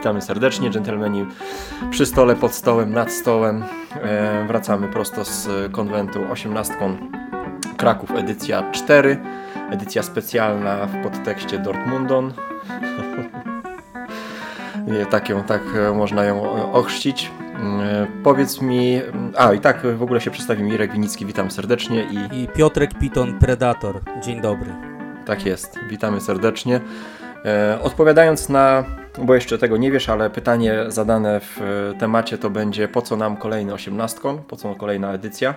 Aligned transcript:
Witamy 0.00 0.22
serdecznie, 0.22 0.70
dżentelmeni 0.70 1.26
przy 1.90 2.06
stole, 2.06 2.36
pod 2.36 2.52
stołem, 2.52 2.92
nad 2.92 3.12
stołem. 3.12 3.64
E, 4.02 4.44
wracamy 4.48 4.88
prosto 4.88 5.24
z 5.24 5.72
konwentu 5.72 6.20
18 6.30 6.74
Kraków, 7.76 8.10
edycja 8.10 8.70
4. 8.72 9.16
Edycja 9.70 10.02
specjalna 10.02 10.86
w 10.86 11.02
podtekście 11.02 11.58
Dortmundon. 11.58 12.32
Nie, 14.98 15.06
tak, 15.06 15.28
ją, 15.28 15.42
tak 15.42 15.62
można 15.94 16.24
ją 16.24 16.72
ochrzcić. 16.72 17.30
E, 17.82 18.06
powiedz 18.22 18.60
mi, 18.60 19.00
a 19.36 19.52
i 19.52 19.60
tak 19.60 19.96
w 19.96 20.02
ogóle 20.02 20.20
się 20.20 20.30
przedstawi 20.30 20.62
Mirek 20.62 20.92
Winicki, 20.92 21.26
witam 21.26 21.50
serdecznie. 21.50 22.04
I, 22.04 22.42
I 22.42 22.48
Piotrek 22.48 22.98
Piton, 22.98 23.38
Predator, 23.38 24.00
dzień 24.22 24.40
dobry. 24.40 24.70
Tak 25.26 25.46
jest, 25.46 25.78
witamy 25.88 26.20
serdecznie. 26.20 26.80
E, 27.44 27.78
odpowiadając 27.82 28.48
na, 28.48 28.84
bo 29.18 29.34
jeszcze 29.34 29.58
tego 29.58 29.76
nie 29.76 29.90
wiesz, 29.90 30.08
ale 30.08 30.30
pytanie 30.30 30.84
zadane 30.88 31.40
w 31.40 31.60
temacie 31.98 32.38
to 32.38 32.50
będzie 32.50 32.88
po 32.88 33.02
co 33.02 33.16
nam 33.16 33.36
kolejny 33.36 33.74
osiemnastkon, 33.74 34.42
po 34.42 34.56
co 34.56 34.74
kolejna 34.74 35.12
edycja. 35.12 35.54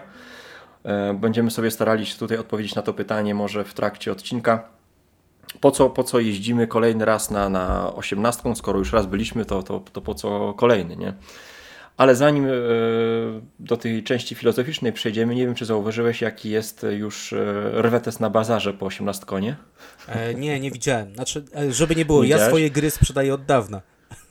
E, 0.83 1.13
będziemy 1.13 1.51
sobie 1.51 1.71
starali 1.71 2.05
się 2.05 2.17
tutaj 2.17 2.37
odpowiedzieć 2.37 2.75
na 2.75 2.81
to 2.81 2.93
pytanie 2.93 3.35
może 3.35 3.63
w 3.63 3.73
trakcie 3.73 4.11
odcinka. 4.11 4.63
Po 5.61 5.71
co, 5.71 5.89
po 5.89 6.03
co 6.03 6.19
jeździmy 6.19 6.67
kolejny 6.67 7.05
raz 7.05 7.31
na, 7.31 7.49
na 7.49 7.93
osiemnastką, 7.93 8.55
skoro 8.55 8.79
już 8.79 8.93
raz 8.93 9.05
byliśmy, 9.05 9.45
to, 9.45 9.63
to, 9.63 9.81
to 9.93 10.01
po 10.01 10.15
co 10.15 10.53
kolejny, 10.53 10.95
nie? 10.95 11.13
Ale 11.97 12.15
zanim 12.15 12.45
e, 12.45 12.49
do 13.59 13.77
tej 13.77 14.03
części 14.03 14.35
filozoficznej 14.35 14.93
przejdziemy, 14.93 15.35
nie 15.35 15.45
wiem, 15.45 15.55
czy 15.55 15.65
zauważyłeś, 15.65 16.21
jaki 16.21 16.49
jest 16.49 16.85
już 16.91 17.33
e, 17.33 17.81
rwetes 17.81 18.19
na 18.19 18.29
bazarze 18.29 18.73
po 18.73 18.85
18 18.85 19.25
konie? 19.25 19.55
E, 20.07 20.33
nie, 20.33 20.59
nie 20.59 20.71
widziałem. 20.71 21.15
Znaczy, 21.15 21.45
żeby 21.69 21.95
nie 21.95 22.05
było, 22.05 22.23
ja 22.23 22.47
swoje 22.47 22.71
gry 22.71 22.89
sprzedaję 22.89 23.33
od 23.33 23.45
dawna. 23.45 23.81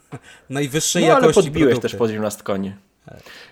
Najwyższej 0.51 1.03
no, 1.03 1.09
jakości 1.09 1.41
ale 1.41 1.45
podbiłeś 1.45 1.71
produkty. 1.71 1.89
też 1.89 1.99
po 1.99 2.05
18 2.05 2.43
konie. 2.43 2.77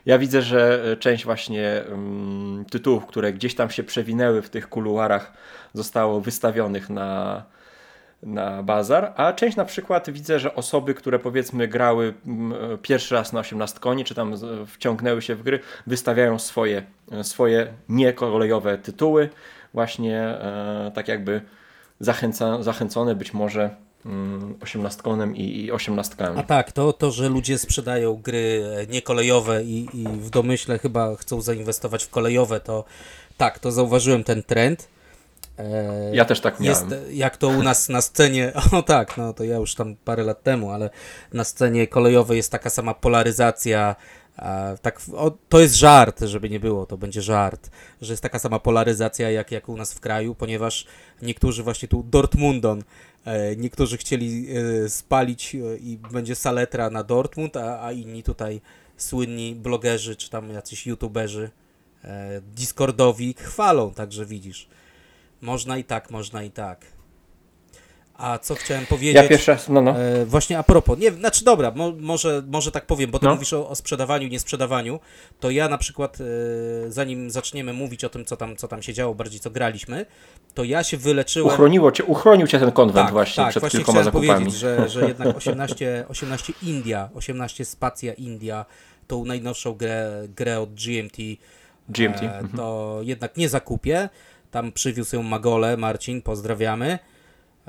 Ja 0.06 0.18
widzę, 0.18 0.42
że 0.42 0.96
część 1.00 1.24
właśnie 1.24 1.84
um, 1.90 2.64
tytułów, 2.70 3.06
które 3.06 3.32
gdzieś 3.32 3.54
tam 3.54 3.70
się 3.70 3.82
przewinęły 3.82 4.42
w 4.42 4.50
tych 4.50 4.68
kuluarach, 4.68 5.32
zostało 5.74 6.20
wystawionych 6.20 6.90
na, 6.90 7.42
na 8.22 8.62
bazar, 8.62 9.12
a 9.16 9.32
część 9.32 9.56
na 9.56 9.64
przykład 9.64 10.10
widzę, 10.10 10.38
że 10.38 10.54
osoby, 10.54 10.94
które 10.94 11.18
powiedzmy 11.18 11.68
grały 11.68 12.14
mm, 12.26 12.78
pierwszy 12.82 13.14
raz 13.14 13.32
na 13.32 13.40
18 13.40 13.78
koni, 13.78 14.04
czy 14.04 14.14
tam 14.14 14.34
wciągnęły 14.66 15.22
się 15.22 15.34
w 15.34 15.42
gry, 15.42 15.60
wystawiają 15.86 16.38
swoje, 16.38 16.82
swoje 17.22 17.72
niekolejowe 17.88 18.78
tytuły, 18.78 19.28
właśnie 19.74 20.18
e, 20.18 20.92
tak 20.94 21.08
jakby 21.08 21.40
zachęca, 22.00 22.62
zachęcone 22.62 23.14
być 23.14 23.34
może 23.34 23.70
mm, 24.06 24.54
osiemnastkonem 24.62 25.36
i, 25.36 25.70
osiemnastkami. 25.70 26.38
A 26.38 26.42
tak, 26.42 26.72
to, 26.72 26.92
to, 26.92 27.10
że 27.10 27.28
ludzie 27.28 27.58
sprzedają 27.58 28.14
gry 28.16 28.62
niekolejowe 28.88 29.64
i, 29.64 29.88
i 29.94 30.08
w 30.08 30.30
domyśle 30.30 30.78
chyba 30.78 31.16
chcą 31.16 31.40
zainwestować 31.40 32.04
w 32.04 32.10
kolejowe, 32.10 32.60
to 32.60 32.84
tak, 33.36 33.58
to 33.58 33.72
zauważyłem 33.72 34.24
ten 34.24 34.42
trend. 34.42 34.88
E, 35.60 36.16
ja 36.16 36.24
też 36.24 36.40
tak 36.40 36.60
miałem. 36.60 36.90
Jest, 36.90 37.12
jak 37.12 37.36
to 37.36 37.48
u 37.48 37.62
nas 37.62 37.88
na 37.88 38.00
scenie, 38.00 38.52
o 38.78 38.82
tak, 38.82 39.16
no 39.16 39.32
to 39.32 39.44
ja 39.44 39.56
już 39.56 39.74
tam 39.74 39.96
parę 39.96 40.22
lat 40.24 40.42
temu, 40.42 40.70
ale 40.70 40.90
na 41.32 41.44
scenie 41.44 41.86
kolejowej 41.86 42.36
jest 42.36 42.52
taka 42.52 42.70
sama 42.70 42.94
polaryzacja, 42.94 43.96
tak, 44.82 45.00
o, 45.16 45.30
to 45.48 45.60
jest 45.60 45.74
żart, 45.74 46.20
żeby 46.20 46.50
nie 46.50 46.60
było, 46.60 46.86
to 46.86 46.96
będzie 46.96 47.22
żart, 47.22 47.70
że 48.00 48.12
jest 48.12 48.22
taka 48.22 48.38
sama 48.38 48.58
polaryzacja 48.58 49.30
jak, 49.30 49.52
jak 49.52 49.68
u 49.68 49.76
nas 49.76 49.92
w 49.92 50.00
kraju, 50.00 50.34
ponieważ 50.34 50.86
niektórzy 51.22 51.62
właśnie 51.62 51.88
tu 51.88 52.02
Dortmundon, 52.02 52.82
e, 53.24 53.56
niektórzy 53.56 53.96
chcieli 53.96 54.46
e, 54.84 54.88
spalić 54.88 55.56
i 55.80 55.98
będzie 56.12 56.34
saletra 56.34 56.90
na 56.90 57.04
Dortmund, 57.04 57.56
a, 57.56 57.84
a 57.84 57.92
inni 57.92 58.22
tutaj 58.22 58.60
słynni 58.96 59.54
blogerzy 59.54 60.16
czy 60.16 60.30
tam 60.30 60.50
jacyś 60.50 60.86
youtuberzy 60.86 61.50
Discordowi 62.42 63.34
chwalą, 63.38 63.94
także 63.94 64.26
widzisz. 64.26 64.68
Można 65.40 65.78
i 65.78 65.84
tak, 65.84 66.10
można 66.10 66.42
i 66.42 66.50
tak. 66.50 66.86
A 68.20 68.38
co 68.38 68.54
chciałem 68.54 68.86
powiedzieć? 68.86 69.14
Ja 69.14 69.28
pierwszy 69.28 69.50
raz, 69.50 69.68
no, 69.68 69.82
no. 69.82 70.00
E, 70.00 70.26
właśnie 70.26 70.58
a 70.58 70.62
propos, 70.62 70.98
nie, 70.98 71.10
znaczy 71.10 71.44
dobra, 71.44 71.72
mo, 71.74 71.92
może, 72.00 72.42
może 72.46 72.72
tak 72.72 72.86
powiem, 72.86 73.10
bo 73.10 73.18
ty 73.18 73.26
no. 73.26 73.34
mówisz 73.34 73.52
o, 73.52 73.68
o 73.68 73.74
sprzedawaniu, 73.74 74.28
niesprzedawaniu, 74.28 75.00
to 75.40 75.50
ja 75.50 75.68
na 75.68 75.78
przykład, 75.78 76.18
e, 76.20 76.24
zanim 76.90 77.30
zaczniemy 77.30 77.72
mówić 77.72 78.04
o 78.04 78.08
tym, 78.08 78.24
co 78.24 78.36
tam, 78.36 78.56
co 78.56 78.68
tam 78.68 78.82
się 78.82 78.92
działo, 78.92 79.14
bardziej 79.14 79.40
co 79.40 79.50
graliśmy, 79.50 80.06
to 80.54 80.64
ja 80.64 80.82
się 80.82 80.96
wyleczyłem... 80.96 81.54
Uchroniło 81.54 81.92
cię, 81.92 82.04
uchronił 82.04 82.46
cię 82.46 82.58
ten 82.58 82.72
konwent 82.72 83.06
tak, 83.06 83.12
właśnie 83.12 83.44
tak, 83.44 83.50
przed 83.50 83.60
właśnie 83.60 83.78
kilkoma 83.78 84.02
zakupami. 84.02 84.28
powiedzieć, 84.28 84.54
że, 84.54 84.88
że 84.88 85.08
jednak 85.08 85.36
18, 85.36 86.04
18 86.08 86.52
India, 86.62 87.08
18 87.14 87.64
Spacja 87.64 88.12
India, 88.12 88.64
tą 89.06 89.24
najnowszą 89.24 89.74
grę, 89.74 90.28
grę 90.36 90.60
od 90.60 90.74
GMT, 90.74 91.16
GMT. 91.88 92.22
E, 92.22 92.42
to 92.56 92.86
mhm. 92.86 93.08
jednak 93.08 93.36
nie 93.36 93.48
zakupię. 93.48 94.08
Tam 94.50 94.72
przywiózł 94.72 95.16
ją 95.16 95.22
Magole, 95.22 95.76
Marcin, 95.76 96.22
pozdrawiamy. 96.22 96.98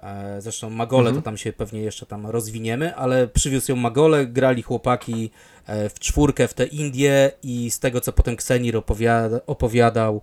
E, 0.04 0.42
zresztą 0.42 0.70
Magole 0.70 1.10
mhm. 1.10 1.16
to 1.16 1.22
tam 1.22 1.38
się 1.38 1.54
pewnie 1.54 1.82
jeszcze 1.82 2.06
tam 2.06 2.28
rozwiniemy, 2.28 2.96
ale 2.96 3.28
przywiózł 3.28 3.72
ją 3.72 3.76
Magole, 3.76 4.26
grali 4.26 4.62
chłopaki 4.62 5.32
e, 5.66 5.90
w 5.90 6.00
czwórkę 6.00 6.48
w 6.48 6.54
te 6.54 6.66
Indie 6.66 7.32
i 7.44 7.72
z 7.72 7.80
tego 7.80 8.02
co 8.02 8.14
potem 8.14 8.36
Ksenir 8.36 8.78
opowiada, 8.78 9.40
opowiadał 9.48 10.22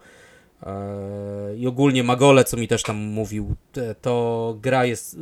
e, 0.62 1.56
i 1.56 1.66
ogólnie 1.66 2.04
Magole, 2.04 2.44
co 2.44 2.56
mi 2.56 2.68
też 2.68 2.82
tam 2.82 2.96
mówił, 2.96 3.54
to 4.02 4.56
gra 4.60 4.84
jest 4.84 5.16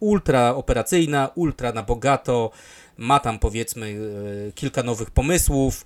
ultra 0.00 0.54
operacyjna, 0.54 1.30
ultra 1.34 1.72
na 1.72 1.82
bogato, 1.82 2.50
ma 2.96 3.20
tam 3.20 3.38
powiedzmy 3.38 3.96
kilka 4.54 4.82
nowych 4.82 5.10
pomysłów, 5.10 5.84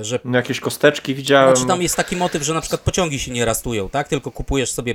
że... 0.00 0.20
No 0.24 0.38
jakieś 0.38 0.60
kosteczki 0.60 1.14
widziałem. 1.14 1.56
Znaczy 1.56 1.68
tam 1.68 1.82
jest 1.82 1.96
taki 1.96 2.16
motyw, 2.16 2.42
że 2.42 2.54
na 2.54 2.60
przykład 2.60 2.80
pociągi 2.80 3.18
się 3.18 3.32
nie 3.32 3.44
rastują, 3.44 3.88
tak? 3.88 4.08
Tylko 4.08 4.30
kupujesz 4.30 4.72
sobie 4.72 4.94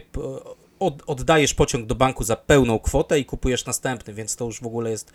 od, 0.80 1.04
oddajesz 1.08 1.54
pociąg 1.54 1.86
do 1.86 1.96
banku 1.96 2.24
za 2.24 2.36
pełną 2.36 2.80
kwotę 2.80 3.20
i 3.20 3.26
kupujesz 3.26 3.66
następny, 3.66 4.14
więc 4.14 4.36
to 4.36 4.46
już 4.46 4.62
w 4.62 4.66
ogóle 4.66 4.92
jest 4.92 5.14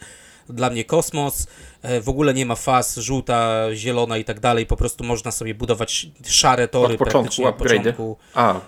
dla 0.48 0.70
mnie 0.70 0.84
kosmos. 0.84 1.46
E, 1.82 2.00
w 2.00 2.08
ogóle 2.08 2.34
nie 2.34 2.46
ma 2.46 2.54
faz, 2.54 2.96
żółta, 2.96 3.66
zielona 3.74 4.18
i 4.18 4.24
tak 4.24 4.40
dalej. 4.40 4.66
Po 4.66 4.76
prostu 4.76 5.04
można 5.04 5.30
sobie 5.30 5.54
budować 5.54 6.06
szare 6.24 6.68
tory 6.68 6.94
od 6.94 6.98
początku, 6.98 7.52
początku. 7.58 8.16
A, 8.34 8.54
e, 8.54 8.60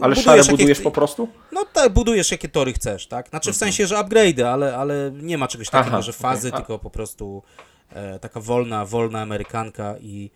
ale 0.00 0.16
szare 0.16 0.44
budujesz 0.44 0.68
jakie, 0.68 0.82
po 0.82 0.90
prostu? 0.90 1.28
No 1.52 1.64
tak, 1.72 1.92
budujesz 1.92 2.30
jakie 2.30 2.48
tory 2.48 2.72
chcesz, 2.72 3.06
tak? 3.06 3.28
Znaczy 3.28 3.52
w 3.52 3.54
mhm. 3.54 3.58
sensie, 3.58 3.86
że 3.86 3.94
upgrade'y, 3.94 4.42
ale, 4.42 4.76
ale 4.76 5.10
nie 5.14 5.38
ma 5.38 5.48
czegoś 5.48 5.70
takiego, 5.70 5.96
Aha, 5.96 6.02
że 6.02 6.12
fazy, 6.12 6.48
okay. 6.48 6.60
tylko 6.60 6.78
po 6.78 6.90
prostu 6.90 7.42
e, 7.68 7.71
taka 8.20 8.40
wolna, 8.40 8.84
wolna 8.84 9.20
amerykanka 9.20 9.94
i 10.00 10.30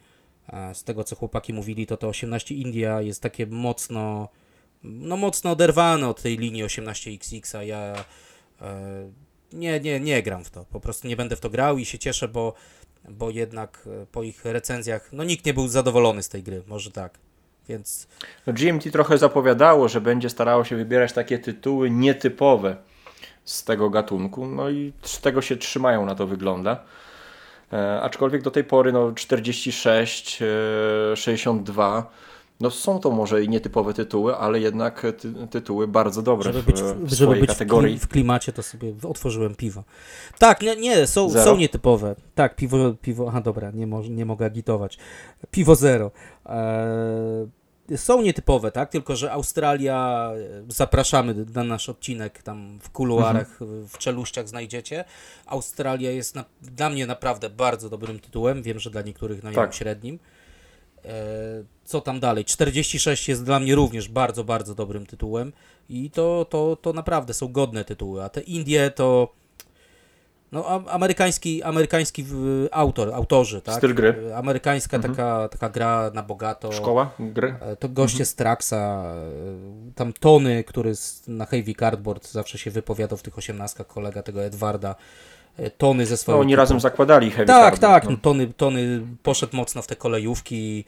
e, 0.49 0.75
z 0.75 0.84
tego, 0.84 1.05
co 1.05 1.17
chłopaki 1.17 1.53
mówili, 1.53 1.87
to 1.87 1.97
to 1.97 2.09
18 2.09 2.55
India 2.55 3.00
jest 3.00 3.22
takie 3.22 3.47
mocno 3.47 4.28
no 4.83 5.17
mocno 5.17 5.50
oderwane 5.50 6.09
od 6.09 6.22
tej 6.22 6.39
linii 6.39 6.65
18XX, 6.65 7.59
a 7.59 7.62
ja 7.62 7.94
e, 8.61 9.11
nie, 9.53 9.81
nie, 9.81 10.00
nie 10.00 10.22
gram 10.22 10.44
w 10.44 10.50
to. 10.50 10.65
Po 10.65 10.81
prostu 10.81 11.09
nie 11.09 11.17
będę 11.17 11.37
w 11.37 11.41
to 11.41 11.50
grał 11.50 11.78
i 11.78 11.84
się 11.84 11.99
cieszę, 11.99 12.28
bo, 12.28 12.55
bo 13.09 13.31
jednak 13.31 13.88
e, 14.03 14.06
po 14.06 14.23
ich 14.23 14.44
recenzjach, 14.44 15.12
no 15.12 15.25
nikt 15.25 15.47
nie 15.47 15.55
był 15.55 15.69
zadowolony 15.69 16.23
z 16.23 16.28
tej 16.28 16.43
gry, 16.43 16.62
może 16.67 16.91
tak. 16.91 17.19
Więc... 17.69 18.09
No 18.47 18.53
GMT 18.53 18.91
trochę 18.93 19.19
zapowiadało, 19.19 19.88
że 19.88 20.00
będzie 20.00 20.31
starało 20.31 20.65
się 20.65 20.77
wybierać 20.77 21.12
takie 21.12 21.38
tytuły 21.38 21.91
nietypowe 21.91 22.77
z 23.44 23.65
tego 23.65 23.91
gatunku, 23.91 24.47
no 24.47 24.71
i 24.71 24.93
z 25.03 25.21
tego 25.21 25.43
się 25.43 25.56
trzymają, 25.56 26.06
na 26.06 26.15
to 26.15 26.27
wygląda. 26.27 26.84
E, 27.72 28.00
aczkolwiek 28.00 28.43
do 28.43 28.50
tej 28.50 28.65
pory 28.65 28.93
no 28.93 29.12
46, 29.12 30.43
e, 30.43 31.16
62 31.16 32.10
no 32.60 32.71
są 32.71 32.99
to 32.99 33.10
może 33.10 33.44
i 33.44 33.49
nietypowe 33.49 33.94
tytuły, 33.94 34.37
ale 34.37 34.60
jednak 34.60 35.03
ty, 35.19 35.32
tytuły 35.50 35.88
bardzo 35.88 36.22
dobre 36.22 36.53
żeby 36.53 36.62
być, 36.62 36.82
w, 36.82 37.05
w 37.05 37.12
żeby 37.12 37.37
być 37.37 37.47
kategorii. 37.47 37.99
W, 37.99 38.09
klimacie 38.09 38.53
to 38.53 38.62
sobie 38.62 38.94
otworzyłem 39.08 39.55
piwo. 39.55 39.85
Tak, 40.38 40.62
nie, 40.62 40.76
nie 40.76 41.06
są, 41.06 41.31
są 41.31 41.56
nietypowe. 41.56 42.14
Tak, 42.35 42.56
piwo, 42.56 42.76
piwo, 43.02 43.25
aha 43.29 43.41
dobra, 43.41 43.70
nie, 43.70 43.87
mo, 43.87 44.02
nie 44.02 44.25
mogę 44.25 44.46
agitować. 44.46 44.99
Piwo 45.50 45.75
zero. 45.75 46.11
Eee, 46.46 46.56
są 47.97 48.23
nietypowe, 48.23 48.73
tak? 48.73 48.91
Tylko, 48.91 49.17
że 49.17 49.33
Australia, 49.33 50.31
zapraszamy 50.69 51.35
na 51.55 51.65
nasz 51.65 51.88
odcinek 51.88 52.43
tam 52.43 52.79
w 52.83 52.91
kuluarach, 52.91 53.62
mhm. 53.62 53.88
w 53.88 53.99
czeluściach 53.99 54.49
znajdziecie. 54.49 55.05
Australia 55.47 56.11
jest 56.11 56.35
na, 56.35 56.44
dla 56.62 56.91
mnie 56.91 57.06
naprawdę 57.06 57.50
bardzo 57.50 57.91
dobrym 57.91 58.19
tytułem. 58.19 58.62
Wiem, 58.62 58.79
że 58.79 58.91
dla 58.91 59.03
niektórych 59.03 59.43
no, 59.43 59.53
tak. 59.53 59.75
średnim. 59.75 60.19
Eee, 61.05 61.12
co 61.85 62.00
tam 62.00 62.21
dalej? 62.21 62.44
46 62.44 63.29
jest 63.29 63.44
dla 63.44 63.61
mnie 63.61 63.75
również 63.75 64.09
bardzo, 64.09 64.44
bardzo 64.44 64.75
dobrym 64.75 65.06
tytułem 65.06 65.53
i 65.89 66.11
to, 66.11 66.47
to, 66.50 66.77
to 66.77 66.93
naprawdę 66.93 67.35
są 67.35 67.53
godne 67.53 67.85
tytuły, 67.85 68.25
a 68.25 68.29
te 68.29 68.41
Indie 68.41 68.91
to 68.91 69.35
no, 70.52 70.82
amerykański, 70.90 71.62
amerykański 71.62 72.25
autor, 72.72 73.14
autorzy, 73.14 73.60
tak? 73.60 73.75
Styl 73.75 73.94
gry. 73.94 74.34
Amerykańska 74.34 74.96
mhm. 74.96 75.14
taka, 75.14 75.48
taka 75.48 75.69
gra 75.69 76.10
na 76.14 76.22
bogato. 76.22 76.72
Szkoła 76.72 77.10
gry. 77.19 77.54
E, 77.60 77.76
to 77.76 77.88
goście 77.88 78.14
mhm. 78.14 78.26
z 78.26 78.34
Traxa, 78.34 78.75
e, 78.75 79.93
tam 79.94 80.12
Tony, 80.12 80.64
który 80.64 80.93
na 81.28 81.46
Heavy 81.46 81.75
Cardboard 81.75 82.31
zawsze 82.31 82.58
się 82.58 82.70
wypowiadał 82.70 83.19
w 83.19 83.22
tych 83.22 83.38
osiemnastkach, 83.38 83.87
kolega 83.87 84.22
tego 84.22 84.44
Edwarda, 84.44 84.94
tony 85.78 86.06
ze 86.06 86.16
swoją. 86.16 86.37
No, 86.37 86.40
oni 86.40 86.56
razem 86.56 86.81
zakładali 86.81 87.31
Heavy 87.31 87.46
Tak, 87.46 87.78
Carbon, 87.78 87.90
tak, 87.90 88.04
no. 88.04 88.10
no, 88.10 88.16
tony, 88.16 88.46
tony 88.56 89.06
poszedł 89.22 89.56
mocno 89.56 89.82
w 89.82 89.87
te 89.87 89.96
kolejówki. 89.96 90.84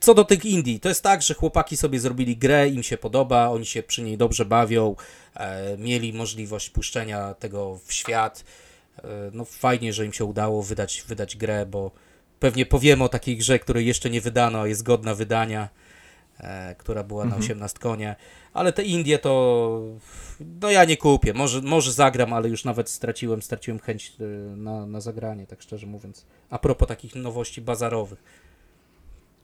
Co 0.00 0.14
do 0.14 0.24
tych 0.24 0.44
Indii, 0.44 0.80
to 0.80 0.88
jest 0.88 1.02
tak, 1.02 1.22
że 1.22 1.34
chłopaki 1.34 1.76
sobie 1.76 2.00
zrobili 2.00 2.36
grę, 2.36 2.68
im 2.68 2.82
się 2.82 2.98
podoba, 2.98 3.48
oni 3.48 3.66
się 3.66 3.82
przy 3.82 4.02
niej 4.02 4.16
dobrze 4.18 4.44
bawią, 4.44 4.96
e, 5.34 5.76
mieli 5.78 6.12
możliwość 6.12 6.70
puszczenia 6.70 7.34
tego 7.34 7.78
w 7.84 7.92
świat. 7.92 8.44
E, 8.98 9.04
no 9.32 9.44
fajnie, 9.44 9.92
że 9.92 10.06
im 10.06 10.12
się 10.12 10.24
udało 10.24 10.62
wydać, 10.62 11.04
wydać 11.08 11.36
grę, 11.36 11.66
bo 11.66 11.90
pewnie 12.40 12.66
powiemy 12.66 13.04
o 13.04 13.08
takiej 13.08 13.36
grze, 13.36 13.58
której 13.58 13.86
jeszcze 13.86 14.10
nie 14.10 14.20
wydano, 14.20 14.60
a 14.60 14.66
jest 14.66 14.82
godna 14.82 15.14
wydania, 15.14 15.68
e, 16.38 16.74
która 16.74 17.04
była 17.04 17.22
mhm. 17.22 17.40
na 17.40 17.46
18 17.46 17.78
konie. 17.78 18.16
Ale 18.52 18.72
te 18.72 18.82
Indie 18.82 19.18
to 19.18 19.82
no 20.60 20.70
ja 20.70 20.84
nie 20.84 20.96
kupię. 20.96 21.32
Może, 21.32 21.62
może 21.62 21.92
zagram, 21.92 22.32
ale 22.32 22.48
już 22.48 22.64
nawet 22.64 22.90
straciłem, 22.90 23.42
straciłem 23.42 23.78
chęć 23.78 24.12
e, 24.20 24.24
na, 24.56 24.86
na 24.86 25.00
zagranie, 25.00 25.46
tak 25.46 25.62
szczerze 25.62 25.86
mówiąc. 25.86 26.26
A 26.50 26.58
propos 26.58 26.88
takich 26.88 27.14
nowości 27.14 27.60
bazarowych. 27.60 28.22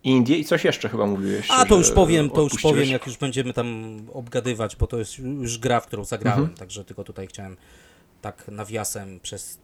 Indie 0.04 0.36
i 0.36 0.44
coś 0.44 0.64
jeszcze 0.64 0.88
chyba 0.88 1.06
mówiłeś. 1.06 1.46
A 1.50 1.64
to 1.64 1.76
już 1.76 1.90
powiem, 1.90 2.30
to 2.30 2.42
już 2.42 2.62
powiem, 2.62 2.88
jak 2.88 3.06
już 3.06 3.16
będziemy 3.16 3.52
tam 3.52 3.98
obgadywać, 4.12 4.76
bo 4.76 4.86
to 4.86 4.98
jest 4.98 5.18
już 5.18 5.58
gra, 5.58 5.80
w 5.80 5.86
którą 5.86 6.04
zagrałem, 6.04 6.40
mhm. 6.40 6.58
także 6.58 6.84
tylko 6.84 7.04
tutaj 7.04 7.26
chciałem 7.26 7.56
tak 8.20 8.48
nawiasem 8.48 9.20
przez, 9.20 9.58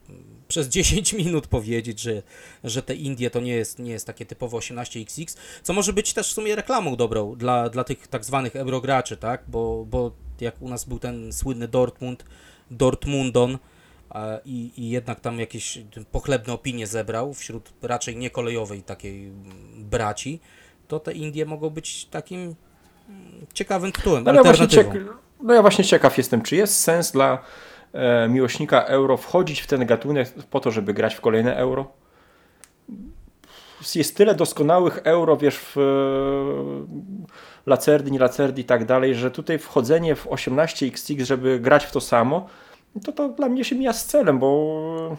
przez 0.47 0.67
10 0.77 1.13
minut 1.13 1.47
powiedzieć, 1.47 1.99
że, 1.99 2.23
że 2.63 2.83
te 2.83 2.95
Indie 2.95 3.29
to 3.29 3.39
nie 3.39 3.55
jest, 3.55 3.79
nie 3.79 3.91
jest 3.91 4.07
takie 4.07 4.25
typowo 4.25 4.57
18XX, 4.57 5.37
co 5.63 5.73
może 5.73 5.93
być 5.93 6.13
też 6.13 6.29
w 6.29 6.33
sumie 6.33 6.55
reklamą 6.55 6.95
dobrą 6.95 7.35
dla, 7.35 7.69
dla 7.69 7.83
tych 7.83 8.07
tak 8.07 8.25
zwanych 8.25 8.55
eurograczy, 8.55 9.17
tak? 9.17 9.43
Bo, 9.47 9.85
bo 9.85 10.11
jak 10.41 10.61
u 10.61 10.69
nas 10.69 10.85
był 10.85 10.99
ten 10.99 11.33
słynny 11.33 11.67
Dortmund, 11.67 12.25
Dortmundon, 12.71 13.57
i, 14.45 14.71
i 14.77 14.89
jednak 14.89 15.19
tam 15.19 15.39
jakieś 15.39 15.79
pochlebne 16.11 16.53
opinie 16.53 16.87
zebrał 16.87 17.33
wśród 17.33 17.73
raczej 17.81 18.15
niekolejowej 18.17 18.83
takiej 18.83 19.31
braci, 19.77 20.39
to 20.87 20.99
te 20.99 21.13
Indie 21.13 21.45
mogą 21.45 21.69
być 21.69 22.05
takim 22.05 22.39
mm, 22.41 22.55
ciekawym 23.53 23.91
tytułem, 23.91 24.23
no, 24.23 24.31
alternatywą. 24.31 24.93
Ja 24.95 25.01
no 25.41 25.53
ja 25.53 25.61
właśnie 25.61 25.83
ciekaw 25.83 26.17
jestem, 26.17 26.41
czy 26.41 26.55
jest 26.55 26.79
sens 26.79 27.11
dla 27.11 27.43
e, 27.93 28.29
miłośnika 28.29 28.83
euro 28.83 29.17
wchodzić 29.17 29.61
w 29.61 29.67
ten 29.67 29.85
gatunek 29.85 30.33
po 30.49 30.59
to, 30.59 30.71
żeby 30.71 30.93
grać 30.93 31.15
w 31.15 31.21
kolejne 31.21 31.57
euro? 31.57 31.91
Jest 33.95 34.17
tyle 34.17 34.35
doskonałych 34.35 34.99
euro, 35.03 35.37
wiesz, 35.37 35.57
w 35.57 35.77
e, 35.77 37.69
Lacerdi, 37.69 38.11
nie 38.11 38.19
Lacerdi 38.19 38.61
i 38.61 38.65
tak 38.65 38.85
dalej, 38.85 39.15
że 39.15 39.31
tutaj 39.31 39.59
wchodzenie 39.59 40.15
w 40.15 40.27
18XX, 40.27 41.25
żeby 41.25 41.59
grać 41.59 41.85
w 41.85 41.91
to 41.91 42.01
samo, 42.01 42.47
to 43.03 43.11
to 43.11 43.29
dla 43.29 43.49
mnie 43.49 43.63
się 43.63 43.75
mija 43.75 43.93
z 43.93 44.05
celem, 44.05 44.39
bo 44.39 45.17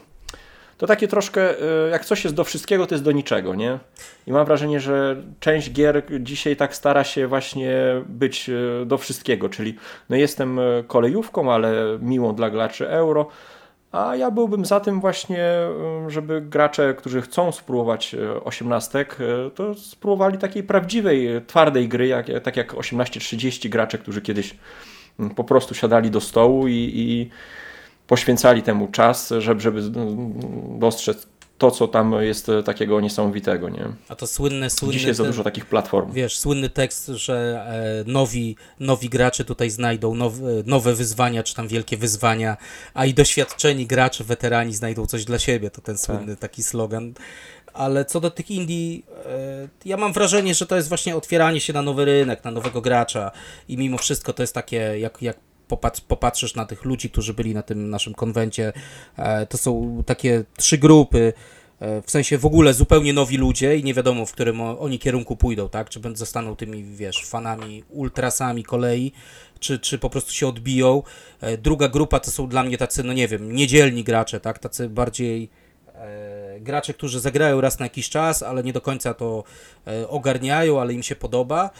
to 0.78 0.86
takie 0.86 1.08
troszkę, 1.08 1.60
e, 1.86 1.88
jak 1.90 2.04
coś 2.04 2.24
jest 2.24 2.36
do 2.36 2.44
wszystkiego, 2.44 2.86
to 2.86 2.94
jest 2.94 3.04
do 3.04 3.12
niczego, 3.12 3.54
nie? 3.54 3.78
I 4.26 4.32
mam 4.32 4.46
wrażenie, 4.46 4.80
że 4.80 5.16
część 5.40 5.72
gier 5.72 6.02
dzisiaj 6.20 6.56
tak 6.56 6.74
stara 6.74 7.04
się 7.04 7.26
właśnie 7.26 7.72
być 8.06 8.50
e, 8.50 8.86
do 8.86 8.98
wszystkiego, 8.98 9.48
czyli 9.48 9.74
no 10.08 10.16
jestem 10.16 10.58
e, 10.58 10.62
kolejówką, 10.86 11.52
ale 11.52 11.98
miłą 12.00 12.34
dla 12.34 12.50
graczy 12.50 12.88
euro, 12.88 13.26
a 13.92 14.16
ja 14.16 14.30
byłbym 14.30 14.64
za 14.64 14.80
tym 14.80 15.00
właśnie, 15.00 15.48
żeby 16.08 16.40
gracze, 16.40 16.94
którzy 16.94 17.22
chcą 17.22 17.52
spróbować 17.52 18.16
osiemnastek, 18.44 19.16
to 19.54 19.74
spróbowali 19.74 20.38
takiej 20.38 20.62
prawdziwej, 20.62 21.28
twardej 21.46 21.88
gry, 21.88 22.06
jak, 22.06 22.26
tak 22.42 22.56
jak 22.56 22.72
18-30 22.74 23.68
gracze, 23.68 23.98
którzy 23.98 24.22
kiedyś 24.22 24.54
po 25.36 25.44
prostu 25.44 25.74
siadali 25.74 26.10
do 26.10 26.20
stołu 26.20 26.68
i, 26.68 26.92
i 26.94 27.30
poświęcali 28.08 28.62
temu 28.62 28.88
czas, 28.88 29.32
żeby, 29.38 29.60
żeby 29.60 29.82
dostrzec 30.78 31.26
to, 31.58 31.70
co 31.70 31.88
tam 31.88 32.14
jest 32.20 32.50
takiego 32.64 33.00
niesamowitego, 33.00 33.68
nie? 33.68 33.84
A 34.08 34.14
to 34.14 34.26
słynne, 34.26 34.70
słynne... 34.70 34.92
Dzisiaj 34.92 35.08
jest 35.08 35.18
za 35.18 35.24
dużo 35.24 35.44
takich 35.44 35.66
platform. 35.66 36.12
Wiesz, 36.12 36.38
słynny 36.38 36.70
tekst, 36.70 37.06
że 37.06 37.64
e, 38.06 38.10
nowi, 38.10 38.56
nowi 38.80 39.08
gracze 39.08 39.44
tutaj 39.44 39.70
znajdą 39.70 40.14
nowe, 40.14 40.42
nowe 40.66 40.94
wyzwania, 40.94 41.42
czy 41.42 41.54
tam 41.54 41.68
wielkie 41.68 41.96
wyzwania, 41.96 42.56
a 42.94 43.06
i 43.06 43.14
doświadczeni 43.14 43.86
gracze, 43.86 44.24
weterani 44.24 44.74
znajdą 44.74 45.06
coś 45.06 45.24
dla 45.24 45.38
siebie. 45.38 45.70
To 45.70 45.80
ten 45.80 45.94
tak. 45.94 46.04
słynny 46.04 46.32
tak. 46.32 46.38
taki 46.38 46.62
slogan. 46.62 47.12
Ale 47.72 48.04
co 48.04 48.20
do 48.20 48.30
tych 48.30 48.50
indie, 48.50 49.02
e, 49.26 49.68
ja 49.84 49.96
mam 49.96 50.12
wrażenie, 50.12 50.54
że 50.54 50.66
to 50.66 50.76
jest 50.76 50.88
właśnie 50.88 51.16
otwieranie 51.16 51.60
się 51.60 51.72
na 51.72 51.82
nowy 51.82 52.04
rynek, 52.04 52.44
na 52.44 52.50
nowego 52.50 52.80
gracza 52.80 53.30
i 53.68 53.76
mimo 53.76 53.98
wszystko 53.98 54.32
to 54.32 54.42
jest 54.42 54.54
takie, 54.54 54.98
jak, 54.98 55.22
jak 55.22 55.36
popatrz, 55.68 56.00
popatrzysz 56.00 56.54
na 56.54 56.64
tych 56.64 56.84
ludzi, 56.84 57.10
którzy 57.10 57.34
byli 57.34 57.54
na 57.54 57.62
tym 57.62 57.90
naszym 57.90 58.14
konwencie, 58.14 58.72
e, 59.16 59.46
to 59.46 59.58
są 59.58 60.02
takie 60.06 60.44
trzy 60.56 60.78
grupy, 60.78 61.32
e, 61.80 62.02
w 62.02 62.10
sensie 62.10 62.38
w 62.38 62.46
ogóle 62.46 62.74
zupełnie 62.74 63.12
nowi 63.12 63.36
ludzie 63.36 63.76
i 63.76 63.84
nie 63.84 63.94
wiadomo, 63.94 64.26
w 64.26 64.32
którym 64.32 64.60
oni 64.60 64.98
kierunku 64.98 65.36
pójdą, 65.36 65.68
tak? 65.68 65.88
Czy 65.90 66.00
będą 66.00 66.16
zostaną 66.18 66.56
tymi, 66.56 66.84
wiesz, 66.84 67.24
fanami, 67.24 67.84
ultrasami 67.90 68.64
kolei, 68.64 69.12
czy, 69.60 69.78
czy 69.78 69.98
po 69.98 70.10
prostu 70.10 70.32
się 70.32 70.48
odbiją. 70.48 71.02
E, 71.40 71.58
druga 71.58 71.88
grupa 71.88 72.20
to 72.20 72.30
są 72.30 72.48
dla 72.48 72.62
mnie 72.62 72.78
tacy, 72.78 73.04
no 73.04 73.12
nie 73.12 73.28
wiem, 73.28 73.52
niedzielni 73.52 74.04
gracze, 74.04 74.40
tak? 74.40 74.58
Tacy 74.58 74.88
bardziej 74.88 75.50
e, 75.94 76.60
gracze, 76.60 76.94
którzy 76.94 77.20
zagrają 77.20 77.60
raz 77.60 77.78
na 77.78 77.86
jakiś 77.86 78.08
czas, 78.08 78.42
ale 78.42 78.62
nie 78.62 78.72
do 78.72 78.80
końca 78.80 79.14
to 79.14 79.44
e, 79.86 80.08
ogarniają, 80.08 80.80
ale 80.80 80.92
im 80.92 81.02
się 81.02 81.16
podoba. 81.16 81.70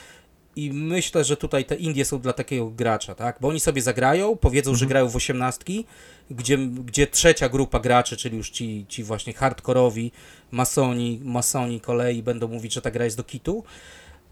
I 0.59 0.73
myślę, 0.73 1.25
że 1.25 1.37
tutaj 1.37 1.65
te 1.65 1.75
Indie 1.75 2.05
są 2.05 2.21
dla 2.21 2.33
takiego 2.33 2.71
gracza, 2.71 3.15
tak? 3.15 3.39
Bo 3.41 3.49
oni 3.49 3.61
sobie 3.61 3.83
zagrają, 3.83 4.37
powiedzą, 4.37 4.71
mhm. 4.71 4.79
że 4.79 4.87
grają 4.87 5.09
w 5.09 5.17
osiemnastki, 5.17 5.85
gdzie, 6.31 6.59
gdzie 6.59 7.07
trzecia 7.07 7.49
grupa 7.49 7.81
graczy, 7.81 8.17
czyli 8.17 8.37
już 8.37 8.51
ci, 8.51 8.87
ci 8.89 9.05
właśnie 9.05 9.33
hardkorowi, 9.33 10.13
masoni, 10.51 11.21
masoni 11.25 11.81
kolei 11.81 12.23
będą 12.23 12.49
mówić, 12.49 12.73
że 12.73 12.83
ta 12.83 12.91
gra 12.91 13.05
jest 13.05 13.17
do 13.17 13.25
kitu 13.25 13.65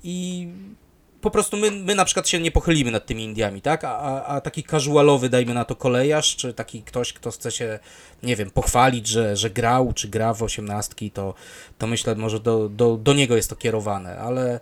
i 0.04 0.48
po 1.20 1.30
prostu 1.30 1.56
my, 1.56 1.70
my 1.70 1.94
na 1.94 2.04
przykład 2.04 2.28
się 2.28 2.40
nie 2.40 2.50
pochylimy 2.50 2.90
nad 2.90 3.06
tymi 3.06 3.24
Indiami, 3.24 3.62
tak? 3.62 3.84
A, 3.84 3.98
a, 3.98 4.24
a 4.24 4.40
taki 4.40 4.64
casualowy, 4.64 5.28
dajmy 5.28 5.54
na 5.54 5.64
to 5.64 5.76
kolejarz, 5.76 6.36
czy 6.36 6.54
taki 6.54 6.82
ktoś, 6.82 7.12
kto 7.12 7.30
chce 7.30 7.50
się, 7.50 7.78
nie 8.22 8.36
wiem, 8.36 8.50
pochwalić, 8.50 9.06
że, 9.06 9.36
że 9.36 9.50
grał, 9.50 9.92
czy 9.92 10.08
gra 10.08 10.34
w 10.34 10.42
osiemnastki, 10.42 11.10
to, 11.10 11.34
to 11.78 11.86
myślę, 11.86 12.14
może 12.14 12.40
do, 12.40 12.68
do, 12.68 12.96
do 12.96 13.12
niego 13.12 13.36
jest 13.36 13.50
to 13.50 13.56
kierowane, 13.56 14.18
ale 14.18 14.60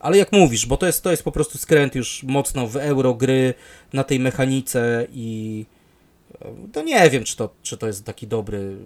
ale 0.00 0.18
jak 0.18 0.32
mówisz, 0.32 0.66
bo 0.66 0.76
to 0.76 0.86
jest, 0.86 1.02
to 1.02 1.10
jest 1.10 1.22
po 1.22 1.32
prostu 1.32 1.58
skręt 1.58 1.94
już 1.94 2.22
mocno 2.22 2.66
w 2.66 2.76
euro 2.76 3.14
gry 3.14 3.54
na 3.92 4.04
tej 4.04 4.20
mechanice 4.20 5.06
i 5.12 5.66
to 6.72 6.82
nie 6.82 7.10
wiem, 7.10 7.24
czy 7.24 7.36
to, 7.36 7.54
czy 7.62 7.76
to 7.76 7.86
jest 7.86 8.04
taki 8.04 8.26
dobry 8.26 8.76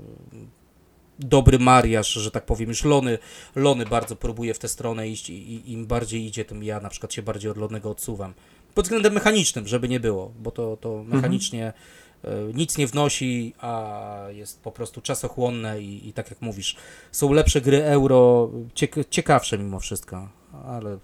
dobry 1.18 1.58
mariaż, 1.58 2.12
że 2.12 2.30
tak 2.30 2.46
powiem, 2.46 2.68
już 2.68 2.84
Lony, 2.84 3.18
Lony 3.54 3.86
bardzo 3.86 4.16
próbuje 4.16 4.54
w 4.54 4.58
tę 4.58 4.68
stronę 4.68 5.08
iść 5.08 5.30
i, 5.30 5.34
i 5.34 5.72
im 5.72 5.86
bardziej 5.86 6.26
idzie, 6.26 6.44
tym 6.44 6.62
ja 6.62 6.80
na 6.80 6.88
przykład 6.88 7.12
się 7.12 7.22
bardziej 7.22 7.50
od 7.50 7.56
Lonego 7.56 7.90
odsuwam. 7.90 8.34
Pod 8.74 8.84
względem 8.84 9.12
mechanicznym, 9.12 9.68
żeby 9.68 9.88
nie 9.88 10.00
było, 10.00 10.32
bo 10.38 10.50
to, 10.50 10.76
to 10.76 10.88
mhm. 10.88 11.08
mechanicznie 11.08 11.72
mhm. 12.24 12.56
nic 12.56 12.78
nie 12.78 12.86
wnosi, 12.86 13.54
a 13.58 14.26
jest 14.30 14.62
po 14.62 14.72
prostu 14.72 15.00
czasochłonne 15.00 15.82
i, 15.82 16.08
i 16.08 16.12
tak 16.12 16.30
jak 16.30 16.42
mówisz, 16.42 16.76
są 17.12 17.32
lepsze 17.32 17.60
gry 17.60 17.84
euro, 17.84 18.50
ciekawsze 19.10 19.58
mimo 19.58 19.80
wszystko 19.80 20.28
ale 20.66 20.98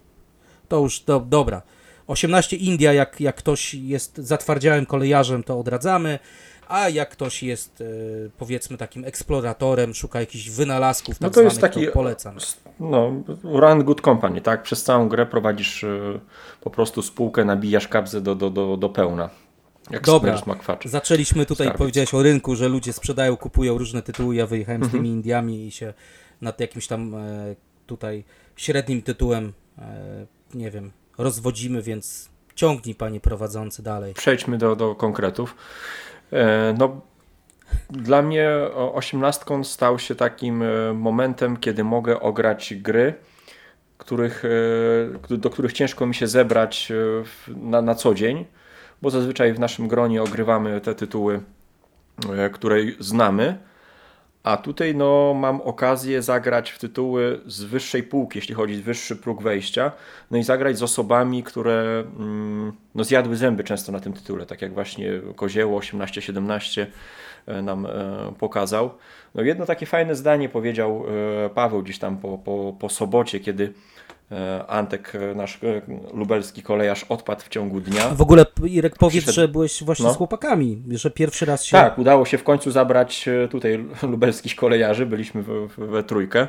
to 0.68 0.78
już 0.78 1.00
do, 1.00 1.20
dobra. 1.20 1.62
18 2.06 2.56
India, 2.56 2.92
jak, 2.92 3.20
jak 3.20 3.36
ktoś 3.36 3.74
jest 3.74 4.16
zatwardziałym 4.18 4.86
kolejarzem, 4.86 5.42
to 5.42 5.58
odradzamy, 5.58 6.18
a 6.68 6.88
jak 6.88 7.10
ktoś 7.10 7.42
jest 7.42 7.80
e, 7.80 7.84
powiedzmy 8.38 8.76
takim 8.76 9.04
eksploratorem, 9.04 9.94
szuka 9.94 10.20
jakichś 10.20 10.50
wynalazków, 10.50 11.18
tak 11.18 11.22
no 11.22 11.30
to 11.30 11.42
jest 11.42 11.60
taki, 11.60 11.86
to 11.86 11.92
polecam. 11.92 12.36
No, 12.80 13.12
run 13.42 13.84
good 13.84 14.00
company, 14.00 14.40
tak? 14.40 14.62
Przez 14.62 14.82
całą 14.82 15.08
grę 15.08 15.26
prowadzisz 15.26 15.84
e, 15.84 16.20
po 16.60 16.70
prostu 16.70 17.02
spółkę, 17.02 17.44
nabijasz 17.44 17.88
kabzę 17.88 18.20
do, 18.20 18.34
do, 18.34 18.50
do, 18.50 18.76
do 18.76 18.88
pełna. 18.88 19.30
Jak 19.90 20.04
Dobra, 20.04 20.42
zaczęliśmy 20.84 21.46
tutaj, 21.46 21.66
Skarbiec. 21.66 21.78
powiedziałeś 21.78 22.14
o 22.14 22.22
rynku, 22.22 22.56
że 22.56 22.68
ludzie 22.68 22.92
sprzedają, 22.92 23.36
kupują 23.36 23.78
różne 23.78 24.02
tytuły, 24.02 24.34
ja 24.34 24.46
wyjechałem 24.46 24.84
z 24.84 24.90
tymi 24.90 25.08
mhm. 25.08 25.16
Indiami 25.16 25.66
i 25.66 25.70
się 25.70 25.94
nad 26.40 26.60
jakimś 26.60 26.86
tam 26.86 27.14
e, 27.14 27.54
tutaj 27.86 28.24
średnim 28.60 29.02
tytułem, 29.02 29.52
e, 29.78 30.26
nie 30.54 30.70
wiem, 30.70 30.90
rozwodzimy, 31.18 31.82
więc 31.82 32.30
ciągnij 32.54 32.94
panie 32.94 33.20
prowadzący 33.20 33.82
dalej. 33.82 34.14
Przejdźmy 34.14 34.58
do, 34.58 34.76
do 34.76 34.94
konkretów. 34.94 35.56
E, 36.32 36.74
no, 36.78 37.00
dla 37.90 38.22
mnie 38.22 38.50
osiemnastką 38.74 39.64
stał 39.64 39.98
się 39.98 40.14
takim 40.14 40.62
e, 40.62 40.92
momentem, 40.94 41.56
kiedy 41.56 41.84
mogę 41.84 42.20
ograć 42.20 42.74
gry, 42.74 43.14
których, 43.98 44.42
do 45.30 45.50
których 45.50 45.72
ciężko 45.72 46.06
mi 46.06 46.14
się 46.14 46.26
zebrać 46.26 46.92
na, 47.56 47.82
na 47.82 47.94
co 47.94 48.14
dzień, 48.14 48.46
bo 49.02 49.10
zazwyczaj 49.10 49.52
w 49.52 49.58
naszym 49.58 49.88
gronie 49.88 50.22
ogrywamy 50.22 50.80
te 50.80 50.94
tytuły, 50.94 51.40
które 52.52 52.76
znamy 52.98 53.58
A 54.42 54.56
tutaj 54.56 54.94
no, 54.94 55.34
mam 55.34 55.60
okazję 55.60 56.22
zagrać 56.22 56.70
w 56.70 56.78
tytuły 56.78 57.40
z 57.46 57.62
wyższej 57.62 58.02
półki, 58.02 58.38
jeśli 58.38 58.54
chodzi 58.54 58.80
o 58.80 58.82
wyższy 58.82 59.16
próg 59.16 59.42
wejścia, 59.42 59.92
no 60.30 60.38
i 60.38 60.42
zagrać 60.42 60.78
z 60.78 60.82
osobami, 60.82 61.42
które 61.42 62.04
mm, 62.18 62.72
no, 62.94 63.04
zjadły 63.04 63.36
zęby 63.36 63.64
często 63.64 63.92
na 63.92 64.00
tym 64.00 64.12
tytule, 64.12 64.46
tak 64.46 64.62
jak 64.62 64.74
właśnie 64.74 65.12
Kozieło 65.36 65.80
18-17 65.80 66.86
e, 67.46 67.62
nam 67.62 67.86
e, 67.86 67.90
pokazał. 68.38 68.90
No 69.34 69.42
jedno 69.42 69.66
takie 69.66 69.86
fajne 69.86 70.14
zdanie 70.14 70.48
powiedział 70.48 71.04
e, 71.44 71.50
Paweł 71.50 71.82
gdzieś 71.82 71.98
tam 71.98 72.16
po, 72.16 72.38
po, 72.38 72.76
po 72.78 72.88
sobocie, 72.88 73.40
kiedy 73.40 73.72
Antek, 74.68 75.12
e, 75.14 75.34
nasz 75.34 75.58
e, 75.64 75.82
lubelski 76.14 76.62
kolejarz, 76.62 77.04
odpadł 77.08 77.42
w 77.42 77.48
ciągu 77.48 77.80
dnia. 77.80 78.08
W 78.08 78.20
ogóle, 78.22 78.46
Irek, 78.64 78.96
powiedz, 78.96 79.24
Przyszedł... 79.24 79.34
że 79.34 79.48
byłeś 79.48 79.84
właśnie 79.84 80.06
no. 80.06 80.12
z 80.12 80.16
chłopakami, 80.16 80.82
że 80.90 81.10
pierwszy 81.10 81.46
raz 81.46 81.64
się... 81.64 81.76
Tak, 81.76 81.98
udało 81.98 82.24
się 82.24 82.38
w 82.38 82.44
końcu 82.44 82.70
zabrać 82.70 83.28
tutaj 83.50 83.84
lubelskich 84.02 84.56
kolejarzy, 84.56 85.06
byliśmy 85.06 85.42
we, 85.42 85.86
we 85.86 86.04
trójkę, 86.04 86.48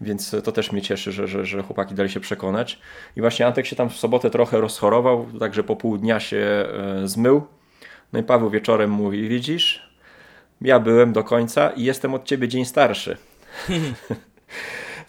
więc 0.00 0.36
to 0.44 0.52
też 0.52 0.72
mnie 0.72 0.82
cieszy, 0.82 1.12
że, 1.12 1.28
że, 1.28 1.46
że 1.46 1.62
chłopaki 1.62 1.94
dali 1.94 2.10
się 2.10 2.20
przekonać. 2.20 2.78
I 3.16 3.20
właśnie 3.20 3.46
Antek 3.46 3.66
się 3.66 3.76
tam 3.76 3.90
w 3.90 3.96
sobotę 3.96 4.30
trochę 4.30 4.60
rozchorował, 4.60 5.26
także 5.40 5.64
po 5.64 5.76
pół 5.76 5.98
dnia 5.98 6.20
się 6.20 6.66
zmył. 7.04 7.42
No 8.12 8.20
i 8.20 8.22
Paweł 8.22 8.50
wieczorem 8.50 8.90
mówi, 8.90 9.28
widzisz, 9.28 9.92
ja 10.60 10.80
byłem 10.80 11.12
do 11.12 11.24
końca 11.24 11.70
i 11.70 11.84
jestem 11.84 12.14
od 12.14 12.24
ciebie 12.24 12.48
dzień 12.48 12.64
starszy. 12.64 13.16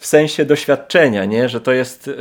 w 0.04 0.06
sensie 0.06 0.44
doświadczenia, 0.44 1.24
nie? 1.24 1.48
że 1.48 1.60
to 1.60 1.72
jest 1.72 2.08
e, 2.08 2.12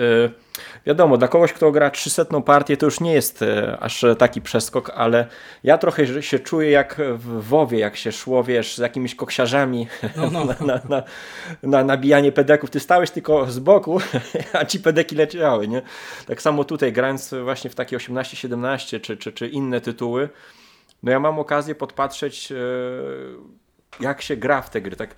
wiadomo, 0.85 1.17
dla 1.17 1.27
kogoś, 1.27 1.53
kto 1.53 1.71
gra 1.71 1.89
300 1.89 2.25
partię, 2.45 2.77
to 2.77 2.85
już 2.85 2.99
nie 2.99 3.13
jest 3.13 3.41
e, 3.41 3.77
aż 3.79 4.05
taki 4.17 4.41
przeskok, 4.41 4.89
ale 4.89 5.27
ja 5.63 5.77
trochę 5.77 6.23
się 6.23 6.39
czuję 6.39 6.69
jak 6.69 7.01
w 7.15 7.47
WoWie, 7.47 7.79
jak 7.79 7.95
się 7.95 8.11
szło, 8.11 8.43
wiesz, 8.43 8.75
z 8.75 8.77
jakimiś 8.77 9.15
koksiarzami 9.15 9.87
no, 10.15 10.29
no. 10.31 10.45
Na, 10.49 10.55
na, 10.65 10.81
na, 10.89 11.03
na, 11.63 11.83
nabijanie 11.83 12.31
pedeków. 12.31 12.69
Ty 12.69 12.79
stałeś 12.79 13.11
tylko 13.11 13.51
z 13.51 13.59
boku, 13.59 13.99
a 14.59 14.65
ci 14.65 14.79
pedeki 14.79 15.15
leciały, 15.15 15.67
nie? 15.67 15.81
Tak 16.27 16.41
samo 16.41 16.63
tutaj, 16.63 16.93
grając 16.93 17.33
właśnie 17.43 17.69
w 17.69 17.75
takie 17.75 17.97
18-17 17.97 19.01
czy, 19.01 19.17
czy, 19.17 19.31
czy 19.31 19.47
inne 19.47 19.81
tytuły, 19.81 20.29
no 21.03 21.11
ja 21.11 21.19
mam 21.19 21.39
okazję 21.39 21.75
podpatrzeć 21.75 22.51
e, 22.51 22.55
jak 23.99 24.21
się 24.21 24.37
gra 24.37 24.61
w 24.61 24.69
te 24.69 24.81
gry. 24.81 24.95
Tak 24.95 25.15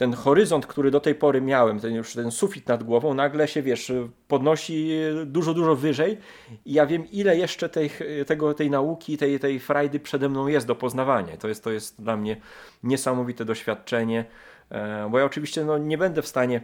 ten 0.00 0.12
horyzont, 0.12 0.66
który 0.66 0.90
do 0.90 1.00
tej 1.00 1.14
pory 1.14 1.40
miałem, 1.40 1.80
ten 1.80 1.94
już 1.94 2.12
ten 2.12 2.30
sufit 2.30 2.68
nad 2.68 2.82
głową, 2.82 3.14
nagle 3.14 3.48
się, 3.48 3.62
wiesz, 3.62 3.92
podnosi 4.28 4.90
dużo, 5.26 5.54
dużo 5.54 5.76
wyżej 5.76 6.18
i 6.64 6.72
ja 6.72 6.86
wiem, 6.86 7.10
ile 7.10 7.36
jeszcze 7.36 7.68
tej, 7.68 7.90
tego, 8.26 8.54
tej 8.54 8.70
nauki, 8.70 9.16
tej, 9.16 9.40
tej 9.40 9.60
frajdy 9.60 10.00
przede 10.00 10.28
mną 10.28 10.46
jest 10.46 10.66
do 10.66 10.74
poznawania. 10.74 11.36
To 11.36 11.48
jest, 11.48 11.64
to 11.64 11.70
jest 11.70 12.02
dla 12.02 12.16
mnie 12.16 12.36
niesamowite 12.82 13.44
doświadczenie, 13.44 14.24
e, 14.70 15.08
bo 15.10 15.18
ja 15.18 15.24
oczywiście 15.24 15.64
no, 15.64 15.78
nie 15.78 15.98
będę 15.98 16.22
w 16.22 16.26
stanie 16.26 16.60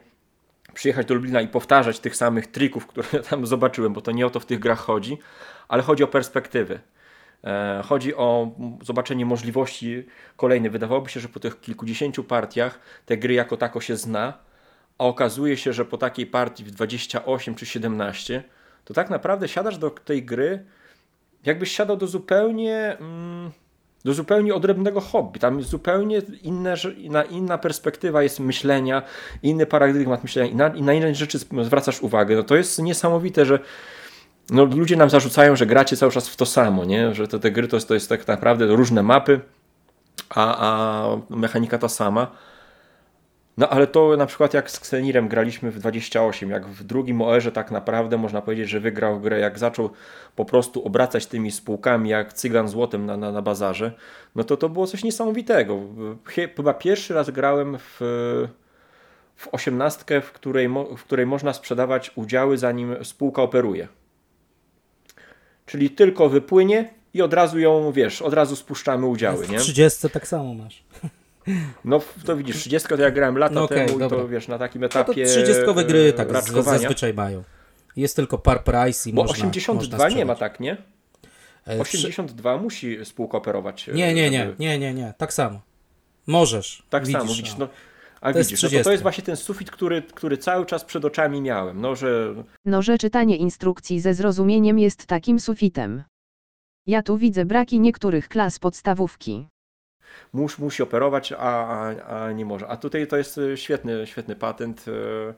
przyjechać 0.74 1.06
do 1.06 1.14
Lublina 1.14 1.40
i 1.40 1.48
powtarzać 1.48 2.00
tych 2.00 2.16
samych 2.16 2.46
trików, 2.46 2.86
które 2.86 3.08
tam 3.30 3.46
zobaczyłem, 3.46 3.92
bo 3.92 4.00
to 4.00 4.12
nie 4.12 4.26
o 4.26 4.30
to 4.30 4.40
w 4.40 4.46
tych 4.46 4.58
grach 4.58 4.78
chodzi, 4.78 5.18
ale 5.68 5.82
chodzi 5.82 6.04
o 6.04 6.08
perspektywy. 6.08 6.80
E, 7.44 7.82
chodzi 7.84 8.14
o 8.14 8.50
zobaczenie 8.82 9.26
możliwości 9.26 10.06
kolejnych. 10.36 10.72
Wydawałoby 10.72 11.10
się, 11.10 11.20
że 11.20 11.28
po 11.28 11.40
tych 11.40 11.60
kilkudziesięciu 11.60 12.24
partiach 12.24 12.80
te 13.06 13.16
gry 13.16 13.34
jako 13.34 13.56
tako 13.56 13.80
się 13.80 13.96
zna, 13.96 14.38
a 14.98 15.04
okazuje 15.04 15.56
się, 15.56 15.72
że 15.72 15.84
po 15.84 15.98
takiej 15.98 16.26
partii 16.26 16.64
w 16.64 16.70
28 16.70 17.54
czy 17.54 17.66
17 17.66 18.42
to 18.84 18.94
tak 18.94 19.10
naprawdę 19.10 19.48
siadasz 19.48 19.78
do 19.78 19.90
tej 19.90 20.24
gry, 20.24 20.64
jakbyś 21.44 21.72
siadał 21.72 21.96
do 21.96 22.06
zupełnie, 22.06 22.96
mm, 23.00 23.50
do 24.04 24.14
zupełnie 24.14 24.54
odrębnego 24.54 25.00
hobby. 25.00 25.40
Tam 25.40 25.58
jest 25.58 25.70
zupełnie 25.70 26.22
inne, 26.42 26.74
inna, 26.96 27.24
inna 27.24 27.58
perspektywa 27.58 28.22
jest 28.22 28.40
myślenia, 28.40 29.02
inny 29.42 29.66
paradygmat 29.66 30.22
myślenia 30.22 30.50
i 30.50 30.54
na, 30.54 30.68
i 30.68 30.82
na 30.82 30.92
inne 30.92 31.14
rzeczy 31.14 31.38
zwracasz 31.38 32.02
uwagę. 32.02 32.36
No 32.36 32.42
to 32.42 32.56
jest 32.56 32.82
niesamowite, 32.82 33.46
że 33.46 33.58
no, 34.50 34.64
ludzie 34.64 34.96
nam 34.96 35.10
zarzucają, 35.10 35.56
że 35.56 35.66
gracie 35.66 35.96
cały 35.96 36.12
czas 36.12 36.28
w 36.28 36.36
to 36.36 36.46
samo, 36.46 36.84
nie? 36.84 37.14
że 37.14 37.28
te, 37.28 37.38
te 37.38 37.50
gry 37.50 37.68
to 37.68 37.76
jest, 37.76 37.88
to 37.88 37.94
jest 37.94 38.08
tak 38.08 38.28
naprawdę 38.28 38.66
różne 38.66 39.02
mapy, 39.02 39.40
a, 40.28 40.56
a 40.58 41.06
mechanika 41.30 41.78
ta 41.78 41.88
sama. 41.88 42.30
No 43.56 43.68
ale 43.68 43.86
to 43.86 44.16
na 44.16 44.26
przykład 44.26 44.54
jak 44.54 44.70
z 44.70 44.78
Xenirem 44.78 45.28
graliśmy 45.28 45.70
w 45.70 45.78
28, 45.78 46.50
jak 46.50 46.66
w 46.66 46.84
drugim 46.84 47.22
OR-ze 47.22 47.52
tak 47.52 47.70
naprawdę 47.70 48.16
można 48.16 48.42
powiedzieć, 48.42 48.68
że 48.68 48.80
wygrał 48.80 49.20
grę, 49.20 49.38
jak 49.40 49.58
zaczął 49.58 49.90
po 50.36 50.44
prostu 50.44 50.86
obracać 50.86 51.26
tymi 51.26 51.50
spółkami 51.50 52.10
jak 52.10 52.32
cygan 52.32 52.68
złotem 52.68 53.06
na, 53.06 53.16
na, 53.16 53.32
na 53.32 53.42
bazarze, 53.42 53.92
no 54.34 54.44
to 54.44 54.56
to 54.56 54.68
było 54.68 54.86
coś 54.86 55.04
niesamowitego. 55.04 55.80
Chyba 56.56 56.74
pierwszy 56.74 57.14
raz 57.14 57.30
grałem 57.30 57.78
w, 57.78 57.96
w 59.36 59.48
osiemnastkę, 59.52 60.20
w 60.20 60.32
której, 60.32 60.68
w 60.96 61.04
której 61.04 61.26
można 61.26 61.52
sprzedawać 61.52 62.12
udziały 62.14 62.58
zanim 62.58 63.04
spółka 63.04 63.42
operuje. 63.42 63.88
Czyli 65.66 65.90
tylko 65.90 66.28
wypłynie 66.28 66.90
i 67.14 67.22
od 67.22 67.34
razu 67.34 67.58
ją, 67.58 67.92
wiesz, 67.92 68.22
od 68.22 68.34
razu 68.34 68.56
spuszczamy 68.56 69.06
udziały, 69.06 69.48
nie? 69.48 69.58
W 69.58 69.62
30 69.62 70.10
tak 70.10 70.28
samo 70.28 70.54
masz. 70.54 70.82
No 71.84 72.00
to 72.24 72.36
widzisz, 72.36 72.56
30 72.56 72.88
to 72.88 72.96
ja 72.96 73.10
grałem 73.10 73.38
lata 73.38 73.54
no 73.54 73.64
okay, 73.64 73.86
temu 73.86 73.98
dobra. 73.98 74.18
to 74.18 74.28
wiesz, 74.28 74.48
na 74.48 74.58
takim 74.58 74.84
etapie 74.84 75.24
no 75.24 75.28
30 75.28 75.62
gry 75.86 76.12
tak 76.12 76.32
zazwyczaj 76.62 77.14
mają. 77.14 77.42
Jest 77.96 78.16
tylko 78.16 78.38
par 78.38 78.64
price 78.64 79.10
i 79.10 79.12
Bo 79.12 79.22
można 79.22 79.48
82 79.48 79.98
można 79.98 80.18
nie 80.18 80.24
ma 80.24 80.34
tak, 80.34 80.60
nie? 80.60 80.76
82 81.78 82.54
e, 82.54 82.58
musi 82.58 83.04
współkooperować. 83.04 83.86
Nie, 83.86 84.14
nie, 84.14 84.30
nie, 84.30 84.54
nie, 84.58 84.78
nie, 84.78 84.94
nie, 84.94 85.14
tak 85.18 85.32
samo. 85.32 85.60
Możesz. 86.26 86.82
Tak 86.90 87.06
widzisz, 87.06 87.20
samo, 87.20 87.34
widzisz, 87.34 87.56
no. 87.56 87.68
A 88.20 88.32
to 88.32 88.38
widzisz, 88.38 88.62
no 88.62 88.68
to, 88.68 88.84
to 88.84 88.90
jest 88.90 89.02
właśnie 89.02 89.24
ten 89.24 89.36
sufit, 89.36 89.70
który, 89.70 90.02
który 90.02 90.38
cały 90.38 90.66
czas 90.66 90.84
przed 90.84 91.04
oczami 91.04 91.40
miałem. 91.40 91.80
No 91.80 91.96
że... 91.96 92.34
no, 92.64 92.82
że 92.82 92.98
czytanie 92.98 93.36
instrukcji 93.36 94.00
ze 94.00 94.14
zrozumieniem 94.14 94.78
jest 94.78 95.06
takim 95.06 95.40
sufitem. 95.40 96.02
Ja 96.86 97.02
tu 97.02 97.18
widzę 97.18 97.44
braki 97.44 97.80
niektórych 97.80 98.28
klas 98.28 98.58
podstawówki. 98.58 99.46
Mus, 100.32 100.58
musi 100.58 100.82
operować, 100.82 101.32
a, 101.32 101.38
a, 101.38 101.94
a 102.06 102.32
nie 102.32 102.44
może. 102.44 102.68
A 102.68 102.76
tutaj 102.76 103.06
to 103.06 103.16
jest 103.16 103.38
e, 103.38 103.56
świetny, 103.56 104.06
świetny 104.06 104.36
patent, 104.36 104.84
e, 104.88 105.34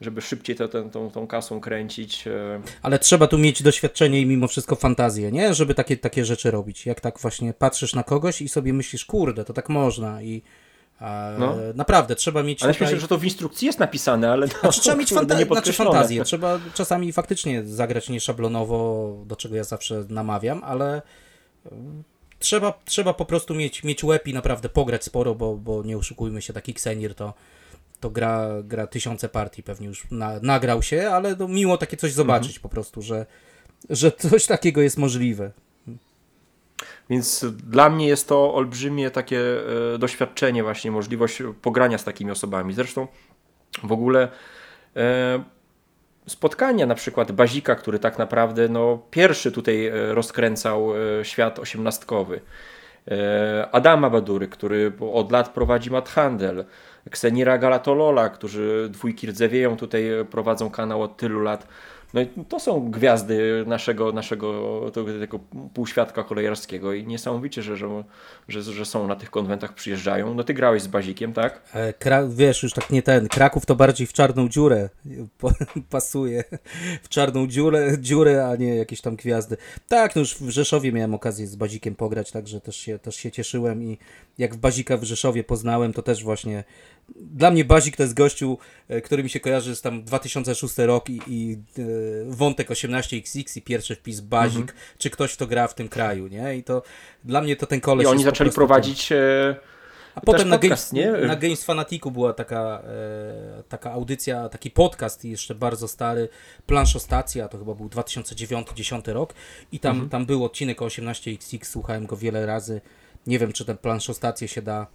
żeby 0.00 0.20
szybciej 0.20 0.56
to, 0.56 0.68
tą, 0.68 0.90
tą, 0.90 1.10
tą 1.10 1.26
kasą 1.26 1.60
kręcić. 1.60 2.26
E. 2.26 2.60
Ale 2.82 2.98
trzeba 2.98 3.26
tu 3.26 3.38
mieć 3.38 3.62
doświadczenie 3.62 4.20
i 4.20 4.26
mimo 4.26 4.48
wszystko 4.48 4.76
fantazję, 4.76 5.32
nie? 5.32 5.54
Żeby 5.54 5.74
takie, 5.74 5.96
takie 5.96 6.24
rzeczy 6.24 6.50
robić. 6.50 6.86
Jak 6.86 7.00
tak 7.00 7.18
właśnie 7.18 7.54
patrzysz 7.54 7.94
na 7.94 8.02
kogoś 8.02 8.42
i 8.42 8.48
sobie 8.48 8.72
myślisz, 8.72 9.04
kurde, 9.04 9.44
to 9.44 9.52
tak 9.52 9.68
można 9.68 10.22
i 10.22 10.42
no. 11.38 11.56
Naprawdę, 11.74 12.16
trzeba 12.16 12.42
mieć. 12.42 12.62
Ale 12.62 12.72
tutaj... 12.72 12.86
myślę, 12.86 13.00
że 13.00 13.08
to 13.08 13.18
w 13.18 13.24
instrukcji 13.24 13.66
jest 13.66 13.78
napisane, 13.78 14.30
ale. 14.30 14.46
No, 14.46 14.52
znaczy, 14.60 14.80
trzeba 14.80 14.96
mieć 14.96 15.12
fanta 15.12 15.44
znaczy, 15.44 15.72
fantazję. 15.72 16.24
Trzeba 16.24 16.58
czasami 16.74 17.12
faktycznie 17.12 17.64
zagrać 17.64 18.08
nieszablonowo, 18.08 19.16
do 19.26 19.36
czego 19.36 19.56
ja 19.56 19.64
zawsze 19.64 20.04
namawiam, 20.08 20.64
ale 20.64 21.02
trzeba, 22.38 22.80
trzeba 22.84 23.14
po 23.14 23.24
prostu 23.24 23.54
mieć, 23.54 23.84
mieć 23.84 24.04
łeb 24.04 24.28
i 24.28 24.34
naprawdę 24.34 24.68
pograć 24.68 25.04
sporo, 25.04 25.34
bo, 25.34 25.56
bo 25.56 25.82
nie 25.82 25.98
oszukujmy 25.98 26.42
się, 26.42 26.52
taki 26.52 26.72
Xenir 26.72 27.14
to, 27.14 27.34
to 28.00 28.10
gra, 28.10 28.48
gra 28.64 28.86
tysiące 28.86 29.28
partii, 29.28 29.62
pewnie 29.62 29.86
już 29.86 30.10
na, 30.10 30.40
nagrał 30.42 30.82
się, 30.82 31.10
ale 31.10 31.36
to 31.36 31.48
miło 31.48 31.78
takie 31.78 31.96
coś 31.96 32.12
zobaczyć 32.12 32.50
mhm. 32.50 32.62
po 32.62 32.68
prostu, 32.68 33.02
że, 33.02 33.26
że 33.90 34.12
coś 34.12 34.46
takiego 34.46 34.80
jest 34.80 34.98
możliwe. 34.98 35.50
Więc 37.10 37.44
dla 37.44 37.90
mnie 37.90 38.08
jest 38.08 38.28
to 38.28 38.54
olbrzymie 38.54 39.10
takie 39.10 39.40
e, 39.94 39.98
doświadczenie, 39.98 40.62
właśnie 40.62 40.90
możliwość 40.90 41.42
pogrania 41.62 41.98
z 41.98 42.04
takimi 42.04 42.30
osobami. 42.30 42.74
Zresztą 42.74 43.06
w 43.82 43.92
ogóle 43.92 44.28
e, 44.96 45.44
spotkania 46.26 46.86
na 46.86 46.94
przykład 46.94 47.32
Bazika, 47.32 47.74
który 47.74 47.98
tak 47.98 48.18
naprawdę 48.18 48.68
no, 48.68 48.98
pierwszy 49.10 49.52
tutaj 49.52 49.86
e, 49.86 50.14
rozkręcał 50.14 50.88
świat 51.22 51.58
osiemnastkowy. 51.58 52.40
Adama 53.72 54.10
Badury, 54.10 54.48
który 54.48 54.92
od 55.12 55.32
lat 55.32 55.48
prowadzi 55.48 55.90
Mathandel, 55.90 56.64
Ksenira 57.10 57.58
Galatolola, 57.58 58.28
którzy 58.28 58.88
dwójki 58.90 59.26
rdzewieją 59.26 59.76
tutaj 59.76 60.04
prowadzą 60.30 60.70
kanał 60.70 61.02
od 61.02 61.16
tylu 61.16 61.40
lat. 61.40 61.66
No 62.14 62.20
i 62.20 62.26
to 62.48 62.60
są 62.60 62.90
gwiazdy 62.90 63.64
naszego, 63.66 64.12
naszego 64.12 64.80
tego, 64.94 65.18
tego 65.20 65.38
półświadka 65.74 66.24
kolejarskiego 66.24 66.92
i 66.92 67.06
niesamowicie, 67.06 67.62
że, 67.62 67.76
że, 67.76 68.04
że, 68.48 68.62
że, 68.62 68.84
są 68.84 69.06
na 69.06 69.16
tych 69.16 69.30
konwentach, 69.30 69.74
przyjeżdżają. 69.74 70.34
No 70.34 70.44
ty 70.44 70.54
grałeś 70.54 70.82
z 70.82 70.86
Bazikiem, 70.86 71.32
tak? 71.32 71.62
E, 71.72 71.92
Kra 71.92 72.26
wiesz, 72.26 72.62
już 72.62 72.72
tak 72.72 72.90
nie 72.90 73.02
ten. 73.02 73.28
Kraków 73.28 73.66
to 73.66 73.76
bardziej 73.76 74.06
w 74.06 74.12
czarną 74.12 74.48
dziurę 74.48 74.88
pasuje. 75.90 76.44
W 77.02 77.08
czarną 77.08 77.46
dziurę, 77.46 77.98
dziurę, 77.98 78.48
a 78.48 78.56
nie 78.56 78.76
jakieś 78.76 79.00
tam 79.00 79.16
gwiazdy. 79.16 79.56
Tak, 79.88 80.16
no 80.16 80.20
już 80.20 80.34
w 80.34 80.50
Rzeszowie 80.50 80.92
miałem 80.92 81.14
okazję 81.14 81.46
z 81.46 81.56
Bazikiem 81.56 81.94
pograć, 81.94 82.30
także 82.30 82.60
też 82.60 82.76
się, 82.76 82.98
też 82.98 83.16
się 83.16 83.30
cieszyłem 83.30 83.82
i 83.82 83.98
jak 84.38 84.54
w 84.54 84.58
Bazika 84.58 84.96
w 84.96 85.04
Rzeszowie 85.04 85.44
poznałem, 85.44 85.92
to 85.92 86.02
też 86.02 86.24
właśnie 86.24 86.64
dla 87.16 87.50
mnie 87.50 87.64
Bazik 87.64 87.96
to 87.96 88.02
jest 88.02 88.14
gościu, 88.14 88.58
e, 88.88 89.00
który 89.00 89.22
mi 89.22 89.30
się 89.30 89.40
kojarzy 89.40 89.76
z 89.76 89.82
tam 89.82 90.04
2006 90.04 90.78
rok 90.78 91.10
i, 91.10 91.20
i 91.26 91.52
e, 91.78 91.82
wątek 92.26 92.70
18XX 92.70 93.58
i 93.58 93.62
pierwszy 93.62 93.94
wpis 93.96 94.20
Bazik, 94.20 94.60
mhm. 94.60 94.78
czy 94.98 95.10
ktoś, 95.10 95.34
kto 95.34 95.46
gra 95.46 95.68
w 95.68 95.74
tym 95.74 95.88
kraju, 95.88 96.26
nie? 96.26 96.56
I 96.56 96.64
to 96.64 96.82
dla 97.24 97.40
mnie 97.40 97.56
to 97.56 97.66
ten 97.66 97.80
koleś 97.80 98.04
I 98.04 98.10
oni 98.10 98.24
zaczęli 98.24 98.50
prowadzić 98.50 99.12
e, 99.12 99.56
A 100.14 100.20
potem 100.20 100.48
na, 100.48 100.58
podcast, 100.58 100.94
Games, 100.94 101.20
nie? 101.20 101.26
na 101.26 101.36
Games 101.36 101.64
Fanaticu 101.64 102.10
była 102.10 102.32
taka, 102.32 102.82
e, 102.84 103.62
taka 103.68 103.92
audycja, 103.92 104.48
taki 104.48 104.70
podcast 104.70 105.24
jeszcze 105.24 105.54
bardzo 105.54 105.88
stary, 105.88 106.28
Planszostacja, 106.66 107.48
to 107.48 107.58
chyba 107.58 107.74
był 107.74 107.88
2009-2010 107.88 109.12
rok 109.12 109.34
i 109.72 109.80
tam, 109.80 109.92
mhm. 109.92 110.10
tam 110.10 110.26
był 110.26 110.44
odcinek 110.44 110.82
o 110.82 110.86
18XX, 110.86 111.64
słuchałem 111.64 112.06
go 112.06 112.16
wiele 112.16 112.46
razy. 112.46 112.80
Nie 113.26 113.38
wiem, 113.38 113.52
czy 113.52 113.64
tę 113.64 113.74
planszostację 113.74 114.48
się 114.48 114.62
da 114.62 114.86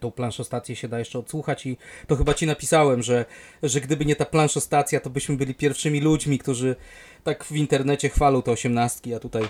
tą 0.00 0.10
planszostację 0.10 0.76
się 0.76 0.88
da 0.88 0.98
jeszcze 0.98 1.18
odsłuchać 1.18 1.66
i 1.66 1.76
to 2.06 2.16
chyba 2.16 2.34
ci 2.34 2.46
napisałem, 2.46 3.02
że, 3.02 3.24
że 3.62 3.80
gdyby 3.80 4.04
nie 4.04 4.16
ta 4.16 4.24
planszostacja, 4.24 5.00
to 5.00 5.10
byśmy 5.10 5.36
byli 5.36 5.54
pierwszymi 5.54 6.00
ludźmi, 6.00 6.38
którzy 6.38 6.76
tak 7.24 7.44
w 7.44 7.56
internecie 7.56 8.08
chwalą 8.08 8.42
te 8.42 8.50
osiemnastki, 8.50 9.14
a 9.14 9.20
tutaj 9.20 9.42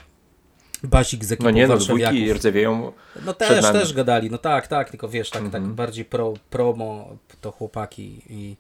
Basik 0.83 1.25
z 1.25 1.33
ekipą 1.33 1.45
No 1.45 1.51
nie, 1.51 1.67
no 1.67 1.77
dwójki 1.77 2.33
rdzewieją 2.33 2.93
No 3.25 3.33
też, 3.35 3.63
też 3.63 3.93
gadali, 3.93 4.31
no 4.31 4.39
tak, 4.39 4.67
tak, 4.67 4.91
tylko 4.91 5.09
wiesz, 5.09 5.31
tak, 5.31 5.43
tak 5.43 5.55
mhm. 5.55 5.75
bardziej 5.75 6.05
pro, 6.05 6.35
promo 6.51 7.09
to 7.41 7.53
chłopaki 7.53 8.23
i 8.31 8.57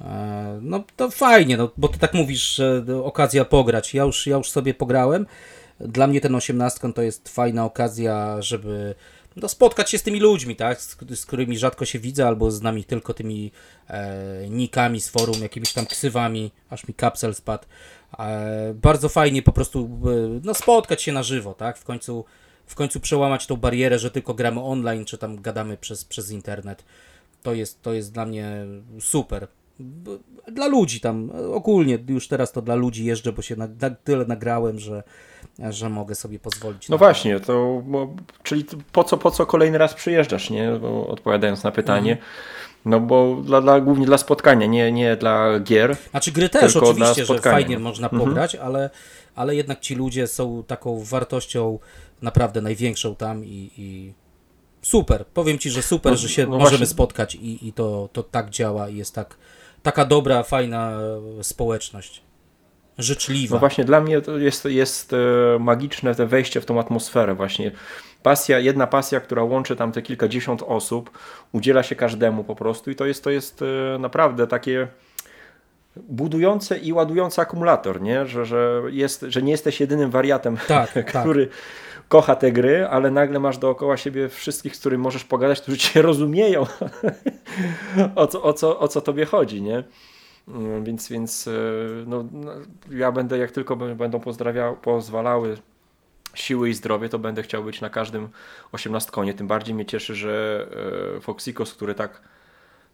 e, 0.00 0.58
no 0.62 0.84
to 0.96 1.10
fajnie, 1.10 1.56
no, 1.56 1.70
bo 1.76 1.88
ty 1.88 1.98
tak 1.98 2.14
mówisz, 2.14 2.54
że 2.54 2.84
okazja 3.04 3.44
pograć. 3.44 3.94
Ja 3.94 4.04
już, 4.04 4.26
ja 4.26 4.36
już 4.36 4.50
sobie 4.50 4.74
pograłem. 4.74 5.26
Dla 5.80 6.06
mnie 6.06 6.20
ten 6.20 6.34
osiemnastką 6.34 6.92
to 6.92 7.02
jest 7.02 7.28
fajna 7.28 7.64
okazja, 7.64 8.42
żeby 8.42 8.94
no, 9.36 9.48
spotkać 9.48 9.90
się 9.90 9.98
z 9.98 10.02
tymi 10.02 10.20
ludźmi, 10.20 10.56
tak, 10.56 10.80
z, 10.80 10.96
z 11.14 11.26
którymi 11.26 11.58
rzadko 11.58 11.84
się 11.84 11.98
widzę, 11.98 12.26
albo 12.26 12.50
z 12.50 12.62
nami 12.62 12.84
tylko 12.84 13.14
tymi 13.14 13.52
e, 13.88 14.48
nikami 14.48 15.00
z 15.00 15.08
forum, 15.08 15.42
jakimiś 15.42 15.72
tam 15.72 15.86
ksywami, 15.86 16.50
aż 16.70 16.88
mi 16.88 16.94
kapsel 16.94 17.34
spadł. 17.34 17.64
E, 18.18 18.74
bardzo 18.74 19.08
fajnie 19.08 19.42
po 19.42 19.52
prostu 19.52 20.00
e, 20.04 20.40
no, 20.44 20.54
spotkać 20.54 21.02
się 21.02 21.12
na 21.12 21.22
żywo, 21.22 21.54
tak? 21.54 21.78
W 21.78 21.84
końcu, 21.84 22.24
w 22.66 22.74
końcu 22.74 23.00
przełamać 23.00 23.46
tą 23.46 23.56
barierę, 23.56 23.98
że 23.98 24.10
tylko 24.10 24.34
gramy 24.34 24.60
online, 24.60 25.04
czy 25.04 25.18
tam 25.18 25.42
gadamy 25.42 25.76
przez, 25.76 26.04
przez 26.04 26.30
internet. 26.30 26.84
To 27.42 27.54
jest, 27.54 27.82
to 27.82 27.92
jest 27.92 28.12
dla 28.12 28.26
mnie 28.26 28.66
super. 29.00 29.48
Dla 30.52 30.66
ludzi 30.66 31.00
tam, 31.00 31.30
ogólnie 31.52 31.98
już 32.08 32.28
teraz 32.28 32.52
to 32.52 32.62
dla 32.62 32.74
ludzi 32.74 33.04
jeżdżę, 33.04 33.32
bo 33.32 33.42
się 33.42 33.56
na, 33.56 33.68
na 33.80 33.90
tyle 33.90 34.24
nagrałem, 34.24 34.78
że, 34.78 35.02
że 35.70 35.88
mogę 35.88 36.14
sobie 36.14 36.38
pozwolić. 36.38 36.88
No 36.88 36.98
właśnie, 36.98 37.40
to, 37.40 37.82
bo, 37.86 38.14
czyli 38.42 38.64
po 38.92 39.04
co, 39.04 39.16
po 39.16 39.30
co 39.30 39.46
kolejny 39.46 39.78
raz 39.78 39.94
przyjeżdżasz, 39.94 40.50
nie? 40.50 40.72
Bo 40.80 41.06
odpowiadając 41.06 41.64
na 41.64 41.70
pytanie. 41.70 42.12
Mhm. 42.12 42.30
No 42.84 43.00
bo 43.00 43.36
dla, 43.44 43.60
dla, 43.60 43.80
głównie 43.80 44.06
dla 44.06 44.18
spotkania, 44.18 44.66
nie, 44.66 44.92
nie 44.92 45.16
dla 45.16 45.60
gier. 45.60 45.96
Znaczy 46.10 46.32
gry 46.32 46.48
też 46.48 46.76
oczywiście, 46.76 47.26
że 47.26 47.38
fajnie 47.38 47.78
można 47.78 48.06
mhm. 48.06 48.22
pograć, 48.22 48.54
mhm. 48.54 48.74
ale, 48.74 48.90
ale 49.34 49.56
jednak 49.56 49.80
ci 49.80 49.94
ludzie 49.94 50.26
są 50.26 50.62
taką 50.66 51.04
wartością 51.04 51.78
naprawdę 52.22 52.60
największą 52.60 53.16
tam 53.16 53.44
i, 53.44 53.70
i 53.76 54.12
super. 54.82 55.26
Powiem 55.26 55.58
ci, 55.58 55.70
że 55.70 55.82
super, 55.82 56.12
no, 56.12 56.18
że 56.18 56.28
się 56.28 56.42
no 56.42 56.50
możemy 56.50 56.68
właśnie. 56.68 56.86
spotkać 56.86 57.34
i, 57.34 57.68
i 57.68 57.72
to, 57.72 58.08
to 58.12 58.22
tak 58.22 58.50
działa 58.50 58.88
i 58.88 58.96
jest 58.96 59.14
tak, 59.14 59.36
taka 59.82 60.04
dobra, 60.04 60.42
fajna 60.42 60.98
społeczność. 61.42 62.22
Życzliwa. 62.98 63.56
No 63.56 63.60
właśnie 63.60 63.84
dla 63.84 64.00
mnie 64.00 64.20
to 64.20 64.38
jest, 64.38 64.64
jest 64.64 65.12
e, 65.12 65.16
magiczne 65.58 66.14
te 66.14 66.26
wejście 66.26 66.60
w 66.60 66.66
tą 66.66 66.80
atmosferę 66.80 67.34
właśnie 67.34 67.70
pasja, 68.22 68.58
jedna 68.58 68.86
pasja, 68.86 69.20
która 69.20 69.42
łączy 69.42 69.76
tam 69.76 69.92
te 69.92 70.02
kilkadziesiąt 70.02 70.62
osób, 70.66 71.18
udziela 71.52 71.82
się 71.82 71.96
każdemu 71.96 72.44
po 72.44 72.56
prostu 72.56 72.90
i 72.90 72.94
to 72.94 73.06
jest, 73.06 73.24
to 73.24 73.30
jest 73.30 73.62
e, 73.62 73.98
naprawdę 73.98 74.46
takie 74.46 74.88
budujące 75.96 76.78
i 76.78 76.92
ładujące 76.92 77.42
akumulator, 77.42 78.02
nie? 78.02 78.26
Że, 78.26 78.46
że, 78.46 78.82
jest, 78.90 79.24
że 79.28 79.42
nie 79.42 79.52
jesteś 79.52 79.80
jedynym 79.80 80.10
wariatem, 80.10 80.56
tak, 80.68 80.92
tak. 81.12 81.20
który 81.20 81.46
tak. 81.46 81.56
Kocha 82.12 82.36
te 82.36 82.52
gry, 82.52 82.86
ale 82.86 83.10
nagle 83.10 83.40
masz 83.40 83.58
dookoła 83.58 83.96
siebie 83.96 84.28
wszystkich, 84.28 84.76
z 84.76 84.80
którymi 84.80 85.02
możesz 85.02 85.24
pogadać, 85.24 85.60
którzy 85.60 85.78
cię 85.78 86.02
rozumieją, 86.10 86.66
o, 88.14 88.26
co, 88.26 88.42
o, 88.42 88.52
co, 88.52 88.78
o 88.78 88.88
co 88.88 89.00
tobie 89.00 89.24
chodzi, 89.24 89.62
nie? 89.62 89.84
Mm, 90.48 90.84
więc, 90.84 91.08
więc 91.08 91.48
e, 91.48 91.52
no, 92.06 92.24
no, 92.32 92.52
ja 92.90 93.12
będę, 93.12 93.38
jak 93.38 93.50
tylko 93.50 93.76
będą 93.76 94.20
pozwalały 94.82 95.56
siły 96.34 96.68
i 96.70 96.74
zdrowie, 96.74 97.08
to 97.08 97.18
będę 97.18 97.42
chciał 97.42 97.64
być 97.64 97.80
na 97.80 97.90
każdym 97.90 98.28
osiemnastkonie. 98.72 99.34
Tym 99.34 99.46
bardziej 99.46 99.74
mnie 99.74 99.86
cieszy, 99.86 100.14
że 100.14 100.66
e, 101.16 101.20
Foxikos, 101.20 101.74
który 101.74 101.94
tak 101.94 102.22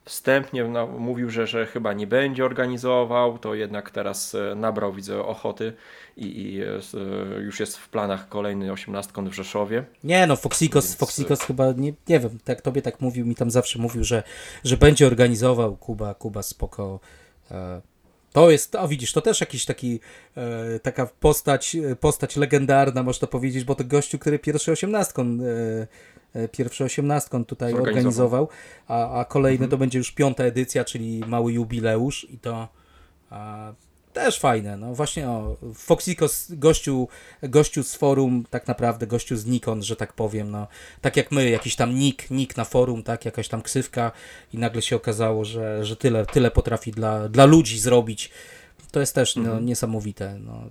wstępnie 0.08 0.64
no, 0.64 0.86
mówił, 0.86 1.30
że, 1.30 1.46
że 1.46 1.66
chyba 1.66 1.92
nie 1.92 2.06
będzie 2.06 2.44
organizował, 2.44 3.38
to 3.38 3.54
jednak 3.54 3.90
teraz 3.90 4.34
e, 4.34 4.54
nabrał, 4.54 4.92
widzę, 4.92 5.24
ochoty 5.24 5.72
i, 6.16 6.26
i 6.26 6.62
e, 6.62 7.40
już 7.40 7.60
jest 7.60 7.76
w 7.76 7.88
planach 7.88 8.28
kolejny 8.28 8.72
osiemnastkon 8.72 9.30
w 9.30 9.34
Rzeszowie. 9.34 9.84
Nie 10.04 10.26
no, 10.26 10.36
Foxikos, 10.36 10.84
Więc... 10.84 10.96
Foxikos 10.96 11.40
chyba, 11.40 11.72
nie, 11.72 11.92
nie 12.08 12.20
wiem, 12.20 12.38
tak 12.44 12.60
tobie 12.60 12.82
tak 12.82 13.00
mówił, 13.00 13.26
mi 13.26 13.34
tam 13.34 13.50
zawsze 13.50 13.78
mówił, 13.78 14.04
że, 14.04 14.22
że 14.64 14.76
będzie 14.76 15.06
organizował, 15.06 15.76
Kuba, 15.76 16.14
Kuba 16.14 16.42
spoko, 16.42 17.00
to 18.32 18.50
jest, 18.50 18.74
a 18.76 18.88
widzisz, 18.88 19.12
to 19.12 19.20
też 19.20 19.40
jakiś 19.40 19.64
taki, 19.64 20.00
e, 20.36 20.80
taka 20.80 21.06
postać, 21.06 21.76
postać 22.00 22.36
legendarna, 22.36 23.02
można 23.02 23.28
powiedzieć, 23.28 23.64
bo 23.64 23.74
to 23.74 23.84
gościu, 23.84 24.18
który 24.18 24.38
pierwszy 24.38 24.72
osiemnastką, 24.72 25.22
e, 25.22 25.26
e, 25.26 25.86
pierwszy 26.52 26.84
osiemnastką 26.84 27.44
tutaj 27.44 27.74
organizował, 27.74 28.48
a, 28.88 29.20
a 29.20 29.24
kolejny 29.24 29.64
mhm. 29.64 29.70
to 29.70 29.76
będzie 29.76 29.98
już 29.98 30.12
piąta 30.12 30.44
edycja, 30.44 30.84
czyli 30.84 31.20
mały 31.26 31.52
jubileusz 31.52 32.26
i 32.30 32.38
to 32.38 32.68
a, 33.30 33.72
też 34.12 34.38
fajne, 34.38 34.76
no 34.76 34.94
właśnie 34.94 35.28
o, 35.28 35.56
Foxikos, 35.74 36.52
gościu, 36.52 37.08
gościu 37.42 37.82
z 37.82 37.94
forum, 37.94 38.44
tak 38.50 38.68
naprawdę 38.68 39.06
gościu 39.06 39.36
z 39.36 39.46
Nikon, 39.46 39.82
że 39.82 39.96
tak 39.96 40.12
powiem, 40.12 40.50
no, 40.50 40.66
tak 41.00 41.16
jak 41.16 41.32
my, 41.32 41.50
jakiś 41.50 41.76
tam 41.76 41.94
nick, 41.94 42.30
nick 42.30 42.56
na 42.56 42.64
forum, 42.64 43.02
tak, 43.02 43.24
jakaś 43.24 43.48
tam 43.48 43.62
ksywka 43.62 44.12
i 44.54 44.58
nagle 44.58 44.82
się 44.82 44.96
okazało, 44.96 45.44
że, 45.44 45.84
że 45.84 45.96
tyle, 45.96 46.26
tyle 46.26 46.50
potrafi 46.50 46.90
dla, 46.90 47.28
dla 47.28 47.44
ludzi 47.44 47.78
zrobić, 47.78 48.30
to 48.90 49.00
jest 49.00 49.14
też 49.14 49.36
no, 49.36 49.42
mhm. 49.42 49.66
niesamowite, 49.66 50.38
no. 50.38 50.70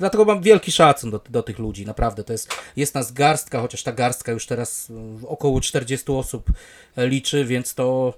Dlatego 0.00 0.24
mam 0.24 0.42
wielki 0.42 0.72
szacun 0.72 1.10
do, 1.10 1.20
do 1.30 1.42
tych 1.42 1.58
ludzi, 1.58 1.86
naprawdę. 1.86 2.24
To 2.24 2.32
jest, 2.32 2.54
jest 2.76 2.94
nas 2.94 3.12
garstka, 3.12 3.60
chociaż 3.60 3.82
ta 3.82 3.92
garstka 3.92 4.32
już 4.32 4.46
teraz 4.46 4.92
około 5.26 5.60
40 5.60 6.12
osób 6.12 6.50
liczy, 6.96 7.44
więc 7.44 7.74
to 7.74 8.14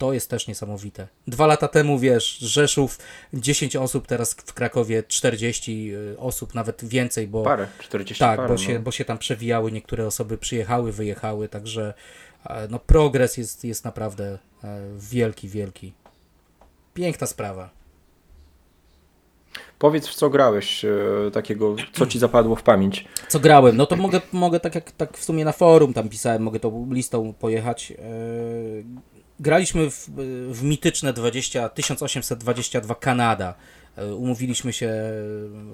to 0.00 0.12
jest 0.12 0.30
też 0.30 0.46
niesamowite. 0.46 1.08
Dwa 1.26 1.46
lata 1.46 1.68
temu, 1.68 1.98
wiesz, 1.98 2.38
Rzeszów 2.38 2.98
10 3.34 3.76
osób, 3.76 4.06
teraz 4.06 4.34
w 4.34 4.54
Krakowie 4.54 5.02
40 5.02 5.94
y, 5.94 6.18
osób, 6.18 6.54
nawet 6.54 6.84
więcej, 6.84 7.26
bo... 7.26 7.42
Parę, 7.42 7.66
40 7.78 8.20
Tak, 8.20 8.36
parę, 8.36 8.48
bo, 8.48 8.58
się, 8.58 8.74
no. 8.74 8.80
bo 8.80 8.90
się 8.90 9.04
tam 9.04 9.18
przewijały, 9.18 9.72
niektóre 9.72 10.06
osoby 10.06 10.38
przyjechały, 10.38 10.92
wyjechały, 10.92 11.48
także 11.48 11.94
e, 12.46 12.68
no 12.70 12.78
progres 12.78 13.36
jest, 13.36 13.64
jest 13.64 13.84
naprawdę 13.84 14.38
e, 14.64 14.80
wielki, 14.98 15.48
wielki. 15.48 15.92
Piękna 16.94 17.26
sprawa. 17.26 17.79
Powiedz, 19.78 20.08
w 20.08 20.14
co 20.14 20.30
grałeś 20.30 20.84
e, 20.84 20.90
takiego, 21.32 21.76
co 21.92 22.06
ci 22.06 22.18
zapadło 22.18 22.56
w 22.56 22.62
pamięć? 22.62 23.04
Co 23.28 23.40
grałem? 23.40 23.76
No 23.76 23.86
to 23.86 23.96
mogę, 23.96 24.20
mogę 24.32 24.60
tak 24.60 24.74
jak 24.74 24.92
tak 24.92 25.18
w 25.18 25.24
sumie 25.24 25.44
na 25.44 25.52
forum 25.52 25.92
tam 25.92 26.08
pisałem, 26.08 26.42
mogę 26.42 26.60
tą 26.60 26.88
listą 26.92 27.32
pojechać 27.32 27.92
graliśmy 29.40 29.90
w, 29.90 30.10
w 30.50 30.62
mityczne 30.62 31.12
20, 31.12 31.68
1822 31.68 32.94
Kanada. 32.94 33.54
E, 33.96 34.14
umówiliśmy 34.14 34.72
się, 34.72 34.92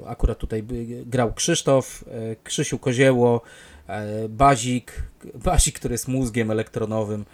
akurat 0.06 0.38
tutaj 0.38 0.64
grał 1.06 1.32
Krzysztof, 1.32 2.04
e, 2.08 2.36
Krzysiu 2.36 2.78
Kozieło, 2.78 3.40
e, 3.86 4.28
Bazik, 4.28 5.02
Bazik, 5.34 5.78
który 5.78 5.94
jest 5.94 6.08
mózgiem 6.08 6.50
elektronowym, 6.50 7.24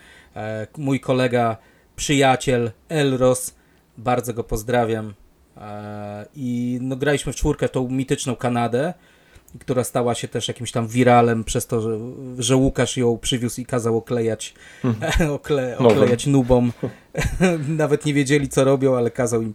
mój 0.77 1.01
kolega, 1.01 1.57
przyjaciel 1.97 2.71
Elros, 2.89 3.55
bardzo 3.99 4.35
go 4.35 4.45
pozdrawiam. 4.45 5.15
I 6.37 6.79
no, 6.83 6.97
graliśmy 6.97 7.33
w 7.33 7.37
czwórkę 7.37 7.69
tą 7.69 7.89
mityczną 7.89 8.37
Kanadę 8.37 8.95
która 9.59 9.85
stała 9.85 10.15
się 10.15 10.29
też 10.29 10.49
jakimś 10.49 10.73
tam 10.73 10.89
wiralem 10.89 11.45
przez 11.45 11.67
to, 11.67 11.81
że, 11.81 11.99
że 12.39 12.57
Łukasz 12.57 12.97
ją 12.97 13.19
przywiózł 13.19 13.61
i 13.61 13.67
kazał 13.67 13.97
oklejać, 13.97 14.55
hmm. 14.83 15.31
okle, 15.33 15.79
oklejać 15.79 16.27
nubom. 16.27 16.73
Nawet 17.69 18.05
nie 18.07 18.15
wiedzieli, 18.15 18.49
co 18.49 18.65
robią, 18.65 18.97
ale 18.97 19.11
kazał 19.11 19.43
im, 19.43 19.55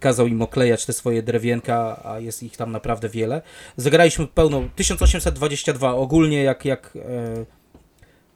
kazał 0.00 0.26
im 0.26 0.42
oklejać 0.42 0.86
te 0.86 0.92
swoje 0.92 1.22
drewienka, 1.22 2.00
a 2.04 2.20
jest 2.20 2.42
ich 2.42 2.56
tam 2.56 2.72
naprawdę 2.72 3.08
wiele. 3.08 3.42
Zagraliśmy 3.76 4.26
pełną 4.26 4.68
1822. 4.76 5.94
Ogólnie 5.94 6.42
jak, 6.42 6.64
jak 6.64 6.92
e, 6.96 7.57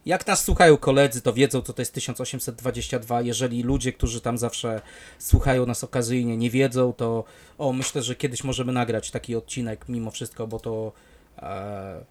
jak 0.05 0.27
nas 0.27 0.43
słuchają 0.43 0.77
koledzy, 0.77 1.21
to 1.21 1.33
wiedzą, 1.33 1.61
co 1.61 1.73
to 1.73 1.81
jest 1.81 1.93
1822. 1.93 3.21
Jeżeli 3.21 3.63
ludzie, 3.63 3.93
którzy 3.93 4.21
tam 4.21 4.37
zawsze 4.37 4.81
słuchają 5.19 5.65
nas 5.65 5.83
okazyjnie, 5.83 6.37
nie 6.37 6.49
wiedzą, 6.49 6.93
to 6.93 7.23
o, 7.57 7.73
myślę, 7.73 8.03
że 8.03 8.15
kiedyś 8.15 8.43
możemy 8.43 8.73
nagrać 8.73 9.11
taki 9.11 9.35
odcinek 9.35 9.89
mimo 9.89 10.11
wszystko, 10.11 10.47
bo 10.47 10.59
to 10.59 10.91
e, 11.37 12.03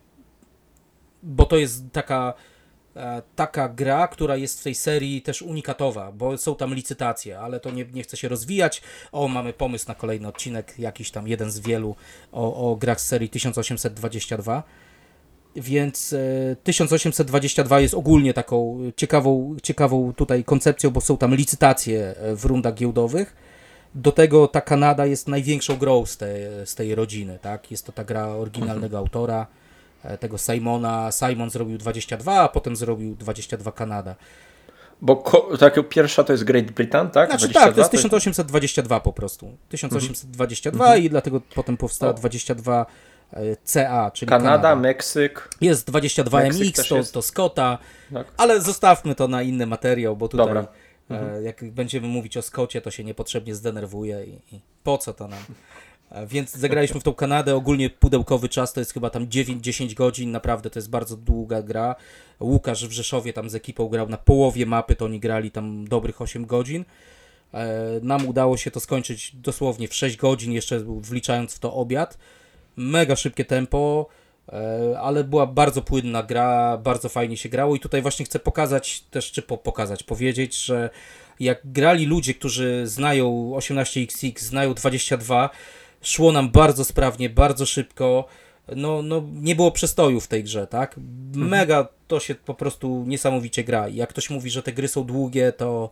bo 1.22 1.44
to 1.44 1.56
jest 1.56 1.84
taka 1.92 2.34
e, 2.96 3.22
taka 3.36 3.68
gra, 3.68 4.08
która 4.08 4.36
jest 4.36 4.60
w 4.60 4.62
tej 4.62 4.74
serii 4.74 5.22
też 5.22 5.42
unikatowa, 5.42 6.12
bo 6.12 6.38
są 6.38 6.54
tam 6.54 6.74
licytacje, 6.74 7.38
ale 7.38 7.60
to 7.60 7.70
nie, 7.70 7.84
nie 7.84 8.02
chce 8.02 8.16
się 8.16 8.28
rozwijać. 8.28 8.82
O, 9.12 9.28
mamy 9.28 9.52
pomysł 9.52 9.84
na 9.88 9.94
kolejny 9.94 10.28
odcinek, 10.28 10.78
jakiś 10.78 11.10
tam 11.10 11.28
jeden 11.28 11.50
z 11.50 11.60
wielu 11.60 11.96
o, 12.32 12.72
o 12.72 12.76
grach 12.76 13.00
z 13.00 13.06
serii 13.06 13.28
1822. 13.28 14.62
Więc 15.56 16.14
1822 16.64 17.80
jest 17.80 17.94
ogólnie 17.94 18.34
taką 18.34 18.78
ciekawą, 18.96 19.56
ciekawą 19.62 20.12
tutaj 20.16 20.44
koncepcją, 20.44 20.90
bo 20.90 21.00
są 21.00 21.16
tam 21.16 21.34
licytacje 21.34 22.14
w 22.36 22.44
rundach 22.44 22.74
giełdowych. 22.74 23.36
Do 23.94 24.12
tego 24.12 24.48
ta 24.48 24.60
Kanada 24.60 25.06
jest 25.06 25.28
największą 25.28 25.76
grą 25.76 26.06
z 26.06 26.16
tej, 26.16 26.42
z 26.64 26.74
tej 26.74 26.94
rodziny, 26.94 27.38
tak? 27.42 27.70
Jest 27.70 27.86
to 27.86 27.92
ta 27.92 28.04
gra 28.04 28.26
oryginalnego 28.26 28.98
mhm. 28.98 29.04
autora, 29.04 29.46
tego 30.20 30.38
Simona. 30.38 31.10
Simon 31.12 31.50
zrobił 31.50 31.78
22, 31.78 32.40
a 32.40 32.48
potem 32.48 32.76
zrobił 32.76 33.16
22 33.16 33.72
Kanada. 33.72 34.14
Bo 35.00 35.24
tak, 35.60 35.88
pierwsza 35.88 36.24
to 36.24 36.32
jest 36.32 36.44
Great 36.44 36.70
Britain, 36.70 37.10
tak? 37.10 37.28
Znaczy 37.30 37.48
22, 37.48 37.66
tak, 37.66 37.74
to 37.74 37.80
jest 37.80 37.90
1822 37.90 39.00
po 39.00 39.12
prostu. 39.12 39.56
1822 39.68 40.84
mhm. 40.84 41.02
i 41.02 41.10
dlatego 41.10 41.40
potem 41.54 41.76
powstała 41.76 42.12
22 42.12 42.80
e, 42.82 43.11
CA, 43.64 44.10
czyli 44.10 44.28
Kanada, 44.28 44.50
Kanada. 44.50 44.76
Meksyk. 44.76 45.48
Jest 45.60 45.86
22 45.86 46.42
MX, 46.42 46.88
to, 46.88 46.96
jest. 46.96 47.14
to 47.14 47.22
Scotta, 47.22 47.78
tak. 48.14 48.26
ale 48.36 48.60
zostawmy 48.60 49.14
to 49.14 49.28
na 49.28 49.42
inny 49.42 49.66
materiał, 49.66 50.16
bo 50.16 50.28
tutaj 50.28 50.46
Dobra. 50.46 50.66
E, 51.10 51.14
mhm. 51.14 51.44
jak 51.44 51.70
będziemy 51.70 52.08
mówić 52.08 52.36
o 52.36 52.42
Scotcie, 52.42 52.80
to 52.80 52.90
się 52.90 53.04
niepotrzebnie 53.04 53.54
zdenerwuje 53.54 54.24
i, 54.24 54.56
i 54.56 54.60
po 54.82 54.98
co 54.98 55.12
to 55.12 55.28
nam? 55.28 55.40
Więc 56.26 56.50
zagraliśmy 56.56 57.00
w 57.00 57.02
tą 57.02 57.14
Kanadę. 57.14 57.54
Ogólnie 57.54 57.90
pudełkowy 57.90 58.48
czas 58.48 58.72
to 58.72 58.80
jest 58.80 58.92
chyba 58.92 59.10
tam 59.10 59.26
9-10 59.26 59.94
godzin. 59.94 60.30
Naprawdę 60.30 60.70
to 60.70 60.78
jest 60.78 60.90
bardzo 60.90 61.16
długa 61.16 61.62
gra. 61.62 61.94
Łukasz 62.40 62.88
w 62.88 62.92
Rzeszowie 62.92 63.32
tam 63.32 63.50
z 63.50 63.54
ekipą 63.54 63.88
grał 63.88 64.08
na 64.08 64.16
połowie 64.16 64.66
mapy, 64.66 64.96
to 64.96 65.04
oni 65.04 65.20
grali 65.20 65.50
tam 65.50 65.88
dobrych 65.88 66.22
8 66.22 66.46
godzin. 66.46 66.84
E, 67.54 68.00
nam 68.02 68.26
udało 68.26 68.56
się 68.56 68.70
to 68.70 68.80
skończyć 68.80 69.36
dosłownie 69.36 69.88
w 69.88 69.94
6 69.94 70.16
godzin, 70.16 70.52
jeszcze 70.52 70.80
wliczając 70.80 71.54
w 71.54 71.58
to 71.58 71.74
obiad. 71.74 72.18
Mega 72.76 73.16
szybkie 73.16 73.44
tempo, 73.44 74.06
e, 74.52 75.00
ale 75.00 75.24
była 75.24 75.46
bardzo 75.46 75.82
płynna 75.82 76.22
gra, 76.22 76.78
bardzo 76.78 77.08
fajnie 77.08 77.36
się 77.36 77.48
grało 77.48 77.76
i 77.76 77.80
tutaj 77.80 78.02
właśnie 78.02 78.24
chcę 78.24 78.38
pokazać 78.38 79.00
też, 79.00 79.32
czy 79.32 79.42
po, 79.42 79.58
pokazać, 79.58 80.02
powiedzieć, 80.02 80.64
że 80.64 80.90
jak 81.40 81.60
grali 81.64 82.06
ludzie, 82.06 82.34
którzy 82.34 82.86
znają 82.86 83.52
18XX, 83.56 84.40
znają 84.40 84.74
22, 84.74 85.50
szło 86.02 86.32
nam 86.32 86.50
bardzo 86.50 86.84
sprawnie, 86.84 87.30
bardzo 87.30 87.66
szybko. 87.66 88.24
No, 88.76 89.02
no 89.02 89.22
nie 89.32 89.56
było 89.56 89.70
przestoju 89.70 90.20
w 90.20 90.28
tej 90.28 90.44
grze, 90.44 90.66
tak? 90.66 90.98
Mhm. 90.98 91.48
Mega 91.48 91.88
to 92.08 92.20
się 92.20 92.34
po 92.34 92.54
prostu 92.54 93.04
niesamowicie 93.06 93.64
gra. 93.64 93.88
I 93.88 93.96
jak 93.96 94.08
ktoś 94.08 94.30
mówi, 94.30 94.50
że 94.50 94.62
te 94.62 94.72
gry 94.72 94.88
są 94.88 95.04
długie, 95.04 95.52
to, 95.52 95.90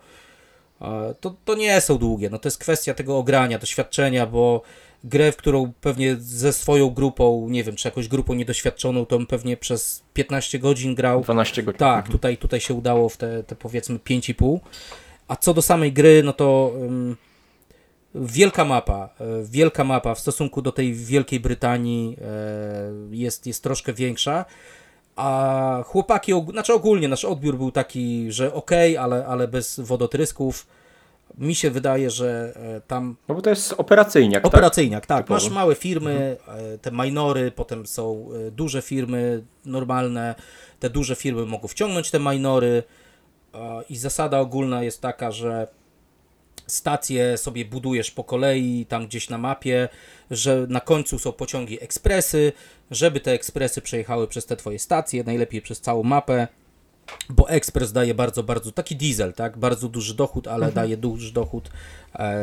to, 1.20 1.36
to 1.44 1.54
nie 1.54 1.80
są 1.80 1.98
długie. 1.98 2.30
No 2.30 2.38
to 2.38 2.46
jest 2.46 2.58
kwestia 2.58 2.94
tego 2.94 3.18
ogrania, 3.18 3.58
doświadczenia, 3.58 4.26
bo 4.26 4.62
grę, 5.04 5.32
w 5.32 5.36
którą 5.36 5.72
pewnie 5.80 6.16
ze 6.16 6.52
swoją 6.52 6.90
grupą, 6.90 7.46
nie 7.48 7.64
wiem, 7.64 7.76
czy 7.76 7.88
jakąś 7.88 8.08
grupą 8.08 8.34
niedoświadczoną, 8.34 9.06
to 9.06 9.18
pewnie 9.28 9.56
przez 9.56 10.02
15 10.14 10.58
godzin 10.58 10.94
grał. 10.94 11.22
12 11.22 11.62
godzin. 11.62 11.78
Tak, 11.78 11.96
mhm. 11.96 12.12
tutaj, 12.12 12.36
tutaj 12.36 12.60
się 12.60 12.74
udało 12.74 13.08
w 13.08 13.16
te, 13.16 13.42
te 13.42 13.56
powiedzmy 13.56 13.98
5,5. 13.98 14.58
A 15.28 15.36
co 15.36 15.54
do 15.54 15.62
samej 15.62 15.92
gry, 15.92 16.22
no 16.22 16.32
to 16.32 16.72
wielka 18.14 18.64
mapa, 18.64 19.08
e, 19.20 19.24
wielka 19.44 19.84
mapa 19.84 20.14
w 20.14 20.20
stosunku 20.20 20.62
do 20.62 20.72
tej 20.72 20.94
Wielkiej 20.94 21.40
Brytanii 21.40 22.16
e, 22.20 23.16
jest, 23.16 23.46
jest 23.46 23.62
troszkę 23.62 23.92
większa. 23.92 24.44
A 25.16 25.82
chłopaki, 25.86 26.32
znaczy 26.50 26.74
ogólnie 26.74 27.08
nasz 27.08 27.24
odbiór 27.24 27.56
był 27.56 27.70
taki, 27.70 28.32
że 28.32 28.54
ok, 28.54 28.70
ale, 28.98 29.26
ale 29.26 29.48
bez 29.48 29.80
wodotrysków. 29.80 30.66
Mi 31.38 31.54
się 31.54 31.70
wydaje, 31.70 32.10
że 32.10 32.52
e, 32.56 32.80
tam. 32.80 33.16
No 33.28 33.34
bo 33.34 33.42
to 33.42 33.50
jest 33.50 33.74
operacyjniak. 33.78 34.42
Tak? 34.42 34.54
Operacyjniak, 34.54 35.06
tak. 35.06 35.18
tak. 35.18 35.30
Masz 35.30 35.50
małe 35.50 35.74
firmy, 35.74 36.36
mhm. 36.46 36.78
te 36.78 36.90
minory, 36.92 37.50
potem 37.50 37.86
są 37.86 38.28
duże 38.52 38.82
firmy 38.82 39.44
normalne. 39.64 40.34
Te 40.80 40.90
duże 40.90 41.16
firmy 41.16 41.46
mogą 41.46 41.68
wciągnąć 41.68 42.10
te 42.10 42.20
minory. 42.20 42.82
I 43.88 43.96
zasada 43.96 44.38
ogólna 44.38 44.82
jest 44.82 45.00
taka, 45.00 45.30
że 45.30 45.66
stacje 46.70 47.38
sobie 47.38 47.64
budujesz 47.64 48.10
po 48.10 48.24
kolei, 48.24 48.86
tam 48.88 49.06
gdzieś 49.06 49.28
na 49.30 49.38
mapie, 49.38 49.88
że 50.30 50.66
na 50.68 50.80
końcu 50.80 51.18
są 51.18 51.32
pociągi 51.32 51.82
ekspresy, 51.82 52.52
żeby 52.90 53.20
te 53.20 53.32
ekspresy 53.32 53.80
przejechały 53.80 54.28
przez 54.28 54.46
te 54.46 54.56
twoje 54.56 54.78
stacje, 54.78 55.24
najlepiej 55.24 55.62
przez 55.62 55.80
całą 55.80 56.02
mapę, 56.02 56.48
bo 57.28 57.50
ekspres 57.50 57.92
daje 57.92 58.14
bardzo, 58.14 58.42
bardzo, 58.42 58.72
taki 58.72 58.96
diesel, 58.96 59.32
tak, 59.32 59.58
bardzo 59.58 59.88
duży 59.88 60.14
dochód, 60.14 60.48
ale 60.48 60.66
mhm. 60.66 60.74
daje 60.74 60.96
duży 60.96 61.32
dochód 61.32 61.70
e, 62.14 62.38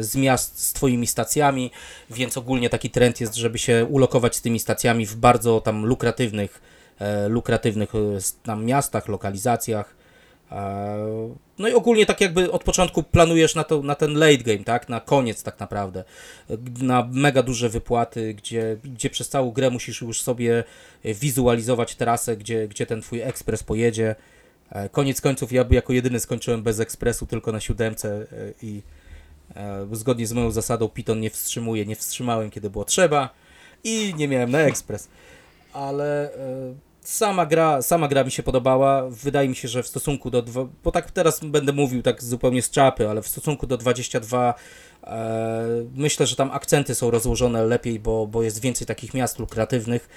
z 0.00 0.16
miast 0.16 0.60
z 0.60 0.72
twoimi 0.72 1.06
stacjami, 1.06 1.70
więc 2.10 2.36
ogólnie 2.36 2.70
taki 2.70 2.90
trend 2.90 3.20
jest, 3.20 3.34
żeby 3.34 3.58
się 3.58 3.86
ulokować 3.90 4.36
z 4.36 4.40
tymi 4.40 4.58
stacjami 4.58 5.06
w 5.06 5.16
bardzo 5.16 5.60
tam 5.60 5.84
lukratywnych, 5.86 6.62
e, 6.98 7.28
lukratywnych 7.28 7.94
e, 7.94 7.98
tam 8.42 8.64
miastach, 8.64 9.08
lokalizacjach, 9.08 10.03
no 11.58 11.68
i 11.68 11.72
ogólnie 11.72 12.06
tak 12.06 12.20
jakby 12.20 12.52
od 12.52 12.64
początku 12.64 13.02
planujesz 13.02 13.54
na, 13.54 13.64
to, 13.64 13.82
na 13.82 13.94
ten 13.94 14.14
late 14.14 14.38
game, 14.38 14.64
tak? 14.64 14.88
Na 14.88 15.00
koniec 15.00 15.42
tak 15.42 15.60
naprawdę. 15.60 16.04
Na 16.82 17.08
mega 17.12 17.42
duże 17.42 17.68
wypłaty, 17.68 18.34
gdzie, 18.34 18.76
gdzie 18.84 19.10
przez 19.10 19.28
całą 19.28 19.50
grę 19.50 19.70
musisz 19.70 20.00
już 20.00 20.22
sobie 20.22 20.64
wizualizować 21.04 21.94
trasę, 21.94 22.36
gdzie, 22.36 22.68
gdzie 22.68 22.86
ten 22.86 23.00
twój 23.00 23.20
ekspres 23.20 23.62
pojedzie. 23.62 24.14
E, 24.70 24.88
koniec 24.88 25.20
końców 25.20 25.52
ja 25.52 25.64
jako 25.70 25.92
jedyny 25.92 26.20
skończyłem 26.20 26.62
bez 26.62 26.80
ekspresu, 26.80 27.26
tylko 27.26 27.52
na 27.52 27.60
siódemce 27.60 28.26
e, 28.32 28.52
i 28.62 28.82
e, 29.56 29.86
zgodnie 29.92 30.26
z 30.26 30.32
moją 30.32 30.50
zasadą 30.50 30.88
Piton 30.88 31.20
nie 31.20 31.30
wstrzymuje. 31.30 31.86
Nie 31.86 31.96
wstrzymałem, 31.96 32.50
kiedy 32.50 32.70
było 32.70 32.84
trzeba 32.84 33.30
i 33.84 34.14
nie 34.16 34.28
miałem 34.28 34.50
na 34.50 34.60
ekspres. 34.60 35.08
Ale 35.72 36.30
sama 37.04 37.46
gra, 37.46 37.82
sama 37.82 38.08
gra 38.08 38.24
mi 38.24 38.30
się 38.30 38.42
podobała. 38.42 39.08
Wydaje 39.10 39.48
mi 39.48 39.56
się, 39.56 39.68
że 39.68 39.82
w 39.82 39.86
stosunku 39.86 40.30
do. 40.30 40.42
Bo 40.84 40.92
tak 40.92 41.10
teraz 41.10 41.40
będę 41.40 41.72
mówił 41.72 42.02
tak 42.02 42.22
zupełnie 42.22 42.62
z 42.62 42.70
czapy, 42.70 43.08
ale 43.08 43.22
w 43.22 43.28
stosunku 43.28 43.66
do 43.66 43.76
22 43.76 44.54
e, 45.04 45.66
myślę, 45.94 46.26
że 46.26 46.36
tam 46.36 46.50
akcenty 46.50 46.94
są 46.94 47.10
rozłożone 47.10 47.64
lepiej, 47.64 48.00
bo, 48.00 48.26
bo 48.26 48.42
jest 48.42 48.60
więcej 48.60 48.86
takich 48.86 49.14
miast 49.14 49.38
lukratywnych. 49.38 50.08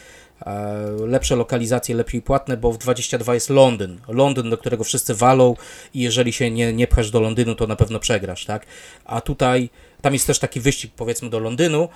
E, 0.45 0.75
lepsze 0.99 1.35
lokalizacje, 1.35 1.95
lepiej 1.95 2.21
płatne, 2.21 2.57
bo 2.57 2.71
w 2.71 2.77
22 2.77 3.33
jest 3.33 3.49
Londyn. 3.49 3.99
Londyn, 4.07 4.49
do 4.49 4.57
którego 4.57 4.83
wszyscy 4.83 5.15
walą 5.15 5.55
i 5.93 5.99
jeżeli 5.99 6.33
się 6.33 6.51
nie, 6.51 6.73
nie 6.73 6.87
pchasz 6.87 7.11
do 7.11 7.19
Londynu, 7.19 7.55
to 7.55 7.67
na 7.67 7.75
pewno 7.75 7.99
przegrasz, 7.99 8.45
tak? 8.45 8.65
A 9.05 9.21
tutaj, 9.21 9.69
tam 10.01 10.13
jest 10.13 10.27
też 10.27 10.39
taki 10.39 10.59
wyścig 10.59 10.91
powiedzmy 10.95 11.29
do 11.29 11.39
Londynu, 11.39 11.89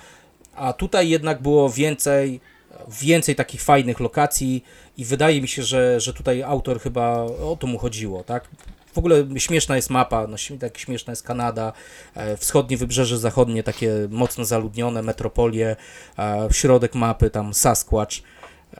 a 0.54 0.72
tutaj 0.72 1.08
jednak 1.08 1.42
było 1.42 1.70
więcej 1.70 2.40
więcej 2.88 3.34
takich 3.34 3.62
fajnych 3.62 4.00
lokacji 4.00 4.64
i 4.96 5.04
wydaje 5.04 5.42
mi 5.42 5.48
się, 5.48 5.62
że, 5.62 6.00
że 6.00 6.14
tutaj 6.14 6.42
autor 6.42 6.80
chyba 6.80 7.22
o 7.22 7.56
to 7.60 7.66
mu 7.66 7.78
chodziło, 7.78 8.24
tak? 8.24 8.48
W 8.92 8.98
ogóle 8.98 9.24
śmieszna 9.36 9.76
jest 9.76 9.90
mapa, 9.90 10.26
no, 10.26 10.36
tak 10.60 10.78
śmieszna 10.78 11.10
jest 11.10 11.22
Kanada, 11.22 11.72
e, 12.14 12.36
wschodnie 12.36 12.76
wybrzeże 12.76 13.18
zachodnie, 13.18 13.62
takie 13.62 13.92
mocno 14.10 14.44
zaludnione, 14.44 15.02
metropolie, 15.02 15.76
e, 16.18 16.48
środek 16.52 16.94
mapy, 16.94 17.30
tam 17.30 17.54
Sasquatch 17.54 18.16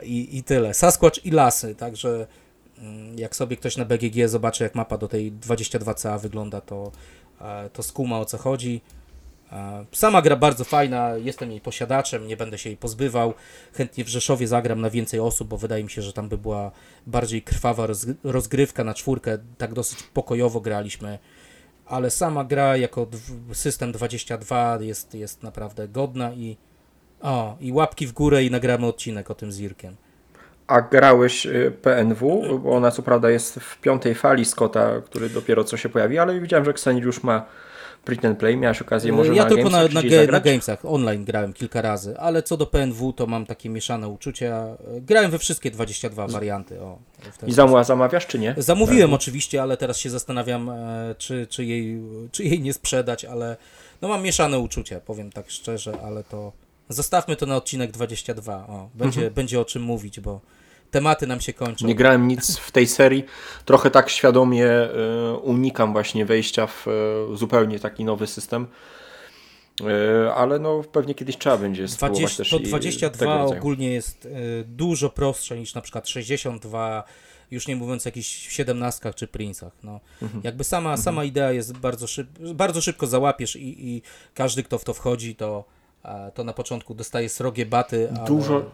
i, 0.02 0.36
i 0.38 0.42
tyle. 0.42 0.74
Sasquatch 0.74 1.26
i 1.26 1.30
lasy, 1.30 1.74
także 1.74 2.26
mm, 2.78 3.18
jak 3.18 3.36
sobie 3.36 3.56
ktoś 3.56 3.76
na 3.76 3.84
BGG 3.84 4.28
zobaczy, 4.28 4.64
jak 4.64 4.74
mapa 4.74 4.98
do 4.98 5.08
tej 5.08 5.32
22CA 5.32 6.20
wygląda, 6.20 6.60
to, 6.60 6.92
e, 7.40 7.70
to 7.72 7.82
skuma 7.82 8.18
o 8.18 8.24
co 8.24 8.38
chodzi. 8.38 8.80
Sama 9.92 10.22
gra 10.22 10.36
bardzo 10.36 10.64
fajna, 10.64 11.16
jestem 11.16 11.50
jej 11.50 11.60
posiadaczem, 11.60 12.26
nie 12.26 12.36
będę 12.36 12.58
się 12.58 12.70
jej 12.70 12.76
pozbywał. 12.76 13.34
Chętnie 13.72 14.04
w 14.04 14.08
Rzeszowie 14.08 14.46
zagram 14.46 14.80
na 14.80 14.90
więcej 14.90 15.20
osób, 15.20 15.48
bo 15.48 15.56
wydaje 15.56 15.84
mi 15.84 15.90
się, 15.90 16.02
że 16.02 16.12
tam 16.12 16.28
by 16.28 16.38
była 16.38 16.70
bardziej 17.06 17.42
krwawa 17.42 17.86
rozgrywka 18.24 18.84
na 18.84 18.94
czwórkę. 18.94 19.38
Tak 19.58 19.74
dosyć 19.74 20.02
pokojowo 20.02 20.60
graliśmy, 20.60 21.18
ale 21.86 22.10
sama 22.10 22.44
gra 22.44 22.76
jako 22.76 23.06
system 23.52 23.92
22 23.92 24.78
jest, 24.80 25.14
jest 25.14 25.42
naprawdę 25.42 25.88
godna 25.88 26.32
i 26.32 26.56
o, 27.22 27.56
i 27.60 27.72
łapki 27.72 28.06
w 28.06 28.12
górę 28.12 28.44
i 28.44 28.50
nagramy 28.50 28.86
odcinek 28.86 29.30
o 29.30 29.34
tym 29.34 29.52
z 29.52 29.60
Irkiem. 29.60 29.96
A 30.66 30.80
grałeś 30.80 31.46
y, 31.46 31.72
PNW, 31.82 32.58
bo 32.58 32.70
ona 32.70 32.90
co 32.90 33.02
prawda 33.02 33.30
jest 33.30 33.54
w 33.60 33.80
piątej 33.80 34.14
fali 34.14 34.44
Scotta, 34.44 35.00
który 35.00 35.30
dopiero 35.30 35.64
co 35.64 35.76
się 35.76 35.88
pojawi, 35.88 36.18
ale 36.18 36.40
widziałem, 36.40 36.64
że 36.64 36.72
Kseniusz 36.72 37.22
ma 37.22 37.46
Print 38.04 38.24
and 38.24 38.38
Play? 38.38 38.56
Miałeś 38.56 38.82
okazję 38.82 39.12
może 39.12 39.34
ja 39.34 39.42
na 39.42 39.48
tylko 39.48 39.70
na, 39.70 39.88
na, 39.88 40.02
ge, 40.02 40.26
na 40.26 40.40
Gamesach 40.40 40.84
online 40.84 41.24
grałem 41.24 41.52
kilka 41.52 41.82
razy, 41.82 42.18
ale 42.18 42.42
co 42.42 42.56
do 42.56 42.66
PNW 42.66 43.12
to 43.12 43.26
mam 43.26 43.46
takie 43.46 43.68
mieszane 43.68 44.08
uczucia. 44.08 44.76
Grałem 45.00 45.30
we 45.30 45.38
wszystkie 45.38 45.70
22 45.70 46.26
warianty. 46.26 46.80
O, 46.80 46.98
I 47.46 47.52
zamówisz, 47.52 47.86
zamawiasz 47.86 48.26
czy 48.26 48.38
nie? 48.38 48.54
Zamówiłem 48.58 49.10
tak. 49.10 49.14
oczywiście, 49.14 49.62
ale 49.62 49.76
teraz 49.76 49.98
się 49.98 50.10
zastanawiam, 50.10 50.70
e, 50.70 51.14
czy, 51.18 51.46
czy, 51.46 51.64
jej, 51.64 52.00
czy 52.32 52.44
jej 52.44 52.60
nie 52.60 52.72
sprzedać, 52.72 53.24
ale 53.24 53.56
no 54.02 54.08
mam 54.08 54.22
mieszane 54.22 54.58
uczucia, 54.58 55.00
powiem 55.00 55.32
tak 55.32 55.50
szczerze, 55.50 55.98
ale 56.04 56.24
to 56.24 56.52
zostawmy 56.88 57.36
to 57.36 57.46
na 57.46 57.56
odcinek 57.56 57.90
22. 57.90 58.66
O, 58.68 58.88
będzie, 58.94 59.20
mhm. 59.20 59.34
będzie 59.34 59.60
o 59.60 59.64
czym 59.64 59.82
mówić, 59.82 60.20
bo 60.20 60.40
tematy 60.92 61.26
nam 61.26 61.40
się 61.40 61.52
kończą. 61.52 61.86
Nie 61.86 61.94
grałem 61.94 62.28
nic 62.28 62.58
w 62.58 62.70
tej 62.70 62.86
serii. 62.86 63.24
Trochę 63.64 63.90
tak 63.90 64.10
świadomie 64.10 64.66
y, 64.66 65.36
unikam 65.36 65.92
właśnie 65.92 66.26
wejścia 66.26 66.66
w 66.66 66.86
y, 67.32 67.36
zupełnie 67.36 67.78
taki 67.78 68.04
nowy 68.04 68.26
system. 68.26 68.66
ale 70.34 70.58
no 70.58 70.82
pewnie 70.92 71.14
kiedyś 71.14 71.38
trzeba 71.38 71.56
będzie 71.56 71.86
20, 71.86 72.36
też 72.36 72.50
To 72.50 72.58
22 72.58 73.44
ogólnie 73.44 73.92
jest 73.92 74.28
dużo 74.64 75.10
prostsze 75.10 75.58
niż 75.58 75.74
na 75.74 75.80
przykład 75.80 76.08
62 76.08 77.04
już 77.52 77.68
nie 77.68 77.76
mówiąc 77.76 78.06
o 78.06 78.08
jakichś 78.08 78.48
siedemnastkach 78.48 79.14
czy 79.14 79.28
princach. 79.28 79.72
No. 79.82 80.00
Mhm. 80.22 80.40
Jakby 80.44 80.64
sama, 80.64 80.90
mhm. 80.90 81.02
sama 81.02 81.24
idea 81.24 81.52
jest 81.52 81.78
bardzo, 81.78 82.06
szyb, 82.06 82.28
bardzo 82.54 82.80
szybko 82.80 83.06
załapiesz 83.06 83.56
i, 83.56 83.88
i 83.88 84.02
każdy, 84.34 84.62
kto 84.62 84.78
w 84.78 84.84
to 84.84 84.94
wchodzi, 84.94 85.36
to, 85.36 85.64
to 86.34 86.44
na 86.44 86.52
początku 86.52 86.94
dostaje 86.94 87.28
srogie 87.28 87.66
baty. 87.66 88.08
Dużo, 88.26 88.54
ale 88.54 88.64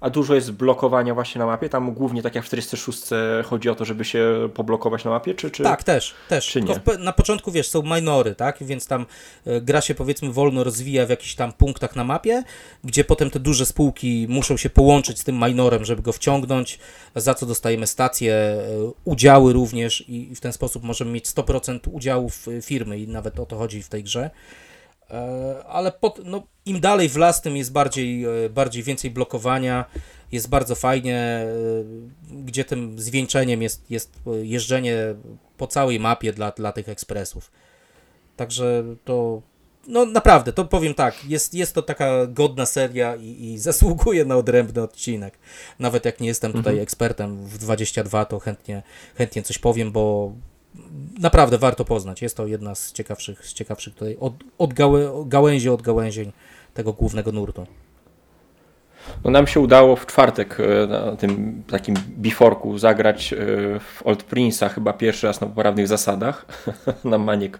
a 0.00 0.10
dużo 0.10 0.34
jest 0.34 0.52
blokowania 0.52 1.14
właśnie 1.14 1.38
na 1.38 1.46
mapie? 1.46 1.68
Tam 1.68 1.94
głównie 1.94 2.22
tak 2.22 2.34
jak 2.34 2.44
w 2.44 2.46
46 2.46 3.02
chodzi 3.44 3.68
o 3.68 3.74
to, 3.74 3.84
żeby 3.84 4.04
się 4.04 4.48
poblokować 4.54 5.04
na 5.04 5.10
mapie, 5.10 5.34
czy, 5.34 5.50
czy 5.50 5.62
Tak, 5.62 5.82
też, 5.82 6.14
też. 6.28 6.46
Czy 6.46 6.62
nie? 6.62 6.80
na 6.98 7.12
początku, 7.12 7.50
wiesz, 7.50 7.68
są 7.68 7.82
minory, 7.82 8.34
tak? 8.34 8.58
Więc 8.60 8.86
tam 8.86 9.06
e, 9.46 9.60
gra 9.60 9.80
się 9.80 9.94
powiedzmy 9.94 10.32
wolno 10.32 10.64
rozwija 10.64 11.06
w 11.06 11.10
jakichś 11.10 11.34
tam 11.34 11.52
punktach 11.52 11.96
na 11.96 12.04
mapie, 12.04 12.42
gdzie 12.84 13.04
potem 13.04 13.30
te 13.30 13.40
duże 13.40 13.66
spółki 13.66 14.26
muszą 14.28 14.56
się 14.56 14.70
połączyć 14.70 15.20
z 15.20 15.24
tym 15.24 15.40
minorem, 15.44 15.84
żeby 15.84 16.02
go 16.02 16.12
wciągnąć, 16.12 16.78
za 17.14 17.34
co 17.34 17.46
dostajemy 17.46 17.86
stacje, 17.86 18.34
e, 18.34 18.60
udziały 19.04 19.52
również 19.52 20.04
i 20.08 20.34
w 20.34 20.40
ten 20.40 20.52
sposób 20.52 20.82
możemy 20.82 21.10
mieć 21.10 21.26
100% 21.26 21.80
udziałów 21.92 22.46
firmy 22.62 22.98
i 22.98 23.08
nawet 23.08 23.40
o 23.40 23.46
to 23.46 23.56
chodzi 23.56 23.82
w 23.82 23.88
tej 23.88 24.02
grze. 24.02 24.30
E, 25.10 25.64
ale 25.66 25.92
pod, 25.92 26.20
no, 26.24 26.42
im 26.66 26.80
dalej 26.80 27.08
w 27.08 27.16
las, 27.16 27.42
tym 27.42 27.56
jest 27.56 27.72
bardziej, 27.72 28.24
e, 28.24 28.50
bardziej 28.50 28.82
więcej 28.82 29.10
blokowania, 29.10 29.84
jest 30.32 30.48
bardzo 30.48 30.74
fajnie, 30.74 31.18
e, 31.18 31.46
gdzie 32.44 32.64
tym 32.64 32.98
zwieńczeniem 32.98 33.62
jest, 33.62 33.90
jest 33.90 34.12
jeżdżenie 34.42 34.96
po 35.56 35.66
całej 35.66 36.00
mapie 36.00 36.32
dla, 36.32 36.50
dla 36.50 36.72
tych 36.72 36.88
ekspresów. 36.88 37.50
Także 38.36 38.84
to, 39.04 39.42
no 39.86 40.06
naprawdę, 40.06 40.52
to 40.52 40.64
powiem 40.64 40.94
tak, 40.94 41.24
jest, 41.24 41.54
jest 41.54 41.74
to 41.74 41.82
taka 41.82 42.26
godna 42.26 42.66
seria 42.66 43.16
i, 43.16 43.44
i 43.44 43.58
zasługuje 43.68 44.24
na 44.24 44.36
odrębny 44.36 44.82
odcinek. 44.82 45.38
Nawet 45.78 46.04
jak 46.04 46.20
nie 46.20 46.28
jestem 46.28 46.52
tutaj 46.52 46.72
mhm. 46.72 46.82
ekspertem 46.82 47.46
w 47.46 47.58
22, 47.58 48.24
to 48.24 48.38
chętnie, 48.38 48.82
chętnie 49.14 49.42
coś 49.42 49.58
powiem, 49.58 49.92
bo 49.92 50.32
naprawdę 51.18 51.58
warto 51.58 51.84
poznać. 51.84 52.22
Jest 52.22 52.36
to 52.36 52.46
jedna 52.46 52.74
z 52.74 52.92
ciekawszych, 52.92 53.46
z 53.46 53.54
ciekawszych 53.54 53.94
tutaj 53.94 54.16
od, 54.20 54.34
od 54.58 54.74
gałę, 54.74 55.24
gałęzi 55.26 55.68
od 55.68 55.82
gałęzień 55.82 56.32
tego 56.74 56.92
głównego 56.92 57.32
nurtu. 57.32 57.66
No 59.24 59.30
nam 59.30 59.46
się 59.46 59.60
udało 59.60 59.96
w 59.96 60.06
czwartek 60.06 60.58
e, 60.60 60.86
na 60.86 61.16
tym 61.16 61.62
takim 61.70 61.94
biforku 62.08 62.78
zagrać 62.78 63.32
e, 63.32 63.36
w 63.80 64.02
Old 64.04 64.30
Prince'a 64.30 64.70
chyba 64.70 64.92
pierwszy 64.92 65.26
raz 65.26 65.40
na 65.40 65.46
poprawnych 65.46 65.88
zasadach. 65.88 66.46
Nam 67.04 67.22
Maniek 67.22 67.58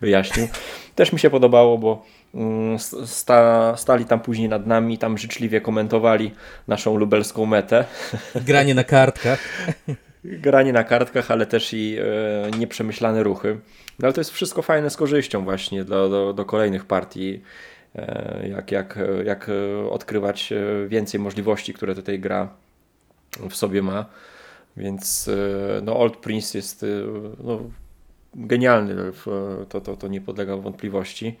wyjaśnił. 0.00 0.48
Też 0.94 1.12
mi 1.12 1.18
się 1.18 1.30
podobało, 1.30 1.78
bo 1.78 2.04
mm, 2.34 2.78
sta, 3.06 3.72
stali 3.76 4.04
tam 4.04 4.20
później 4.20 4.48
nad 4.48 4.66
nami, 4.66 4.98
tam 4.98 5.18
życzliwie 5.18 5.60
komentowali 5.60 6.34
naszą 6.68 6.96
lubelską 6.96 7.46
metę. 7.46 7.84
Granie 8.34 8.74
na 8.74 8.84
kartkach. 8.84 9.40
granie 10.26 10.72
na 10.72 10.84
kartkach, 10.84 11.30
ale 11.30 11.46
też 11.46 11.74
i 11.74 11.96
e, 11.98 12.50
nieprzemyślane 12.58 13.22
ruchy. 13.22 13.58
No 13.98 14.06
ale 14.06 14.12
to 14.12 14.20
jest 14.20 14.30
wszystko 14.30 14.62
fajne 14.62 14.90
z 14.90 14.96
korzyścią 14.96 15.44
właśnie 15.44 15.84
do, 15.84 16.08
do, 16.08 16.32
do 16.32 16.44
kolejnych 16.44 16.84
partii, 16.84 17.42
e, 17.94 18.48
jak, 18.48 18.72
jak, 18.72 18.98
jak 19.24 19.50
odkrywać 19.90 20.52
e, 20.52 20.88
więcej 20.88 21.20
możliwości, 21.20 21.74
które 21.74 21.94
tutaj 21.94 22.18
gra 22.20 22.48
w 23.50 23.56
sobie 23.56 23.82
ma. 23.82 24.06
Więc 24.76 25.28
e, 25.28 25.80
no, 25.82 25.96
Old 25.98 26.16
Prince 26.16 26.54
jest 26.54 26.82
e, 26.82 26.86
no, 27.44 27.60
genialny, 28.36 28.94
to, 29.68 29.80
to, 29.80 29.96
to 29.96 30.08
nie 30.08 30.20
podlega 30.20 30.56
wątpliwości. 30.56 31.38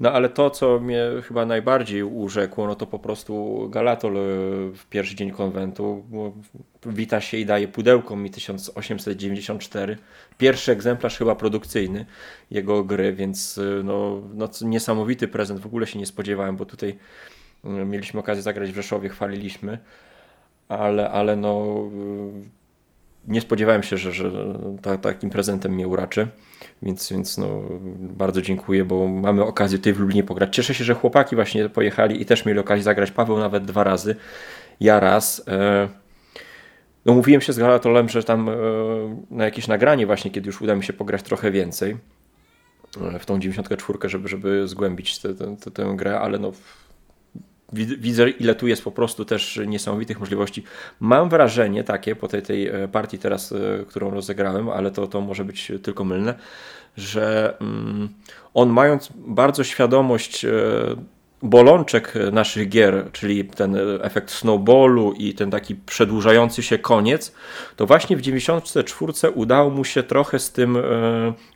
No 0.00 0.12
ale 0.12 0.28
to, 0.28 0.50
co 0.50 0.80
mnie 0.80 1.06
chyba 1.24 1.46
najbardziej 1.46 2.02
urzekło, 2.02 2.66
no 2.66 2.74
to 2.74 2.86
po 2.86 2.98
prostu 2.98 3.66
Galatol 3.70 4.16
e, 4.16 4.20
w 4.74 4.86
pierwszy 4.90 5.14
dzień 5.14 5.30
konwentu 5.30 6.04
wita 6.86 7.20
się 7.20 7.36
i 7.36 7.46
daje 7.46 7.68
pudełko 7.68 8.16
mi 8.16 8.30
1894. 8.30 9.98
Pierwszy 10.38 10.72
egzemplarz 10.72 11.18
chyba 11.18 11.34
produkcyjny 11.34 12.06
jego 12.50 12.84
gry, 12.84 13.12
więc 13.12 13.58
e, 13.58 13.82
no, 13.82 14.22
no 14.34 14.48
niesamowity 14.62 15.28
prezent, 15.28 15.60
w 15.60 15.66
ogóle 15.66 15.86
się 15.86 15.98
nie 15.98 16.06
spodziewałem, 16.06 16.56
bo 16.56 16.66
tutaj 16.66 16.98
e, 17.64 17.68
mieliśmy 17.68 18.20
okazję 18.20 18.42
zagrać 18.42 18.72
w 18.72 18.74
Rzeszowie, 18.74 19.08
chwaliliśmy, 19.08 19.78
ale, 20.68 21.10
ale 21.10 21.36
no 21.36 21.80
nie 23.28 23.40
spodziewałem 23.40 23.82
się, 23.82 23.96
że, 23.96 24.12
że 24.12 24.30
ta, 24.82 24.98
takim 24.98 25.30
prezentem 25.30 25.72
mnie 25.72 25.88
uraczy, 25.88 26.28
więc, 26.82 27.12
więc 27.12 27.38
no, 27.38 27.62
bardzo 27.98 28.42
dziękuję, 28.42 28.84
bo 28.84 29.08
mamy 29.08 29.44
okazję 29.44 29.78
tutaj 29.78 29.92
w 29.92 30.00
Lublinie 30.00 30.24
pograć. 30.24 30.56
Cieszę 30.56 30.74
się, 30.74 30.84
że 30.84 30.94
chłopaki 30.94 31.36
właśnie 31.36 31.68
pojechali 31.68 32.22
i 32.22 32.26
też 32.26 32.44
mieli 32.44 32.58
okazję 32.58 32.82
zagrać. 32.82 33.10
Paweł 33.10 33.38
nawet 33.38 33.64
dwa 33.64 33.84
razy, 33.84 34.16
ja 34.80 35.00
raz. 35.00 35.42
E, 35.48 35.88
no 37.06 37.14
mówiłem 37.14 37.40
się 37.40 37.52
z 37.52 37.58
Galatolem, 37.58 38.08
że 38.08 38.24
tam 38.24 38.48
e, 38.48 38.52
na 39.30 39.44
jakieś 39.44 39.68
nagranie 39.68 40.06
właśnie, 40.06 40.30
kiedy 40.30 40.46
już 40.46 40.62
uda 40.62 40.74
mi 40.74 40.84
się 40.84 40.92
pograć 40.92 41.22
trochę 41.22 41.50
więcej 41.50 41.96
e, 43.14 43.18
w 43.18 43.26
tą 43.26 43.40
94, 43.40 43.98
żeby, 44.04 44.28
żeby 44.28 44.68
zgłębić 44.68 45.18
tę, 45.74 45.96
grę, 45.96 46.20
ale 46.20 46.38
no 46.38 46.52
widzę, 47.72 48.30
ile 48.30 48.54
tu 48.54 48.66
jest 48.66 48.84
po 48.84 48.90
prostu 48.90 49.24
też 49.24 49.60
niesamowitych 49.66 50.20
możliwości. 50.20 50.64
Mam 51.00 51.28
wrażenie 51.28 51.84
takie 51.84 52.16
po 52.16 52.28
tej, 52.28 52.42
tej 52.42 52.68
e, 52.68 52.88
partii 52.88 53.18
teraz, 53.18 53.52
e, 53.52 53.84
którą 53.88 54.10
rozegrałem, 54.10 54.68
ale 54.68 54.90
to, 54.90 55.06
to 55.06 55.20
może 55.20 55.44
być 55.44 55.72
tylko 55.82 56.04
mylne, 56.04 56.34
że 56.96 57.56
mm, 57.60 58.08
on 58.54 58.68
mając 58.68 59.08
bardzo 59.16 59.64
świadomość 59.64 60.44
e, 60.44 60.50
bolączek 61.42 62.14
naszych 62.32 62.68
gier, 62.68 63.08
czyli 63.12 63.44
ten 63.44 63.76
efekt 64.02 64.30
snowballu 64.30 65.12
i 65.12 65.34
ten 65.34 65.50
taki 65.50 65.74
przedłużający 65.74 66.62
się 66.62 66.78
koniec, 66.78 67.34
to 67.76 67.86
właśnie 67.86 68.16
w 68.16 68.20
94 68.20 69.12
udało 69.34 69.70
mu 69.70 69.84
się 69.84 70.02
trochę 70.02 70.38
z 70.38 70.52
tym 70.52 70.78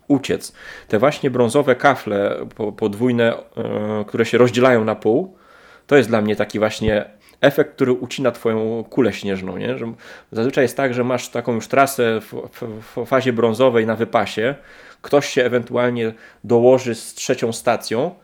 uciec. 0.08 0.52
Te 0.88 0.98
właśnie 0.98 1.30
brązowe 1.30 1.76
kafle 1.76 2.46
podwójne, 2.76 3.34
które 4.06 4.24
się 4.24 4.38
rozdzielają 4.38 4.84
na 4.84 4.94
pół, 4.94 5.36
to 5.92 5.96
jest 5.96 6.08
dla 6.08 6.20
mnie 6.20 6.36
taki 6.36 6.58
właśnie 6.58 7.04
efekt, 7.40 7.74
który 7.74 7.92
ucina 7.92 8.30
twoją 8.30 8.84
kulę 8.84 9.12
śnieżną. 9.12 9.56
Nie? 9.56 9.78
Że 9.78 9.92
zazwyczaj 10.32 10.64
jest 10.64 10.76
tak, 10.76 10.94
że 10.94 11.04
masz 11.04 11.28
taką 11.28 11.54
już 11.54 11.68
trasę 11.68 12.20
w, 12.20 12.34
w, 12.52 12.82
w, 12.96 13.06
fazie 13.06 13.32
brązowej 13.32 13.86
na 13.86 13.96
wypasie, 13.96 14.54
ktoś 15.02 15.26
się 15.28 15.44
ewentualnie 15.44 16.12
dołoży 16.44 16.94
z 16.94 17.14
trzecią 17.14 17.52
stacją, 17.52 18.14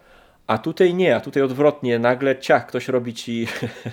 a 0.47 0.59
tutaj 0.59 0.95
nie, 0.95 1.17
a 1.17 1.21
tutaj 1.21 1.43
odwrotnie, 1.43 1.99
nagle 1.99 2.39
ciach, 2.39 2.67
ktoś 2.67 2.89
robi 2.89 3.15
ci, 3.15 3.47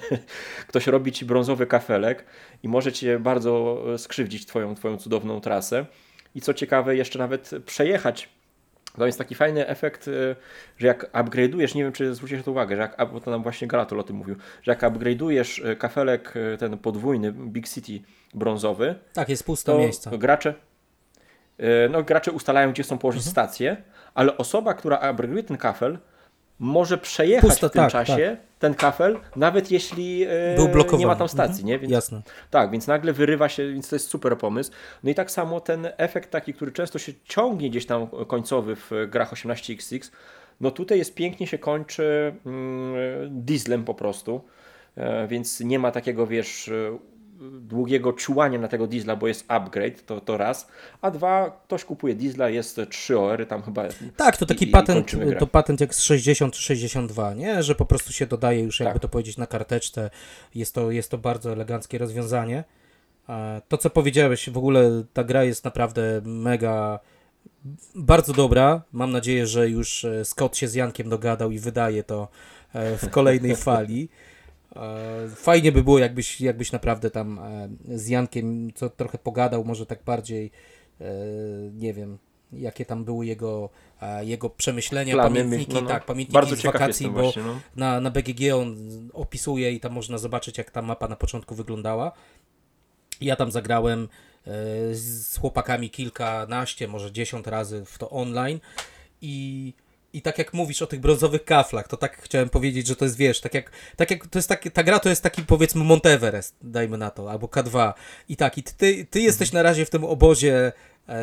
ktoś 0.70 0.88
robi 0.88 1.12
ci 1.12 1.26
brązowy 1.26 1.68
kafelek 1.68 2.26
i 2.64 2.68
może 2.68 2.92
cię 2.92 3.20
bardzo 3.20 3.84
skrzywdzić 3.98 4.46
twoją, 4.46 4.76
twoją 4.76 4.98
cudowną 4.98 5.42
trasę. 5.42 5.86
I 6.36 6.42
co 6.42 6.54
ciekawe, 6.54 6.96
jeszcze 6.96 7.20
nawet 7.20 7.52
przejechać 7.66 8.30
to 8.98 9.06
jest 9.06 9.18
taki 9.18 9.36
fajny 9.36 9.68
efekt, 9.68 10.08
y, 10.08 10.36
że 10.78 10.88
jak 10.88 11.12
upgrade'ujesz, 11.14 11.76
nie 11.76 11.84
wiem 11.84 11.92
czy 11.92 12.16
zwrócisz 12.16 12.44
to 12.44 12.52
uwagę, 12.52 12.76
że 12.76 12.82
jak, 12.82 13.12
bo 13.12 13.20
to 13.20 13.32
nam 13.32 13.44
właśnie 13.44 13.68
Galatol 13.68 14.00
o 14.00 14.04
tym 14.04 14.16
mówił, 14.16 14.36
że 14.64 14.72
jak 14.72 14.82
upgrade'ujesz 14.82 15.70
y, 15.70 15.76
kafelek 15.76 16.34
y, 16.36 16.58
ten 16.58 16.78
podwójny 16.78 17.32
Big 17.32 17.70
City 17.70 18.00
brązowy, 18.34 18.96
tak, 19.14 19.30
jest 19.30 19.44
puste 19.44 19.78
miejsce. 19.78 20.18
Gracze, 20.18 20.54
no, 21.90 22.04
gracze 22.04 22.32
ustalają, 22.32 22.72
gdzie 22.72 22.84
chcą 22.84 22.98
położyć 22.98 23.22
mhm. 23.22 23.32
stację, 23.32 23.78
ale 24.14 24.38
osoba, 24.38 24.74
która 24.74 24.98
upgrade'uje 24.98 25.44
ten 25.44 25.58
kafel, 25.58 25.98
może 26.60 26.98
przejechać 26.98 27.50
Pusto, 27.50 27.70
w 27.70 27.72
tym 27.72 27.82
tak, 27.82 27.92
czasie 27.92 28.38
tak. 28.40 28.60
ten 28.60 28.74
kafel, 28.74 29.20
nawet 29.36 29.72
jeśli 29.72 30.24
e, 30.24 30.98
nie 30.98 31.08
ma 31.08 31.16
tam 31.16 31.30
stacji. 31.30 31.62
Mhm. 31.62 31.68
Nie? 31.68 31.80
Więc, 31.80 31.92
Jasne. 31.92 32.22
Tak, 32.50 32.72
więc 32.72 32.88
nagle 32.88 33.14
wyrywa 33.14 33.50
się, 33.50 33.74
więc 33.74 33.90
to 33.90 33.96
jest 33.96 34.10
super 34.10 34.38
pomysł. 34.38 34.72
No 35.04 35.10
i 35.10 35.16
tak 35.16 35.32
samo 35.32 35.60
ten 35.60 35.88
efekt 35.98 36.32
taki, 36.32 36.54
który 36.54 36.72
często 36.72 37.00
się 37.00 37.14
ciągnie 37.24 37.70
gdzieś 37.70 37.86
tam 37.86 38.08
końcowy 38.08 38.76
w 38.76 38.92
grach 39.08 39.34
18XX, 39.34 40.12
no 40.62 40.72
tutaj 40.72 40.98
jest 40.98 41.16
pięknie 41.16 41.48
się 41.48 41.58
kończy 41.58 42.36
mm, 42.46 42.96
dieslem 43.46 43.84
po 43.84 43.94
prostu, 43.94 44.42
e, 44.98 45.28
więc 45.28 45.60
nie 45.60 45.80
ma 45.80 45.92
takiego, 45.92 46.28
wiesz, 46.28 46.72
długiego 47.62 48.14
czułania 48.14 48.60
na 48.60 48.68
tego 48.68 48.88
diesla, 48.88 49.16
bo 49.16 49.28
jest 49.28 49.46
upgrade, 49.48 50.06
to, 50.06 50.22
to 50.22 50.38
raz, 50.38 50.68
a 51.02 51.12
dwa, 51.12 51.62
ktoś 51.64 51.86
kupuje 51.86 52.16
diesla, 52.16 52.50
jest 52.50 52.82
3 52.90 53.20
OR, 53.20 53.46
tam 53.48 53.62
chyba... 53.62 53.84
Tak, 54.18 54.38
to 54.38 54.46
taki 54.46 54.70
i, 54.70 54.72
patent, 54.72 55.14
i 55.14 55.36
to 55.40 55.48
patent 55.48 55.82
jak 55.82 55.96
z 55.96 56.02
60 56.02 56.54
czy 56.54 56.62
62, 56.62 57.34
nie? 57.34 57.64
Że 57.64 57.76
po 57.76 57.86
prostu 57.86 58.14
się 58.14 58.26
dodaje 58.26 58.60
już, 58.60 58.80
jakby 58.80 58.94
tak. 58.94 59.02
to 59.02 59.10
powiedzieć, 59.10 59.38
na 59.38 59.48
karteczce. 59.48 60.10
Jest 60.56 60.76
to, 60.76 60.92
jest 60.92 61.12
to 61.12 61.18
bardzo 61.18 61.52
eleganckie 61.52 61.98
rozwiązanie. 61.98 62.64
To, 63.68 63.78
co 63.78 63.90
powiedziałeś, 63.90 64.50
w 64.50 64.58
ogóle 64.58 65.04
ta 65.14 65.24
gra 65.24 65.44
jest 65.44 65.66
naprawdę 65.66 66.22
mega 66.24 67.00
bardzo 67.96 68.34
dobra. 68.34 68.82
Mam 68.92 69.12
nadzieję, 69.12 69.48
że 69.48 69.70
już 69.70 70.06
e, 70.06 70.26
Scott 70.26 70.58
się 70.58 70.68
z 70.68 70.74
Jankiem 70.74 71.10
dogadał 71.10 71.52
i 71.52 71.60
wydaje 71.60 72.04
to 72.04 72.28
e, 72.74 72.98
w 72.98 73.10
kolejnej 73.10 73.56
fali. 73.66 74.10
E, 74.76 75.30
fajnie 75.36 75.72
by 75.72 75.84
było, 75.84 76.00
jakbyś, 76.00 76.42
jakbyś 76.42 76.72
naprawdę 76.72 77.12
tam 77.12 77.40
e, 77.40 77.70
z 77.98 78.08
Jankiem 78.08 78.74
co 78.74 78.90
trochę 78.90 79.18
pogadał, 79.18 79.66
może 79.66 79.86
tak 79.86 80.04
bardziej, 80.04 80.52
e, 81.02 81.06
nie 81.74 81.94
wiem, 81.94 82.18
jakie 82.54 82.86
tam 82.86 83.06
były 83.06 83.26
jego, 83.26 83.70
jego 84.22 84.50
przemyślenia, 84.50 85.14
Plany, 85.14 85.30
pamiętniki, 85.30 85.74
no, 85.74 85.82
no. 85.82 85.88
tak, 85.88 86.06
pamiętniki 86.06 86.34
Bardzo 86.34 86.56
z 86.56 86.62
wakacji, 86.62 87.08
bo 87.08 87.22
właśnie, 87.22 87.44
no. 87.44 87.60
na, 87.76 88.02
na 88.02 88.12
BGG 88.12 88.54
on 88.54 88.76
opisuje 89.14 89.72
i 89.72 89.80
tam 89.80 89.92
można 89.92 90.18
zobaczyć, 90.18 90.58
jak 90.58 90.72
ta 90.72 90.82
mapa 90.82 91.08
na 91.08 91.16
początku 91.16 91.56
wyglądała. 91.56 92.12
Ja 93.22 93.36
tam 93.36 93.52
zagrałem 93.52 94.08
z 94.92 95.38
chłopakami 95.38 95.90
kilkanaście, 95.90 96.88
może 96.88 97.12
dziesiąt 97.12 97.48
razy 97.48 97.86
w 97.86 97.98
to 97.98 98.10
online 98.10 98.60
i 99.22 99.74
i 100.16 100.22
tak 100.22 100.38
jak 100.38 100.54
mówisz 100.54 100.82
o 100.82 100.88
tych 100.88 101.00
brązowych 101.00 101.46
kaflach, 101.46 101.88
to 101.88 101.98
tak 101.98 102.22
chciałem 102.22 102.50
powiedzieć, 102.50 102.88
że 102.88 102.96
to 102.96 103.06
jest, 103.06 103.18
wiesz, 103.18 103.42
tak 103.42 103.54
jak, 103.54 103.72
tak 103.96 104.12
jak 104.12 104.28
to 104.28 104.40
jest 104.40 104.50
taki, 104.50 104.72
ta 104.72 104.84
gra 104.84 105.00
to 105.00 105.10
jest 105.10 105.24
taki 105.24 105.42
powiedzmy 105.42 105.84
Monteverest, 105.84 106.56
dajmy 106.62 106.98
na 106.98 107.12
to, 107.12 107.32
albo 107.32 107.48
K2. 107.48 107.94
I 108.30 108.38
tak, 108.38 108.58
i 108.58 108.64
ty, 108.64 109.06
ty 109.10 109.22
jesteś 109.22 109.52
na 109.52 109.64
razie 109.64 109.86
w 109.86 109.90
tym 109.90 110.04
obozie 110.04 110.72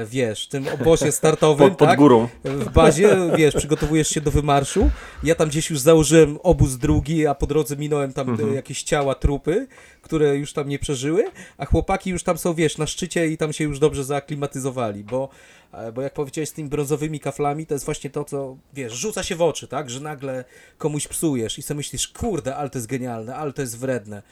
wiesz, 0.06 0.46
w 0.46 0.48
tym 0.48 0.68
obozie 0.68 1.12
startowym, 1.12 1.68
pod, 1.68 1.78
pod 1.78 1.88
tak? 1.88 1.98
górą. 1.98 2.28
W 2.44 2.72
bazie, 2.72 3.16
wiesz, 3.36 3.54
przygotowujesz 3.54 4.08
się 4.08 4.20
do 4.20 4.30
wymarszu. 4.30 4.90
Ja 5.22 5.34
tam 5.34 5.48
gdzieś 5.48 5.70
już 5.70 5.78
założyłem 5.78 6.38
obóz 6.42 6.76
drugi, 6.76 7.26
a 7.26 7.34
po 7.34 7.46
drodze 7.46 7.76
minąłem 7.76 8.12
tam 8.12 8.28
mhm. 8.28 8.54
jakieś 8.54 8.82
ciała, 8.82 9.14
trupy, 9.14 9.66
które 10.02 10.36
już 10.36 10.52
tam 10.52 10.68
nie 10.68 10.78
przeżyły, 10.78 11.24
a 11.58 11.66
chłopaki 11.66 12.10
już 12.10 12.22
tam 12.22 12.38
są, 12.38 12.54
wiesz, 12.54 12.78
na 12.78 12.86
szczycie 12.86 13.28
i 13.28 13.36
tam 13.36 13.52
się 13.52 13.64
już 13.64 13.78
dobrze 13.78 14.04
zaaklimatyzowali, 14.04 15.04
bo 15.04 15.28
e, 15.72 15.92
bo 15.92 16.02
jak 16.02 16.14
powiedziałeś 16.14 16.48
z 16.48 16.52
tymi 16.52 16.68
brązowymi 16.68 17.20
kaflami, 17.20 17.66
to 17.66 17.74
jest 17.74 17.84
właśnie 17.84 18.10
to, 18.10 18.24
co, 18.24 18.56
wiesz, 18.74 18.92
rzuca 18.92 19.22
się 19.22 19.36
w 19.36 19.42
oczy, 19.42 19.68
tak, 19.68 19.90
że 19.90 20.00
nagle 20.00 20.44
komuś 20.78 21.08
psujesz 21.08 21.58
i 21.58 21.62
sobie 21.62 21.76
myślisz, 21.76 22.08
kurde, 22.08 22.56
ale 22.56 22.70
to 22.70 22.78
jest 22.78 22.88
genialne, 22.88 23.36
ale 23.36 23.52
to 23.52 23.62
jest 23.62 23.78
wredne. 23.78 24.22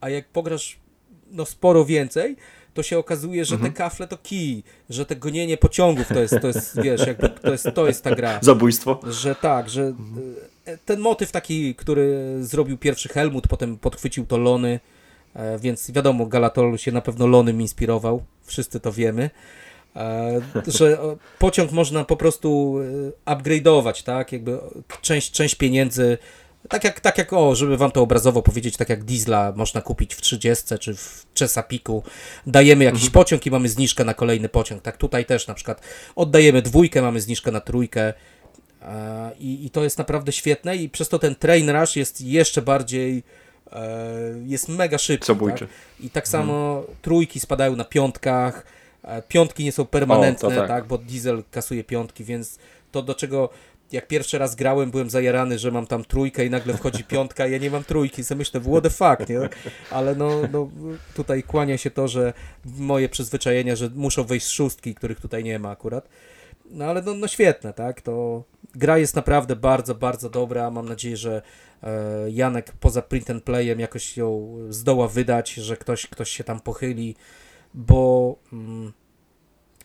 A 0.00 0.10
jak 0.10 0.28
pograsz, 0.28 0.78
no, 1.30 1.46
sporo 1.46 1.84
więcej, 1.84 2.36
to 2.76 2.82
się 2.82 2.98
okazuje, 2.98 3.44
że 3.44 3.54
mhm. 3.54 3.72
te 3.72 3.78
kafle 3.78 4.08
to 4.08 4.18
kij, 4.18 4.62
że 4.90 5.06
te 5.06 5.16
gonienie 5.16 5.56
pociągów 5.56 6.08
to 6.08 6.20
jest, 6.20 6.34
to 6.40 6.46
jest 6.46 6.82
wiesz, 6.82 7.06
jakby 7.06 7.28
to 7.28 7.52
jest, 7.52 7.68
to 7.74 7.86
jest 7.86 8.04
ta 8.04 8.14
gra. 8.14 8.38
Zabójstwo. 8.42 9.00
Że 9.10 9.34
tak, 9.34 9.70
że 9.70 9.92
e, 10.64 10.78
ten 10.78 11.00
motyw 11.00 11.32
taki, 11.32 11.74
który 11.74 12.36
zrobił 12.40 12.78
pierwszy 12.78 13.08
Helmut, 13.08 13.48
potem 13.48 13.78
podchwycił 13.78 14.26
to 14.26 14.38
Lony, 14.38 14.80
e, 15.34 15.58
więc 15.58 15.90
wiadomo, 15.90 16.26
Galatol 16.26 16.78
się 16.78 16.92
na 16.92 17.00
pewno 17.00 17.26
Lonym 17.26 17.60
inspirował, 17.60 18.22
wszyscy 18.44 18.80
to 18.80 18.92
wiemy, 18.92 19.30
e, 19.96 20.40
że 20.78 20.98
pociąg 21.38 21.72
można 21.72 22.04
po 22.04 22.16
prostu 22.16 22.78
upgrade'ować, 23.26 24.02
tak, 24.02 24.32
jakby 24.32 24.58
część, 25.02 25.30
część 25.30 25.54
pieniędzy 25.54 26.18
tak 26.68 26.84
jak, 26.84 27.00
tak 27.00 27.18
jak, 27.18 27.32
o, 27.32 27.54
żeby 27.54 27.76
wam 27.76 27.90
to 27.90 28.02
obrazowo 28.02 28.42
powiedzieć, 28.42 28.76
tak 28.76 28.88
jak 28.88 29.04
diesla 29.04 29.52
można 29.56 29.80
kupić 29.80 30.14
w 30.14 30.20
30 30.20 30.78
czy 30.80 30.94
w 30.94 31.26
Chesapeake'u, 31.34 32.02
dajemy 32.46 32.84
jakiś 32.84 33.02
mhm. 33.04 33.12
pociąg 33.12 33.46
i 33.46 33.50
mamy 33.50 33.68
zniżkę 33.68 34.04
na 34.04 34.14
kolejny 34.14 34.48
pociąg. 34.48 34.82
Tak 34.82 34.96
tutaj 34.96 35.24
też 35.24 35.46
na 35.46 35.54
przykład 35.54 35.80
oddajemy 36.16 36.62
dwójkę, 36.62 37.02
mamy 37.02 37.20
zniżkę 37.20 37.50
na 37.50 37.60
trójkę 37.60 38.12
e, 38.82 39.30
i, 39.40 39.66
i 39.66 39.70
to 39.70 39.84
jest 39.84 39.98
naprawdę 39.98 40.32
świetne 40.32 40.76
i 40.76 40.88
przez 40.88 41.08
to 41.08 41.18
ten 41.18 41.34
train 41.34 41.70
rush 41.70 41.96
jest 41.96 42.20
jeszcze 42.20 42.62
bardziej 42.62 43.22
e, 43.72 43.98
jest 44.46 44.68
mega 44.68 44.98
szybki. 44.98 45.26
Tak? 45.60 45.68
I 46.00 46.10
tak 46.10 46.28
samo 46.28 46.78
mhm. 46.78 46.96
trójki 47.02 47.40
spadają 47.40 47.76
na 47.76 47.84
piątkach, 47.84 48.66
e, 49.02 49.22
piątki 49.22 49.64
nie 49.64 49.72
są 49.72 49.86
permanentne, 49.86 50.48
o, 50.48 50.50
tak. 50.50 50.68
tak, 50.68 50.86
bo 50.86 50.98
diesel 50.98 51.42
kasuje 51.50 51.84
piątki, 51.84 52.24
więc 52.24 52.58
to 52.92 53.02
do 53.02 53.14
czego 53.14 53.48
jak 53.92 54.06
pierwszy 54.08 54.38
raz 54.38 54.54
grałem, 54.54 54.90
byłem 54.90 55.10
zajarany, 55.10 55.58
że 55.58 55.70
mam 55.70 55.86
tam 55.86 56.04
trójkę 56.04 56.46
i 56.46 56.50
nagle 56.50 56.74
wchodzi 56.74 57.04
piątka, 57.04 57.46
ja 57.46 57.58
nie 57.58 57.70
mam 57.70 57.84
trójki, 57.84 58.24
sobie 58.24 58.38
myślę, 58.38 58.60
what 58.60 58.82
the 58.82 58.90
fuck, 58.90 59.28
nie? 59.28 59.48
Ale 59.90 60.14
no, 60.14 60.30
no 60.52 60.68
tutaj 61.14 61.42
kłania 61.42 61.78
się 61.78 61.90
to, 61.90 62.08
że 62.08 62.32
moje 62.64 63.08
przyzwyczajenia, 63.08 63.76
że 63.76 63.90
muszą 63.94 64.24
wejść 64.24 64.48
szóstki, 64.48 64.94
których 64.94 65.20
tutaj 65.20 65.44
nie 65.44 65.58
ma 65.58 65.70
akurat. 65.70 66.08
No 66.70 66.84
ale 66.84 67.02
no, 67.02 67.14
no 67.14 67.28
świetne, 67.28 67.72
tak? 67.72 68.00
To 68.00 68.44
gra 68.74 68.98
jest 68.98 69.16
naprawdę 69.16 69.56
bardzo, 69.56 69.94
bardzo 69.94 70.30
dobra. 70.30 70.70
Mam 70.70 70.88
nadzieję, 70.88 71.16
że 71.16 71.42
e, 71.82 72.30
Janek 72.30 72.72
poza 72.80 73.02
print 73.02 73.30
and 73.30 73.44
playem 73.44 73.80
jakoś 73.80 74.16
ją 74.16 74.56
zdoła 74.68 75.08
wydać, 75.08 75.54
że 75.54 75.76
ktoś, 75.76 76.06
ktoś 76.06 76.30
się 76.30 76.44
tam 76.44 76.60
pochyli, 76.60 77.16
bo 77.74 78.36
mm, 78.52 78.92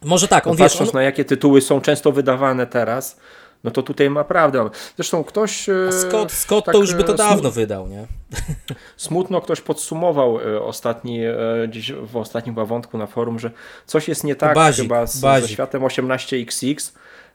może 0.01 0.27
tak, 0.27 0.47
on 0.47 0.53
no, 0.53 0.65
Patrząc 0.65 0.89
on... 0.89 0.95
na 0.95 1.03
jakie 1.03 1.25
tytuły 1.25 1.61
są 1.61 1.81
często 1.81 2.11
wydawane 2.11 2.67
teraz, 2.67 3.17
no 3.63 3.71
to 3.71 3.84
tutaj 3.84 4.10
ma 4.10 4.24
prawdę. 4.24 4.69
Zresztą 4.95 5.24
ktoś... 5.24 5.69
A 5.69 5.71
e, 5.71 5.91
Scott, 5.91 6.32
Scott 6.32 6.65
tak, 6.65 6.74
to 6.74 6.82
już 6.82 6.93
by 6.93 7.04
to 7.04 7.13
e, 7.13 7.15
dawno 7.15 7.52
wydał, 7.52 7.88
nie? 7.88 8.08
Smutno 8.97 9.41
ktoś 9.41 9.62
podsumował 9.62 10.39
e, 10.39 10.62
ostatni, 10.62 11.19
gdzieś 11.67 11.91
w 11.91 12.17
ostatnim 12.17 12.56
wątku 12.65 12.97
na 12.97 13.08
forum, 13.08 13.39
że 13.39 13.52
coś 13.86 14.08
jest 14.08 14.24
nie 14.24 14.36
tak 14.36 14.56
bazik, 14.56 14.86
chyba 14.86 15.06
z, 15.06 15.19
ze 15.41 15.47
światem 15.47 15.82
18XX, 15.82 16.91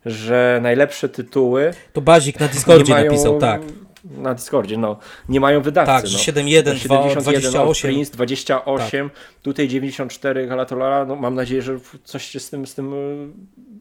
że 0.07 0.59
najlepsze 0.63 1.09
tytuły... 1.09 1.75
To 1.93 2.01
Bazik 2.01 2.41
na 2.41 2.49
Discordzie 2.49 2.93
mają, 2.93 3.05
napisał, 3.05 3.39
tak. 3.39 3.63
Na 4.05 4.35
Discordzie, 4.35 4.79
no. 4.79 4.99
Nie 5.29 5.41
mają 5.41 5.63
wydawcy. 5.63 5.93
Tak, 5.93 6.05
no. 6.13 6.19
71, 6.19 6.79
28. 7.23 7.91
Prince, 7.91 8.11
28, 8.11 9.11
tak. 9.11 9.19
tutaj 9.43 9.69
94 9.69 10.47
Galatolara, 10.47 11.05
no 11.05 11.17
mam 11.17 11.35
nadzieję, 11.35 11.63
że 11.63 11.79
coś 12.05 12.25
się 12.25 12.41
z 12.41 12.51
tym, 12.51 12.67
z 12.67 12.75
tym 12.75 12.95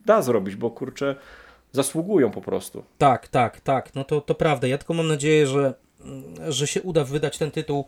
da 0.06 0.22
zrobić, 0.22 0.56
bo 0.56 0.70
kurczę 0.70 1.16
zasługują 1.76 2.32
po 2.32 2.42
prostu. 2.42 2.84
Tak, 2.98 3.28
tak, 3.28 3.62
tak. 3.62 3.96
No 3.96 4.04
to, 4.04 4.22
to 4.22 4.36
prawda. 4.36 4.68
Ja 4.68 4.78
tylko 4.78 4.94
mam 4.94 5.08
nadzieję, 5.08 5.48
że, 5.48 5.74
że 6.48 6.68
się 6.68 6.82
uda 6.82 7.04
wydać 7.04 7.38
ten 7.38 7.52
tytuł. 7.52 7.86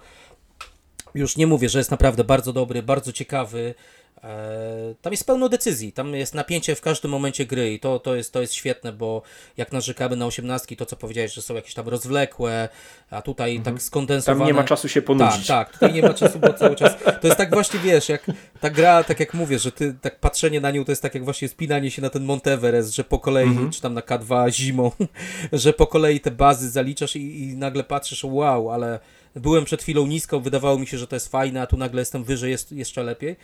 Już 1.15 1.37
nie 1.37 1.47
mówię, 1.47 1.69
że 1.69 1.79
jest 1.79 1.91
naprawdę 1.91 2.23
bardzo 2.23 2.53
dobry, 2.53 2.83
bardzo 2.83 3.13
ciekawy. 3.13 3.75
E, 4.23 4.95
tam 5.01 5.13
jest 5.13 5.27
pełno 5.27 5.49
decyzji, 5.49 5.91
tam 5.91 6.15
jest 6.15 6.33
napięcie 6.33 6.75
w 6.75 6.81
każdym 6.81 7.11
momencie 7.11 7.45
gry 7.45 7.73
i 7.73 7.79
to, 7.79 7.99
to, 7.99 8.15
jest, 8.15 8.33
to 8.33 8.41
jest 8.41 8.53
świetne, 8.53 8.93
bo 8.93 9.21
jak 9.57 9.71
narzekamy 9.71 10.15
na 10.15 10.25
osiemnastki, 10.25 10.77
to 10.77 10.85
co 10.85 10.95
powiedziałeś, 10.95 11.33
że 11.33 11.41
są 11.41 11.55
jakieś 11.55 11.73
tam 11.73 11.87
rozwlekłe, 11.87 12.69
a 13.09 13.21
tutaj 13.21 13.55
mhm. 13.55 13.75
tak 13.75 13.83
skondensowane. 13.83 14.39
Tam 14.39 14.47
nie 14.47 14.53
ma 14.53 14.63
czasu 14.63 14.89
się 14.89 15.01
ponudzić. 15.01 15.47
Tak, 15.47 15.67
tak, 15.67 15.73
tutaj 15.73 15.93
nie 15.93 16.01
ma 16.01 16.13
czasu, 16.13 16.39
bo 16.39 16.53
cały 16.53 16.75
czas, 16.75 16.95
to 17.21 17.27
jest 17.27 17.37
tak 17.37 17.53
właśnie, 17.53 17.79
wiesz, 17.79 18.09
jak 18.09 18.25
ta 18.61 18.69
gra, 18.69 19.03
tak 19.03 19.19
jak 19.19 19.33
mówię, 19.33 19.59
że 19.59 19.71
ty, 19.71 19.95
tak 20.01 20.19
patrzenie 20.19 20.61
na 20.61 20.71
nią 20.71 20.85
to 20.85 20.91
jest 20.91 21.01
tak 21.01 21.13
jak 21.15 21.23
właśnie 21.23 21.47
spinanie 21.47 21.91
się 21.91 22.01
na 22.01 22.09
ten 22.09 22.23
Monteverest, 22.23 22.95
że 22.95 23.03
po 23.03 23.19
kolei, 23.19 23.47
mhm. 23.47 23.71
czy 23.71 23.81
tam 23.81 23.93
na 23.93 24.01
K2 24.01 24.51
zimą, 24.51 24.91
że 25.53 25.73
po 25.73 25.87
kolei 25.87 26.19
te 26.19 26.31
bazy 26.31 26.69
zaliczasz 26.69 27.15
i, 27.15 27.41
i 27.41 27.57
nagle 27.57 27.83
patrzysz, 27.83 28.23
wow, 28.23 28.71
ale 28.71 28.99
byłem 29.39 29.65
przed 29.65 29.81
chwilą 29.81 30.07
nisko, 30.07 30.39
wydawało 30.39 30.79
mi 30.79 30.87
się, 30.87 30.97
że 30.97 31.07
to 31.07 31.15
jest 31.15 31.27
fajne, 31.27 31.61
a 31.61 31.67
tu 31.67 31.77
nagle 31.77 32.01
jestem 32.01 32.23
wyżej, 32.23 32.51
jest 32.51 32.71
jeszcze 32.71 33.03
lepiej. 33.03 33.35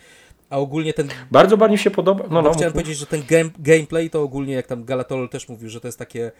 A 0.50 0.58
ogólnie 0.58 0.92
ten. 0.92 1.08
Bardzo 1.30 1.56
bardziej 1.56 1.78
się 1.78 1.90
podoba. 1.90 2.24
No, 2.30 2.42
no, 2.42 2.52
chciałem 2.52 2.72
mów, 2.72 2.82
powiedzieć, 2.82 2.98
że 2.98 3.06
ten 3.06 3.22
game, 3.28 3.50
gameplay 3.58 4.10
to 4.10 4.22
ogólnie, 4.22 4.54
jak 4.54 4.66
tam 4.66 4.84
Galatol 4.84 5.28
też 5.28 5.48
mówił, 5.48 5.68
że 5.68 5.80
to 5.80 5.88
jest 5.88 5.98
takie 5.98 6.32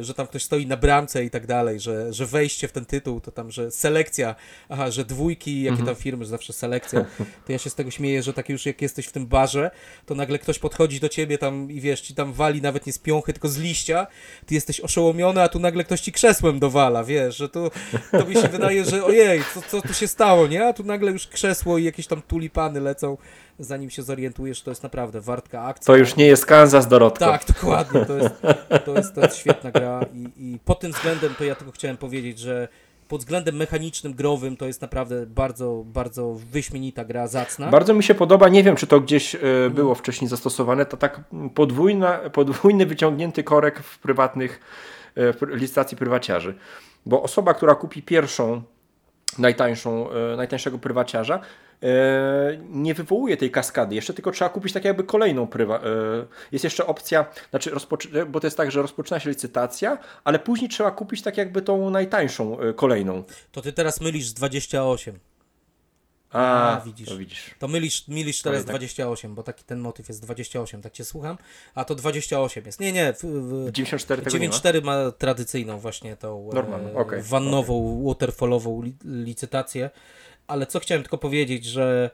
że 0.00 0.14
tam 0.14 0.26
ktoś 0.26 0.42
stoi 0.42 0.66
na 0.66 0.76
bramce 0.76 1.24
i 1.24 1.30
tak 1.30 1.46
dalej, 1.46 1.80
że, 1.80 2.12
że 2.12 2.26
wejście 2.26 2.68
w 2.68 2.72
ten 2.72 2.84
tytuł, 2.84 3.20
to 3.20 3.32
tam, 3.32 3.50
że 3.50 3.70
selekcja, 3.70 4.34
aha, 4.68 4.90
że 4.90 5.04
dwójki, 5.04 5.62
jakie 5.62 5.70
mhm. 5.70 5.86
tam 5.86 5.96
firmy, 5.96 6.24
że 6.24 6.30
zawsze 6.30 6.52
selekcja, 6.52 7.04
to 7.46 7.52
ja 7.52 7.58
się 7.58 7.70
z 7.70 7.74
tego 7.74 7.90
śmieję, 7.90 8.22
że 8.22 8.32
tak 8.32 8.48
już 8.48 8.66
jak 8.66 8.82
jesteś 8.82 9.06
w 9.06 9.12
tym 9.12 9.26
barze, 9.26 9.70
to 10.06 10.14
nagle 10.14 10.38
ktoś 10.38 10.58
podchodzi 10.58 11.00
do 11.00 11.08
ciebie 11.08 11.38
tam 11.38 11.70
i 11.70 11.80
wiesz, 11.80 12.00
ci 12.00 12.14
tam 12.14 12.32
wali 12.32 12.62
nawet 12.62 12.86
nie 12.86 12.92
z 12.92 12.98
piąchy, 12.98 13.32
tylko 13.32 13.48
z 13.48 13.58
liścia, 13.58 14.06
ty 14.46 14.54
jesteś 14.54 14.80
oszołomiony, 14.80 15.42
a 15.42 15.48
tu 15.48 15.58
nagle 15.58 15.84
ktoś 15.84 16.00
ci 16.00 16.12
krzesłem 16.12 16.58
dowala, 16.58 17.04
wiesz, 17.04 17.36
że 17.36 17.48
tu, 17.48 17.70
to 18.10 18.24
mi 18.24 18.34
się 18.34 18.48
wydaje, 18.48 18.84
że 18.84 19.04
ojej, 19.04 19.42
co, 19.54 19.62
co 19.62 19.88
tu 19.88 19.94
się 19.94 20.08
stało, 20.08 20.46
nie? 20.46 20.66
A 20.66 20.72
tu 20.72 20.84
nagle 20.84 21.10
już 21.12 21.26
krzesło 21.26 21.78
i 21.78 21.84
jakieś 21.84 22.06
tam 22.06 22.22
tulipany 22.22 22.80
lecą, 22.80 23.16
zanim 23.58 23.90
się 23.90 24.02
zorientujesz, 24.02 24.62
to 24.62 24.70
jest 24.70 24.82
naprawdę 24.82 25.20
wartka 25.20 25.62
akcja. 25.62 25.86
To 25.86 25.96
już 25.96 26.16
nie 26.16 26.26
jest 26.26 26.46
Kansas, 26.46 26.88
Dorotko. 26.88 27.24
Tak, 27.24 27.44
dokładnie, 27.46 28.06
to 28.06 28.16
jest, 28.16 28.34
to 28.84 28.94
jest, 28.94 29.14
to 29.14 29.20
jest 29.20 29.36
świetna 29.36 29.70
gra 29.70 30.00
i, 30.14 30.28
i 30.36 30.58
pod 30.64 30.80
tym 30.80 30.92
względem 30.92 31.34
to 31.38 31.44
ja 31.44 31.54
tylko 31.54 31.72
chciałem 31.72 31.96
powiedzieć, 31.96 32.38
że 32.38 32.68
pod 33.08 33.20
względem 33.20 33.56
mechanicznym, 33.56 34.14
growym 34.14 34.56
to 34.56 34.66
jest 34.66 34.82
naprawdę 34.82 35.26
bardzo, 35.26 35.82
bardzo 35.86 36.34
wyśmienita 36.34 37.04
gra, 37.04 37.26
zacna. 37.26 37.70
Bardzo 37.70 37.94
mi 37.94 38.02
się 38.02 38.14
podoba, 38.14 38.48
nie 38.48 38.62
wiem 38.62 38.76
czy 38.76 38.86
to 38.86 39.00
gdzieś 39.00 39.34
y, 39.34 39.40
było 39.70 39.94
wcześniej 39.94 40.28
zastosowane, 40.28 40.86
to 40.86 40.96
tak 40.96 41.20
podwójna, 41.54 42.18
podwójny 42.32 42.86
wyciągnięty 42.86 43.44
korek 43.44 43.82
w 43.82 43.98
prywatnych 43.98 44.60
y, 45.18 45.32
w 45.32 45.42
licytacji 45.42 45.96
prywaciarzy. 45.96 46.54
Bo 47.06 47.22
osoba, 47.22 47.54
która 47.54 47.74
kupi 47.74 48.02
pierwszą 48.02 48.62
najtańszą, 49.38 50.08
y, 50.32 50.36
najtańszego 50.36 50.78
prywaciarza, 50.78 51.40
E, 51.40 51.40
nie 52.68 52.94
wywołuje 52.94 53.36
tej 53.36 53.50
kaskady 53.50 53.94
jeszcze, 53.94 54.14
tylko 54.14 54.30
trzeba 54.30 54.48
kupić 54.48 54.72
tak 54.72 54.84
jakby 54.84 55.04
kolejną 55.04 55.46
prywa. 55.46 55.78
E, 55.78 55.80
jest 56.52 56.64
jeszcze 56.64 56.86
opcja, 56.86 57.26
znaczy 57.50 57.70
bo 58.28 58.40
to 58.40 58.46
jest 58.46 58.56
tak, 58.56 58.70
że 58.70 58.82
rozpoczyna 58.82 59.20
się 59.20 59.30
licytacja, 59.30 59.98
ale 60.24 60.38
później 60.38 60.70
trzeba 60.70 60.90
kupić 60.90 61.22
tak 61.22 61.36
jakby 61.36 61.62
tą 61.62 61.90
najtańszą 61.90 62.60
e, 62.60 62.72
kolejną. 62.72 63.24
To 63.52 63.62
ty 63.62 63.72
teraz 63.72 64.00
mylisz 64.00 64.26
z 64.26 64.34
28. 64.34 65.18
A, 66.34 66.76
A 66.76 66.80
widzisz. 66.80 67.08
To 67.08 67.16
widzisz. 67.16 67.54
To 67.58 67.68
mylisz, 67.68 68.08
mylisz 68.08 68.42
teraz 68.42 68.60
tak. 68.60 68.68
28, 68.68 69.34
bo 69.34 69.42
taki 69.42 69.64
ten 69.64 69.78
motyw 69.78 70.08
jest 70.08 70.22
28, 70.22 70.82
tak 70.82 70.92
cię 70.92 71.04
słucham. 71.04 71.38
A 71.74 71.84
to 71.84 71.94
28 71.94 72.66
jest. 72.66 72.80
Nie, 72.80 72.92
nie. 72.92 73.12
W, 73.12 73.22
w 73.22 73.70
94 73.70 74.22
94 74.22 74.82
ma? 74.82 75.10
tradycyjną 75.10 75.78
właśnie 75.78 76.16
tą 76.16 76.50
e, 76.52 76.98
okay. 76.98 77.22
wannową, 77.22 77.92
okay. 77.92 78.08
waterfallową 78.08 78.82
li, 78.82 78.96
licytację 79.04 79.90
ale 80.46 80.66
co 80.66 80.80
chciałem 80.80 81.02
tylko 81.02 81.18
powiedzieć, 81.18 81.64
że 81.64 82.10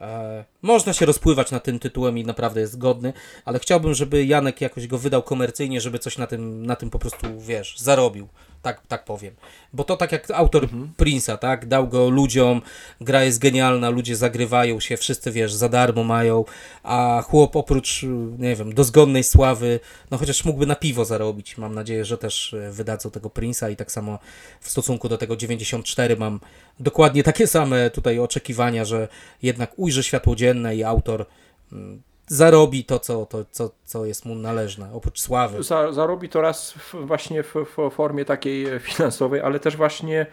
e, 0.00 0.44
można 0.62 0.92
się 0.92 1.06
rozpływać 1.06 1.50
na 1.50 1.60
tym 1.60 1.78
tytułem 1.78 2.18
i 2.18 2.24
naprawdę 2.24 2.60
jest 2.60 2.78
godny, 2.78 3.12
ale 3.44 3.58
chciałbym, 3.58 3.94
żeby 3.94 4.24
Janek 4.24 4.60
jakoś 4.60 4.86
go 4.86 4.98
wydał 4.98 5.22
komercyjnie, 5.22 5.80
żeby 5.80 5.98
coś 5.98 6.18
na 6.18 6.26
tym, 6.26 6.66
na 6.66 6.76
tym 6.76 6.90
po 6.90 6.98
prostu, 6.98 7.26
wiesz, 7.40 7.78
zarobił 7.78 8.28
tak, 8.66 8.86
tak 8.86 9.04
powiem. 9.04 9.34
Bo 9.72 9.84
to 9.84 9.96
tak 9.96 10.12
jak 10.12 10.30
autor 10.30 10.64
mhm. 10.64 10.92
Prince'a, 10.98 11.38
tak? 11.38 11.66
Dał 11.66 11.88
go 11.88 12.10
ludziom, 12.10 12.62
gra 13.00 13.24
jest 13.24 13.38
genialna, 13.38 13.90
ludzie 13.90 14.16
zagrywają 14.16 14.80
się, 14.80 14.96
wszyscy 14.96 15.30
wiesz, 15.32 15.54
za 15.54 15.68
darmo 15.68 16.04
mają, 16.04 16.44
a 16.82 17.22
chłop 17.26 17.56
oprócz, 17.56 18.02
nie 18.38 18.56
wiem, 18.56 18.74
dozgonnej 18.74 19.24
sławy, 19.24 19.80
no 20.10 20.18
chociaż 20.18 20.44
mógłby 20.44 20.66
na 20.66 20.76
piwo 20.76 21.04
zarobić. 21.04 21.58
Mam 21.58 21.74
nadzieję, 21.74 22.04
że 22.04 22.18
też 22.18 22.54
e, 22.54 22.70
wydadzą 22.70 23.10
tego 23.10 23.28
Prince'a 23.28 23.72
i 23.72 23.76
tak 23.76 23.92
samo 23.92 24.18
w 24.60 24.70
stosunku 24.70 25.08
do 25.08 25.18
tego 25.18 25.36
94 25.36 26.16
mam 26.16 26.40
dokładnie 26.80 27.22
takie 27.22 27.46
same 27.46 27.90
tutaj 27.90 28.18
oczekiwania, 28.18 28.84
że 28.84 29.08
jednak 29.42 29.72
ujrzy 29.76 30.02
światło 30.02 30.36
dzienne 30.36 30.76
i 30.76 30.84
autor 30.84 31.26
mm, 31.72 32.02
zarobi 32.26 32.84
to, 32.84 32.98
co, 32.98 33.26
to, 33.26 33.44
co, 33.50 33.70
co 33.84 34.06
jest 34.06 34.24
mu 34.24 34.34
należne, 34.34 34.92
oprócz 34.92 35.20
sławy. 35.20 35.62
Za, 35.62 35.92
zarobi 35.92 36.28
to 36.28 36.40
raz 36.40 36.74
właśnie 36.92 37.42
w, 37.42 37.54
w, 37.54 37.90
formie 37.94 38.24
takiej 38.24 38.66
finansowej, 38.80 39.40
ale 39.40 39.60
też 39.60 39.76
właśnie 39.76 40.26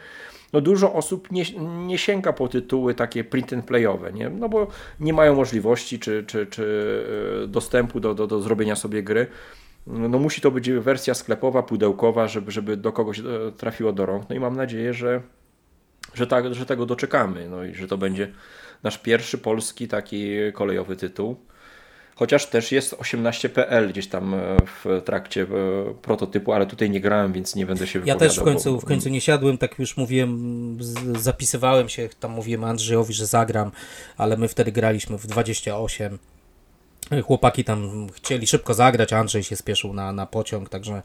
no 0.54 0.62
dużo 0.62 0.94
osób 0.94 1.32
nie, 1.32 1.44
nie 1.86 1.98
sięga 1.98 2.34
po 2.34 2.48
tytuły 2.48 2.96
takie 2.96 3.24
print 3.24 3.54
and 3.54 3.66
playowe, 3.66 4.14
nie? 4.14 4.30
no 4.30 4.50
bo 4.50 4.68
nie 5.00 5.14
mają 5.14 5.36
możliwości 5.36 6.00
czy, 6.00 6.24
czy, 6.28 6.48
czy 6.48 7.04
e, 7.44 7.48
dostępu 7.48 8.00
do, 8.00 8.14
do, 8.14 8.28
do 8.28 8.42
zrobienia 8.42 8.76
sobie 8.76 9.04
gry. 9.04 9.28
No 9.88 10.20
musi 10.20 10.42
to 10.42 10.52
być 10.52 10.72
wersja 10.72 11.14
sklepowa, 11.14 11.64
pudełkowa, 11.64 12.28
żeby, 12.28 12.52
żeby 12.52 12.78
do 12.78 12.92
kogoś 12.92 13.20
e, 13.20 13.24
trafiło 13.58 13.94
do 13.94 14.06
rąk. 14.06 14.30
No 14.30 14.36
i 14.36 14.40
mam 14.40 14.56
nadzieję, 14.56 14.94
że, 14.94 15.22
że, 16.14 16.28
tak, 16.28 16.56
że 16.56 16.66
tego 16.66 16.86
doczekamy. 16.86 17.50
No 17.50 17.64
i 17.64 17.76
że 17.76 17.88
to 17.88 17.98
będzie 17.98 18.32
nasz 18.84 18.98
pierwszy 18.98 19.38
polski 19.38 19.88
taki 19.88 20.30
kolejowy 20.54 20.96
tytuł. 20.96 21.38
Chociaż 22.16 22.46
też 22.46 22.72
jest 22.72 22.94
18.pl 22.94 23.90
gdzieś 23.90 24.08
tam 24.08 24.34
e, 24.34 24.58
w 24.66 25.02
trakcie 25.06 25.42
e, 25.42 25.48
prototypu, 26.02 26.54
ale 26.54 26.66
tutaj 26.66 26.90
nie 26.90 27.02
grałem, 27.02 27.34
więc 27.34 27.56
nie 27.56 27.66
będę 27.66 27.88
się 27.88 28.00
wypowiadał. 28.00 28.26
Ja 28.26 28.30
też 28.30 28.40
w 28.40 28.44
końcu, 28.44 28.74
bo... 28.74 28.80
w 28.80 28.86
końcu 28.86 29.10
nie 29.10 29.22
siadłem, 29.22 29.58
tak 29.58 29.80
już 29.80 29.98
mówiłem, 29.98 30.78
zapisywałem 31.16 31.90
się, 31.90 32.10
tam 32.20 32.32
mówiłem 32.32 32.64
Andrzejowi, 32.64 33.14
że 33.14 33.26
zagram, 33.26 33.72
ale 34.18 34.38
my 34.38 34.48
wtedy 34.48 34.72
graliśmy 34.72 35.18
w 35.18 35.28
28 35.28 36.20
Chłopaki 37.22 37.64
tam 37.64 38.10
chcieli 38.10 38.48
szybko 38.48 38.74
zagrać, 38.74 39.14
Andrzej 39.14 39.44
się 39.44 39.56
spieszył 39.56 39.94
na, 39.94 40.14
na 40.14 40.26
pociąg, 40.26 40.70
także 40.70 41.02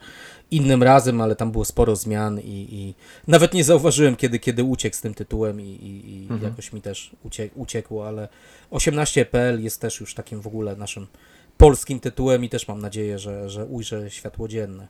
innym 0.51 0.83
razem, 0.83 1.21
ale 1.21 1.37
tam 1.37 1.53
było 1.53 1.65
sporo 1.65 1.97
zmian 1.97 2.41
i, 2.41 2.69
i 2.71 2.95
nawet 3.27 3.55
nie 3.55 3.65
zauważyłem, 3.65 4.17
kiedy, 4.17 4.39
kiedy 4.39 4.65
uciekł 4.65 4.97
z 4.97 5.01
tym 5.01 5.15
tytułem 5.15 5.61
i, 5.61 5.65
i, 5.65 6.15
i 6.15 6.23
mhm. 6.23 6.43
jakoś 6.43 6.73
mi 6.73 6.83
też 6.83 7.11
uciek, 7.25 7.53
uciekł, 7.57 8.03
ale 8.03 8.29
18.pl 8.71 9.63
jest 9.63 9.81
też 9.81 10.01
już 10.01 10.15
takim 10.15 10.41
w 10.41 10.47
ogóle 10.47 10.77
naszym 10.77 11.07
polskim 11.57 12.01
tytułem 12.01 12.45
i 12.45 12.49
też 12.49 12.69
mam 12.69 12.81
nadzieję, 12.81 13.19
że, 13.19 13.51
że 13.51 13.67
ujrzę 13.67 14.11
światło 14.11 14.49
dzienne. 14.49 14.89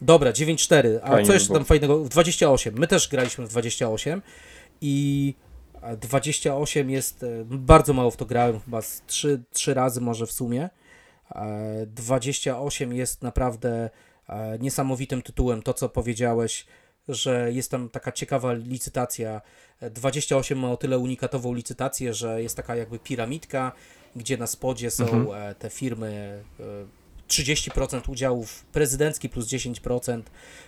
Dobra, 0.00 0.32
9.4, 0.32 0.98
a 1.02 1.10
Fajnie 1.10 1.26
co 1.26 1.32
jeszcze 1.32 1.54
tam 1.54 1.64
fajnego? 1.64 2.04
W 2.04 2.08
28, 2.08 2.78
my 2.78 2.86
też 2.86 3.08
graliśmy 3.08 3.46
w 3.46 3.48
28 3.48 4.22
i 4.80 5.34
28 6.00 6.90
jest, 6.90 7.22
e, 7.22 7.44
bardzo 7.44 7.92
mało 7.92 8.10
w 8.10 8.16
to 8.16 8.26
grałem, 8.26 8.60
chyba 8.60 8.82
z 8.82 9.02
3, 9.06 9.42
3 9.52 9.74
razy 9.74 10.00
może 10.00 10.26
w 10.26 10.32
sumie. 10.32 10.70
28 11.86 12.92
e, 12.92 12.96
jest 12.96 13.22
naprawdę 13.22 13.90
e, 14.28 14.58
niesamowitym 14.58 15.22
tytułem. 15.22 15.62
To, 15.62 15.74
co 15.74 15.88
powiedziałeś, 15.88 16.66
że 17.08 17.52
jest 17.52 17.70
tam 17.70 17.88
taka 17.88 18.12
ciekawa 18.12 18.52
licytacja. 18.52 19.40
28 19.80 20.58
ma 20.58 20.70
o 20.70 20.76
tyle 20.76 20.98
unikatową 20.98 21.54
licytację, 21.54 22.14
że 22.14 22.42
jest 22.42 22.56
taka 22.56 22.76
jakby 22.76 22.98
piramidka, 22.98 23.72
gdzie 24.16 24.36
na 24.36 24.46
spodzie 24.46 24.90
są 24.90 25.04
mhm. 25.04 25.54
te 25.54 25.70
firmy 25.70 26.42
30% 27.28 28.10
udziałów 28.10 28.64
prezydencki 28.64 29.28
plus 29.28 29.46
10%, 29.46 30.22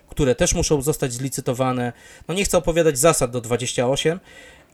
które 0.09 0.35
też 0.35 0.55
muszą 0.55 0.83
zostać 0.83 1.13
zlicytowane. 1.13 1.93
No 2.29 2.35
nie 2.35 2.45
chcę 2.45 2.59
opowiadać 2.59 2.99
zasad 2.99 3.31
do 3.31 3.41
28, 3.41 4.21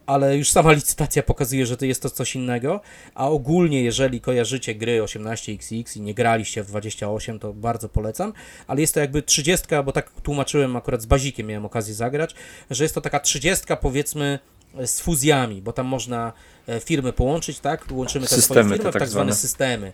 ale 0.07 0.37
już 0.37 0.51
sama 0.51 0.73
licytacja 0.73 1.23
pokazuje, 1.23 1.67
że 1.67 1.77
to 1.77 1.85
jest 1.85 2.03
to 2.03 2.11
coś 2.11 2.37
innego, 2.37 2.81
a 3.15 3.29
ogólnie 3.29 3.83
jeżeli 3.83 4.21
kojarzycie 4.21 4.75
gry 4.75 5.03
18XX 5.03 5.97
i 5.97 6.01
nie 6.01 6.15
graliście 6.15 6.63
w 6.63 6.67
28, 6.67 7.39
to 7.39 7.53
bardzo 7.53 7.89
polecam, 7.89 8.33
ale 8.67 8.81
jest 8.81 8.95
to 8.95 9.01
jakby 9.01 9.23
30, 9.23 9.67
bo 9.85 9.93
tak 9.93 10.11
tłumaczyłem 10.11 10.77
akurat 10.77 11.03
z 11.03 11.07
Bazikiem, 11.07 11.47
miałem 11.47 11.67
okazję 11.67 11.95
zagrać, 11.95 12.35
że 12.71 12.85
jest 12.85 12.95
to 12.95 13.01
taka 13.01 13.21
30 13.21 13.65
powiedzmy 13.81 14.39
z 14.87 15.01
fuzjami, 15.01 15.63
bo 15.63 15.73
tam 15.73 15.87
można 15.87 16.33
e, 16.69 16.81
firmy 16.81 17.13
połączyć, 17.13 17.61
tak? 17.61 17.85
Łączymy 17.91 18.27
te 18.27 18.35
systemy, 18.35 18.65
swoje 18.65 18.79
firmy 18.79 18.93
tak, 18.93 19.01
tak 19.01 19.09
zwane 19.09 19.35
systemy. 19.35 19.93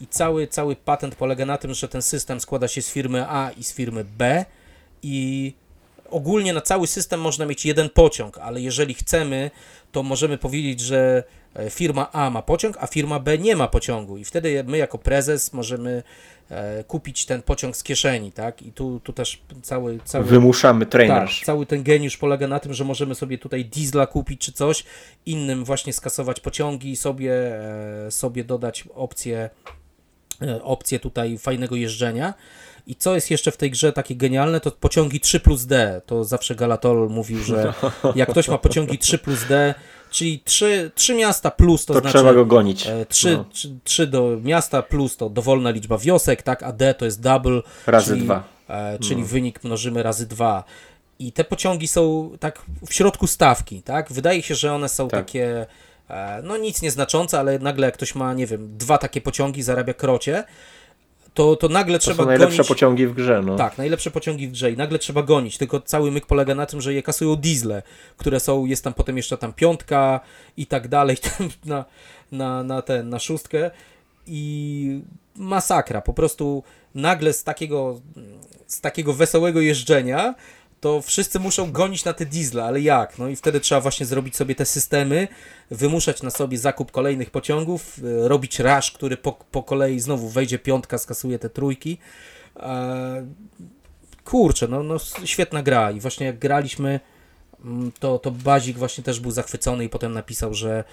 I 0.00 0.06
cały, 0.06 0.46
cały 0.46 0.76
patent 0.76 1.14
polega 1.14 1.46
na 1.46 1.58
tym, 1.58 1.74
że 1.74 1.88
ten 1.88 2.02
system 2.02 2.40
składa 2.40 2.68
się 2.68 2.82
z 2.82 2.90
firmy 2.90 3.26
A 3.28 3.50
i 3.50 3.64
z 3.64 3.74
firmy 3.74 4.04
B 4.04 4.44
i 5.02 5.54
ogólnie 6.12 6.52
na 6.52 6.60
cały 6.60 6.86
system 6.86 7.20
można 7.20 7.46
mieć 7.46 7.66
jeden 7.66 7.90
pociąg, 7.90 8.38
ale 8.38 8.60
jeżeli 8.60 8.94
chcemy, 8.94 9.50
to 9.92 10.02
możemy 10.02 10.38
powiedzieć, 10.38 10.80
że 10.80 11.24
e, 11.54 11.70
firma 11.70 12.12
A 12.12 12.30
ma 12.30 12.42
pociąg, 12.42 12.76
a 12.80 12.86
firma 12.86 13.20
B 13.20 13.38
nie 13.38 13.56
ma 13.56 13.68
pociągu 13.68 14.18
i 14.18 14.24
wtedy 14.24 14.64
my 14.64 14.78
jako 14.78 14.98
prezes 14.98 15.52
możemy 15.52 16.02
e, 16.50 16.84
kupić 16.84 17.26
ten 17.26 17.42
pociąg 17.42 17.76
z 17.76 17.82
kieszeni, 17.82 18.32
tak? 18.32 18.62
I 18.62 18.72
tu, 18.72 19.00
tu 19.00 19.12
też 19.12 19.42
cały, 19.62 19.98
cały... 20.04 20.24
Wymuszamy 20.24 20.86
trainer. 20.86 21.28
Tak, 21.28 21.46
cały 21.46 21.66
ten 21.66 21.82
geniusz 21.82 22.16
polega 22.16 22.48
na 22.48 22.60
tym, 22.60 22.74
że 22.74 22.84
możemy 22.84 23.14
sobie 23.14 23.38
tutaj 23.38 23.64
diesla 23.64 24.06
kupić 24.06 24.40
czy 24.40 24.52
coś, 24.52 24.84
innym 25.26 25.64
właśnie 25.64 25.92
skasować 25.92 26.40
pociągi 26.40 26.90
i 26.90 26.96
sobie, 26.96 27.32
e, 28.06 28.10
sobie 28.10 28.44
dodać 28.44 28.84
opcję, 28.94 29.50
opcję 30.62 31.00
tutaj 31.00 31.38
fajnego 31.38 31.76
jeżdżenia. 31.76 32.34
I 32.86 32.94
co 32.94 33.14
jest 33.14 33.30
jeszcze 33.30 33.50
w 33.50 33.56
tej 33.56 33.70
grze 33.70 33.92
takie 33.92 34.16
genialne, 34.16 34.60
to 34.60 34.70
pociągi 34.70 35.20
3 35.20 35.40
plus 35.40 35.66
D. 35.66 36.00
To 36.06 36.24
zawsze 36.24 36.54
Galatol 36.54 37.08
mówił, 37.10 37.38
że 37.38 37.74
jak 38.14 38.30
ktoś 38.30 38.48
ma 38.48 38.58
pociągi 38.58 38.98
3 38.98 39.18
plus 39.18 39.46
D, 39.48 39.74
czyli 40.10 40.40
3, 40.44 40.90
3 40.94 41.14
miasta 41.14 41.50
plus 41.50 41.86
to, 41.86 41.94
to 41.94 42.00
znaczy... 42.00 42.18
trzeba 42.18 42.34
go 42.34 42.46
gonić. 42.46 42.88
3, 43.08 43.36
no. 43.36 43.44
3, 43.52 43.78
3, 43.84 44.06
do 44.06 44.36
miasta 44.42 44.82
plus 44.82 45.16
to 45.16 45.30
dowolna 45.30 45.70
liczba 45.70 45.98
wiosek, 45.98 46.42
tak, 46.42 46.62
a 46.62 46.72
D 46.72 46.94
to 46.94 47.04
jest 47.04 47.20
double. 47.20 47.62
Razy 47.86 48.16
2. 48.16 48.44
E, 48.68 48.98
czyli 48.98 49.20
no. 49.20 49.26
wynik 49.26 49.64
mnożymy 49.64 50.02
razy 50.02 50.26
2. 50.26 50.64
I 51.18 51.32
te 51.32 51.44
pociągi 51.44 51.88
są 51.88 52.30
tak 52.40 52.62
w 52.86 52.94
środku 52.94 53.26
stawki, 53.26 53.82
tak? 53.82 54.12
Wydaje 54.12 54.42
się, 54.42 54.54
że 54.54 54.74
one 54.74 54.88
są 54.88 55.08
tak. 55.08 55.20
takie 55.20 55.66
e, 56.10 56.42
no 56.44 56.56
nic 56.56 56.82
nieznaczące, 56.82 57.38
ale 57.38 57.58
nagle 57.58 57.86
jak 57.86 57.94
ktoś 57.94 58.14
ma, 58.14 58.34
nie 58.34 58.46
wiem, 58.46 58.76
dwa 58.78 58.98
takie 58.98 59.20
pociągi, 59.20 59.62
zarabia 59.62 59.94
krocie, 59.94 60.44
to, 61.34 61.56
to 61.56 61.68
nagle 61.68 61.98
to 61.98 62.02
trzeba 62.02 62.16
są 62.16 62.26
najlepsze 62.26 62.56
gonić... 62.56 62.68
pociągi 62.68 63.06
w 63.06 63.14
grze, 63.14 63.42
no. 63.46 63.56
Tak, 63.56 63.78
najlepsze 63.78 64.10
pociągi 64.10 64.48
w 64.48 64.52
grze 64.52 64.70
i 64.70 64.76
nagle 64.76 64.98
trzeba 64.98 65.22
gonić, 65.22 65.58
tylko 65.58 65.80
cały 65.80 66.10
myk 66.10 66.26
polega 66.26 66.54
na 66.54 66.66
tym, 66.66 66.80
że 66.80 66.94
je 66.94 67.02
kasują 67.02 67.36
diesle, 67.36 67.82
które 68.16 68.40
są, 68.40 68.64
jest 68.64 68.84
tam 68.84 68.94
potem 68.94 69.16
jeszcze 69.16 69.38
tam 69.38 69.52
piątka 69.52 70.20
i 70.56 70.66
tak 70.66 70.88
dalej, 70.88 71.16
tam 71.38 71.48
na, 71.64 71.84
na, 72.32 72.62
na 72.62 72.82
ten, 72.82 73.08
na 73.08 73.18
szóstkę. 73.18 73.70
I 74.26 75.00
masakra, 75.36 76.00
po 76.00 76.14
prostu 76.14 76.62
nagle 76.94 77.32
z 77.32 77.44
takiego, 77.44 78.00
z 78.66 78.80
takiego 78.80 79.12
wesołego 79.12 79.60
jeżdżenia 79.60 80.34
to 80.82 81.02
wszyscy 81.02 81.40
muszą 81.40 81.72
gonić 81.72 82.04
na 82.04 82.12
te 82.12 82.26
diesle, 82.26 82.64
ale 82.64 82.80
jak? 82.80 83.18
No 83.18 83.28
i 83.28 83.36
wtedy 83.36 83.60
trzeba 83.60 83.80
właśnie 83.80 84.06
zrobić 84.06 84.36
sobie 84.36 84.54
te 84.54 84.66
systemy, 84.66 85.28
wymuszać 85.70 86.22
na 86.22 86.30
sobie 86.30 86.58
zakup 86.58 86.90
kolejnych 86.90 87.30
pociągów, 87.30 87.98
e, 87.98 88.28
robić 88.28 88.58
rasz, 88.58 88.92
który 88.92 89.16
po, 89.16 89.32
po 89.32 89.62
kolei 89.62 90.00
znowu 90.00 90.28
wejdzie 90.28 90.58
piątka, 90.58 90.98
skasuje 90.98 91.38
te 91.38 91.50
trójki. 91.50 91.98
E, 92.56 93.26
kurczę, 94.24 94.68
no, 94.68 94.82
no 94.82 94.96
świetna 95.24 95.62
gra 95.62 95.90
i 95.90 96.00
właśnie 96.00 96.26
jak 96.26 96.38
graliśmy, 96.38 97.00
mm, 97.64 97.92
to, 97.98 98.18
to 98.18 98.30
Bazik 98.30 98.78
właśnie 98.78 99.04
też 99.04 99.20
był 99.20 99.30
zachwycony 99.30 99.84
i 99.84 99.88
potem 99.88 100.12
napisał, 100.12 100.54
że 100.54 100.84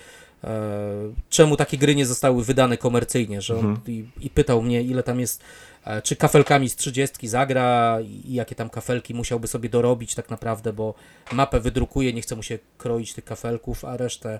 czemu 1.30 1.58
takie 1.58 1.78
gry 1.78 1.96
nie 1.96 2.06
zostały 2.06 2.44
wydane 2.44 2.78
komercyjnie, 2.78 3.42
że 3.42 3.54
on, 3.54 3.66
mhm. 3.66 3.88
i, 3.88 4.06
i 4.22 4.30
pytał 4.30 4.62
mnie, 4.62 4.82
ile 4.82 5.04
tam 5.04 5.20
jest 5.20 5.44
E, 5.86 6.02
czy 6.02 6.16
kafelkami 6.16 6.70
z 6.70 6.76
30 6.76 7.28
zagra 7.28 7.98
i 8.02 8.34
jakie 8.34 8.56
tam 8.56 8.70
kafelki 8.70 9.14
musiałby 9.14 9.48
sobie 9.48 9.70
dorobić 9.70 10.16
tak 10.16 10.30
naprawdę, 10.30 10.74
bo 10.74 10.94
mapę 11.32 11.60
wydrukuje, 11.60 12.14
nie 12.14 12.22
chce 12.22 12.36
mu 12.36 12.44
się 12.44 12.60
kroić 12.78 13.14
tych 13.14 13.26
kafelków, 13.26 13.86
a 13.86 13.98
resztę, 13.98 14.40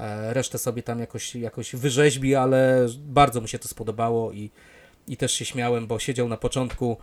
e, 0.00 0.34
resztę 0.34 0.58
sobie 0.58 0.82
tam 0.82 1.00
jakoś, 1.00 1.34
jakoś 1.34 1.76
wyrzeźbi, 1.76 2.34
ale 2.34 2.86
bardzo 2.98 3.40
mu 3.40 3.46
się 3.46 3.58
to 3.58 3.68
spodobało 3.68 4.32
i, 4.32 4.50
i 5.08 5.16
też 5.16 5.32
się 5.32 5.44
śmiałem, 5.44 5.86
bo 5.86 5.98
siedział 5.98 6.28
na 6.28 6.36
początku 6.36 6.96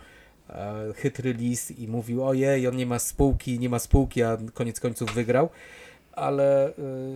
e, 0.50 0.94
chytry 0.96 1.34
lis 1.34 1.72
i 1.72 1.88
mówił, 1.88 2.28
ojej, 2.28 2.68
on 2.68 2.76
nie 2.76 2.86
ma 2.86 3.00
spółki, 3.00 3.60
nie 3.60 3.70
ma 3.70 3.80
spółki, 3.80 4.24
a 4.24 4.38
koniec 4.54 4.80
końców 4.80 5.14
wygrał, 5.14 5.50
ale 6.14 6.74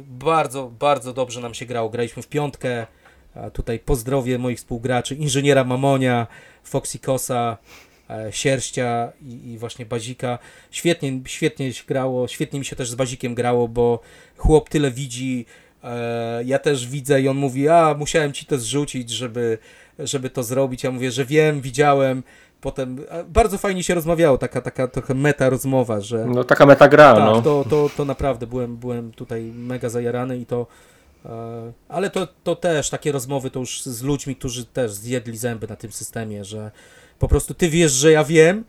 bardzo, 0.07 0.71
bardzo 0.79 1.13
dobrze 1.13 1.41
nam 1.41 1.53
się 1.53 1.65
grało. 1.65 1.89
Graliśmy 1.89 2.23
w 2.23 2.27
piątkę, 2.27 2.87
a 3.35 3.49
tutaj 3.49 3.79
pozdrowie 3.79 4.37
moich 4.37 4.57
współgraczy, 4.57 5.15
inżyniera 5.15 5.63
Mamonia, 5.63 6.27
Foxikosa, 6.63 7.57
e, 8.09 8.31
Sierścia 8.31 9.11
i, 9.21 9.51
i, 9.51 9.57
właśnie 9.57 9.85
Bazika. 9.85 10.39
Świetnie, 10.71 11.19
świetnie 11.25 11.73
się 11.73 11.83
grało, 11.87 12.27
świetnie 12.27 12.59
mi 12.59 12.65
się 12.65 12.75
też 12.75 12.89
z 12.89 12.95
Bazikiem 12.95 13.35
grało, 13.35 13.67
bo 13.67 13.99
chłop 14.37 14.69
tyle 14.69 14.91
widzi, 14.91 15.45
E, 15.85 16.43
ja 16.45 16.59
też 16.59 16.87
widzę 16.87 17.21
i 17.21 17.27
on 17.27 17.37
mówi, 17.37 17.69
a 17.69 17.95
musiałem 17.97 18.33
ci 18.33 18.45
to 18.45 18.57
zrzucić, 18.57 19.09
żeby, 19.09 19.57
żeby 19.99 20.29
to 20.29 20.43
zrobić. 20.43 20.83
Ja 20.83 20.91
mówię, 20.91 21.11
że 21.11 21.25
wiem, 21.25 21.61
widziałem. 21.61 22.23
Potem 22.65 22.97
bardzo 23.27 23.57
fajnie 23.57 23.83
się 23.83 23.95
rozmawiało, 23.95 24.37
taka, 24.37 24.61
taka 24.61 24.87
trochę 24.87 25.13
meta 25.13 25.49
rozmowa, 25.49 26.01
że... 26.01 26.25
No 26.25 26.43
taka 26.43 26.65
meta 26.65 26.87
gra, 26.87 27.13
tak, 27.13 27.23
no. 27.23 27.41
To, 27.41 27.65
to, 27.69 27.89
to 27.97 28.05
naprawdę 28.05 28.47
byłem, 28.47 28.77
byłem 28.77 29.11
tutaj 29.11 29.43
mega 29.55 29.89
zajarany 29.89 30.37
i 30.37 30.45
to... 30.45 30.67
E, 31.25 31.73
ale 31.89 32.09
to, 32.09 32.27
to 32.43 32.55
też 32.55 32.89
takie 32.89 33.11
rozmowy 33.11 33.51
to 33.51 33.59
już 33.59 33.83
z 33.83 34.03
ludźmi, 34.03 34.35
którzy 34.35 34.65
też 34.65 34.93
zjedli 34.93 35.37
zęby 35.37 35.67
na 35.67 35.75
tym 35.75 35.91
systemie, 35.91 36.45
że 36.45 36.71
po 37.19 37.27
prostu 37.27 37.53
ty 37.53 37.69
wiesz, 37.69 37.91
że 37.91 38.11
ja 38.11 38.23
wiem, 38.23 38.63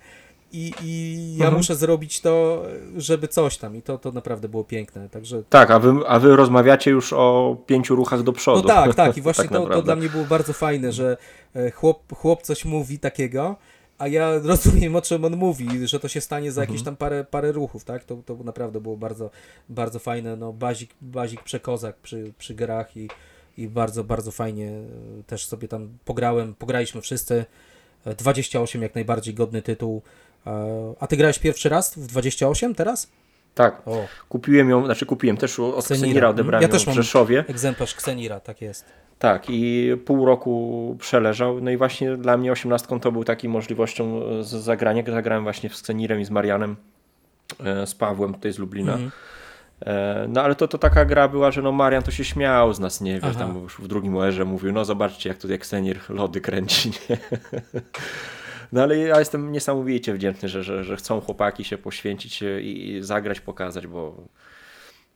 i, 0.52 0.72
i 0.82 1.16
ja 1.36 1.44
mhm. 1.44 1.54
muszę 1.54 1.76
zrobić 1.76 2.20
to, 2.20 2.62
żeby 2.96 3.28
coś 3.28 3.58
tam. 3.58 3.76
I 3.76 3.82
to, 3.82 3.98
to 3.98 4.12
naprawdę 4.12 4.48
było 4.48 4.64
piękne. 4.64 5.08
Także... 5.08 5.42
Tak, 5.48 5.70
a 5.70 5.78
wy, 5.78 5.92
a 6.06 6.18
wy 6.18 6.36
rozmawiacie 6.36 6.90
już 6.90 7.12
o 7.12 7.56
pięciu 7.66 7.96
ruchach 7.96 8.22
do 8.22 8.32
przodu. 8.32 8.62
No 8.62 8.68
tak, 8.68 8.94
tak. 8.94 9.16
I 9.16 9.22
właśnie 9.26 9.44
tak 9.44 9.52
to, 9.52 9.66
to 9.66 9.82
dla 9.82 9.96
mnie 9.96 10.08
było 10.08 10.24
bardzo 10.24 10.52
fajne, 10.52 10.92
że 10.92 11.16
e, 11.54 11.70
chłop, 11.70 12.16
chłop 12.16 12.42
coś 12.42 12.64
mówi 12.64 12.98
takiego, 12.98 13.56
a 13.98 14.08
ja 14.08 14.38
rozumiem, 14.52 14.96
o 14.96 15.02
czym 15.02 15.24
on 15.24 15.36
mówi, 15.36 15.88
że 15.88 16.00
to 16.00 16.08
się 16.08 16.20
stanie 16.20 16.52
za 16.52 16.60
jakieś 16.60 16.78
mhm. 16.78 16.84
tam 16.84 16.96
parę, 16.96 17.24
parę 17.24 17.52
ruchów, 17.52 17.84
tak? 17.84 18.04
To, 18.04 18.16
to 18.16 18.36
naprawdę 18.44 18.80
było 18.80 18.96
bardzo, 18.96 19.30
bardzo 19.68 19.98
fajne. 19.98 20.36
No, 20.36 20.52
bazik, 20.52 20.90
bazik 21.00 21.42
przekozak 21.42 21.96
przy, 21.96 22.32
przy 22.38 22.54
grach 22.54 22.96
i, 22.96 23.08
i 23.58 23.68
bardzo, 23.68 24.04
bardzo 24.04 24.30
fajnie 24.30 24.68
e, 24.68 25.22
też 25.26 25.46
sobie 25.46 25.68
tam 25.68 25.98
pograłem, 26.04 26.54
pograliśmy 26.54 27.00
wszyscy. 27.00 27.44
28 28.18 28.80
e, 28.80 28.84
jak 28.84 28.94
najbardziej 28.94 29.34
godny 29.34 29.62
tytuł. 29.62 30.02
A 31.00 31.06
ty 31.06 31.16
grałeś 31.16 31.38
pierwszy 31.38 31.68
raz 31.68 31.94
w 31.98 32.06
28 32.06 32.74
teraz? 32.74 33.08
Tak. 33.54 33.82
O. 33.88 34.06
Kupiłem 34.28 34.70
ją, 34.70 34.84
znaczy 34.84 35.06
kupiłem 35.06 35.36
też 35.36 35.58
od 35.58 35.90
Xenira, 35.90 36.28
odebrałem 36.28 36.62
ja 36.62 36.68
też 36.68 36.86
ją 36.86 36.92
w 36.92 36.96
Rzeszowie. 36.96 37.44
egzemplarz 37.48 37.94
Xenira, 37.94 38.40
tak 38.40 38.60
jest. 38.60 38.84
Tak, 39.18 39.44
i 39.48 39.92
pół 40.04 40.26
roku 40.26 40.96
przeleżał. 41.00 41.60
No 41.60 41.70
i 41.70 41.76
właśnie 41.76 42.16
dla 42.16 42.36
mnie 42.36 42.52
osiemnastką 42.52 43.00
to 43.00 43.12
był 43.12 43.24
taką 43.24 43.48
możliwością 43.48 44.20
z 44.42 44.48
zagrania. 44.48 45.02
Zagrałem 45.06 45.44
właśnie 45.44 45.70
z 45.70 45.80
Xenirem 45.80 46.20
i 46.20 46.24
z 46.24 46.30
Marianem, 46.30 46.76
e, 47.64 47.86
z 47.86 47.94
Pawłem 47.94 48.34
tutaj 48.34 48.52
z 48.52 48.58
Lublina. 48.58 48.94
Mm. 48.94 49.10
No 50.28 50.42
ale 50.42 50.54
to, 50.54 50.68
to 50.68 50.78
taka 50.78 51.04
gra 51.04 51.28
była, 51.28 51.50
że 51.50 51.62
no 51.62 51.72
Marian 51.72 52.02
to 52.02 52.10
się 52.10 52.24
śmiał 52.24 52.74
z 52.74 52.80
nas, 52.80 53.00
nie 53.00 53.14
wiesz, 53.14 53.24
Aha. 53.24 53.38
tam 53.38 53.62
już 53.62 53.80
w 53.80 53.88
drugim 53.88 54.16
OR-ze 54.16 54.44
mówił, 54.44 54.72
no 54.72 54.84
zobaczcie 54.84 55.28
jak 55.28 55.38
tutaj 55.38 55.56
Xenir 55.56 56.00
lody 56.08 56.40
kręci, 56.40 56.90
nie? 57.10 57.18
No 58.72 58.82
ale 58.82 58.98
ja 58.98 59.18
jestem 59.18 59.52
niesamowicie 59.52 60.14
wdzięczny, 60.14 60.48
że, 60.48 60.62
że, 60.62 60.84
że 60.84 60.96
chcą 60.96 61.20
chłopaki 61.20 61.64
się 61.64 61.78
poświęcić 61.78 62.42
i, 62.42 62.90
i 62.90 63.02
zagrać, 63.02 63.40
pokazać, 63.40 63.86
bo, 63.86 64.16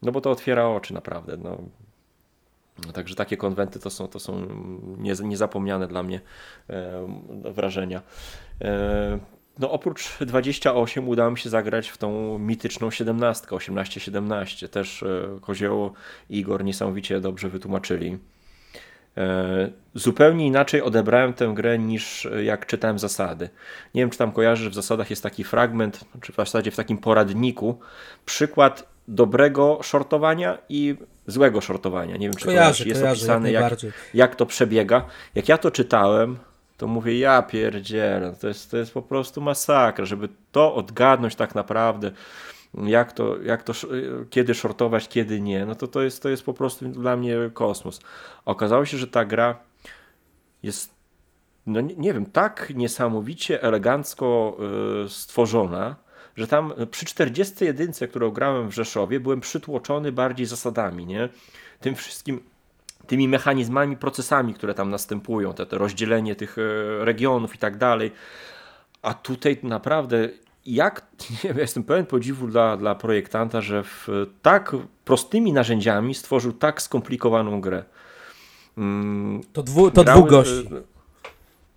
no 0.03 0.13
bo 0.13 0.21
to 0.21 0.31
otwiera 0.31 0.69
oczy 0.69 0.95
naprawdę. 0.95 1.37
No. 1.37 1.59
Także 2.93 3.15
takie 3.15 3.37
konwenty 3.37 3.81
to 3.81 3.91
są, 3.91 4.09
to 4.09 4.19
są 4.19 4.47
niezapomniane 5.23 5.89
dla 5.89 6.03
mnie 6.03 6.21
e, 6.71 7.07
wrażenia. 7.53 8.03
E, 8.61 9.19
no 9.59 9.71
oprócz 9.71 10.19
28 10.21 11.09
udało 11.09 11.31
mi 11.31 11.39
się 11.39 11.51
zagrać 11.51 11.89
w 11.89 11.99
tą 11.99 12.39
mityczną 12.39 12.91
17, 12.91 13.47
18-17. 13.47 14.69
Też 14.69 15.03
e, 15.03 15.41
Kozioło 15.41 15.93
i 16.31 16.39
Igor 16.39 16.65
niesamowicie 16.65 17.21
dobrze 17.21 17.49
wytłumaczyli. 17.49 18.19
Zupełnie 19.95 20.47
inaczej 20.47 20.83
odebrałem 20.83 21.33
tę 21.33 21.53
grę 21.55 21.79
niż 21.79 22.29
jak 22.43 22.67
czytałem 22.67 22.99
zasady. 22.99 23.49
Nie 23.95 24.03
wiem, 24.03 24.11
czy 24.11 24.19
tam 24.19 24.33
kojarzysz, 24.33 24.69
w 24.69 24.75
zasadach 24.75 25.11
jest 25.11 25.23
taki 25.23 25.45
fragment, 25.45 26.05
czy 26.21 26.33
w 26.33 26.37
zasadzie 26.37 26.71
w 26.71 26.77
takim 26.77 26.99
poradniku, 26.99 27.79
przykład 28.27 28.89
dobrego 29.11 29.79
shortowania 29.83 30.59
i 30.69 30.97
złego 31.27 31.61
shortowania. 31.61 32.17
Nie 32.17 32.27
wiem, 32.27 32.37
czy 32.37 32.45
kojarzy, 32.45 32.89
jest 32.89 33.01
kojarzy, 33.01 33.21
opisane, 33.21 33.53
jak, 33.53 33.73
jak 34.15 34.37
to 34.37 34.47
przebiega. 34.47 35.07
Jak 35.35 35.49
ja 35.49 35.59
to 35.59 35.71
czytałem, 35.71 36.39
to 36.77 36.87
mówię, 36.87 37.19
ja 37.19 37.43
pierdzielę, 37.43 38.35
to 38.41 38.49
jest, 38.49 38.71
to 38.71 38.77
jest 38.77 38.95
po 38.95 39.03
prostu 39.03 39.41
masakra, 39.41 40.05
żeby 40.05 40.29
to 40.53 40.75
odgadnąć 40.75 41.35
tak 41.35 41.55
naprawdę 41.55 42.11
jak 42.75 43.13
to, 43.13 43.43
jak 43.43 43.63
to 43.63 43.73
kiedy 44.31 44.55
shortować, 44.55 45.09
kiedy 45.09 45.41
nie, 45.41 45.67
no 45.67 45.75
to 45.75 45.87
to 45.89 46.03
jest, 46.03 46.23
to 46.23 46.29
jest 46.29 46.45
po 46.45 46.55
prostu 46.55 46.89
dla 46.89 47.17
mnie 47.17 47.37
kosmos. 47.55 48.01
Okazało 48.45 48.85
się, 48.85 48.99
że 48.99 49.07
ta 49.07 49.25
gra 49.25 49.59
jest, 50.63 50.95
no 51.67 51.81
nie, 51.81 51.95
nie 51.97 52.15
wiem, 52.15 52.27
tak 52.27 52.73
niesamowicie 52.75 53.63
elegancko 53.63 54.57
y, 55.05 55.09
stworzona, 55.09 55.97
że 56.41 56.47
tam 56.47 56.73
przy 56.91 57.07
41, 57.07 58.09
którą 58.09 58.31
grałem 58.31 58.69
w 58.69 58.75
Rzeszowie, 58.75 59.21
byłem 59.21 59.41
przytłoczony 59.41 60.13
bardziej 60.13 60.47
zasadami, 60.47 61.07
nie? 61.07 61.29
Tym 61.81 61.95
wszystkim 61.95 62.41
tymi 63.07 63.29
mechanizmami, 63.29 63.97
procesami, 63.97 64.55
które 64.55 64.75
tam 64.75 64.91
następują, 64.91 65.53
te, 65.53 65.67
te 65.67 65.79
rozdzielenie 65.79 66.37
tych 66.37 66.59
y, 66.59 67.05
regionów 67.05 67.55
i 67.55 67.59
tak 67.59 67.77
dalej. 67.77 68.13
A 69.03 69.15
tutaj 69.15 69.59
naprawdę 69.63 70.29
jak, 70.67 71.07
nie 71.31 71.49
wiem, 71.51 71.59
jestem 71.59 71.85
pełen 71.85 72.07
podziwu 72.07 72.47
dla, 72.47 72.77
dla 72.77 72.95
projektanta, 72.95 73.61
że 73.61 73.83
w 73.83 74.09
tak 74.43 74.77
prostymi 75.05 75.53
narzędziami 75.53 76.15
stworzył 76.15 76.53
tak 76.53 76.83
skomplikowaną 76.83 77.61
grę. 77.61 77.85
Mm, 78.79 79.41
to, 79.53 79.63
dwu, 79.63 79.91
to 79.91 80.05
grały, 80.05 80.21
dwóch 80.21 80.31
gości. 80.31 80.69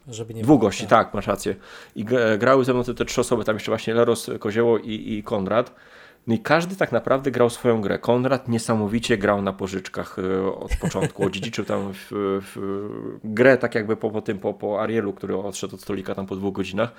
Żeby 0.07 0.33
nie 0.33 0.43
dwóch 0.43 0.61
gości, 0.61 0.87
tak. 0.87 1.05
tak, 1.05 1.13
masz 1.13 1.27
rację. 1.27 1.55
I 1.95 2.05
grały 2.37 2.65
ze 2.65 2.73
mną 2.73 2.83
te, 2.83 2.93
te 2.93 3.05
trzy 3.05 3.21
osoby, 3.21 3.43
tam 3.43 3.55
jeszcze 3.55 3.71
właśnie 3.71 3.93
Leros, 3.93 4.29
Kozioło 4.39 4.77
i, 4.77 5.13
i 5.13 5.23
Konrad. 5.23 5.75
No 6.27 6.35
i 6.35 6.39
każdy 6.39 6.75
tak 6.75 6.91
naprawdę 6.91 7.31
grał 7.31 7.49
swoją 7.49 7.81
grę. 7.81 7.99
Konrad 7.99 8.47
niesamowicie 8.47 9.17
grał 9.17 9.41
na 9.41 9.53
pożyczkach 9.53 10.19
e, 10.19 10.55
od 10.55 10.75
początku, 10.75 11.25
odziedziczył 11.25 11.65
tam 11.65 11.93
w, 11.93 12.07
w 12.41 13.19
grę 13.23 13.57
tak 13.57 13.75
jakby 13.75 13.95
po, 13.95 14.11
po 14.11 14.21
tym, 14.21 14.39
po, 14.39 14.53
po 14.53 14.81
Arielu, 14.81 15.13
który 15.13 15.37
odszedł 15.37 15.75
od 15.75 15.81
stolika 15.81 16.15
tam 16.15 16.25
po 16.25 16.35
dwóch 16.35 16.53
godzinach. 16.53 16.91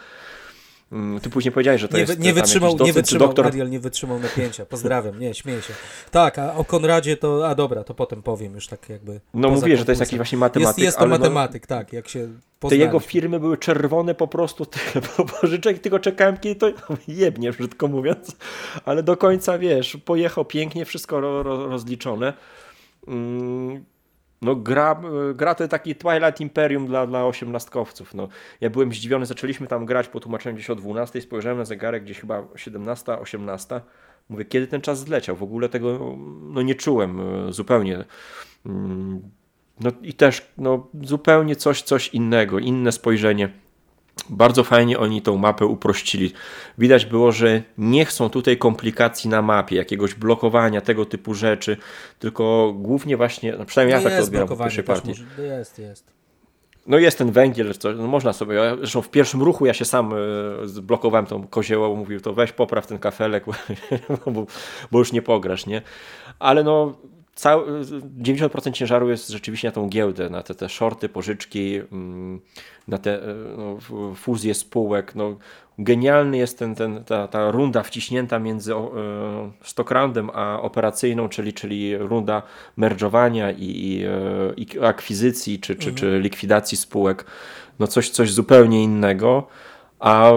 Mm, 0.95 1.21
ty 1.21 1.31
później 1.31 1.53
powiedziałeś, 1.53 1.81
że 1.81 1.89
to 1.89 1.97
nie, 1.97 2.01
jest 2.01 2.19
nie 2.19 2.33
wytrzymał, 2.33 2.71
docent, 2.71 2.87
nie 2.87 2.93
wytrzymał 2.93 3.29
doktor... 3.29 3.47
Ariel 3.47 3.71
nie 3.71 3.81
wytrzymał 3.81 4.19
napięcia. 4.19 4.67
Pozdrawiam, 4.67 5.19
nie, 5.19 5.35
śmieję 5.35 5.63
się. 5.63 5.75
Tak, 6.11 6.39
a 6.39 6.55
o 6.55 6.65
Konradzie 6.65 7.17
to, 7.17 7.49
a 7.49 7.55
dobra, 7.55 7.85
to 7.85 7.95
potem 7.95 8.23
powiem 8.23 8.55
już 8.55 8.67
tak 8.67 8.89
jakby. 8.89 9.21
No 9.35 9.51
mówię, 9.51 9.77
że 9.77 9.85
to 9.85 9.93
jest 9.93 10.01
jakiś 10.01 10.17
właśnie 10.17 10.39
matematyk. 10.39 10.79
Jest, 10.79 10.79
jest 10.79 10.99
to 10.99 11.07
no- 11.07 11.19
matematyk, 11.19 11.63
no, 11.71 11.77
tak, 11.77 11.93
jak 11.93 12.09
się 12.09 12.29
Te 12.69 12.77
jego 12.77 13.01
firmy 13.01 13.41
były 13.41 13.59
czerwone 13.59 14.15
po 14.15 14.29
prostu 14.29 14.67
pożyczek, 15.41 15.79
tylko 15.79 15.99
czekałem 15.99 16.37
kiedy 16.37 16.55
to 16.55 16.67
jebnie, 17.09 17.53
brzydko 17.53 17.89
mówiąc, 17.89 18.37
ale 18.85 19.03
do 19.03 19.17
końca, 19.17 19.59
wiesz, 19.59 19.97
pojechał 20.05 20.45
pięknie, 20.45 20.85
wszystko 20.85 21.21
ro, 21.21 21.43
ro, 21.43 21.67
rozliczone. 21.67 22.33
Mm 23.09 23.94
no 24.43 24.57
gra, 24.57 25.01
gra 25.35 25.55
to 25.55 25.69
taki 25.69 25.95
Twilight 25.95 26.41
Imperium 26.41 26.87
dla, 26.87 27.07
dla 27.07 27.27
osiemnastkowców. 27.27 28.15
No, 28.15 28.29
ja 28.61 28.71
byłem 28.71 28.93
zdziwiony, 28.93 29.27
zaczęliśmy 29.27 29.67
tam 29.67 29.87
grać 29.87 30.09
po 30.09 30.21
tłumaczeniu 30.21 30.57
gdzieś 30.57 30.71
o 30.71 30.75
12, 30.75 31.21
spojrzałem 31.21 31.59
na 31.59 31.65
zegarek 31.65 32.05
gdzieś 32.05 32.21
chyba 32.21 32.43
17, 32.57 33.19
18. 33.19 33.81
Mówię, 34.29 34.45
kiedy 34.45 34.67
ten 34.67 34.81
czas 34.81 34.99
zleciał? 34.99 35.37
W 35.37 35.43
ogóle 35.43 35.69
tego 35.69 36.17
no, 36.41 36.63
nie 36.63 36.75
czułem 36.75 37.21
e, 37.21 37.53
zupełnie. 37.53 38.05
Mm, 38.67 39.23
no 39.81 39.91
i 40.03 40.15
też 40.15 40.53
no, 40.59 40.87
zupełnie 41.03 41.57
coś, 41.57 41.83
coś 41.83 42.09
innego, 42.09 42.59
inne 42.59 42.93
spojrzenie 42.93 43.64
bardzo 44.31 44.65
fajnie 44.65 44.99
oni 44.99 45.23
tą 45.23 45.37
mapę 45.37 45.67
uprościli. 45.67 46.33
Widać 46.79 47.07
było, 47.07 47.33
że 47.33 47.63
nie 47.79 48.05
chcą 48.05 48.31
tutaj 48.31 48.59
komplikacji 48.59 49.31
na 49.31 49.43
mapie, 49.43 49.77
jakiegoś 49.77 50.15
blokowania, 50.15 50.81
tego 50.81 51.05
typu 51.05 51.35
rzeczy, 51.35 51.77
tylko 52.19 52.75
głównie 52.77 53.17
właśnie, 53.17 53.55
no 53.59 53.65
przynajmniej 53.65 53.99
ja 53.99 54.11
tak 54.11 54.19
to 54.19 54.25
odbieram 54.25 54.49
po 54.49 54.57
pierwszej 54.57 54.85
partii. 54.85 55.09
Może, 55.09 55.43
jest, 55.43 55.79
jest. 55.79 56.15
No 56.87 56.99
jest 56.99 57.19
ten 57.19 57.33
węgiel, 57.33 57.75
co, 57.75 57.93
no 57.93 58.07
można 58.07 58.33
sobie, 58.33 58.77
zresztą 58.77 59.03
w 59.03 59.11
pierwszym 59.11 59.43
ruchu 59.43 59.67
ja 59.67 59.75
się 59.75 59.85
sam 59.85 60.13
y, 60.13 60.69
zblokowałem 60.69 61.27
tą 61.27 61.47
koziołą, 61.47 61.97
mówił 61.97 62.21
to 62.21 62.33
weź 62.33 62.53
popraw 62.53 62.87
ten 62.87 62.99
kafelek, 62.99 63.45
bo, 64.27 64.47
bo 64.93 64.99
już 64.99 65.13
nie 65.13 65.23
pograsz, 65.23 65.67
nie? 65.67 65.83
Ale 66.39 66.65
no 66.65 66.95
cały, 67.35 67.81
90% 68.23 68.73
ciężaru 68.73 69.11
jest 69.11 69.29
rzeczywiście 69.29 69.69
na 69.69 69.73
tą 69.73 69.89
giełdę, 69.89 70.31
na 70.31 70.43
te, 70.43 70.55
te 70.55 70.69
shorty, 70.69 71.09
pożyczki, 71.09 71.81
mm, 71.93 72.41
na 72.89 72.99
te 72.99 73.23
e, 73.23 73.35
no, 73.57 73.79
fuzje 74.15 74.55
spółek. 74.55 75.15
No, 75.15 75.37
genialny 75.79 76.37
jest 76.37 76.59
ten, 76.59 76.75
ten, 76.75 77.05
ta, 77.05 77.29
ta 77.29 77.51
runda 77.51 77.83
wciśnięta 77.83 78.39
między 78.39 78.75
e, 78.75 78.91
stockroundem 79.63 80.31
a 80.35 80.61
operacyjną, 80.61 81.29
czyli, 81.29 81.53
czyli 81.53 81.97
runda 81.97 82.43
merdżowania 82.77 83.51
i, 83.51 83.65
i, 83.65 84.05
e, 84.05 84.55
i 84.57 84.67
akwizycji 84.85 85.59
czy, 85.59 85.77
czy, 85.77 85.91
mhm. 85.91 85.95
czy 85.95 86.21
likwidacji 86.21 86.79
spółek. 86.79 87.25
No 87.79 87.87
coś, 87.87 88.11
coś 88.11 88.33
zupełnie 88.33 88.83
innego. 88.83 89.47
A 90.01 90.33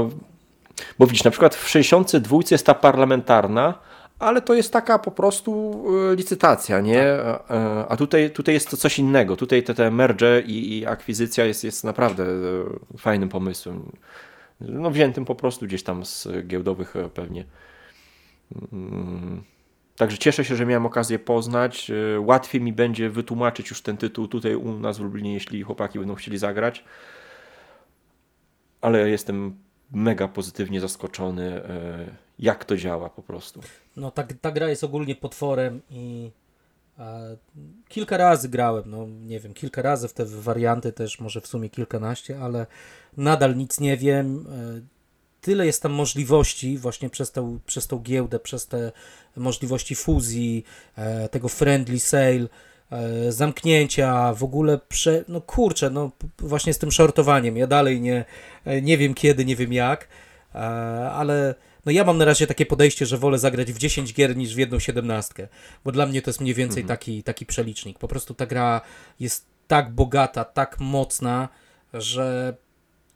bo 1.00 1.08
widzisz, 1.08 1.24
na 1.24 1.32
przykład 1.32 1.56
w 1.56 1.70
62 1.70 2.38
jest 2.52 2.66
ta 2.66 2.74
parlamentarna, 2.74 3.74
ale 4.20 4.41
to 4.41 4.53
jest 4.53 4.74
taka 4.74 4.99
po 4.99 5.11
prostu 5.11 5.84
e, 6.11 6.15
licytacja, 6.15 6.82
nie? 6.82 7.03
Tak. 7.47 7.88
A 7.89 7.97
tutaj, 7.97 8.32
tutaj 8.32 8.53
jest 8.53 8.70
to 8.70 8.78
coś 8.78 8.99
innego. 8.99 9.36
Tutaj 9.36 9.63
te, 9.63 9.74
te 9.74 9.91
merge 9.91 10.41
i, 10.41 10.78
i 10.78 10.86
akwizycja 10.86 11.45
jest, 11.45 11.63
jest 11.63 11.84
naprawdę 11.84 12.24
e, 12.24 12.97
fajnym 12.97 13.30
pomysłem. 13.30 13.91
No 14.61 14.91
wziętym 14.91 15.26
po 15.26 15.36
prostu 15.36 15.65
gdzieś 15.65 15.84
tam 15.84 16.05
z 16.05 16.28
giełdowych 16.47 16.95
e, 16.95 17.09
pewnie 17.09 17.45
mm, 18.74 19.43
Także 19.97 20.18
cieszę 20.18 20.45
się, 20.45 20.55
że 20.55 20.65
miałem 20.65 20.86
okazję 20.86 21.20
poznać. 21.20 21.91
E, 21.91 22.20
łatwiej 22.20 22.61
mi 22.61 22.74
będzie 22.74 23.09
wytłumaczyć 23.09 23.70
już 23.70 23.82
ten 23.82 23.97
tytuł 23.97 24.28
tutaj 24.28 24.55
u 24.55 24.80
nas 24.80 24.97
w 24.97 25.01
Lublinie, 25.01 25.34
jeśli 25.34 25.63
chłopaki 25.63 25.99
będą 25.99 26.15
chcieli 26.15 26.38
zagrać. 26.38 26.84
Ale 28.82 29.09
jestem 29.09 29.57
mega 29.91 30.28
pozytywnie 30.28 30.82
zaskoczony, 30.82 31.63
e, 31.63 32.05
jak 32.39 32.65
to 32.65 32.78
działa 32.78 33.09
po 33.09 33.22
prostu. 33.22 33.61
No 33.98 34.12
ta, 34.12 34.24
ta 34.41 34.52
gra 34.52 34.70
jest 34.70 34.84
ogólnie 34.84 35.16
potworem 35.16 35.82
i 35.89 36.32
e, 37.00 37.38
kilka 37.88 38.18
razy 38.18 38.50
grałem, 38.50 38.84
no 38.86 39.08
nie 39.08 39.39
wiem, 39.39 39.54
kilka 39.54 39.82
razy 39.82 40.08
w 40.08 40.14
te 40.14 40.26
warianty 40.26 40.93
też, 40.93 41.20
może 41.20 41.41
w 41.41 41.48
sumie 41.48 41.70
kilkanaście, 41.70 42.39
ale 42.39 42.66
nadal 43.18 43.56
nic 43.56 43.80
nie 43.80 43.98
wiem. 43.98 44.48
E, 44.52 44.98
tyle 45.41 45.66
jest 45.66 45.84
tam 45.84 45.91
możliwości 45.91 46.78
właśnie 46.78 47.10
przez 47.10 47.32
tą, 47.32 47.60
przez 47.66 47.88
tą 47.88 48.00
giełdę, 48.00 48.39
przez 48.39 48.68
te 48.68 48.91
możliwości 49.36 49.95
fuzji, 49.95 50.64
e, 50.95 51.30
tego 51.30 51.50
friendly 51.50 52.00
sale, 52.00 52.48
e, 52.91 53.32
zamknięcia, 53.32 54.34
w 54.34 54.43
ogóle 54.43 54.80
prze... 54.89 55.26
no 55.28 55.41
kurczę, 55.41 55.89
no 55.89 56.12
właśnie 56.39 56.74
z 56.74 56.78
tym 56.78 56.91
shortowaniem, 56.91 57.58
ja 57.58 57.68
dalej 57.68 58.02
nie, 58.02 58.26
e, 58.66 58.82
nie 58.82 58.98
wiem 58.98 59.14
kiedy, 59.14 59.45
nie 59.45 59.56
wiem 59.56 59.74
jak, 59.74 60.08
ale 61.12 61.56
no 61.88 61.92
ja 61.92 62.04
mam 62.04 62.18
na 62.18 62.26
razie 62.26 62.48
takie 62.48 62.66
podejście, 62.66 63.06
że 63.06 63.18
wolę 63.18 63.40
zagrać 63.40 63.74
w 63.74 63.78
10 63.78 64.14
gier 64.14 64.38
niż 64.38 64.56
w 64.56 64.58
jedną 64.58 64.80
siedemnastkę, 64.80 65.48
bo 65.84 65.92
dla 65.92 66.06
mnie 66.06 66.22
to 66.22 66.30
jest 66.30 66.42
mniej 66.42 66.54
więcej 66.54 66.82
mhm. 66.82 66.98
taki, 66.98 67.24
taki 67.24 67.46
przelicznik. 67.46 68.00
Po 68.00 68.08
prostu 68.08 68.34
ta 68.34 68.46
gra 68.46 68.82
jest 69.20 69.46
tak 69.68 69.92
bogata, 69.92 70.46
tak 70.46 70.80
mocna, 70.80 71.50
że 71.94 72.56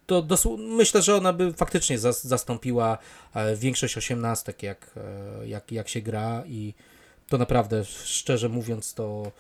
to 0.06 0.28
myślę, 0.58 1.02
że 1.02 1.16
ona 1.16 1.34
by 1.34 1.54
faktycznie 1.54 2.00
zas 2.00 2.24
zastąpiła 2.24 2.98
e, 3.34 3.56
większość 3.56 3.98
osiemnastek, 3.98 4.64
jak, 4.64 4.92
e, 4.98 5.48
jak, 5.48 5.72
jak 5.72 5.90
się 5.90 6.02
gra 6.02 6.44
i 6.46 6.74
to 7.28 7.38
naprawdę, 7.38 7.86
szczerze 7.86 8.50
mówiąc, 8.50 8.94
to 8.94 9.32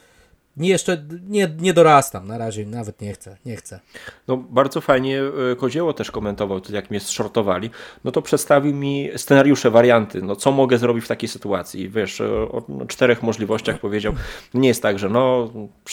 nie 0.57 0.69
jeszcze 0.69 1.05
nie, 1.27 1.55
nie 1.59 1.73
dorastam 1.73 2.27
na 2.27 2.37
razie, 2.37 2.65
nawet 2.65 3.01
nie 3.01 3.13
chcę, 3.13 3.37
nie 3.45 3.55
chcę. 3.55 3.79
No 4.27 4.37
bardzo 4.37 4.81
fajnie 4.81 5.21
e, 5.51 5.55
Kozieło 5.55 5.93
też 5.93 6.11
komentował, 6.11 6.61
jak 6.69 6.89
mnie 6.89 6.99
shortowali, 6.99 7.69
no 8.03 8.11
to 8.11 8.21
przedstawił 8.21 8.75
mi 8.75 9.09
scenariusze, 9.15 9.71
warianty, 9.71 10.21
no 10.21 10.35
co 10.35 10.51
mogę 10.51 10.77
zrobić 10.77 11.05
w 11.05 11.07
takiej 11.07 11.29
sytuacji. 11.29 11.89
Wiesz, 11.89 12.21
o, 12.21 12.63
no, 12.69 12.85
czterech 12.85 13.23
możliwościach 13.23 13.79
powiedział, 13.79 14.13
nie 14.53 14.67
jest 14.67 14.81
tak, 14.81 14.99
że 14.99 15.09
no, 15.09 15.51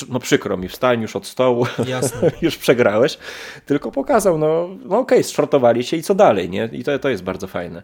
no 0.08 0.20
przykro 0.20 0.56
mi, 0.56 0.68
wstań 0.68 1.02
już 1.02 1.16
od 1.16 1.26
stołu, 1.26 1.66
już 2.42 2.58
przegrałeś, 2.58 3.18
tylko 3.66 3.92
pokazał, 3.92 4.38
no, 4.38 4.68
no 4.84 4.98
okej, 4.98 5.24
okay, 5.42 5.82
się 5.82 5.96
i 5.96 6.02
co 6.02 6.14
dalej, 6.14 6.50
nie? 6.50 6.68
I 6.72 6.84
to, 6.84 6.98
to 6.98 7.08
jest 7.08 7.22
bardzo 7.22 7.46
fajne 7.46 7.82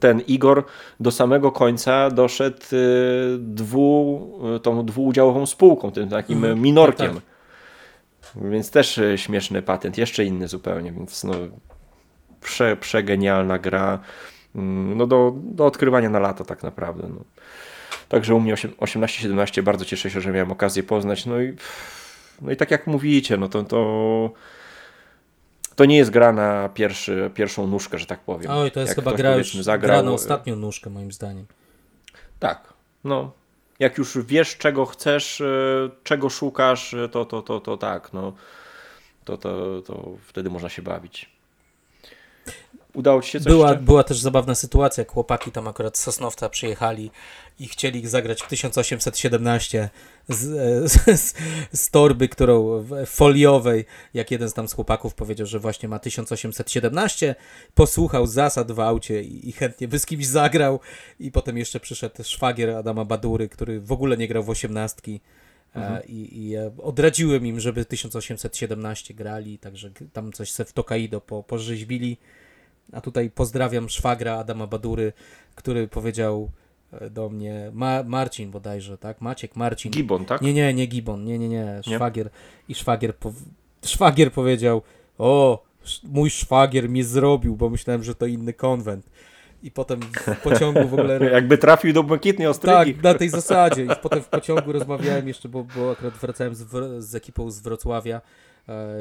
ten 0.00 0.20
Igor 0.20 0.64
do 1.00 1.10
samego 1.10 1.52
końca 1.52 2.10
doszedł 2.10 2.62
y, 2.72 3.36
dwu, 3.38 4.40
tą 4.62 4.86
dwuudziałową 4.86 5.46
spółką, 5.46 5.92
tym 5.92 6.08
takim 6.08 6.44
mm, 6.44 6.60
minorkiem. 6.60 7.14
Tak, 7.14 7.22
tak. 8.34 8.50
Więc 8.50 8.70
też 8.70 8.98
y, 8.98 9.18
śmieszny 9.18 9.62
patent, 9.62 9.98
jeszcze 9.98 10.24
inny 10.24 10.48
zupełnie, 10.48 10.92
więc 10.92 11.24
no, 11.24 11.34
prze, 12.40 12.76
przegenialna 12.76 13.58
gra 13.58 13.98
mm, 14.54 14.98
no 14.98 15.06
do, 15.06 15.34
do 15.36 15.66
odkrywania 15.66 16.10
na 16.10 16.18
lata 16.18 16.44
tak 16.44 16.62
naprawdę. 16.62 17.08
No. 17.08 17.24
Także 18.08 18.34
u 18.34 18.40
mnie 18.40 18.54
18-17 18.54 19.62
bardzo 19.62 19.84
cieszę 19.84 20.10
się, 20.10 20.20
że 20.20 20.32
miałem 20.32 20.52
okazję 20.52 20.82
poznać. 20.82 21.26
No 21.26 21.40
i, 21.40 21.56
no 22.42 22.50
i 22.50 22.56
tak 22.56 22.70
jak 22.70 22.86
mówicie, 22.86 23.36
no 23.36 23.48
to, 23.48 23.64
to 23.64 24.30
to 25.80 25.84
nie 25.84 25.96
jest 25.96 26.10
gra 26.10 26.32
na 26.32 26.68
pierwszy, 26.68 27.30
pierwszą 27.34 27.66
nóżkę, 27.66 27.98
że 27.98 28.06
tak 28.06 28.20
powiem. 28.20 28.50
Oj, 28.50 28.70
to 28.70 28.80
jest 28.80 28.90
jak 28.90 28.96
chyba 28.96 29.16
gra 29.16 29.36
już 29.36 29.54
zagrał... 29.54 29.96
gra 29.96 30.02
na 30.02 30.12
ostatnią 30.12 30.56
nóżkę, 30.56 30.90
moim 30.90 31.12
zdaniem. 31.12 31.46
Tak, 32.38 32.72
no. 33.04 33.32
Jak 33.78 33.98
już 33.98 34.18
wiesz, 34.18 34.56
czego 34.56 34.86
chcesz, 34.86 35.40
e, 35.40 35.44
czego 36.04 36.28
szukasz, 36.28 36.94
e, 36.94 37.08
to, 37.08 37.24
to, 37.24 37.42
to, 37.42 37.60
to 37.60 37.76
tak, 37.76 38.12
no. 38.12 38.32
To, 39.24 39.38
to, 39.38 39.82
to 39.82 40.12
wtedy 40.22 40.50
można 40.50 40.68
się 40.68 40.82
bawić. 40.82 41.30
Udało 42.94 43.22
ci 43.22 43.30
się 43.30 43.40
coś 43.40 43.52
była, 43.52 43.68
jeszcze? 43.68 43.84
była 43.84 44.04
też 44.04 44.18
zabawna 44.18 44.54
sytuacja, 44.54 45.00
jak 45.00 45.12
chłopaki 45.12 45.52
tam 45.52 45.68
akurat 45.68 45.98
z 45.98 46.02
Sosnowca 46.02 46.48
przyjechali 46.48 47.10
i 47.58 47.68
chcieli 47.68 48.00
ich 48.00 48.08
zagrać 48.08 48.42
w 48.42 48.48
1817 48.48 49.88
z, 50.28 50.92
z, 50.92 51.34
z, 51.72 51.90
torby, 51.90 52.28
którą 52.28 52.86
foliowej, 53.06 53.84
jak 54.14 54.30
jeden 54.30 54.48
z 54.48 54.54
tam 54.54 54.68
z 54.68 54.72
chłopaków 54.72 55.14
powiedział, 55.14 55.46
że 55.46 55.58
właśnie 55.58 55.88
ma 55.88 55.98
1817, 55.98 57.34
posłuchał 57.74 58.26
zasad 58.26 58.72
w 58.72 58.80
aucie 58.80 59.22
i, 59.22 59.48
i 59.48 59.52
chętnie 59.52 59.88
by 59.88 59.98
z 59.98 60.06
kimś 60.06 60.26
zagrał 60.26 60.80
i 61.20 61.32
potem 61.32 61.58
jeszcze 61.58 61.80
przyszedł 61.80 62.22
szwagier 62.22 62.70
Adama 62.70 63.04
Badury, 63.04 63.48
który 63.48 63.80
w 63.80 63.92
ogóle 63.92 64.16
nie 64.16 64.28
grał 64.28 64.42
w 64.42 64.50
osiemnastki. 64.50 65.20
E, 65.76 65.78
mhm. 65.78 66.02
I, 66.08 66.48
I 66.48 66.56
odradziłem 66.82 67.46
im, 67.46 67.60
żeby 67.60 67.84
1817 67.84 69.14
grali, 69.14 69.58
także 69.58 69.90
tam 70.12 70.32
coś 70.32 70.52
se 70.52 70.64
w 70.64 70.72
Tokaido 70.72 71.20
po, 71.20 71.42
porzeźbili. 71.42 72.16
A 72.92 73.00
tutaj 73.00 73.30
pozdrawiam 73.30 73.88
szwagra 73.88 74.38
Adama 74.38 74.66
Badury, 74.66 75.12
który 75.54 75.88
powiedział 75.88 76.50
e, 76.92 77.10
do 77.10 77.28
mnie, 77.28 77.70
Ma 77.72 78.02
Marcin 78.02 78.50
bodajże, 78.50 78.98
tak? 78.98 79.20
Maciek, 79.20 79.56
Marcin. 79.56 79.92
Gibon, 79.92 80.24
tak? 80.24 80.42
Nie, 80.42 80.54
nie, 80.54 80.74
nie 80.74 80.86
Gibon, 80.86 81.24
nie, 81.24 81.38
nie, 81.38 81.48
nie, 81.48 81.80
szwagier. 81.82 82.26
Nie? 82.26 82.32
I 82.68 82.74
szwagier, 82.74 83.16
po 83.16 83.32
szwagier 83.84 84.32
powiedział, 84.32 84.82
o, 85.18 85.62
mój 86.04 86.30
szwagier 86.30 86.88
mnie 86.88 87.04
zrobił, 87.04 87.56
bo 87.56 87.70
myślałem, 87.70 88.02
że 88.02 88.14
to 88.14 88.26
inny 88.26 88.52
konwent. 88.52 89.10
I 89.62 89.70
potem 89.70 90.00
w 90.00 90.40
pociągu 90.42 90.88
w 90.88 90.94
ogóle... 90.94 91.18
Jakby 91.32 91.58
trafił 91.58 91.92
do 91.92 92.02
błękitnej 92.02 92.48
ostrygi. 92.48 92.94
Tak, 92.94 93.02
na 93.02 93.14
tej 93.14 93.28
zasadzie. 93.28 93.84
I 93.84 93.88
potem 94.02 94.22
w 94.22 94.28
pociągu 94.28 94.72
rozmawiałem 94.72 95.28
jeszcze, 95.28 95.48
bo, 95.48 95.64
bo 95.76 95.90
akurat 95.90 96.14
wracałem 96.14 96.54
z, 96.54 96.64
z 97.04 97.14
ekipą 97.14 97.50
z 97.50 97.60
Wrocławia, 97.60 98.20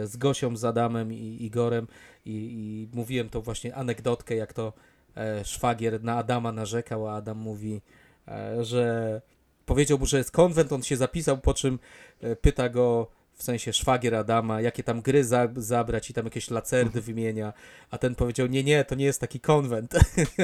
z 0.04 0.18
Gosią, 0.18 0.58
z 0.58 0.66
Adamem 0.66 1.14
i 1.14 1.38
Igorem 1.40 1.88
i, 2.26 2.32
i 2.32 2.98
mówiłem 2.98 3.30
to 3.30 3.42
właśnie 3.42 3.76
anegdotkę, 3.76 4.36
jak 4.36 4.54
to 4.54 4.74
e, 5.18 5.46
szwagier 5.46 6.04
na 6.04 6.18
Adama 6.18 6.52
narzekał, 6.52 7.08
a 7.08 7.16
Adam 7.16 7.38
mówi, 7.38 7.82
e, 8.28 8.66
że 8.66 9.22
powiedział 9.66 10.00
mu, 10.00 10.06
że 10.06 10.18
jest 10.18 10.32
konwent, 10.32 10.74
on 10.74 10.84
się 10.84 10.98
zapisał, 10.98 11.38
po 11.38 11.54
czym 11.54 11.80
e, 12.22 12.36
pyta 12.36 12.70
go 12.70 13.08
w 13.40 13.44
sensie 13.44 13.74
szwagier 13.74 14.16
Adama, 14.16 14.62
jakie 14.62 14.84
tam 14.84 15.02
gry 15.02 15.24
za, 15.24 15.48
zabrać 15.56 16.10
i 16.10 16.14
tam 16.14 16.26
jakieś 16.26 16.50
lacerdy 16.50 17.02
wymienia, 17.02 17.54
a 17.92 17.98
ten 17.98 18.16
powiedział, 18.16 18.48
nie, 18.48 18.64
nie, 18.64 18.86
to 18.86 18.96
nie 18.96 19.06
jest 19.06 19.22
taki 19.22 19.40
konwent, 19.40 19.94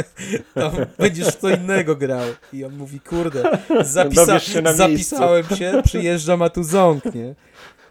tam 0.53 0.71
będziesz 0.97 1.35
co 1.35 1.49
innego 1.49 1.95
grał. 1.95 2.27
I 2.53 2.65
on 2.65 2.75
mówi, 2.77 2.99
kurde, 2.99 3.43
zapisa 3.81 4.39
się 4.39 4.61
zapisałem 4.75 5.45
się, 5.45 5.81
przyjeżdżam, 5.85 6.41
a 6.41 6.49
tu 6.49 6.63
ząk, 6.63 7.05
nie? 7.05 7.35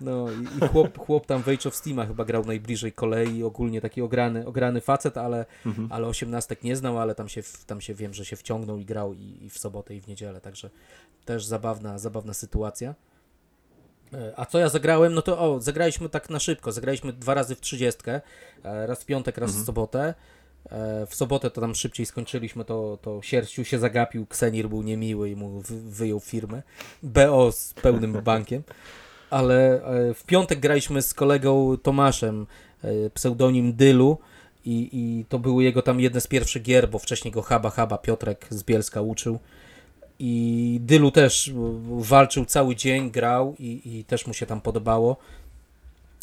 No 0.05 0.27
i, 0.33 0.65
i 0.65 0.69
chłop, 0.69 0.99
chłop 0.99 1.27
tam 1.27 1.43
w 1.43 1.49
Age 1.49 1.69
of 1.69 1.77
Steama 1.77 2.07
chyba 2.07 2.25
grał 2.25 2.45
najbliżej 2.45 2.93
kolei, 2.93 3.43
ogólnie 3.43 3.81
taki 3.81 4.03
ograny, 4.03 4.47
ograny 4.47 4.81
facet, 4.81 5.17
ale, 5.17 5.47
mhm. 5.67 5.89
ale 5.93 6.07
osiemnastek 6.07 6.63
nie 6.63 6.77
znał, 6.77 6.99
ale 6.99 7.15
tam 7.15 7.29
się, 7.29 7.43
tam 7.67 7.81
się 7.81 7.95
wiem, 7.95 8.15
że 8.15 8.25
się 8.25 8.37
wciągnął 8.37 8.79
i 8.79 8.85
grał 8.85 9.15
i, 9.15 9.39
i 9.43 9.51
w 9.51 9.59
sobotę 9.59 9.95
i 9.95 10.01
w 10.01 10.09
niedzielę, 10.09 10.41
także 10.41 10.71
też 11.25 11.45
zabawna, 11.47 11.99
zabawna 11.99 12.35
sytuacja. 12.35 12.95
E, 14.15 14.33
a 14.37 14.47
co 14.47 14.59
ja 14.59 14.69
zagrałem? 14.69 15.15
No 15.15 15.23
to 15.23 15.39
o, 15.39 15.61
zagraliśmy 15.61 16.09
tak 16.09 16.31
na 16.31 16.39
szybko. 16.39 16.73
Zagraliśmy 16.73 17.13
dwa 17.13 17.35
razy 17.35 17.55
w 17.55 17.61
trzydziestkę. 17.61 18.21
E, 18.65 18.87
raz 18.87 19.03
w 19.03 19.07
piątek, 19.07 19.39
raz 19.39 19.51
mhm. 19.51 19.65
w 19.65 19.67
sobotę. 19.67 20.15
E, 20.71 21.07
w 21.07 21.15
sobotę 21.15 21.51
to 21.51 21.61
tam 21.61 21.75
szybciej 21.75 22.07
skończyliśmy, 22.07 22.65
to, 22.65 22.99
to 23.03 23.23
Sierściu 23.23 23.65
się 23.65 23.79
zagapił, 23.79 24.27
Ksenir 24.27 24.69
był 24.69 24.83
niemiły 24.83 25.31
i 25.31 25.37
mu 25.37 25.63
wyjął 25.69 26.21
firmę. 26.21 26.63
BO 27.03 27.53
z 27.53 27.75
pełnym 27.75 28.13
bankiem 28.13 28.63
ale 29.35 29.85
e, 29.85 30.15
w 30.15 30.25
piątek 30.25 30.61
graliśmy 30.61 31.03
z 31.03 31.15
kolegą 31.15 31.77
Tomaszem, 31.83 32.47
e, 32.83 33.11
pseudonim 33.11 33.73
Dylu 33.73 34.19
i, 34.65 34.89
i 34.93 35.25
to 35.29 35.39
były 35.39 35.65
jego 35.65 35.83
tam 35.83 36.01
jedne 36.01 36.21
z 36.21 36.27
pierwszych 36.27 36.63
gier, 36.63 36.89
bo 36.89 36.99
wcześniej 36.99 37.33
go 37.33 37.43
Haba 37.43 37.71
Haba 37.71 37.99
Piotrek 37.99 38.47
z 38.51 38.63
Bielska 38.63 39.01
uczył. 39.01 39.39
I 40.19 40.79
Dylu 40.83 41.11
też 41.11 41.53
walczył 41.99 42.45
cały 42.45 42.77
dzień, 42.77 43.11
grał 43.11 43.55
i, 43.59 43.81
i 43.85 44.05
też 44.05 44.27
mu 44.27 44.35
się 44.35 44.47
tam 44.47 44.61
podobało 44.61 45.17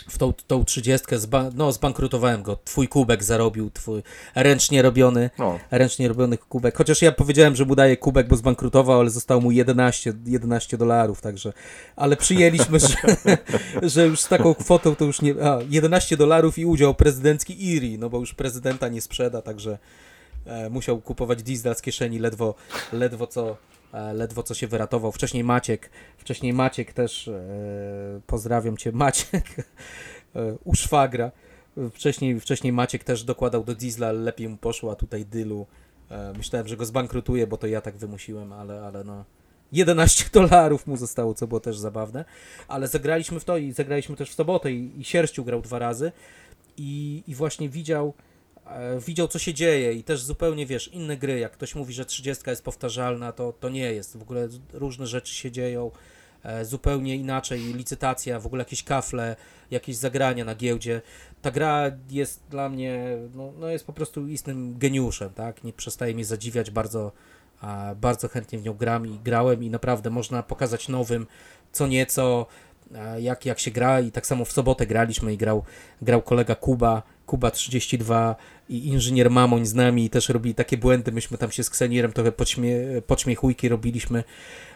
w 0.08 0.18
tą, 0.18 0.34
tą 0.48 0.66
30 0.66 1.08
zba, 1.12 1.50
no, 1.56 1.72
zbankrutowałem 1.72 2.44
go. 2.44 2.58
Twój 2.64 2.88
kubek 2.88 3.24
zarobił, 3.24 3.70
twój 3.70 4.04
ręcznie 4.36 4.82
robiony, 4.82 5.30
no. 5.38 5.60
ręcznie 5.72 6.08
robiony 6.08 6.38
kubek. 6.38 6.78
Chociaż 6.78 7.02
ja 7.02 7.12
powiedziałem, 7.12 7.56
że 7.56 7.66
mu 7.66 7.76
daję 7.76 7.98
kubek, 7.98 8.28
bo 8.28 8.36
zbankrutował, 8.36 9.00
ale 9.00 9.10
zostało 9.10 9.42
mu 9.42 9.52
11, 9.52 10.14
11 10.26 10.78
dolarów, 10.78 11.22
także. 11.22 11.54
Ale 11.96 12.18
przyjęliśmy, 12.18 12.80
że, 12.80 12.96
że 13.90 14.06
już 14.06 14.22
z 14.22 14.28
taką 14.28 14.54
kwotą 14.54 14.96
to 14.96 15.06
już 15.06 15.22
nie. 15.22 15.36
A, 15.44 15.60
11 15.70 16.18
dolarów 16.18 16.58
i 16.58 16.66
udział 16.66 16.96
prezydencki 16.96 17.68
IRI, 17.68 17.98
no 17.98 18.10
bo 18.10 18.20
już 18.20 18.34
prezydenta 18.34 18.88
nie 18.88 19.02
sprzeda, 19.02 19.42
także 19.42 19.78
e, 20.46 20.70
musiał 20.70 21.02
kupować 21.02 21.44
diesel 21.44 21.76
z 21.76 21.82
kieszeni 21.82 22.20
ledwo, 22.20 22.56
ledwo 22.94 23.28
co 23.28 23.58
ledwo 24.14 24.44
co 24.44 24.54
się 24.54 24.68
wyratował. 24.68 25.12
Wcześniej 25.12 25.44
Maciek, 25.44 25.90
wcześniej 26.18 26.54
Maciek 26.54 26.94
też, 26.94 27.28
e, 27.28 27.42
pozdrawiam 28.28 28.78
Cię 28.78 28.92
Maciek, 28.92 29.46
e, 30.36 30.58
u 30.64 30.76
szwagra. 30.76 31.32
Wcześniej, 31.94 32.40
wcześniej 32.40 32.74
Maciek 32.74 33.04
też 33.04 33.24
dokładał 33.24 33.64
do 33.64 33.76
diesla, 33.76 34.12
lepiej 34.12 34.50
mu 34.50 34.58
poszło, 34.58 34.92
a 34.92 34.96
tutaj 34.96 35.26
Dylu 35.26 35.68
E, 36.12 36.34
myślałem, 36.38 36.68
że 36.68 36.78
go 36.78 36.86
zbankrutuję, 36.86 37.48
bo 37.48 37.58
to 37.58 37.68
ja 37.68 37.82
tak 37.82 37.98
wymusiłem, 37.98 38.54
ale, 38.54 38.82
ale 38.82 39.04
no 39.04 39.26
11 39.72 40.26
dolarów 40.34 40.88
mu 40.88 40.98
zostało, 40.98 41.34
co 41.34 41.48
było 41.48 41.60
też 41.60 41.78
zabawne. 41.78 42.26
Ale 42.68 42.88
zagraliśmy 42.88 43.40
w 43.40 43.46
to 43.46 43.58
i 43.58 43.72
zagraliśmy 43.72 44.16
też 44.16 44.30
w 44.32 44.34
sobotę 44.34 44.72
i, 44.72 45.00
i 45.00 45.04
Sierściu 45.04 45.46
grał 45.46 45.62
dwa 45.62 45.80
razy 45.80 46.12
i, 46.78 47.24
i 47.28 47.36
właśnie 47.36 47.70
widział 47.70 48.08
e, 48.08 48.31
widział, 49.00 49.28
co 49.28 49.40
się 49.40 49.54
dzieje 49.54 49.94
i 49.94 50.04
też 50.04 50.24
zupełnie, 50.24 50.66
wiesz, 50.66 50.88
inne 50.88 51.18
gry, 51.18 51.40
jak 51.40 51.52
ktoś 51.52 51.76
mówi, 51.76 51.94
że 51.94 52.06
30 52.06 52.44
jest 52.50 52.64
powtarzalna, 52.64 53.32
to, 53.32 53.54
to 53.60 53.70
nie 53.70 53.94
jest. 53.94 54.18
W 54.18 54.22
ogóle 54.22 54.48
różne 54.74 55.08
rzeczy 55.08 55.36
się 55.36 55.52
dzieją 55.52 55.92
e, 56.44 56.66
zupełnie 56.66 57.16
inaczej, 57.16 57.60
licytacja, 57.60 58.40
w 58.40 58.46
ogóle 58.46 58.62
jakieś 58.62 58.84
kafle, 58.84 59.36
jakieś 59.72 59.96
zagrania 59.96 60.46
na 60.46 60.56
giełdzie. 60.56 61.02
Ta 61.42 61.52
gra 61.52 61.92
jest 62.10 62.44
dla 62.50 62.70
mnie, 62.70 63.18
no, 63.36 63.54
no 63.60 63.70
jest 63.70 63.86
po 63.86 63.94
prostu 63.94 64.28
istnym 64.28 64.78
geniuszem, 64.78 65.30
tak? 65.34 65.64
Nie 65.64 65.74
przestaje 65.74 66.14
mnie 66.14 66.26
zadziwiać, 66.26 66.72
bardzo, 66.72 67.12
bardzo 67.96 68.28
chętnie 68.28 68.60
w 68.60 68.64
nią 68.64 68.74
gram 68.74 69.08
i 69.08 69.20
grałem 69.20 69.64
i 69.64 69.70
naprawdę 69.70 70.10
można 70.10 70.44
pokazać 70.44 70.88
nowym 70.88 71.28
co 71.72 71.88
nieco, 71.88 72.46
jak, 73.20 73.46
jak 73.46 73.60
się 73.60 73.72
gra 73.72 74.00
i 74.00 74.12
tak 74.12 74.28
samo 74.28 74.46
w 74.46 74.52
sobotę 74.52 74.88
graliśmy 74.88 75.34
i 75.34 75.38
grał, 75.38 75.64
grał 76.02 76.22
kolega 76.22 76.56
Kuba, 76.56 77.04
Kuba 77.26 77.52
32 77.52 78.36
i 78.70 78.88
inżynier 78.88 79.30
Mamoń 79.30 79.66
z 79.66 79.74
nami 79.74 80.06
i 80.06 80.10
też 80.10 80.30
robili 80.30 80.56
takie 80.56 80.78
błędy, 80.78 81.12
myśmy 81.12 81.38
tam 81.38 81.52
się 81.52 81.64
z 81.64 81.70
Ksenierem 81.70 82.14
trochę 82.14 82.32
podśmie, 82.32 82.78
podśmiechujki 83.08 83.70
robiliśmy, 83.70 84.24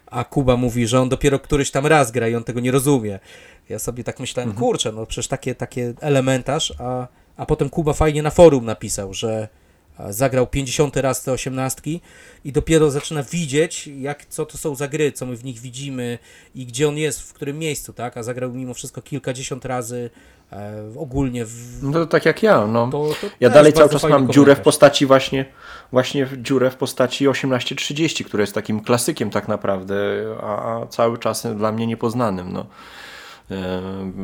a 0.05 0.23
Kuba 0.23 0.57
mówi, 0.57 0.87
że 0.87 1.01
on 1.01 1.09
dopiero 1.09 1.39
któryś 1.39 1.71
tam 1.71 1.85
raz 1.85 2.11
gra 2.11 2.27
i 2.27 2.35
on 2.35 2.43
tego 2.43 2.59
nie 2.59 2.71
rozumie. 2.71 3.19
Ja 3.69 3.79
sobie 3.79 4.03
tak 4.03 4.19
myślałem, 4.19 4.49
mhm. 4.49 4.67
kurczę, 4.67 4.91
no 4.91 5.05
przecież 5.05 5.27
takie, 5.27 5.55
takie 5.55 5.93
elementarz, 6.01 6.73
a, 6.79 7.07
a 7.37 7.45
potem 7.45 7.69
Kuba 7.69 7.93
fajnie 7.93 8.23
na 8.23 8.29
forum 8.29 8.65
napisał, 8.65 9.13
że 9.13 9.47
zagrał 10.09 10.47
50 10.47 10.97
raz 10.97 11.23
te 11.23 11.31
osiemnastki 11.31 12.01
i 12.45 12.51
dopiero 12.51 12.91
zaczyna 12.91 13.23
widzieć, 13.23 13.87
jak, 13.87 14.25
co 14.25 14.45
to 14.45 14.57
są 14.57 14.75
za 14.75 14.87
gry, 14.87 15.11
co 15.11 15.25
my 15.25 15.35
w 15.35 15.43
nich 15.43 15.59
widzimy 15.59 16.19
i 16.55 16.65
gdzie 16.65 16.87
on 16.87 16.97
jest, 16.97 17.21
w 17.21 17.33
którym 17.33 17.59
miejscu, 17.59 17.93
tak? 17.93 18.17
A 18.17 18.23
zagrał 18.23 18.51
mimo 18.51 18.73
wszystko 18.73 19.01
kilkadziesiąt 19.01 19.65
razy 19.65 20.09
e, 20.51 20.73
ogólnie. 20.97 21.45
W... 21.45 21.83
No 21.83 21.91
to 21.91 22.05
tak 22.05 22.25
jak 22.25 22.43
ja, 22.43 22.67
no. 22.67 22.87
To, 22.91 23.09
to 23.21 23.27
ja 23.39 23.49
dalej 23.49 23.73
cały 23.73 23.89
czas 23.89 24.03
mam 24.03 24.31
dziurę 24.31 24.55
w 24.55 24.61
postaci 24.61 25.05
właśnie, 25.05 25.45
właśnie 25.91 26.27
dziurę 26.37 26.71
w 26.71 26.75
postaci 26.75 27.25
1830, 27.25 28.25
które 28.25 28.43
jest 28.43 28.53
takim 28.53 28.81
klasykiem 28.81 29.29
tak 29.29 29.47
naprawdę, 29.47 29.95
a, 30.41 30.81
a 30.81 30.87
cały 30.87 31.17
czas 31.17 31.47
dla 31.55 31.71
mnie 31.71 31.87
niepoznanym, 31.87 32.53
no. 32.53 32.65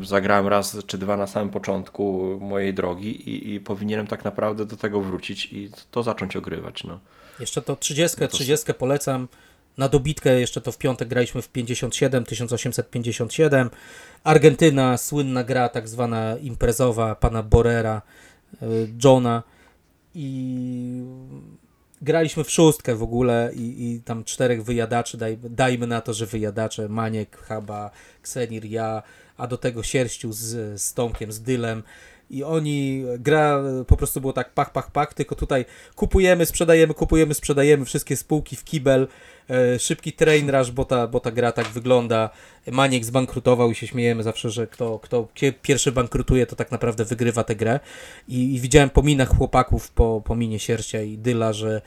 Zagrałem 0.04 0.48
raz 0.48 0.78
czy 0.88 0.98
dwa 0.98 1.18
na 1.18 1.28
samym 1.28 1.50
początku 1.50 2.38
mojej 2.42 2.74
drogi 2.74 3.30
i, 3.30 3.54
i 3.54 3.60
powinienem 3.60 4.08
tak 4.08 4.26
naprawdę 4.26 4.66
do 4.66 4.78
tego 4.78 5.02
wrócić 5.02 5.46
i 5.54 5.70
to 5.92 6.04
zacząć 6.04 6.36
ogrywać. 6.36 6.84
No. 6.84 7.00
Jeszcze 7.40 7.62
to 7.62 7.76
30, 7.76 8.18
no 8.22 8.28
to... 8.28 8.34
30 8.34 8.74
polecam. 8.74 9.28
Na 9.78 9.90
dobitkę 9.90 10.40
jeszcze 10.40 10.62
to 10.62 10.72
w 10.72 10.78
piątek 10.78 11.08
graliśmy 11.08 11.42
w 11.42 11.50
57, 11.50 12.24
1857. 12.26 13.70
Argentyna, 14.24 14.98
słynna 14.98 15.44
gra 15.44 15.70
tak 15.70 15.88
zwana 15.88 16.38
imprezowa 16.38 17.16
pana 17.16 17.44
Borera, 17.44 18.02
e, 18.62 18.66
Johna 19.04 19.44
i 20.16 21.04
graliśmy 22.02 22.44
w 22.44 22.52
szóstkę 22.52 22.96
w 22.96 23.04
ogóle 23.04 23.52
i, 23.56 23.92
i 23.92 24.02
tam 24.02 24.24
czterech 24.24 24.64
wyjadaczy, 24.64 25.18
daj, 25.18 25.38
dajmy 25.38 25.88
na 25.88 26.02
to, 26.02 26.14
że 26.14 26.26
wyjadacze, 26.26 26.90
Maniek, 26.90 27.38
Chaba, 27.38 27.92
Ksenir, 28.22 28.66
ja, 28.66 29.04
a 29.38 29.48
do 29.48 29.58
tego 29.58 29.84
Sierściu 29.84 30.34
z, 30.34 30.82
z 30.82 30.94
Tomkiem, 30.94 31.32
z 31.32 31.42
Dylem. 31.42 31.84
I 32.30 32.44
oni, 32.44 33.04
gra 33.20 33.64
po 33.88 33.98
prostu 33.98 34.22
było 34.22 34.34
tak 34.34 34.54
pach, 34.54 34.72
pach, 34.72 34.92
pach, 34.92 35.14
tylko 35.14 35.36
tutaj 35.36 35.66
kupujemy, 35.96 36.46
sprzedajemy, 36.46 36.94
kupujemy, 36.94 37.34
sprzedajemy 37.34 37.86
wszystkie 37.86 38.18
spółki 38.18 38.56
w 38.56 38.64
kibel, 38.64 39.08
szybki 39.80 40.14
train 40.14 40.50
rush, 40.50 40.72
bo 40.72 40.86
ta, 40.86 41.08
bo 41.08 41.20
ta 41.20 41.32
gra 41.32 41.52
tak 41.52 41.68
wygląda. 41.68 42.30
Maniek 42.72 43.06
zbankrutował 43.06 43.72
i 43.72 43.76
się 43.76 43.88
śmiejemy 43.88 44.24
zawsze, 44.24 44.50
że 44.50 44.68
kto, 44.68 45.00
kto 45.00 45.28
pierwszy 45.62 45.92
bankrutuje, 45.92 46.46
to 46.46 46.56
tak 46.56 46.72
naprawdę 46.72 47.06
wygrywa 47.06 47.44
tę 47.44 47.56
grę. 47.56 47.80
I, 48.28 48.56
i 48.56 48.60
widziałem 48.60 48.90
po 48.90 49.02
minach 49.02 49.38
chłopaków, 49.38 49.92
po, 49.92 50.22
po 50.26 50.36
minie 50.36 50.60
Sierścia 50.60 51.02
i 51.02 51.18
Dyla, 51.18 51.54
że 51.54 51.82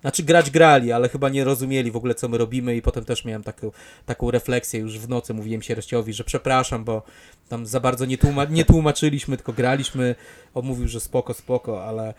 znaczy 0.00 0.22
grać 0.22 0.50
grali, 0.50 0.92
ale 0.92 1.08
chyba 1.08 1.28
nie 1.28 1.44
rozumieli 1.44 1.90
w 1.90 1.96
ogóle 1.96 2.14
co 2.14 2.28
my 2.28 2.38
robimy 2.38 2.76
i 2.76 2.82
potem 2.82 3.04
też 3.04 3.24
miałem 3.24 3.42
taką, 3.42 3.70
taką 4.06 4.30
refleksję 4.30 4.80
już 4.80 4.98
w 4.98 5.08
nocy, 5.08 5.34
mówiłem 5.34 5.62
Sierściowi, 5.62 6.12
że 6.12 6.24
przepraszam, 6.24 6.84
bo 6.84 7.02
tam 7.48 7.66
za 7.66 7.80
bardzo 7.80 8.04
nie, 8.04 8.18
tłuma 8.18 8.44
nie 8.44 8.64
tłumaczyliśmy, 8.64 9.36
tylko 9.36 9.52
graliśmy. 9.52 10.14
On 10.54 10.64
mówił, 10.64 10.88
że 10.88 11.00
spoko, 11.00 11.34
spoko, 11.34 11.84
ale, 11.84 12.14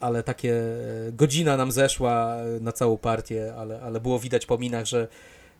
ale 0.00 0.22
takie 0.22 0.52
e, 0.54 1.12
godzina 1.12 1.56
nam 1.56 1.72
zeszła 1.72 2.36
e, 2.36 2.60
na 2.60 2.72
całą 2.72 2.96
partię, 2.96 3.54
ale, 3.58 3.80
ale 3.80 4.00
było 4.00 4.18
widać 4.18 4.46
po 4.46 4.58
minach, 4.58 4.86
że 4.86 5.08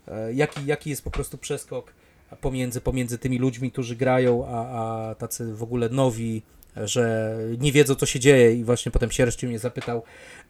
e, 0.09 0.35
jaki, 0.35 0.67
jaki 0.67 0.91
jest 0.91 1.05
po 1.05 1.11
prostu 1.11 1.39
przeskok 1.39 1.93
pomiędzy, 2.41 2.81
pomiędzy 2.81 3.19
tymi 3.19 3.39
ludźmi, 3.39 3.73
którzy 3.73 3.97
grają, 3.97 4.47
a, 4.49 5.11
a 5.11 5.15
tacy 5.15 5.55
w 5.55 5.63
ogóle 5.63 5.89
nowi, 5.89 6.43
że 6.77 7.37
nie 7.59 7.73
wiedzą, 7.73 7.95
co 7.95 8.07
się 8.07 8.21
dzieje 8.21 8.55
i 8.55 8.65
właśnie 8.65 8.93
potem 8.93 9.11
Sierściu 9.11 9.47
mnie 9.47 9.59
zapytał, 9.59 10.03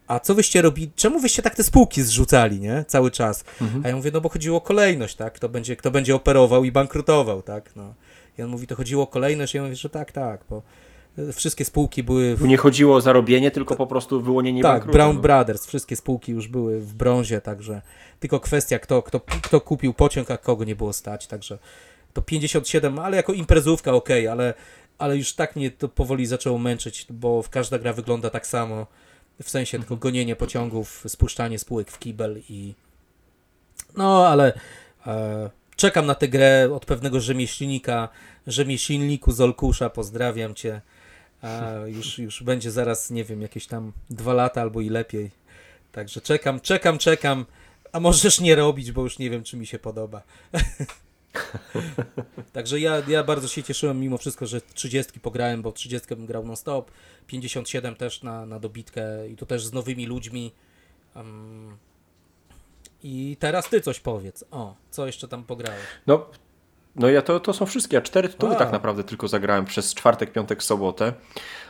a 0.07 0.19
co 0.19 0.35
wyście 0.35 0.61
robili, 0.61 0.91
czemu 0.95 1.19
wyście 1.19 1.41
tak 1.41 1.55
te 1.55 1.63
spółki 1.63 2.01
zrzucali, 2.01 2.59
nie, 2.59 2.85
cały 2.87 3.11
czas? 3.11 3.43
Mhm. 3.61 3.85
A 3.85 3.87
ja 3.87 3.95
mówię, 3.95 4.11
no 4.13 4.21
bo 4.21 4.29
chodziło 4.29 4.57
o 4.57 4.61
kolejność, 4.61 5.15
tak, 5.15 5.33
kto 5.33 5.49
będzie, 5.49 5.75
kto 5.75 5.91
będzie 5.91 6.15
operował 6.15 6.63
i 6.63 6.71
bankrutował, 6.71 7.41
tak, 7.41 7.75
no. 7.75 7.93
I 8.37 8.41
on 8.41 8.49
mówi, 8.49 8.67
to 8.67 8.75
chodziło 8.75 9.03
o 9.03 9.07
kolejność, 9.07 9.53
i 9.53 9.57
ja 9.57 9.63
mówię, 9.63 9.75
że 9.75 9.89
tak, 9.89 10.11
tak, 10.11 10.41
bo 10.49 10.61
wszystkie 11.33 11.65
spółki 11.65 12.03
były... 12.03 12.35
W... 12.35 12.41
Nie 12.41 12.57
chodziło 12.57 12.95
o 12.95 13.01
zarobienie, 13.01 13.51
tylko 13.51 13.75
po 13.75 13.87
prostu 13.87 14.21
wyłonienie 14.21 14.61
Tak, 14.61 14.85
Brown 14.85 15.15
no. 15.15 15.21
Brothers, 15.21 15.65
wszystkie 15.65 15.95
spółki 15.95 16.31
już 16.31 16.47
były 16.47 16.79
w 16.79 16.93
brązie, 16.93 17.41
także 17.41 17.81
tylko 18.19 18.39
kwestia, 18.39 18.79
kto, 18.79 19.01
kto, 19.01 19.19
kto 19.19 19.61
kupił 19.61 19.93
pociąg, 19.93 20.31
a 20.31 20.37
kogo 20.37 20.63
nie 20.63 20.75
było 20.75 20.93
stać, 20.93 21.27
także 21.27 21.57
to 22.13 22.21
57, 22.21 22.99
ale 22.99 23.17
jako 23.17 23.33
imprezówka 23.33 23.91
ok, 23.91 24.09
ale, 24.31 24.53
ale 24.97 25.17
już 25.17 25.33
tak 25.33 25.55
mnie 25.55 25.71
to 25.71 25.89
powoli 25.89 26.25
zaczęło 26.25 26.57
męczyć, 26.57 27.05
bo 27.09 27.43
każda 27.49 27.79
gra 27.79 27.93
wygląda 27.93 28.29
tak 28.29 28.47
samo, 28.47 28.87
w 29.43 29.49
sensie 29.49 29.77
tylko 29.77 29.93
mhm. 29.93 29.99
gonienie 29.99 30.35
pociągów, 30.35 31.03
spuszczanie 31.07 31.59
spółek 31.59 31.91
w 31.91 31.99
kibel 31.99 32.41
i 32.49 32.73
no, 33.97 34.27
ale 34.27 34.53
e, 35.07 35.49
czekam 35.75 36.05
na 36.05 36.15
tę 36.15 36.27
grę 36.27 36.69
od 36.73 36.85
pewnego 36.85 37.19
rzemieślnika, 37.19 38.09
rzemieślniku 38.47 39.31
z 39.31 39.41
Olkusza, 39.41 39.89
pozdrawiam 39.89 40.55
cię. 40.55 40.81
A 41.41 41.71
już, 41.87 42.19
już 42.19 42.43
będzie 42.43 42.71
zaraz, 42.71 43.11
nie 43.11 43.23
wiem, 43.23 43.41
jakieś 43.41 43.67
tam 43.67 43.91
dwa 44.09 44.33
lata 44.33 44.61
albo 44.61 44.81
i 44.81 44.89
lepiej. 44.89 45.31
Także 45.91 46.21
czekam, 46.21 46.59
czekam, 46.59 46.97
czekam, 46.97 47.45
a 47.91 47.99
możesz 47.99 48.39
nie 48.39 48.55
robić, 48.55 48.91
bo 48.91 49.01
już 49.01 49.19
nie 49.19 49.29
wiem, 49.29 49.43
czy 49.43 49.57
mi 49.57 49.65
się 49.65 49.79
podoba. 49.79 50.21
Także 52.53 52.79
ja, 52.79 53.03
ja 53.07 53.23
bardzo 53.23 53.47
się 53.47 53.63
cieszyłem 53.63 53.99
mimo 53.99 54.17
wszystko, 54.17 54.47
że 54.47 54.61
30 54.61 55.19
pograłem, 55.19 55.61
bo 55.61 55.71
30 55.71 56.07
bym 56.07 56.25
grał 56.25 56.45
non 56.45 56.55
stop, 56.55 56.91
57 57.27 57.95
też 57.95 58.23
na, 58.23 58.45
na 58.45 58.59
dobitkę 58.59 59.29
i 59.29 59.35
to 59.35 59.45
też 59.45 59.65
z 59.65 59.73
nowymi 59.73 60.05
ludźmi. 60.05 60.51
Um, 61.15 61.77
I 63.03 63.37
teraz 63.39 63.69
ty 63.69 63.81
coś 63.81 63.99
powiedz. 63.99 64.43
O, 64.51 64.75
co 64.91 65.05
jeszcze 65.05 65.27
tam 65.27 65.43
pograłeś? 65.43 65.81
No, 66.07 66.29
no 66.97 67.09
ja 67.09 67.21
to, 67.21 67.39
to 67.39 67.53
są 67.53 67.65
wszystkie. 67.65 67.95
Ja 67.95 68.01
cztery 68.01 68.29
tytuły 68.29 68.55
tak 68.55 68.71
naprawdę 68.71 69.03
tylko 69.03 69.27
zagrałem 69.27 69.65
przez 69.65 69.93
czwartek, 69.93 70.31
piątek, 70.31 70.63
sobotę. 70.63 71.13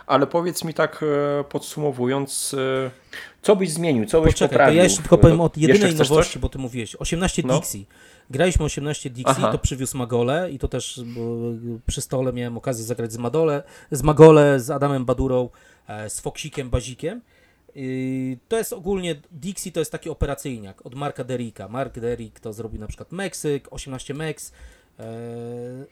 Ale 0.08 0.28
powiedz 0.28 0.64
mi 0.64 0.74
tak 0.74 1.04
e, 1.40 1.44
podsumowując, 1.44 2.56
e, 2.86 2.92
co 3.42 3.56
byś 3.56 3.72
zmienił, 3.72 4.06
co 4.06 4.22
byś 4.22 4.34
Poczekaj, 4.34 4.50
poprawił? 4.50 4.74
To 4.74 4.78
ja 4.78 4.84
jeszcze 4.84 5.02
tylko 5.02 5.18
powiem 5.18 5.42
od 5.42 5.58
jedynej 5.58 5.96
nowości, 5.96 6.34
coś? 6.34 6.42
bo 6.42 6.50
ty 6.50 6.58
mówiłeś. 6.58 6.96
18 6.96 7.44
no. 7.46 7.60
Dixie. 7.60 7.86
Graliśmy 8.30 8.66
18 8.66 9.10
Dixie, 9.10 9.36
Aha. 9.38 9.52
to 9.52 9.58
przywiózł 9.58 9.98
Magole 9.98 10.52
i 10.52 10.60
to 10.60 10.68
też 10.68 11.02
przy 11.88 12.02
stole 12.02 12.34
miałem 12.34 12.58
okazję 12.58 12.86
zagrać 12.86 13.14
z 13.14 13.18
Madole, 13.18 13.64
z 13.92 14.04
Magole, 14.04 14.60
z 14.60 14.70
Adamem 14.70 15.06
Badurą, 15.06 15.50
e, 15.88 16.10
z 16.10 16.20
Foksikiem, 16.20 16.70
Bazikiem. 16.70 17.22
To 18.48 18.58
jest 18.58 18.74
ogólnie, 18.74 19.16
Dixie 19.32 19.72
to 19.72 19.80
jest 19.80 19.92
taki 19.92 20.10
operacyjniak 20.10 20.86
od 20.86 20.96
Marka 20.96 21.24
Derricka. 21.24 21.68
Mark 21.68 22.00
Derrick 22.00 22.40
to 22.40 22.54
zrobił 22.54 22.80
na 22.80 22.88
przykład 22.88 23.12
Meksyk, 23.12 23.68
18 23.72 24.14
Mex, 24.14 24.52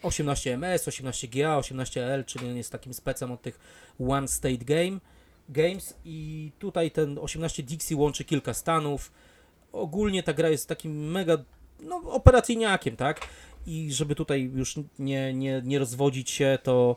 18MS, 0.04 0.88
18GA, 0.88 1.60
18L, 1.60 2.26
czyli 2.26 2.50
on 2.50 2.58
jest 2.58 2.72
takim 2.72 2.94
specem 2.94 3.32
od 3.32 3.42
tych 3.42 3.60
One 4.08 4.28
State 4.28 4.66
Game, 4.66 5.00
Games 5.50 5.94
i 6.06 6.52
tutaj 6.60 6.92
ten 6.92 7.18
18 7.18 7.64
Dixie 7.64 7.98
łączy 7.98 8.24
kilka 8.24 8.54
stanów. 8.54 9.12
Ogólnie 9.72 10.24
ta 10.24 10.34
gra 10.34 10.50
jest 10.50 10.70
takim 10.70 11.12
mega 11.12 11.38
no, 11.80 12.02
operacyjniakiem, 12.06 12.96
tak? 12.96 13.28
I 13.68 13.94
żeby 13.94 14.16
tutaj 14.16 14.52
już 14.56 14.76
nie, 15.00 15.34
nie, 15.34 15.62
nie 15.66 15.80
rozwodzić 15.80 16.30
się, 16.30 16.58
to 16.64 16.96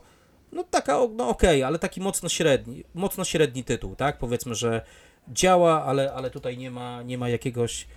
no 0.51 0.63
taka, 0.63 0.93
no 0.93 1.29
okej, 1.29 1.57
okay, 1.57 1.65
ale 1.65 1.79
taki 1.79 2.01
mocno 2.01 2.29
średni, 2.29 2.83
mocno 2.93 3.23
średni 3.25 3.63
tytuł, 3.63 3.95
tak? 3.95 4.17
Powiedzmy, 4.17 4.55
że 4.55 4.81
działa, 5.27 5.83
ale, 5.83 6.13
ale 6.13 6.29
tutaj 6.29 6.57
nie 6.57 6.71
ma, 6.71 7.03
nie 7.03 7.17
ma 7.17 7.29
jakiegoś, 7.29 7.87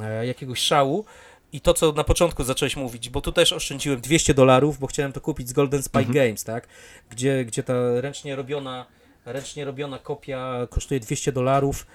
e, 0.00 0.26
jakiegoś 0.26 0.58
szału. 0.58 1.04
I 1.52 1.60
to, 1.60 1.74
co 1.74 1.92
na 1.92 2.04
początku 2.04 2.44
zacząłeś 2.44 2.76
mówić, 2.76 3.10
bo 3.10 3.20
tu 3.20 3.32
też 3.32 3.52
oszczędziłem 3.52 4.00
200 4.00 4.34
dolarów, 4.34 4.78
bo 4.78 4.86
chciałem 4.86 5.12
to 5.12 5.20
kupić 5.20 5.48
z 5.48 5.52
Golden 5.52 5.82
Spike 5.82 5.98
mhm. 5.98 6.14
Games, 6.14 6.44
tak? 6.44 6.66
Gdzie, 7.10 7.44
gdzie 7.44 7.62
ta 7.62 7.74
ręcznie 8.00 8.36
robiona, 8.36 8.86
ręcznie 9.24 9.64
robiona 9.64 9.98
kopia 9.98 10.66
kosztuje 10.70 11.00
200 11.00 11.32
dolarów, 11.32 11.86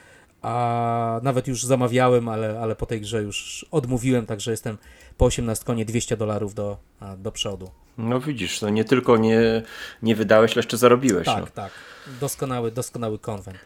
a 0.41 1.19
nawet 1.23 1.47
już 1.47 1.63
zamawiałem, 1.63 2.29
ale, 2.29 2.59
ale 2.59 2.75
po 2.75 2.85
tej 2.85 3.01
grze 3.01 3.23
już 3.23 3.65
odmówiłem, 3.71 4.25
także 4.25 4.51
jestem 4.51 4.77
po 5.17 5.25
18 5.25 5.65
konie 5.65 5.85
200 5.85 6.17
dolarów 6.17 6.53
do, 6.53 6.77
do 7.17 7.31
przodu. 7.31 7.71
No 7.97 8.19
widzisz, 8.19 8.61
no 8.61 8.69
nie 8.69 8.85
tylko 8.85 9.17
nie, 9.17 9.63
nie 10.01 10.15
wydałeś, 10.15 10.51
ale 10.51 10.59
jeszcze 10.59 10.77
zarobiłeś. 10.77 11.25
Tak, 11.25 11.39
no. 11.39 11.47
tak. 11.53 11.71
Doskonały, 12.19 12.71
doskonały 12.71 13.19
konwent. 13.19 13.57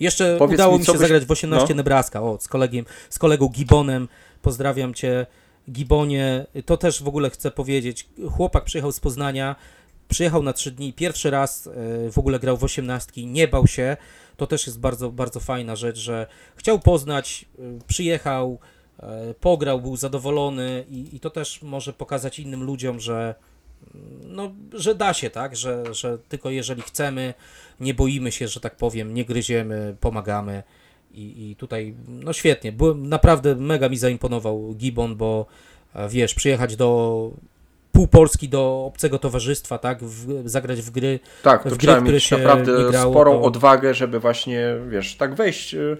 Jeszcze 0.00 0.36
Powiedz 0.38 0.54
udało 0.54 0.72
mi, 0.72 0.78
mi 0.78 0.86
się 0.86 0.92
byś... 0.92 1.00
zagrać 1.00 1.24
w 1.24 1.30
18 1.30 1.66
no. 1.68 1.74
Nebraska, 1.74 2.22
o, 2.22 2.38
z, 2.40 2.48
kolegiem, 2.48 2.84
z 3.10 3.18
kolegą 3.18 3.48
Gibonem, 3.48 4.08
pozdrawiam 4.42 4.94
Cię. 4.94 5.26
Gibonie, 5.70 6.46
to 6.66 6.76
też 6.76 7.02
w 7.02 7.08
ogóle 7.08 7.30
chcę 7.30 7.50
powiedzieć, 7.50 8.08
chłopak 8.30 8.64
przyjechał 8.64 8.92
z 8.92 9.00
Poznania, 9.00 9.56
przyjechał 10.08 10.42
na 10.42 10.52
trzy 10.52 10.70
dni, 10.70 10.92
pierwszy 10.92 11.30
raz 11.30 11.66
e, 11.66 11.70
w 12.10 12.18
ogóle 12.18 12.38
grał 12.38 12.56
w 12.56 12.64
18, 12.64 13.26
nie 13.26 13.48
bał 13.48 13.66
się, 13.66 13.96
to 14.36 14.46
też 14.46 14.66
jest 14.66 14.80
bardzo, 14.80 15.10
bardzo 15.10 15.40
fajna 15.40 15.76
rzecz, 15.76 15.98
że 15.98 16.26
chciał 16.56 16.78
poznać, 16.78 17.44
e, 17.58 17.62
przyjechał, 17.86 18.58
e, 18.98 19.34
pograł, 19.34 19.80
był 19.80 19.96
zadowolony 19.96 20.84
i, 20.90 21.16
i 21.16 21.20
to 21.20 21.30
też 21.30 21.62
może 21.62 21.92
pokazać 21.92 22.38
innym 22.38 22.62
ludziom, 22.62 23.00
że 23.00 23.34
no, 24.24 24.52
że 24.72 24.94
da 24.94 25.14
się, 25.14 25.30
tak, 25.30 25.56
że, 25.56 25.94
że 25.94 26.18
tylko 26.18 26.50
jeżeli 26.50 26.82
chcemy, 26.82 27.34
nie 27.80 27.94
boimy 27.94 28.32
się, 28.32 28.48
że 28.48 28.60
tak 28.60 28.76
powiem, 28.76 29.14
nie 29.14 29.24
gryziemy, 29.24 29.96
pomagamy 30.00 30.62
i, 31.18 31.50
i 31.50 31.56
tutaj, 31.56 31.94
no 32.08 32.32
świetnie, 32.32 32.72
byłem, 32.72 33.08
naprawdę 33.08 33.54
mega 33.54 33.88
mi 33.88 33.96
zaimponował 33.96 34.74
Gibbon, 34.74 35.16
bo 35.16 35.46
wiesz, 36.08 36.34
przyjechać 36.34 36.76
do 36.76 37.30
pół 37.92 38.06
Polski 38.06 38.48
do 38.48 38.84
obcego 38.86 39.18
towarzystwa, 39.18 39.78
tak, 39.78 40.04
w, 40.04 40.48
zagrać 40.48 40.82
w 40.82 40.90
gry, 40.90 41.20
tak, 41.42 41.62
to 41.62 41.70
w 41.70 41.78
gry, 41.78 42.00
które 42.02 42.20
się 42.20 42.38
naprawdę 42.38 42.90
grało, 42.90 43.12
sporą 43.12 43.32
to... 43.32 43.42
odwagę, 43.42 43.94
żeby 43.94 44.20
właśnie, 44.20 44.60
wiesz, 44.88 45.16
tak 45.16 45.34
wejść 45.34 45.74
y, 45.74 45.96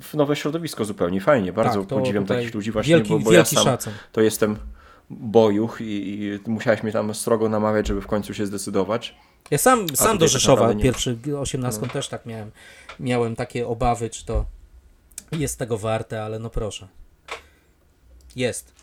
w 0.00 0.14
nowe 0.14 0.36
środowisko 0.36 0.84
zupełnie 0.84 1.20
fajnie. 1.20 1.52
Bardzo 1.52 1.80
tak, 1.80 1.88
podziwiam 1.88 2.26
takich 2.26 2.54
ludzi 2.54 2.70
właśnie, 2.70 2.94
wielki, 2.94 3.10
bo, 3.10 3.18
bo 3.18 3.30
wielki 3.30 3.56
ja 3.56 3.62
sam 3.62 3.72
szacun. 3.72 3.92
to 4.12 4.20
jestem 4.20 4.56
bojuch 5.10 5.80
i, 5.80 6.22
i 6.46 6.50
musiałeś 6.50 6.82
mnie 6.82 6.92
tam 6.92 7.14
strogo 7.14 7.48
namawiać, 7.48 7.88
żeby 7.88 8.00
w 8.00 8.06
końcu 8.06 8.34
się 8.34 8.46
zdecydować. 8.46 9.14
Ja 9.50 9.58
sam, 9.58 9.86
sam 9.94 10.18
do 10.18 10.28
Rzeszowa, 10.28 10.74
pierwszy 10.74 11.18
18 11.40 11.80
no. 11.82 11.88
też 11.88 12.08
tak 12.08 12.26
miałem, 12.26 12.50
miałem 13.00 13.36
takie 13.36 13.66
obawy, 13.66 14.10
czy 14.10 14.24
to 14.24 14.44
jest 15.32 15.58
tego 15.58 15.78
warte, 15.78 16.22
ale 16.22 16.38
no 16.38 16.50
proszę. 16.50 16.88
Jest. 18.36 18.80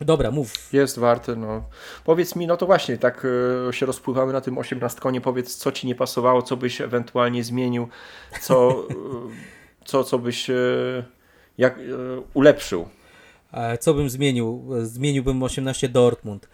Dobra, 0.00 0.30
mów. 0.30 0.72
Jest 0.72 0.98
warte, 0.98 1.36
no. 1.36 1.64
Powiedz 2.04 2.36
mi, 2.36 2.46
no 2.46 2.56
to 2.56 2.66
właśnie, 2.66 2.98
tak 2.98 3.26
y, 3.68 3.72
się 3.72 3.86
rozpływamy 3.86 4.32
na 4.32 4.40
tym 4.40 4.58
18 4.58 5.00
konie, 5.00 5.20
powiedz, 5.20 5.56
co 5.56 5.72
ci 5.72 5.86
nie 5.86 5.94
pasowało, 5.94 6.42
co 6.42 6.56
byś 6.56 6.80
ewentualnie 6.80 7.44
zmienił, 7.44 7.88
co, 8.40 8.86
y, 8.90 8.94
co, 9.84 10.04
co 10.04 10.18
byś 10.18 10.50
y, 10.50 11.04
jak, 11.58 11.78
ulepszył. 12.34 12.88
Co 13.80 13.94
bym 13.94 14.10
zmienił? 14.10 14.68
Zmieniłbym 14.82 15.42
18 15.42 15.88
Dortmund. 15.88 16.48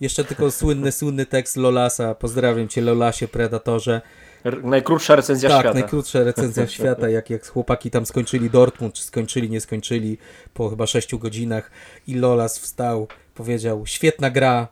Jeszcze 0.00 0.24
tylko 0.24 0.50
słynny, 0.50 0.92
słynny 0.92 1.26
tekst 1.26 1.56
Lolasa. 1.56 2.14
Pozdrawiam 2.14 2.68
cię, 2.68 2.80
Lolasie, 2.80 3.28
Predatorze. 3.28 4.00
Najkrótsza 4.62 5.16
recenzja 5.16 5.48
tak, 5.48 5.58
świata. 5.58 5.74
Tak, 5.74 5.82
najkrótsza 5.82 6.24
recenzja 6.24 6.66
świata, 6.76 7.08
jak, 7.08 7.30
jak 7.30 7.46
chłopaki 7.46 7.90
tam 7.90 8.06
skończyli 8.06 8.50
Dortmund, 8.50 8.94
czy 8.94 9.02
skończyli, 9.02 9.50
nie 9.50 9.60
skończyli 9.60 10.18
po 10.54 10.68
chyba 10.68 10.86
6 10.86 11.14
godzinach 11.14 11.70
i 12.06 12.14
Lolas 12.14 12.58
wstał, 12.58 13.08
powiedział, 13.34 13.86
świetna 13.86 14.30
gra, 14.30 14.68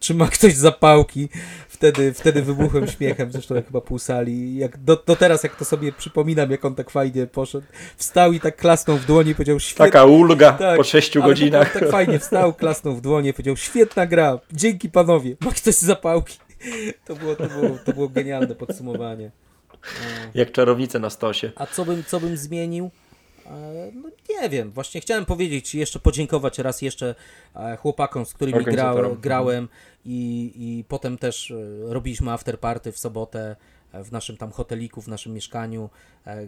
czy 0.00 0.14
ma 0.14 0.28
ktoś 0.28 0.54
zapałki? 0.54 1.28
Wtedy, 1.68 2.12
wtedy 2.12 2.42
wybuchłem 2.42 2.86
śmiechem, 2.96 3.32
zresztą 3.32 3.54
jak 3.54 3.66
chyba 3.66 3.80
pół 3.80 3.98
sali. 3.98 4.56
Jak 4.56 4.78
do, 4.78 5.02
do 5.06 5.16
teraz, 5.16 5.42
jak 5.42 5.56
to 5.56 5.64
sobie 5.64 5.92
przypominam, 5.92 6.50
jak 6.50 6.64
on 6.64 6.74
tak 6.74 6.90
fajnie 6.90 7.26
poszedł, 7.26 7.66
wstał 7.96 8.32
i 8.32 8.40
tak 8.40 8.56
klasnął 8.56 8.96
w 8.96 9.06
dłonie, 9.06 9.34
powiedział 9.34 9.60
świetna... 9.60 9.84
Taka 9.84 10.04
ulga 10.04 10.52
tak, 10.52 10.76
po 10.76 10.84
sześciu 10.84 11.22
godzinach. 11.22 11.72
Tak 11.72 11.90
fajnie 11.90 12.18
wstał, 12.18 12.54
klasnął 12.62 12.94
w 12.94 13.00
dłonie, 13.00 13.32
powiedział 13.32 13.56
świetna 13.56 14.06
gra, 14.06 14.38
dzięki 14.52 14.90
panowie, 14.90 15.36
ma 15.40 15.50
ktoś 15.50 15.74
zapałki? 15.74 16.38
To 17.06 17.16
było, 17.16 17.36
to 17.36 17.48
było, 17.48 17.78
to 17.84 17.92
było 17.92 18.08
genialne 18.08 18.54
podsumowanie. 18.54 19.30
Jak 20.34 20.52
czarownice 20.52 20.98
na 20.98 21.10
stosie. 21.10 21.52
A 21.56 21.66
co 21.66 21.84
bym, 21.84 22.04
co 22.04 22.20
bym 22.20 22.36
zmienił? 22.36 22.90
E, 23.46 23.92
no 23.94 24.10
nie 24.28 24.48
wiem, 24.48 24.70
właśnie 24.70 25.00
chciałem 25.00 25.24
powiedzieć, 25.24 25.74
jeszcze 25.74 25.98
podziękować 25.98 26.58
raz 26.58 26.82
jeszcze 26.82 27.14
e, 27.56 27.76
chłopakom, 27.76 28.26
z 28.26 28.34
którymi 28.34 28.64
grałem, 28.64 29.20
grałem 29.20 29.68
i, 30.04 30.52
i 30.56 30.84
potem 30.88 31.18
też 31.18 31.50
e, 31.50 31.54
robiliśmy 31.92 32.32
afterparty 32.32 32.92
w 32.92 32.98
sobotę 32.98 33.56
w 33.92 34.12
naszym 34.12 34.36
tam 34.36 34.50
hoteliku, 34.50 35.02
w 35.02 35.08
naszym 35.08 35.34
mieszkaniu, 35.34 35.90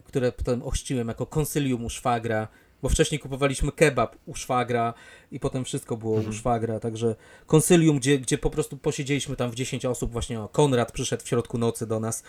które 0.05 0.33
potem 0.33 0.63
ochrzciłem 0.63 1.09
jako 1.09 1.27
konsylium 1.27 1.85
u 1.85 1.91
szwagra, 1.91 2.49
bo 2.83 2.89
wcześniej 2.89 3.18
kupowaliśmy 3.18 3.72
kebab 3.72 4.16
u 4.26 4.35
szwagra 4.35 4.95
i 5.33 5.41
potem 5.41 5.64
wszystko 5.64 5.97
było 5.97 6.16
mhm. 6.16 6.30
u 6.30 6.39
szwagra, 6.39 6.80
także 6.80 7.14
konsylium, 7.47 7.99
gdzie, 7.99 8.18
gdzie 8.18 8.39
po 8.39 8.51
prostu 8.51 8.76
posiedzieliśmy 8.76 9.37
tam 9.37 9.51
w 9.51 9.55
10 9.55 9.85
osób, 9.85 10.12
właśnie 10.12 10.41
o, 10.41 10.49
Konrad 10.49 10.93
przyszedł 10.93 11.24
w 11.24 11.28
środku 11.28 11.59
nocy 11.59 11.87
do 11.87 12.01
nas, 12.01 12.22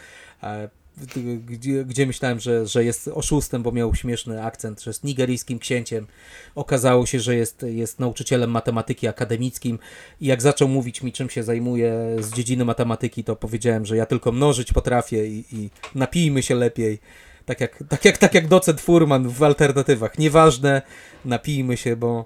gdzie, 1.46 1.86
gdzie 1.86 2.06
myślałem, 2.06 2.40
że, 2.40 2.68
że 2.68 2.84
jest 2.84 3.08
oszustem, 3.08 3.64
bo 3.64 3.72
miał 3.72 3.96
śmieszny 3.96 4.44
akcent, 4.44 4.82
że 4.82 4.90
jest 4.90 5.04
nigeryjskim 5.04 5.60
księciem. 5.60 6.08
Okazało 6.56 7.06
się, 7.06 7.20
że 7.20 7.36
jest, 7.36 7.66
jest 7.70 8.00
nauczycielem 8.00 8.52
matematyki 8.52 9.08
akademickim 9.08 9.80
i 10.22 10.26
jak 10.26 10.42
zaczął 10.42 10.68
mówić 10.68 11.02
mi, 11.02 11.12
czym 11.12 11.30
się 11.30 11.44
zajmuje 11.44 12.16
z 12.20 12.34
dziedziny 12.34 12.66
matematyki, 12.66 13.24
to 13.24 13.36
powiedziałem, 13.36 13.86
że 13.86 13.98
ja 13.98 14.06
tylko 14.06 14.32
mnożyć 14.32 14.74
potrafię 14.74 15.28
i, 15.28 15.44
i 15.52 15.70
napijmy 15.96 16.44
się 16.44 16.56
lepiej. 16.56 17.00
Tak 17.46 17.62
jak, 17.62 17.84
tak, 17.90 18.06
jak, 18.06 18.18
tak 18.18 18.34
jak 18.34 18.48
docent 18.48 18.82
Furman 18.82 19.30
w 19.30 19.44
alternatywach. 19.44 20.18
Nieważne, 20.18 20.82
napijmy 21.26 21.78
się, 21.78 21.96
bo... 21.96 22.26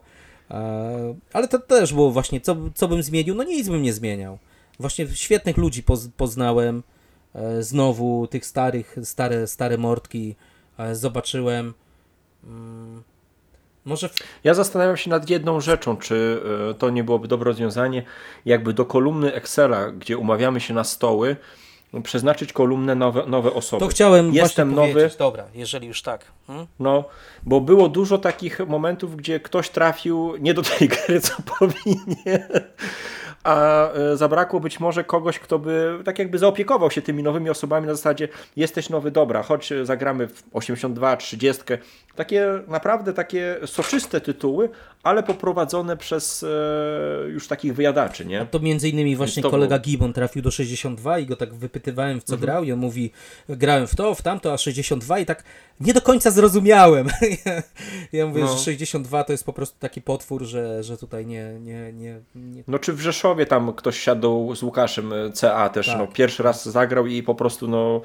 E, 0.51 1.15
ale 1.33 1.47
to 1.47 1.59
też 1.59 1.93
było 1.93 2.11
właśnie, 2.11 2.41
co, 2.41 2.55
co 2.75 2.87
bym 2.87 3.03
zmienił? 3.03 3.35
No 3.35 3.43
nic 3.43 3.69
bym 3.69 3.81
nie 3.81 3.93
zmieniał. 3.93 4.39
Właśnie 4.79 5.07
świetnych 5.07 5.57
ludzi 5.57 5.83
poz, 5.83 6.09
poznałem, 6.17 6.83
E, 7.37 7.63
znowu 7.63 8.27
tych 8.27 8.45
starych, 8.45 8.95
stare, 9.03 9.47
stare 9.47 9.77
mordki 9.77 10.35
e, 10.77 10.95
zobaczyłem. 10.95 11.73
Mm, 12.43 13.03
może. 13.85 14.09
Ja 14.43 14.53
zastanawiam 14.53 14.97
się 14.97 15.09
nad 15.09 15.29
jedną 15.29 15.61
rzeczą, 15.61 15.97
czy 15.97 16.41
to 16.77 16.89
nie 16.89 17.03
byłoby 17.03 17.27
dobre 17.27 17.45
rozwiązanie, 17.45 18.03
jakby 18.45 18.73
do 18.73 18.85
kolumny 18.85 19.33
Excela, 19.33 19.91
gdzie 19.91 20.17
umawiamy 20.17 20.59
się 20.59 20.73
na 20.73 20.83
stoły, 20.83 21.35
przeznaczyć 22.03 22.53
kolumnę 22.53 22.95
nowe, 22.95 23.25
nowe 23.27 23.53
osoby. 23.53 23.79
To 23.79 23.87
chciałem 23.87 24.33
Jestem 24.33 24.75
nowy. 24.75 25.09
Dobra, 25.19 25.45
jeżeli 25.55 25.87
już 25.87 26.01
tak. 26.01 26.25
Hmm? 26.47 26.67
No, 26.79 27.03
bo 27.43 27.61
było 27.61 27.89
dużo 27.89 28.17
takich 28.17 28.59
momentów, 28.67 29.15
gdzie 29.15 29.39
ktoś 29.39 29.69
trafił 29.69 30.35
nie 30.39 30.53
do 30.53 30.61
tej 30.61 30.87
gry, 30.87 31.21
co 31.21 31.33
powinien 31.59 32.45
a 33.47 33.91
e, 33.91 34.17
zabrakło 34.17 34.59
być 34.59 34.79
może 34.79 35.03
kogoś, 35.03 35.39
kto 35.39 35.59
by 35.59 35.99
tak 36.05 36.19
jakby 36.19 36.37
zaopiekował 36.37 36.91
się 36.91 37.01
tymi 37.01 37.23
nowymi 37.23 37.49
osobami 37.49 37.87
na 37.87 37.95
zasadzie 37.95 38.27
jesteś 38.55 38.89
nowy, 38.89 39.11
dobra, 39.11 39.43
chodź 39.43 39.73
zagramy 39.83 40.27
w 40.27 40.43
82, 40.53 41.17
30. 41.17 41.63
Takie 42.15 42.45
naprawdę 42.67 43.13
takie 43.13 43.57
soczyste 43.65 44.21
tytuły, 44.21 44.69
ale 45.03 45.23
poprowadzone 45.23 45.97
przez 45.97 46.43
e, 46.43 47.29
już 47.29 47.47
takich 47.47 47.75
wyjadaczy, 47.75 48.25
nie? 48.25 48.41
A 48.41 48.45
to 48.45 48.59
między 48.59 48.89
innymi 48.89 49.15
właśnie 49.15 49.43
kolega 49.43 49.79
był... 49.79 49.83
Gibbon 49.83 50.13
trafił 50.13 50.41
do 50.41 50.51
62 50.51 51.19
i 51.19 51.25
go 51.25 51.35
tak 51.35 51.53
wypytywałem 51.53 52.21
w 52.21 52.23
co 52.23 52.33
mhm. 52.33 52.45
grał 52.45 52.63
i 52.63 52.71
on 52.71 52.79
mówi 52.79 53.11
grałem 53.49 53.87
w 53.87 53.95
to, 53.95 54.15
w 54.15 54.21
tamto, 54.21 54.53
a 54.53 54.57
62 54.57 55.19
i 55.19 55.25
tak 55.25 55.43
nie 55.79 55.93
do 55.93 56.01
końca 56.01 56.31
zrozumiałem. 56.31 57.07
ja 58.13 58.27
mówię, 58.27 58.41
no. 58.41 58.47
że 58.47 58.57
62 58.57 59.23
to 59.23 59.31
jest 59.31 59.45
po 59.45 59.53
prostu 59.53 59.79
taki 59.79 60.01
potwór, 60.01 60.43
że, 60.43 60.83
że 60.83 60.97
tutaj 60.97 61.25
nie, 61.25 61.59
nie, 61.59 61.93
nie, 61.93 62.19
nie... 62.35 62.63
No 62.67 62.79
czy 62.79 62.93
w 62.93 63.01
Rzeszowie 63.01 63.36
tam 63.45 63.73
ktoś 63.73 63.99
siadł 63.99 64.55
z 64.55 64.63
Łukaszem 64.63 65.13
e, 65.13 65.31
CA 65.31 65.69
też, 65.69 65.87
tak. 65.87 65.97
no 65.97 66.07
pierwszy 66.07 66.43
raz 66.43 66.69
zagrał 66.69 67.07
i 67.07 67.23
po 67.23 67.35
prostu 67.35 67.67
no... 67.67 68.01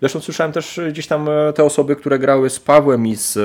Zresztą 0.00 0.20
słyszałem 0.20 0.52
też 0.52 0.80
gdzieś 0.88 1.06
tam 1.06 1.28
e, 1.28 1.52
te 1.52 1.64
osoby, 1.64 1.96
które 1.96 2.18
grały 2.18 2.50
z 2.50 2.60
Pawłem 2.60 3.06
i 3.06 3.16
z... 3.16 3.38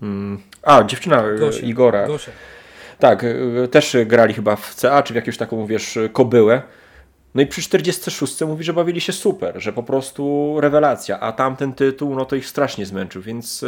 Hmm, 0.00 0.40
a, 0.62 0.84
dziewczyna 0.84 1.22
Gosia. 1.38 1.66
Igora. 1.66 2.06
Gosia. 2.06 2.32
Tak, 2.98 3.24
też 3.70 3.96
grali 4.06 4.34
chyba 4.34 4.56
w 4.56 4.74
CA, 4.74 5.02
czy 5.02 5.12
w 5.12 5.16
jakąś 5.16 5.36
taką, 5.36 5.66
wiesz, 5.66 5.98
kobyłę. 6.12 6.62
No 7.34 7.42
i 7.42 7.46
przy 7.46 7.62
46 7.62 8.40
mówi, 8.40 8.64
że 8.64 8.72
bawili 8.72 9.00
się 9.00 9.12
super, 9.12 9.62
że 9.62 9.72
po 9.72 9.82
prostu 9.82 10.54
rewelacja, 10.60 11.20
a 11.20 11.32
tamten 11.32 11.72
tytuł, 11.72 12.14
no 12.14 12.24
to 12.24 12.36
ich 12.36 12.46
strasznie 12.46 12.86
zmęczył, 12.86 13.22
więc 13.22 13.64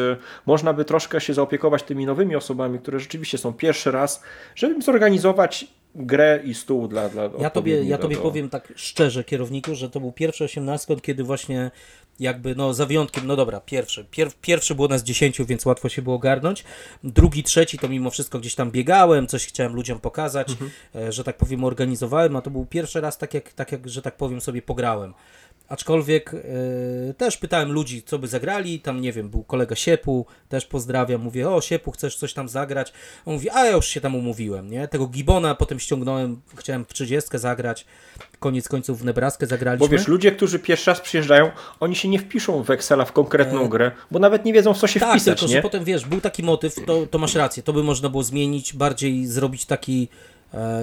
można 0.46 0.72
by 0.72 0.84
troszkę 0.84 1.20
się 1.20 1.34
zaopiekować 1.34 1.82
tymi 1.82 2.06
nowymi 2.06 2.36
osobami, 2.36 2.78
które 2.78 3.00
rzeczywiście 3.00 3.38
są 3.38 3.52
pierwszy 3.52 3.90
raz, 3.90 4.22
żeby 4.54 4.82
zorganizować 4.82 5.66
grę 5.96 6.40
i 6.44 6.54
stół 6.54 6.88
dla, 6.88 7.08
dla 7.08 7.30
Ja 7.38 7.50
tobie, 7.50 7.84
ja 7.84 7.98
tobie 7.98 8.16
powiem 8.16 8.48
tak 8.48 8.72
szczerze, 8.76 9.24
kierowniku, 9.24 9.74
że 9.74 9.90
to 9.90 10.00
był 10.00 10.12
pierwszy 10.12 10.44
18, 10.44 10.96
kiedy 11.00 11.24
właśnie 11.24 11.70
jakby, 12.20 12.54
no 12.54 12.74
za 12.74 12.86
wyjątkiem, 12.86 13.26
no 13.26 13.36
dobra, 13.36 13.60
pierwszy. 13.60 14.04
Pier, 14.10 14.28
pierwszy 14.40 14.74
było 14.74 14.88
nas 14.88 15.02
10, 15.02 15.38
więc 15.46 15.66
łatwo 15.66 15.88
się 15.88 16.02
było 16.02 16.16
ogarnąć. 16.16 16.64
Drugi, 17.04 17.42
trzeci 17.42 17.78
to 17.78 17.88
mimo 17.88 18.10
wszystko 18.10 18.38
gdzieś 18.38 18.54
tam 18.54 18.70
biegałem, 18.70 19.26
coś 19.26 19.46
chciałem 19.46 19.74
ludziom 19.74 20.00
pokazać, 20.00 20.50
mhm. 20.50 20.70
E, 20.94 21.12
że 21.12 21.24
tak 21.24 21.36
powiem 21.36 21.64
organizowałem, 21.64 22.36
a 22.36 22.42
to 22.42 22.50
był 22.50 22.66
pierwszy 22.66 23.00
raz 23.00 23.18
tak 23.18 23.34
jak, 23.34 23.52
tak 23.52 23.72
jak, 23.72 23.88
że 23.88 24.02
tak 24.02 24.16
powiem 24.16 24.40
sobie 24.40 24.62
pograłem. 24.62 25.14
Aczkolwiek 25.68 26.32
yy, 26.32 27.14
też 27.14 27.36
pytałem 27.36 27.72
ludzi, 27.72 28.02
co 28.02 28.18
by 28.18 28.28
zagrali. 28.28 28.80
Tam 28.80 29.00
nie 29.00 29.12
wiem, 29.12 29.28
był 29.28 29.44
kolega 29.44 29.76
Siepu, 29.76 30.26
też 30.48 30.66
pozdrawiam. 30.66 31.20
Mówię, 31.20 31.50
o 31.50 31.60
Siepu, 31.60 31.90
chcesz 31.90 32.16
coś 32.16 32.34
tam 32.34 32.48
zagrać? 32.48 32.92
On 33.24 33.34
mówi, 33.34 33.50
a 33.50 33.64
ja 33.64 33.72
już 33.72 33.86
się 33.86 34.00
tam 34.00 34.14
umówiłem, 34.14 34.70
nie? 34.70 34.88
Tego 34.88 35.06
Gibona 35.06 35.54
potem 35.54 35.80
ściągnąłem, 35.80 36.40
chciałem 36.56 36.84
w 36.84 36.92
30 36.92 37.38
zagrać. 37.38 37.86
Koniec 38.38 38.68
końców 38.68 39.00
w 39.00 39.04
Nebraskę 39.04 39.46
zagraliśmy. 39.46 39.88
Bo 39.88 39.92
wiesz, 39.92 40.08
ludzie, 40.08 40.32
którzy 40.32 40.58
pierwszy 40.58 40.90
raz 40.90 41.00
przyjeżdżają, 41.00 41.50
oni 41.80 41.96
się 41.96 42.08
nie 42.08 42.18
wpiszą 42.18 42.62
w 42.62 42.70
Excela 42.70 43.04
w 43.04 43.12
konkretną 43.12 43.64
e... 43.64 43.68
grę, 43.68 43.90
bo 44.10 44.18
nawet 44.18 44.44
nie 44.44 44.52
wiedzą, 44.52 44.74
w 44.74 44.78
co 44.78 44.86
się 44.86 45.00
tak, 45.00 45.10
wpisać. 45.10 45.40
tylko, 45.40 45.50
nie? 45.50 45.56
że 45.56 45.62
potem 45.62 45.84
wiesz, 45.84 46.04
był 46.04 46.20
taki 46.20 46.42
motyw, 46.42 46.74
to, 46.86 47.06
to 47.06 47.18
masz 47.18 47.34
rację, 47.34 47.62
to 47.62 47.72
by 47.72 47.82
można 47.82 48.08
było 48.08 48.22
zmienić, 48.22 48.72
bardziej 48.72 49.26
zrobić 49.26 49.66
taki. 49.66 50.08
E... 50.54 50.82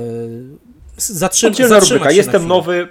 Zatrzym, 0.97 1.53
zatrzymać 1.53 2.15
Jestem 2.15 2.47
nowy, 2.47 2.87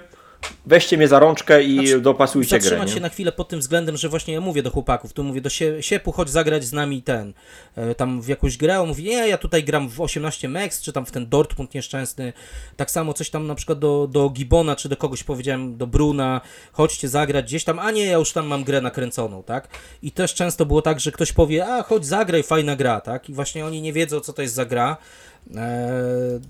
weźcie 0.65 0.97
mnie 0.97 1.07
za 1.07 1.19
rączkę 1.19 1.63
i 1.63 1.73
znaczy, 1.73 2.01
dopasujcie 2.01 2.59
grę. 2.59 2.61
Zatrzymać 2.61 2.91
się 2.91 2.99
na 2.99 3.09
chwilę 3.09 3.31
pod 3.31 3.49
tym 3.49 3.59
względem, 3.59 3.97
że 3.97 4.09
właśnie 4.09 4.33
ja 4.33 4.41
mówię 4.41 4.63
do 4.63 4.71
chłopaków, 4.71 5.13
tu 5.13 5.23
mówię 5.23 5.41
do 5.41 5.49
sie, 5.49 5.83
Siepu, 5.83 6.11
chodź 6.11 6.29
zagrać 6.29 6.63
z 6.63 6.73
nami 6.73 7.01
ten, 7.01 7.33
e, 7.75 7.95
tam 7.95 8.21
w 8.21 8.27
jakąś 8.27 8.57
grę, 8.57 8.79
on 8.79 8.87
mówi, 8.87 9.03
nie, 9.03 9.27
ja 9.27 9.37
tutaj 9.37 9.63
gram 9.63 9.89
w 9.89 10.01
18 10.01 10.49
Max, 10.49 10.81
czy 10.81 10.93
tam 10.93 11.05
w 11.05 11.11
ten 11.11 11.29
Dortmund 11.29 11.73
nieszczęsny, 11.73 12.33
tak 12.75 12.91
samo 12.91 13.13
coś 13.13 13.29
tam 13.29 13.47
na 13.47 13.55
przykład 13.55 13.79
do, 13.79 14.07
do 14.11 14.29
Gibona, 14.29 14.75
czy 14.75 14.89
do 14.89 14.97
kogoś 14.97 15.23
powiedziałem, 15.23 15.77
do 15.77 15.87
Bruna, 15.87 16.41
chodźcie 16.71 17.09
zagrać 17.09 17.45
gdzieś 17.45 17.63
tam, 17.63 17.79
a 17.79 17.91
nie, 17.91 18.05
ja 18.05 18.17
już 18.17 18.31
tam 18.31 18.47
mam 18.47 18.63
grę 18.63 18.81
nakręconą, 18.81 19.43
tak? 19.43 19.67
I 20.01 20.11
też 20.11 20.33
często 20.33 20.65
było 20.65 20.81
tak, 20.81 20.99
że 20.99 21.11
ktoś 21.11 21.31
powie, 21.31 21.67
a 21.67 21.83
chodź 21.83 22.05
zagraj, 22.05 22.43
fajna 22.43 22.75
gra, 22.75 23.01
tak? 23.01 23.29
I 23.29 23.33
właśnie 23.33 23.65
oni 23.65 23.81
nie 23.81 23.93
wiedzą, 23.93 24.19
co 24.19 24.33
to 24.33 24.41
jest 24.41 24.53
za 24.53 24.65
gra, 24.65 24.97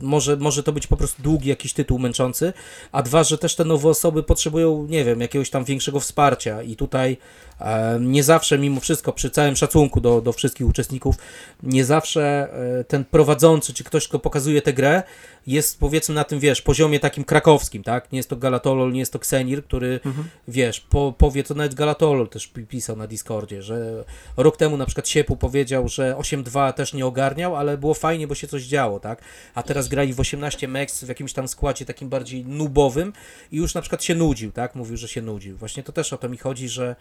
może, 0.01 0.37
może 0.37 0.63
to 0.63 0.71
być 0.71 0.87
po 0.87 0.97
prostu 0.97 1.23
długi 1.23 1.49
jakiś 1.49 1.73
tytuł 1.73 1.99
męczący, 1.99 2.53
a 2.91 3.03
dwa, 3.03 3.23
że 3.23 3.37
też 3.37 3.55
te 3.55 3.65
nowe 3.65 3.89
osoby 3.89 4.23
potrzebują, 4.23 4.87
nie 4.89 5.05
wiem, 5.05 5.21
jakiegoś 5.21 5.49
tam 5.49 5.63
większego 5.63 5.99
wsparcia. 5.99 6.61
I 6.61 6.75
tutaj 6.75 7.17
e, 7.61 7.97
nie 8.01 8.23
zawsze, 8.23 8.57
mimo 8.57 8.79
wszystko, 8.79 9.13
przy 9.13 9.29
całym 9.29 9.55
szacunku 9.55 10.01
do, 10.01 10.21
do 10.21 10.33
wszystkich 10.33 10.67
uczestników, 10.67 11.15
nie 11.63 11.85
zawsze 11.85 12.49
e, 12.79 12.83
ten 12.83 13.05
prowadzący, 13.05 13.73
czy 13.73 13.83
ktoś, 13.83 14.07
kto 14.07 14.19
pokazuje 14.19 14.61
tę 14.61 14.73
grę, 14.73 15.03
jest 15.47 15.79
powiedzmy 15.79 16.15
na 16.15 16.23
tym, 16.23 16.39
wiesz, 16.39 16.61
poziomie 16.61 16.99
takim 16.99 17.23
krakowskim, 17.23 17.83
tak? 17.83 18.11
Nie 18.11 18.19
jest 18.19 18.29
to 18.29 18.35
Galatolol, 18.35 18.91
nie 18.91 18.99
jest 18.99 19.13
to 19.13 19.19
Xenir, 19.19 19.63
który, 19.63 19.99
mhm. 20.05 20.29
wiesz, 20.47 20.79
po, 20.79 21.13
powie, 21.17 21.43
to 21.43 21.53
nawet 21.53 21.73
Galatolol 21.73 22.29
też 22.29 22.51
pisał 22.69 22.95
na 22.95 23.07
Discordzie, 23.07 23.61
że 23.61 24.03
rok 24.37 24.57
temu 24.57 24.77
na 24.77 24.85
przykład 24.85 25.07
Siepu 25.07 25.37
powiedział, 25.37 25.87
że 25.87 26.15
8.2 26.15 26.73
też 26.73 26.93
nie 26.93 27.05
ogarniał, 27.05 27.55
ale 27.55 27.77
było 27.77 27.93
fajnie, 27.93 28.27
bo 28.27 28.35
się 28.35 28.47
coś 28.47 28.63
działo, 28.63 28.99
tak? 28.99 29.21
A 29.55 29.63
teraz 29.63 29.87
grali 29.87 30.13
w 30.13 30.19
18 30.19 30.67
mex 30.67 31.03
w 31.03 31.07
jakimś 31.07 31.33
tam 31.33 31.47
składzie 31.47 31.85
takim 31.85 32.09
bardziej 32.09 32.45
nubowym 32.45 33.13
i 33.51 33.57
już 33.57 33.73
na 33.73 33.81
przykład 33.81 34.03
się 34.03 34.15
nudził, 34.15 34.51
tak? 34.51 34.75
Mówił, 34.75 34.97
że 34.97 35.07
się 35.07 35.21
nudził. 35.21 35.57
Właśnie 35.57 35.83
to 35.83 35.91
też 35.91 36.13
o 36.13 36.17
to 36.17 36.29
mi 36.29 36.37
chodzi, 36.37 36.69
że 36.69 36.95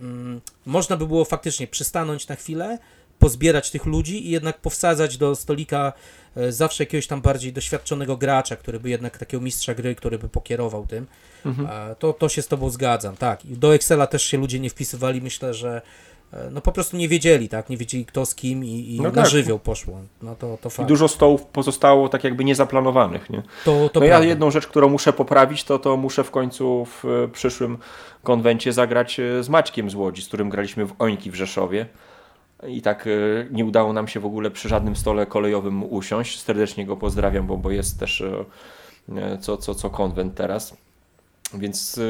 mm, 0.00 0.40
można 0.66 0.96
by 0.96 1.06
było 1.06 1.24
faktycznie 1.24 1.66
przystanąć 1.66 2.28
na 2.28 2.36
chwilę, 2.36 2.78
pozbierać 3.20 3.70
tych 3.70 3.86
ludzi 3.86 4.26
i 4.26 4.30
jednak 4.30 4.60
powsadzać 4.60 5.18
do 5.18 5.36
stolika 5.36 5.92
e, 6.36 6.52
zawsze 6.52 6.82
jakiegoś 6.82 7.06
tam 7.06 7.20
bardziej 7.20 7.52
doświadczonego 7.52 8.16
gracza, 8.16 8.56
który 8.56 8.80
by 8.80 8.90
jednak 8.90 9.18
takiego 9.18 9.42
mistrza 9.42 9.74
gry, 9.74 9.94
który 9.94 10.18
by 10.18 10.28
pokierował 10.28 10.86
tym. 10.86 11.06
Mhm. 11.46 11.68
To, 11.98 12.12
to 12.12 12.28
się 12.28 12.42
z 12.42 12.48
tobą 12.48 12.70
zgadzam, 12.70 13.16
tak. 13.16 13.44
I 13.44 13.56
do 13.56 13.74
Excela 13.74 14.06
też 14.06 14.22
się 14.22 14.38
ludzie 14.38 14.60
nie 14.60 14.70
wpisywali, 14.70 15.22
myślę, 15.22 15.54
że 15.54 15.82
e, 16.32 16.50
no 16.50 16.60
po 16.60 16.72
prostu 16.72 16.96
nie 16.96 17.08
wiedzieli, 17.08 17.48
tak, 17.48 17.70
nie 17.70 17.76
wiedzieli 17.76 18.06
kto 18.06 18.26
z 18.26 18.34
kim 18.34 18.64
i, 18.64 18.94
i 18.94 19.00
no 19.00 19.08
na 19.08 19.22
tak. 19.22 19.26
żywioł 19.26 19.58
poszło. 19.58 20.00
No 20.22 20.34
to, 20.34 20.58
to 20.60 20.70
fakt. 20.70 20.88
I 20.88 20.88
dużo 20.88 21.08
stołów 21.08 21.44
pozostało 21.44 22.08
tak 22.08 22.24
jakby 22.24 22.44
niezaplanowanych, 22.44 23.30
nie? 23.30 23.42
To, 23.64 23.88
to 23.88 24.00
no 24.00 24.06
ja 24.06 24.20
jedną 24.20 24.50
rzecz, 24.50 24.66
którą 24.66 24.88
muszę 24.88 25.12
poprawić, 25.12 25.64
to 25.64 25.78
to 25.78 25.96
muszę 25.96 26.24
w 26.24 26.30
końcu 26.30 26.84
w 26.84 27.04
e, 27.04 27.28
przyszłym 27.28 27.78
konwencie 28.22 28.72
zagrać 28.72 29.20
z 29.40 29.48
Maćkiem 29.48 29.90
z 29.90 29.94
Łodzi, 29.94 30.22
z 30.22 30.28
którym 30.28 30.50
graliśmy 30.50 30.86
w 30.86 30.92
Ońki 30.98 31.30
w 31.30 31.34
Rzeszowie 31.34 31.86
i 32.68 32.82
tak 32.82 33.06
e, 33.06 33.10
nie 33.50 33.64
udało 33.64 33.92
nam 33.92 34.08
się 34.08 34.20
w 34.20 34.26
ogóle 34.26 34.50
przy 34.50 34.68
żadnym 34.68 34.96
stole 34.96 35.26
kolejowym 35.26 35.92
usiąść. 35.92 36.40
Serdecznie 36.40 36.86
go 36.86 36.96
pozdrawiam, 36.96 37.46
bo, 37.46 37.56
bo 37.56 37.70
jest 37.70 38.00
też 38.00 38.20
e, 38.20 38.44
e, 39.16 39.38
co, 39.38 39.56
co, 39.56 39.74
co 39.74 39.90
konwent 39.90 40.34
teraz. 40.34 40.76
Więc 41.54 42.00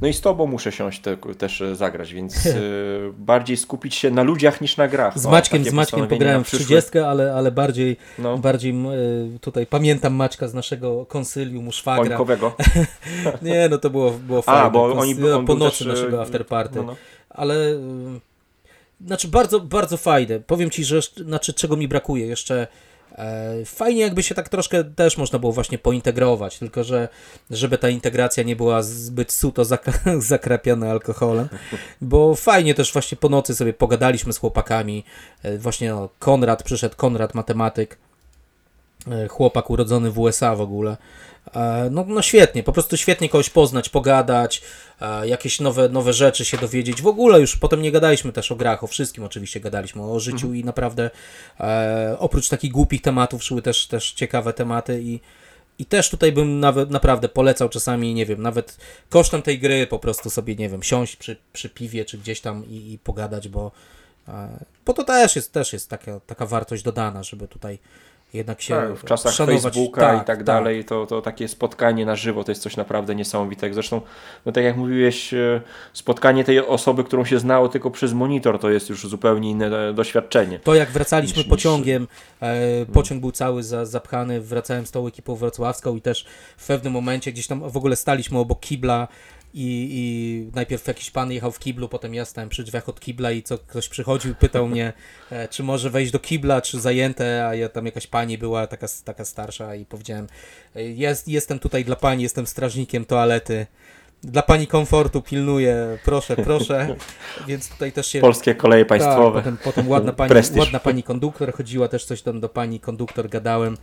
no 0.00 0.08
i 0.08 0.12
z 0.12 0.20
tobą 0.20 0.46
muszę 0.46 0.72
siąść 0.72 1.00
te, 1.00 1.16
też 1.16 1.62
zagrać, 1.72 2.14
więc 2.14 2.48
bardziej 3.18 3.56
skupić 3.56 3.94
się 3.94 4.10
na 4.10 4.22
ludziach 4.22 4.60
niż 4.60 4.76
na 4.76 4.88
grach. 4.88 5.18
Z 5.18 5.26
Maćkiem, 5.26 5.62
o, 5.62 5.64
z 5.64 5.72
Maćkiem 5.72 6.08
pograłem 6.08 6.44
w 6.44 6.46
30, 6.46 6.98
ale, 6.98 7.34
ale 7.34 7.52
bardziej, 7.52 7.96
no. 8.18 8.38
bardziej 8.38 8.74
tutaj 9.40 9.66
pamiętam 9.66 10.14
Maćka 10.14 10.48
z 10.48 10.54
naszego 10.54 11.06
konsylium 11.06 11.72
szwagra. 11.72 12.12
Ońkowego. 12.14 12.56
nie, 13.42 13.68
no 13.68 13.78
to 13.78 13.90
było, 13.90 14.10
było 14.10 14.42
fajne. 14.42 14.62
A, 14.62 14.70
bo 14.70 14.84
oni, 14.84 15.30
on 15.30 15.46
po 15.46 15.54
nocy 15.54 15.78
też, 15.78 15.86
naszego 15.86 16.22
afterparty. 16.22 16.76
No, 16.76 16.82
no. 16.82 16.96
Ale 17.30 17.54
znaczy 19.06 19.28
bardzo, 19.28 19.60
bardzo 19.60 19.96
fajne. 19.96 20.40
Powiem 20.40 20.70
Ci, 20.70 20.84
że 20.84 21.00
znaczy, 21.16 21.52
czego 21.52 21.76
mi 21.76 21.88
brakuje 21.88 22.26
jeszcze 22.26 22.66
e, 23.12 23.64
Fajnie 23.64 24.00
jakby 24.00 24.22
się 24.22 24.34
tak 24.34 24.48
troszkę 24.48 24.84
też 24.84 25.18
można 25.18 25.38
było 25.38 25.52
właśnie 25.52 25.78
pointegrować, 25.78 26.58
tylko 26.58 26.84
że 26.84 27.08
żeby 27.50 27.78
ta 27.78 27.88
integracja 27.88 28.42
nie 28.42 28.56
była 28.56 28.82
zbyt 28.82 29.32
suto 29.32 29.64
zak 29.64 29.86
zakrapiana 30.18 30.90
alkoholem, 30.90 31.48
bo 32.00 32.34
fajnie 32.34 32.74
też 32.74 32.92
właśnie 32.92 33.18
po 33.18 33.28
nocy 33.28 33.54
sobie 33.54 33.72
pogadaliśmy 33.72 34.32
z 34.32 34.38
chłopakami, 34.38 35.04
e, 35.42 35.58
właśnie 35.58 35.90
no, 35.90 36.08
Konrad 36.18 36.62
przyszedł, 36.62 36.96
Konrad 36.96 37.34
matematyk, 37.34 37.98
e, 39.10 39.28
chłopak 39.28 39.70
urodzony 39.70 40.10
w 40.10 40.18
USA 40.18 40.56
w 40.56 40.60
ogóle, 40.60 40.96
no, 41.90 42.04
no 42.08 42.22
świetnie, 42.22 42.62
po 42.62 42.72
prostu 42.72 42.96
świetnie 42.96 43.28
kogoś 43.28 43.50
poznać, 43.50 43.88
pogadać, 43.88 44.62
e, 45.00 45.28
jakieś 45.28 45.60
nowe, 45.60 45.88
nowe 45.88 46.12
rzeczy 46.12 46.44
się 46.44 46.58
dowiedzieć. 46.58 47.02
W 47.02 47.06
ogóle 47.06 47.40
już 47.40 47.56
potem 47.56 47.82
nie 47.82 47.92
gadaliśmy 47.92 48.32
też 48.32 48.52
o 48.52 48.56
grach, 48.56 48.84
o 48.84 48.86
wszystkim 48.86 49.24
oczywiście 49.24 49.60
gadaliśmy, 49.60 50.02
o 50.02 50.20
życiu 50.20 50.46
mhm. 50.46 50.56
i 50.56 50.64
naprawdę 50.64 51.10
e, 51.60 52.16
oprócz 52.18 52.48
takich 52.48 52.72
głupich 52.72 53.02
tematów 53.02 53.44
szły 53.44 53.62
też, 53.62 53.86
też 53.86 54.12
ciekawe 54.12 54.52
tematy 54.52 55.02
i, 55.02 55.20
i 55.78 55.84
też 55.84 56.10
tutaj 56.10 56.32
bym 56.32 56.60
nawet 56.60 56.90
naprawdę 56.90 57.28
polecał 57.28 57.68
czasami, 57.68 58.14
nie 58.14 58.26
wiem, 58.26 58.42
nawet 58.42 58.76
kosztem 59.08 59.42
tej 59.42 59.58
gry 59.58 59.86
po 59.86 59.98
prostu 59.98 60.30
sobie, 60.30 60.56
nie 60.56 60.68
wiem, 60.68 60.82
siąść 60.82 61.16
przy, 61.16 61.36
przy 61.52 61.68
piwie 61.68 62.04
czy 62.04 62.18
gdzieś 62.18 62.40
tam 62.40 62.66
i, 62.66 62.92
i 62.92 62.98
pogadać, 62.98 63.48
bo, 63.48 63.72
e, 64.28 64.64
bo 64.86 64.92
to 64.92 65.04
też 65.04 65.36
jest, 65.36 65.52
też 65.52 65.72
jest 65.72 65.90
taka, 65.90 66.20
taka 66.20 66.46
wartość 66.46 66.82
dodana, 66.82 67.22
żeby 67.22 67.48
tutaj 67.48 67.78
jednak 68.34 68.62
się 68.62 68.74
tak, 68.74 68.94
w 68.94 69.04
czasach 69.04 69.32
szanować. 69.32 69.62
Facebooka 69.62 70.00
tak, 70.00 70.14
i 70.14 70.18
tak, 70.18 70.26
tak 70.26 70.44
dalej, 70.44 70.84
to, 70.84 71.06
to 71.06 71.22
takie 71.22 71.48
spotkanie 71.48 72.06
na 72.06 72.16
żywo 72.16 72.44
to 72.44 72.50
jest 72.50 72.62
coś 72.62 72.76
naprawdę 72.76 73.14
niesamowitego. 73.14 73.74
Zresztą, 73.74 74.00
no 74.46 74.52
tak 74.52 74.64
jak 74.64 74.76
mówiłeś, 74.76 75.34
e, 75.34 75.60
spotkanie 75.92 76.44
tej 76.44 76.58
osoby, 76.58 77.04
którą 77.04 77.24
się 77.24 77.38
znało 77.38 77.68
tylko 77.68 77.90
przez 77.90 78.12
monitor, 78.12 78.58
to 78.58 78.70
jest 78.70 78.88
już 78.88 79.06
zupełnie 79.08 79.50
inne 79.50 79.92
doświadczenie. 79.94 80.58
To 80.58 80.74
jak 80.74 80.90
wracaliśmy 80.90 81.38
niż, 81.38 81.48
pociągiem, 81.48 82.02
niż... 82.02 82.10
E, 82.40 82.86
pociąg 82.92 83.20
był 83.20 83.32
cały 83.32 83.62
za, 83.62 83.86
zapchany, 83.86 84.40
wracałem 84.40 84.86
z 84.86 84.90
tą 84.90 85.06
ekipą 85.06 85.34
wrocławską 85.34 85.96
i 85.96 86.00
też 86.00 86.26
w 86.56 86.66
pewnym 86.66 86.92
momencie 86.92 87.32
gdzieś 87.32 87.46
tam 87.46 87.70
w 87.70 87.76
ogóle 87.76 87.96
staliśmy 87.96 88.38
obok 88.38 88.60
kibla, 88.60 89.08
i, 89.54 89.88
i 89.90 90.50
najpierw 90.54 90.86
jakiś 90.86 91.10
pan 91.10 91.32
jechał 91.32 91.52
w 91.52 91.58
kiblu, 91.58 91.88
potem 91.88 92.14
ja 92.14 92.24
stałem 92.24 92.48
przy 92.48 92.64
drzwiach 92.64 92.88
od 92.88 93.00
kibla 93.00 93.32
i 93.32 93.42
co 93.42 93.58
ktoś 93.58 93.88
przychodził 93.88 94.34
pytał 94.34 94.68
mnie, 94.68 94.92
e, 95.30 95.48
czy 95.48 95.62
może 95.62 95.90
wejść 95.90 96.12
do 96.12 96.18
kibla, 96.18 96.60
czy 96.62 96.80
zajęte, 96.80 97.46
a 97.46 97.54
ja 97.54 97.68
tam 97.68 97.86
jakaś 97.86 98.06
pani 98.06 98.38
była 98.38 98.66
taka, 98.66 98.86
taka 99.04 99.24
starsza 99.24 99.74
i 99.74 99.84
powiedziałem, 99.84 100.26
e, 100.76 100.82
jest, 100.82 101.28
jestem 101.28 101.58
tutaj 101.58 101.84
dla 101.84 101.96
pani, 101.96 102.22
jestem 102.22 102.46
strażnikiem 102.46 103.04
toalety. 103.04 103.66
Dla 104.24 104.42
pani 104.42 104.66
komfortu 104.66 105.22
pilnuję, 105.22 105.98
proszę, 106.04 106.36
proszę. 106.36 106.96
Więc 107.48 107.68
tutaj 107.68 107.92
też 107.92 108.06
się. 108.06 108.20
Polskie 108.20 108.54
koleje 108.54 108.84
tak, 108.84 108.88
państwowe. 108.88 109.38
potem, 109.38 109.56
potem 109.64 109.88
ładna, 109.88 110.12
pani, 110.12 110.34
ładna 110.56 110.80
pani 110.80 111.02
konduktor 111.02 111.52
chodziła, 111.52 111.88
też 111.88 112.04
coś 112.04 112.22
tam 112.22 112.40
do 112.40 112.48
pani 112.48 112.80
konduktor 112.80 113.28
gadałem. 113.28 113.76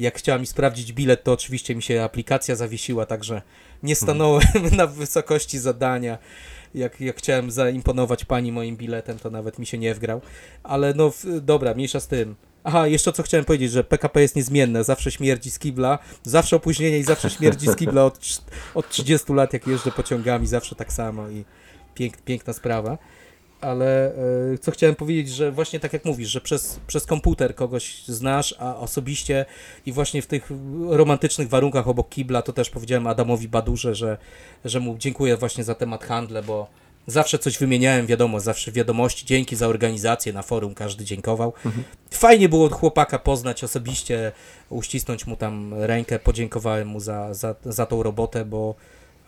Jak 0.00 0.18
chciała 0.18 0.38
mi 0.38 0.46
sprawdzić 0.46 0.92
bilet, 0.92 1.24
to 1.24 1.32
oczywiście 1.32 1.74
mi 1.74 1.82
się 1.82 2.02
aplikacja 2.02 2.56
zawiesiła, 2.56 3.06
także 3.06 3.42
nie 3.82 3.94
stanąłem 3.94 4.46
na 4.76 4.86
wysokości 4.86 5.58
zadania. 5.58 6.18
Jak, 6.74 7.00
jak 7.00 7.16
chciałem 7.16 7.50
zaimponować 7.50 8.24
pani 8.24 8.52
moim 8.52 8.76
biletem, 8.76 9.18
to 9.18 9.30
nawet 9.30 9.58
mi 9.58 9.66
się 9.66 9.78
nie 9.78 9.94
wgrał. 9.94 10.20
Ale 10.62 10.94
no 10.94 11.12
dobra, 11.42 11.74
mniejsza 11.74 12.00
z 12.00 12.06
tym. 12.08 12.34
Aha, 12.68 12.86
jeszcze 12.86 13.12
co 13.12 13.22
chciałem 13.22 13.44
powiedzieć, 13.44 13.70
że 13.70 13.84
PKP 13.84 14.22
jest 14.22 14.36
niezmienne, 14.36 14.84
zawsze 14.84 15.10
śmierdzi 15.10 15.50
z 15.50 15.58
kibla, 15.58 15.98
zawsze 16.22 16.56
opóźnienie 16.56 16.98
i 16.98 17.02
zawsze 17.02 17.30
śmierdzi 17.30 17.66
z 17.66 17.76
kibla 17.76 18.04
od, 18.04 18.42
od 18.74 18.88
30 18.88 19.32
lat, 19.32 19.52
jak 19.52 19.66
jeżdżę 19.66 19.90
pociągami, 19.90 20.46
zawsze 20.46 20.74
tak 20.74 20.92
samo 20.92 21.28
i 21.28 21.44
pięk, 21.94 22.16
piękna 22.16 22.52
sprawa. 22.52 22.98
Ale 23.60 24.14
e, 24.54 24.58
co 24.58 24.70
chciałem 24.70 24.96
powiedzieć, 24.96 25.28
że 25.28 25.52
właśnie 25.52 25.80
tak 25.80 25.92
jak 25.92 26.04
mówisz, 26.04 26.28
że 26.28 26.40
przez, 26.40 26.80
przez 26.86 27.06
komputer 27.06 27.54
kogoś 27.54 28.04
znasz, 28.04 28.54
a 28.58 28.76
osobiście 28.76 29.44
i 29.86 29.92
właśnie 29.92 30.22
w 30.22 30.26
tych 30.26 30.50
romantycznych 30.88 31.48
warunkach 31.48 31.88
obok 31.88 32.08
kibla, 32.08 32.42
to 32.42 32.52
też 32.52 32.70
powiedziałem 32.70 33.06
Adamowi 33.06 33.48
Badurze, 33.48 33.94
że, 33.94 34.18
że 34.64 34.80
mu 34.80 34.98
dziękuję 34.98 35.36
właśnie 35.36 35.64
za 35.64 35.74
temat 35.74 36.04
handle, 36.04 36.42
bo 36.42 36.66
zawsze 37.06 37.38
coś 37.38 37.58
wymieniałem, 37.58 38.06
wiadomo, 38.06 38.40
zawsze 38.40 38.72
wiadomości, 38.72 39.26
dzięki 39.26 39.56
za 39.56 39.66
organizację 39.66 40.32
na 40.32 40.42
forum, 40.42 40.74
każdy 40.74 41.04
dziękował. 41.04 41.52
Mhm. 41.64 41.84
Fajnie 42.10 42.48
było 42.48 42.68
chłopaka 42.70 43.18
poznać 43.18 43.64
osobiście, 43.64 44.32
uścisnąć 44.70 45.26
mu 45.26 45.36
tam 45.36 45.74
rękę, 45.74 46.18
podziękowałem 46.18 46.88
mu 46.88 47.00
za, 47.00 47.34
za, 47.34 47.54
za 47.64 47.86
tą 47.86 48.02
robotę, 48.02 48.44
bo 48.44 48.74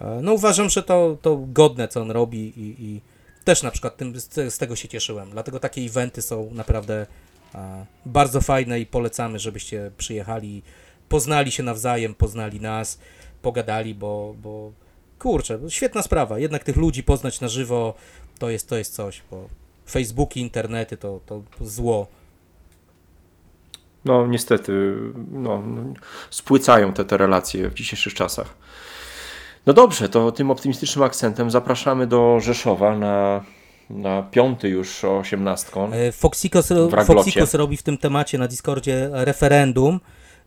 E, 0.01 0.21
no 0.23 0.33
uważam, 0.33 0.71
że 0.71 0.83
to, 0.83 1.17
to 1.23 1.37
godne, 1.37 1.89
co 1.89 2.01
on 2.01 2.11
robi 2.11 2.53
i, 2.57 2.85
i 2.85 3.01
też 3.45 3.63
na 3.63 3.71
przykład 3.71 3.97
tym, 3.97 4.21
z, 4.21 4.55
z, 4.55 4.59
tego 4.59 4.77
się 4.77 4.89
cieszyłem. 4.89 5.31
Dlatego 5.31 5.61
takie 5.61 5.81
eventy 5.81 6.23
są 6.23 6.51
naprawdę 6.53 7.07
e, 7.55 7.87
bardzo 8.07 8.41
fajne 8.41 8.81
i 8.81 8.87
polecamy, 8.87 9.39
żebyście 9.39 9.91
przyjechali, 9.99 10.63
poznali 11.09 11.53
się 11.53 11.63
nawzajem, 11.63 12.15
poznali 12.15 12.61
nas, 12.61 12.99
pogadali, 13.43 13.95
bo, 13.95 14.35
bo 14.43 14.73
kurczę, 15.19 15.59
świetna 15.69 16.03
sprawa. 16.03 16.39
Jednak 16.39 16.65
tych 16.65 16.77
ludzi 16.77 17.03
poznać 17.03 17.41
na 17.41 17.49
żywo 17.49 17.95
to 18.39 18.51
jest, 18.51 18.69
to 18.69 18.77
jest 18.77 18.95
coś, 18.95 19.23
bo 19.31 19.49
Facebooki, 19.91 20.41
internety 20.41 20.97
to, 20.97 21.21
to 21.27 21.43
zło. 21.61 22.07
No 24.05 24.27
niestety, 24.27 24.95
no, 25.33 25.63
spłycają 26.31 26.93
te, 26.93 27.05
te 27.05 27.17
relacje 27.17 27.71
w 27.71 27.75
dzisiejszych 27.75 28.15
czasach. 28.15 28.55
No 29.67 29.73
dobrze, 29.73 30.09
to 30.09 30.33
tym 30.33 30.51
optymistycznym 30.51 31.03
akcentem 31.03 31.51
zapraszamy 31.51 32.07
do 32.07 32.41
Rzeszowa 32.41 32.99
na, 32.99 33.45
na 33.91 34.23
piąty 34.23 34.69
już 34.69 35.05
osiemnastką. 35.05 35.93
E, 35.93 36.13
Foxikos, 36.13 36.73
Foxikos 37.07 37.55
robi 37.55 37.77
w 37.77 37.83
tym 37.83 37.99
temacie 37.99 38.39
na 38.39 38.49
Discordzie 38.49 39.11
referendum 39.13 40.01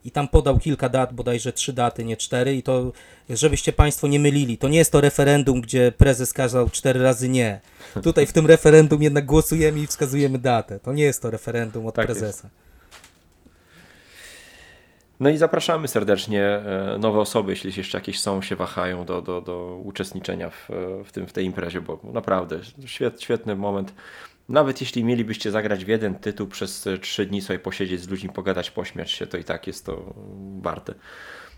i 0.05 0.11
tam 0.11 0.27
podał 0.27 0.59
kilka 0.59 0.89
dat, 0.89 1.13
bodajże 1.13 1.53
trzy 1.53 1.73
daty, 1.73 2.03
nie 2.03 2.17
cztery 2.17 2.55
i 2.55 2.63
to, 2.63 2.91
żebyście 3.29 3.73
Państwo 3.73 4.07
nie 4.07 4.19
mylili, 4.19 4.57
to 4.57 4.67
nie 4.67 4.77
jest 4.77 4.91
to 4.91 5.01
referendum, 5.01 5.61
gdzie 5.61 5.91
prezes 5.91 6.33
kazał 6.33 6.69
cztery 6.69 7.03
razy 7.03 7.29
nie. 7.29 7.59
Tutaj 8.03 8.25
w 8.25 8.33
tym 8.33 8.45
referendum 8.45 9.01
jednak 9.01 9.25
głosujemy 9.25 9.79
i 9.79 9.87
wskazujemy 9.87 10.39
datę. 10.39 10.79
To 10.79 10.93
nie 10.93 11.03
jest 11.03 11.21
to 11.21 11.31
referendum 11.31 11.87
od 11.87 11.95
tak 11.95 12.05
prezesa. 12.05 12.27
Jest. 12.27 12.61
No 15.19 15.29
i 15.29 15.37
zapraszamy 15.37 15.87
serdecznie 15.87 16.43
e, 16.43 16.97
nowe 16.99 17.19
osoby, 17.19 17.51
jeśli 17.51 17.73
jeszcze 17.77 17.97
jakieś 17.97 18.19
są, 18.19 18.41
się 18.41 18.55
wahają 18.55 19.05
do, 19.05 19.21
do, 19.21 19.41
do 19.41 19.81
uczestniczenia 19.83 20.49
w, 20.49 20.69
w, 21.05 21.11
tym, 21.11 21.27
w 21.27 21.33
tej 21.33 21.45
imprezie, 21.45 21.81
bo 21.81 21.99
naprawdę 22.03 22.59
świet, 22.85 23.21
świetny 23.21 23.55
moment. 23.55 23.93
Nawet 24.49 24.81
jeśli 24.81 25.03
mielibyście 25.03 25.51
zagrać 25.51 25.85
w 25.85 25.87
jeden 25.87 26.15
tytuł 26.15 26.47
przez 26.47 26.87
trzy 27.01 27.25
dni 27.25 27.41
sobie 27.41 27.59
posiedzieć 27.59 28.01
z 28.01 28.09
ludźmi, 28.09 28.29
pogadać, 28.29 28.71
pośmiać 28.71 29.11
się, 29.11 29.27
to 29.27 29.37
i 29.37 29.43
tak 29.43 29.67
jest 29.67 29.85
to 29.85 30.13
warte. 30.61 30.93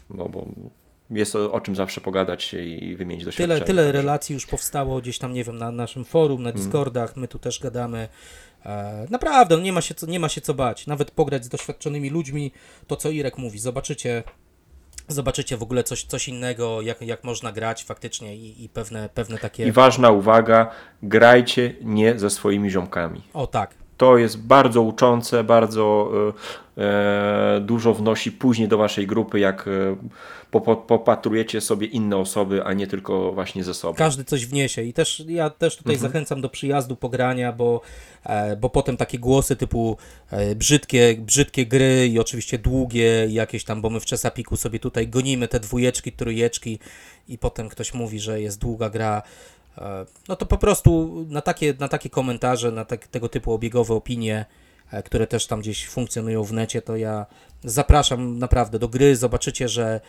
No 0.10 0.30
bo 0.30 0.48
jest 1.10 1.36
o, 1.36 1.52
o 1.52 1.62
czym 1.62 1.76
zawsze 1.76 2.02
pogadać 2.02 2.54
i 2.54 2.96
wymienić 2.96 3.26
doświadczenia. 3.26 3.66
Tyle, 3.66 3.66
tyle 3.66 3.92
relacji 3.92 4.34
już 4.34 4.46
powstało 4.46 5.02
gdzieś 5.02 5.18
tam, 5.18 5.34
nie 5.34 5.44
wiem, 5.44 5.58
na 5.58 5.72
naszym 5.72 6.06
forum, 6.06 6.44
na 6.44 6.50
mm. 6.50 6.62
Discordach, 6.62 7.16
my 7.16 7.28
tu 7.28 7.40
też 7.40 7.60
gadamy. 7.60 8.08
E, 8.66 9.08
naprawdę, 9.10 9.58
no 9.58 9.64
nie 9.64 9.74
ma, 9.74 9.82
się 9.82 9.96
co, 9.96 10.06
nie 10.08 10.20
ma 10.20 10.30
się 10.30 10.42
co 10.42 10.54
bać. 10.54 10.88
Nawet 10.88 11.12
pograć 11.12 11.46
z 11.46 11.50
doświadczonymi 11.50 12.10
ludźmi, 12.10 12.52
to 12.88 12.96
co 12.96 13.10
Irek 13.10 13.38
mówi, 13.38 13.60
zobaczycie, 13.60 14.24
zobaczycie 15.08 15.58
w 15.58 15.64
ogóle 15.64 15.84
coś, 15.84 16.04
coś 16.04 16.28
innego, 16.28 16.82
jak, 16.82 17.02
jak 17.02 17.24
można 17.24 17.52
grać 17.52 17.84
faktycznie 17.84 18.36
i, 18.36 18.64
i 18.64 18.70
pewne, 18.70 19.10
pewne 19.14 19.38
takie... 19.38 19.68
I 19.68 19.72
ważna 19.72 20.12
uwaga, 20.12 20.72
grajcie 21.04 21.74
nie 21.82 22.20
ze 22.20 22.30
swoimi 22.30 22.70
ziomkami. 22.70 23.22
O 23.34 23.48
tak, 23.48 23.76
to 24.04 24.18
jest 24.18 24.38
bardzo 24.38 24.82
uczące, 24.82 25.44
bardzo 25.44 26.12
e, 26.78 26.84
e, 26.84 27.62
dużo 27.62 27.94
wnosi 27.94 28.32
później 28.32 28.68
do 28.68 28.78
waszej 28.78 29.08
grupy, 29.08 29.40
jak 29.40 29.68
e, 29.68 29.96
popatrujecie 30.88 31.62
sobie 31.62 31.88
inne 31.88 32.18
osoby, 32.18 32.64
a 32.64 32.74
nie 32.74 32.88
tylko 32.88 33.32
właśnie 33.32 33.64
ze 33.64 33.74
sobą. 33.74 33.94
Każdy 33.94 34.24
coś 34.24 34.46
wniesie 34.46 34.84
i 34.84 34.94
też 34.94 35.24
ja 35.28 35.50
też 35.50 35.78
tutaj 35.78 35.96
mhm. 35.96 36.12
zachęcam 36.12 36.42
do 36.42 36.50
przyjazdu, 36.50 36.96
pogrania, 36.96 37.52
bo, 37.52 37.82
bo 38.62 38.70
potem 38.70 38.98
takie 38.98 39.20
głosy 39.20 39.56
typu 39.56 39.98
brzydkie, 40.56 41.16
brzydkie 41.20 41.66
gry 41.66 42.08
i 42.08 42.20
oczywiście 42.20 42.58
długie 42.58 43.28
jakieś 43.30 43.64
tam, 43.64 43.82
bo 43.82 43.90
my 43.90 44.00
w 44.00 44.06
Czesapiku 44.06 44.58
sobie 44.58 44.80
tutaj 44.80 45.08
gonimy 45.08 45.48
te 45.48 45.60
dwójeczki, 45.60 46.12
trójeczki 46.12 46.80
i 47.28 47.38
potem 47.38 47.70
ktoś 47.70 47.94
mówi, 47.94 48.20
że 48.20 48.42
jest 48.42 48.60
długa 48.60 48.90
gra 48.90 49.22
no 50.28 50.36
to 50.36 50.46
po 50.46 50.58
prostu 50.58 51.10
na 51.30 51.42
takie, 51.42 51.74
na 51.80 51.88
takie 51.88 52.10
komentarze, 52.10 52.72
na 52.72 52.86
tak, 52.86 53.08
tego 53.08 53.30
typu 53.30 53.54
obiegowe 53.54 53.94
opinie, 53.94 54.46
e, 54.92 55.04
które 55.04 55.28
też 55.28 55.48
tam 55.48 55.60
gdzieś 55.62 55.88
funkcjonują 55.88 56.44
w 56.44 56.54
necie, 56.54 56.82
to 56.82 56.96
ja 56.96 57.26
zapraszam 57.64 58.40
naprawdę 58.40 58.80
do 58.80 58.88
gry. 58.88 59.16
Zobaczycie, 59.16 59.70
że 59.70 60.02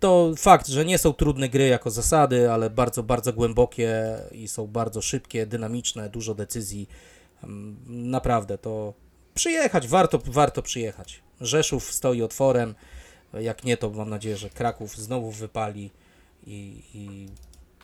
to 0.00 0.32
fakt, 0.36 0.68
że 0.68 0.84
nie 0.84 0.98
są 0.98 1.12
trudne 1.12 1.48
gry 1.48 1.66
jako 1.66 1.90
zasady, 1.90 2.52
ale 2.52 2.70
bardzo, 2.70 3.02
bardzo 3.02 3.32
głębokie 3.32 4.18
i 4.32 4.48
są 4.48 4.66
bardzo 4.66 5.02
szybkie, 5.02 5.46
dynamiczne, 5.46 6.10
dużo 6.10 6.34
decyzji. 6.34 6.88
Mm, 7.44 7.76
naprawdę 7.86 8.58
to 8.58 8.94
przyjechać, 9.34 9.88
warto, 9.88 10.18
warto 10.26 10.62
przyjechać. 10.62 11.22
Rzeszów 11.40 11.92
stoi 11.92 12.22
otworem. 12.22 12.74
Jak 13.40 13.64
nie, 13.64 13.76
to 13.76 13.90
mam 13.90 14.10
nadzieję, 14.10 14.36
że 14.36 14.50
Kraków 14.50 14.96
znowu 14.96 15.30
wypali 15.30 15.90
i, 16.46 16.82
i 16.94 17.28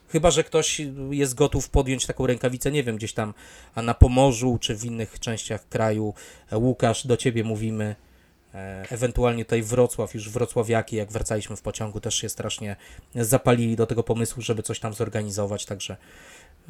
Chyba, 0.08 0.30
że 0.30 0.44
ktoś 0.44 0.80
jest 1.10 1.34
gotów 1.34 1.70
podjąć 1.70 2.06
taką 2.06 2.26
rękawicę, 2.26 2.70
nie 2.70 2.82
wiem, 2.82 2.96
gdzieś 2.96 3.12
tam 3.12 3.34
na 3.76 3.94
Pomorzu 3.94 4.58
czy 4.60 4.76
w 4.76 4.84
innych 4.84 5.20
częściach 5.20 5.68
kraju. 5.68 6.14
Łukasz, 6.52 7.06
do 7.06 7.16
ciebie 7.16 7.44
mówimy. 7.44 7.96
E, 8.54 8.84
ewentualnie 8.90 9.44
tutaj 9.44 9.62
Wrocław, 9.62 10.14
już 10.14 10.30
wrocławiaki, 10.30 10.96
jak 10.96 11.12
wracaliśmy 11.12 11.56
w 11.56 11.62
pociągu, 11.62 12.00
też 12.00 12.14
się 12.14 12.28
strasznie 12.28 12.76
zapalili 13.14 13.76
do 13.76 13.86
tego 13.86 14.02
pomysłu, 14.02 14.42
żeby 14.42 14.62
coś 14.62 14.80
tam 14.80 14.94
zorganizować, 14.94 15.66
także 15.66 15.96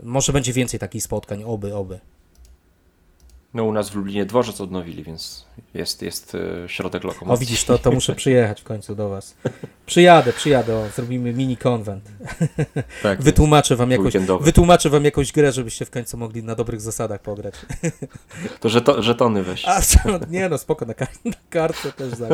może 0.02 0.32
będzie 0.32 0.52
więcej 0.52 0.80
takich 0.80 1.02
spotkań, 1.02 1.44
oby, 1.44 1.74
oby. 1.74 2.00
No 3.56 3.64
u 3.64 3.72
nas 3.72 3.90
w 3.90 3.94
Lublinie 3.94 4.26
dworzec 4.26 4.60
odnowili, 4.60 5.02
więc 5.02 5.46
jest, 5.74 6.02
jest 6.02 6.34
e, 6.34 6.68
środek 6.68 7.04
lokomocji. 7.04 7.34
O 7.34 7.46
widzisz, 7.46 7.64
to, 7.64 7.78
to 7.78 7.92
muszę 7.92 8.14
przyjechać 8.14 8.60
w 8.60 8.64
końcu 8.64 8.94
do 8.94 9.08
Was. 9.08 9.36
Przyjadę, 9.86 10.32
przyjadę, 10.32 10.76
o, 10.76 10.88
zrobimy 10.88 11.32
mini 11.32 11.56
konwent. 11.56 12.04
Tak, 13.02 13.22
wytłumaczę, 13.22 13.76
wam 13.76 13.90
jakąś, 13.90 14.14
wytłumaczę 14.40 14.90
Wam 14.90 15.04
jakąś 15.04 15.32
grę, 15.32 15.52
żebyście 15.52 15.84
w 15.84 15.90
końcu 15.90 16.18
mogli 16.18 16.42
na 16.42 16.54
dobrych 16.54 16.80
zasadach 16.80 17.22
pograć. 17.22 17.54
To 18.60 18.68
żeto, 18.68 19.02
żetony 19.02 19.42
weź. 19.42 19.64
A, 19.68 19.80
nie 20.30 20.48
no, 20.48 20.58
spoko, 20.58 20.84
na, 20.84 20.94
kar 20.94 21.08
na 21.24 21.32
kartce 21.50 21.92
też 21.92 22.08
za. 22.08 22.28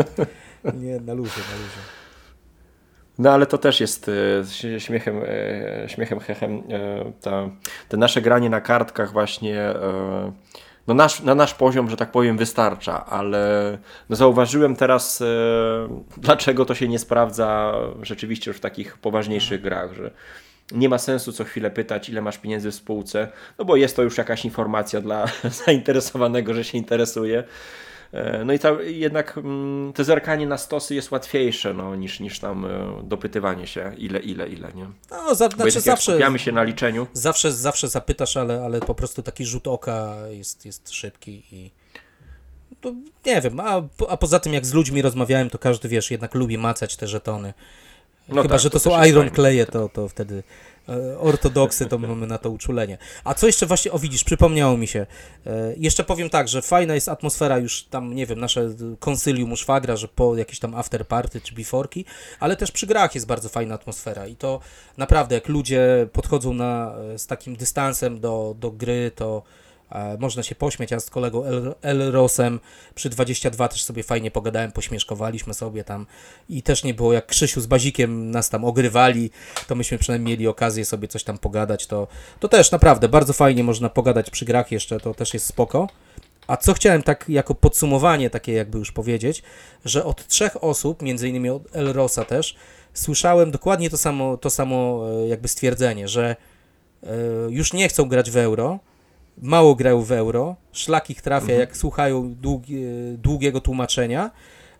Nie, 0.74 1.00
na 1.00 1.14
luzie, 1.14 1.40
na 1.50 1.56
luzie. 1.56 1.82
No 3.18 3.32
ale 3.32 3.46
to 3.46 3.58
też 3.58 3.80
jest 3.80 4.10
e, 4.74 4.80
śmiechem, 4.80 5.22
e, 5.26 5.88
śmiechem 5.88 6.20
hechem 6.20 6.62
ta, 7.20 7.50
te 7.88 7.96
nasze 7.96 8.22
granie 8.22 8.50
na 8.50 8.60
kartkach 8.60 9.12
właśnie 9.12 9.74
no 10.86 10.94
nasz, 10.94 11.20
na 11.20 11.34
nasz 11.34 11.54
poziom, 11.54 11.90
że 11.90 11.96
tak 11.96 12.10
powiem, 12.10 12.36
wystarcza, 12.36 13.06
ale 13.06 13.78
no 14.08 14.16
zauważyłem 14.16 14.76
teraz, 14.76 15.20
e, 15.20 15.26
dlaczego 16.16 16.64
to 16.64 16.74
się 16.74 16.88
nie 16.88 16.98
sprawdza 16.98 17.74
rzeczywiście 18.02 18.50
już 18.50 18.58
w 18.58 18.60
takich 18.60 18.98
poważniejszych 18.98 19.64
mhm. 19.64 19.70
grach, 19.70 19.96
że 19.96 20.10
nie 20.72 20.88
ma 20.88 20.98
sensu 20.98 21.32
co 21.32 21.44
chwilę 21.44 21.70
pytać, 21.70 22.08
ile 22.08 22.22
masz 22.22 22.38
pieniędzy 22.38 22.70
w 22.70 22.74
spółce, 22.74 23.28
no 23.58 23.64
bo 23.64 23.76
jest 23.76 23.96
to 23.96 24.02
już 24.02 24.18
jakaś 24.18 24.44
informacja 24.44 25.00
dla 25.00 25.26
zainteresowanego, 25.66 26.54
że 26.54 26.64
się 26.64 26.78
interesuje. 26.78 27.44
E, 28.12 28.44
no 28.44 28.52
i 28.52 28.58
ta, 28.58 28.82
jednak 28.82 29.38
mm, 29.38 29.92
te 29.92 30.04
zerkanie 30.04 30.46
na 30.46 30.58
stosy 30.58 30.94
jest 30.94 31.10
łatwiejsze 31.10 31.74
no, 31.74 31.96
niż, 31.96 32.20
niż 32.20 32.38
tam 32.38 32.64
e, 32.64 32.68
dopytywanie 33.02 33.66
się 33.66 33.94
ile, 33.98 34.18
ile, 34.18 34.48
ile, 34.48 34.72
nie? 34.74 34.86
No, 35.10 35.34
za, 35.34 35.48
znaczy 35.48 35.80
zawsze, 35.80 36.12
skupiamy 36.12 36.38
się 36.38 36.52
na 36.52 36.62
liczeniu. 36.62 37.06
Zawsze, 37.12 37.52
zawsze 37.52 37.88
zapytasz, 37.88 38.36
ale, 38.36 38.64
ale 38.64 38.80
po 38.80 38.94
prostu 38.94 39.22
taki 39.22 39.46
rzut 39.46 39.68
oka 39.68 40.16
jest, 40.30 40.66
jest 40.66 40.90
szybki 40.90 41.42
i 41.52 41.70
to 42.80 42.92
nie 43.26 43.40
wiem, 43.40 43.60
a, 43.60 43.82
a 44.08 44.16
poza 44.16 44.40
tym 44.40 44.52
jak 44.52 44.66
z 44.66 44.74
ludźmi 44.74 45.02
rozmawiałem, 45.02 45.50
to 45.50 45.58
każdy, 45.58 45.88
wiesz, 45.88 46.10
jednak 46.10 46.34
lubi 46.34 46.58
macać 46.58 46.96
te 46.96 47.08
żetony. 47.08 47.54
No 48.28 48.42
Chyba, 48.42 48.54
tak, 48.54 48.60
że 48.60 48.70
to, 48.70 48.80
to 48.80 48.90
są 48.90 49.04
iron 49.04 49.30
kleje, 49.30 49.66
to, 49.66 49.88
to 49.88 50.08
wtedy 50.08 50.42
ortodoksy, 51.18 51.86
to 51.86 51.98
mamy 51.98 52.26
na 52.26 52.38
to 52.38 52.50
uczulenie. 52.50 52.98
A 53.24 53.34
co 53.34 53.46
jeszcze 53.46 53.66
właśnie, 53.66 53.92
o 53.92 53.98
widzisz, 53.98 54.24
przypomniało 54.24 54.76
mi 54.76 54.86
się. 54.86 55.06
E, 55.46 55.74
jeszcze 55.76 56.04
powiem 56.04 56.30
tak, 56.30 56.48
że 56.48 56.62
fajna 56.62 56.94
jest 56.94 57.08
atmosfera 57.08 57.58
już 57.58 57.82
tam, 57.82 58.14
nie 58.14 58.26
wiem, 58.26 58.40
nasze 58.40 58.70
konsylium 58.98 59.56
szwagra, 59.56 59.96
że 59.96 60.08
po 60.08 60.36
jakieś 60.36 60.58
tam 60.58 60.74
after 60.74 61.06
party 61.06 61.40
czy 61.40 61.54
biforki, 61.54 62.04
ale 62.40 62.56
też 62.56 62.70
przy 62.70 62.86
grach 62.86 63.14
jest 63.14 63.26
bardzo 63.26 63.48
fajna 63.48 63.74
atmosfera 63.74 64.26
i 64.26 64.36
to 64.36 64.60
naprawdę, 64.96 65.34
jak 65.34 65.48
ludzie 65.48 66.08
podchodzą 66.12 66.54
na, 66.54 66.94
e, 67.14 67.18
z 67.18 67.26
takim 67.26 67.56
dystansem 67.56 68.20
do, 68.20 68.54
do 68.58 68.70
gry, 68.70 69.10
to 69.14 69.42
można 70.18 70.42
się 70.42 70.54
pośmiać. 70.54 70.90
Ja 70.90 71.00
z 71.00 71.10
kolegą 71.10 71.44
El, 71.44 71.74
Elrosem 71.82 72.60
przy 72.94 73.08
22 73.10 73.68
też 73.68 73.84
sobie 73.84 74.02
fajnie 74.02 74.30
pogadałem, 74.30 74.72
pośmieszkowaliśmy 74.72 75.54
sobie 75.54 75.84
tam 75.84 76.06
i 76.48 76.62
też 76.62 76.84
nie 76.84 76.94
było 76.94 77.12
jak 77.12 77.26
Krzysiu 77.26 77.60
z 77.60 77.66
Bazikiem 77.66 78.30
nas 78.30 78.50
tam 78.50 78.64
ogrywali, 78.64 79.30
to 79.68 79.74
myśmy 79.74 79.98
przynajmniej 79.98 80.32
mieli 80.36 80.48
okazję 80.48 80.84
sobie 80.84 81.08
coś 81.08 81.24
tam 81.24 81.38
pogadać. 81.38 81.86
To, 81.86 82.08
to 82.40 82.48
też 82.48 82.70
naprawdę 82.70 83.08
bardzo 83.08 83.32
fajnie 83.32 83.64
można 83.64 83.88
pogadać 83.88 84.30
przy 84.30 84.44
grach 84.44 84.72
jeszcze, 84.72 85.00
to 85.00 85.14
też 85.14 85.34
jest 85.34 85.46
spoko. 85.46 85.88
A 86.46 86.56
co 86.56 86.74
chciałem 86.74 87.02
tak 87.02 87.24
jako 87.28 87.54
podsumowanie 87.54 88.30
takie 88.30 88.52
jakby 88.52 88.78
już 88.78 88.92
powiedzieć, 88.92 89.42
że 89.84 90.04
od 90.04 90.26
trzech 90.26 90.64
osób, 90.64 91.02
między 91.02 91.28
innymi 91.28 91.50
od 91.50 91.76
Elrosa 91.76 92.24
też, 92.24 92.54
słyszałem 92.94 93.50
dokładnie 93.50 93.90
to 93.90 93.98
samo, 93.98 94.36
to 94.36 94.50
samo 94.50 95.04
e, 95.24 95.28
jakby 95.28 95.48
stwierdzenie, 95.48 96.08
że 96.08 96.36
e, 97.02 97.08
już 97.48 97.72
nie 97.72 97.88
chcą 97.88 98.04
grać 98.04 98.30
w 98.30 98.36
euro, 98.36 98.78
mało 99.38 99.74
grają 99.74 100.02
w 100.02 100.12
euro, 100.12 100.56
szlak 100.72 101.10
ich 101.10 101.22
trafia, 101.22 101.42
mhm. 101.42 101.60
jak 101.60 101.76
słuchają 101.76 102.34
długi, 102.34 102.84
długiego 103.18 103.60
tłumaczenia, 103.60 104.30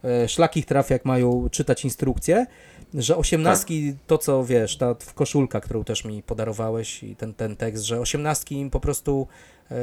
e, 0.05 0.29
szlak 0.29 0.57
ich 0.57 0.67
trafia, 0.67 0.95
jak 0.95 1.05
mają 1.05 1.49
czytać 1.51 1.85
instrukcje, 1.85 2.47
że 2.95 3.17
osiemnastki, 3.17 3.93
tak. 3.93 4.03
to 4.07 4.19
co 4.19 4.45
wiesz, 4.45 4.77
ta 4.77 4.95
koszulka, 5.15 5.61
którą 5.61 5.85
też 5.85 6.05
mi 6.05 6.23
podarowałeś 6.23 7.03
i 7.03 7.17
ten, 7.17 7.35
ten 7.35 7.57
tekst, 7.57 7.85
że 7.85 8.01
osiemnastki 8.01 8.55
im 8.55 8.71
po 8.71 8.81
prostu 8.81 9.27
e, 9.71 9.75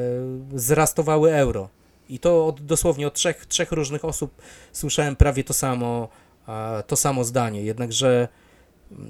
zrastowały 0.53 1.33
euro. 1.33 1.69
I 2.09 2.19
to 2.19 2.47
od, 2.47 2.61
dosłownie 2.61 3.07
od 3.07 3.13
trzech, 3.13 3.45
trzech 3.45 3.71
różnych 3.71 4.05
osób 4.05 4.41
słyszałem 4.71 5.15
prawie 5.15 5.43
to 5.43 5.53
samo, 5.53 6.09
to 6.87 6.95
samo 6.95 7.23
zdanie. 7.23 7.63
Jednakże 7.63 8.27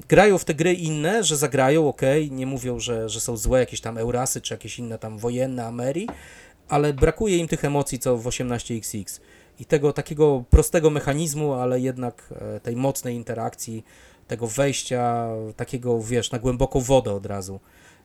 grają 0.07 0.37
w 0.37 0.45
te 0.45 0.53
gry 0.53 0.73
inne, 0.73 1.23
że 1.23 1.37
zagrają, 1.37 1.87
ok, 1.87 2.01
nie 2.31 2.45
mówią, 2.45 2.79
że, 2.79 3.09
że 3.09 3.19
są 3.19 3.37
złe 3.37 3.59
jakieś 3.59 3.81
tam 3.81 3.97
Eurasy 3.97 4.41
czy 4.41 4.53
jakieś 4.53 4.79
inne 4.79 4.97
tam 4.97 5.17
wojenne 5.17 5.65
Ameri, 5.65 6.07
ale 6.67 6.93
brakuje 6.93 7.37
im 7.37 7.47
tych 7.47 7.65
emocji 7.65 7.99
co 7.99 8.17
w 8.17 8.25
18XX 8.25 9.19
i 9.59 9.65
tego 9.65 9.93
takiego 9.93 10.43
prostego 10.49 10.89
mechanizmu, 10.89 11.53
ale 11.53 11.79
jednak 11.79 12.33
e, 12.55 12.59
tej 12.59 12.75
mocnej 12.75 13.15
interakcji, 13.15 13.85
tego 14.27 14.47
wejścia 14.47 15.27
takiego, 15.55 16.01
wiesz, 16.03 16.31
na 16.31 16.39
głęboką 16.39 16.79
wodę 16.79 17.13
od 17.13 17.25
razu. 17.25 17.59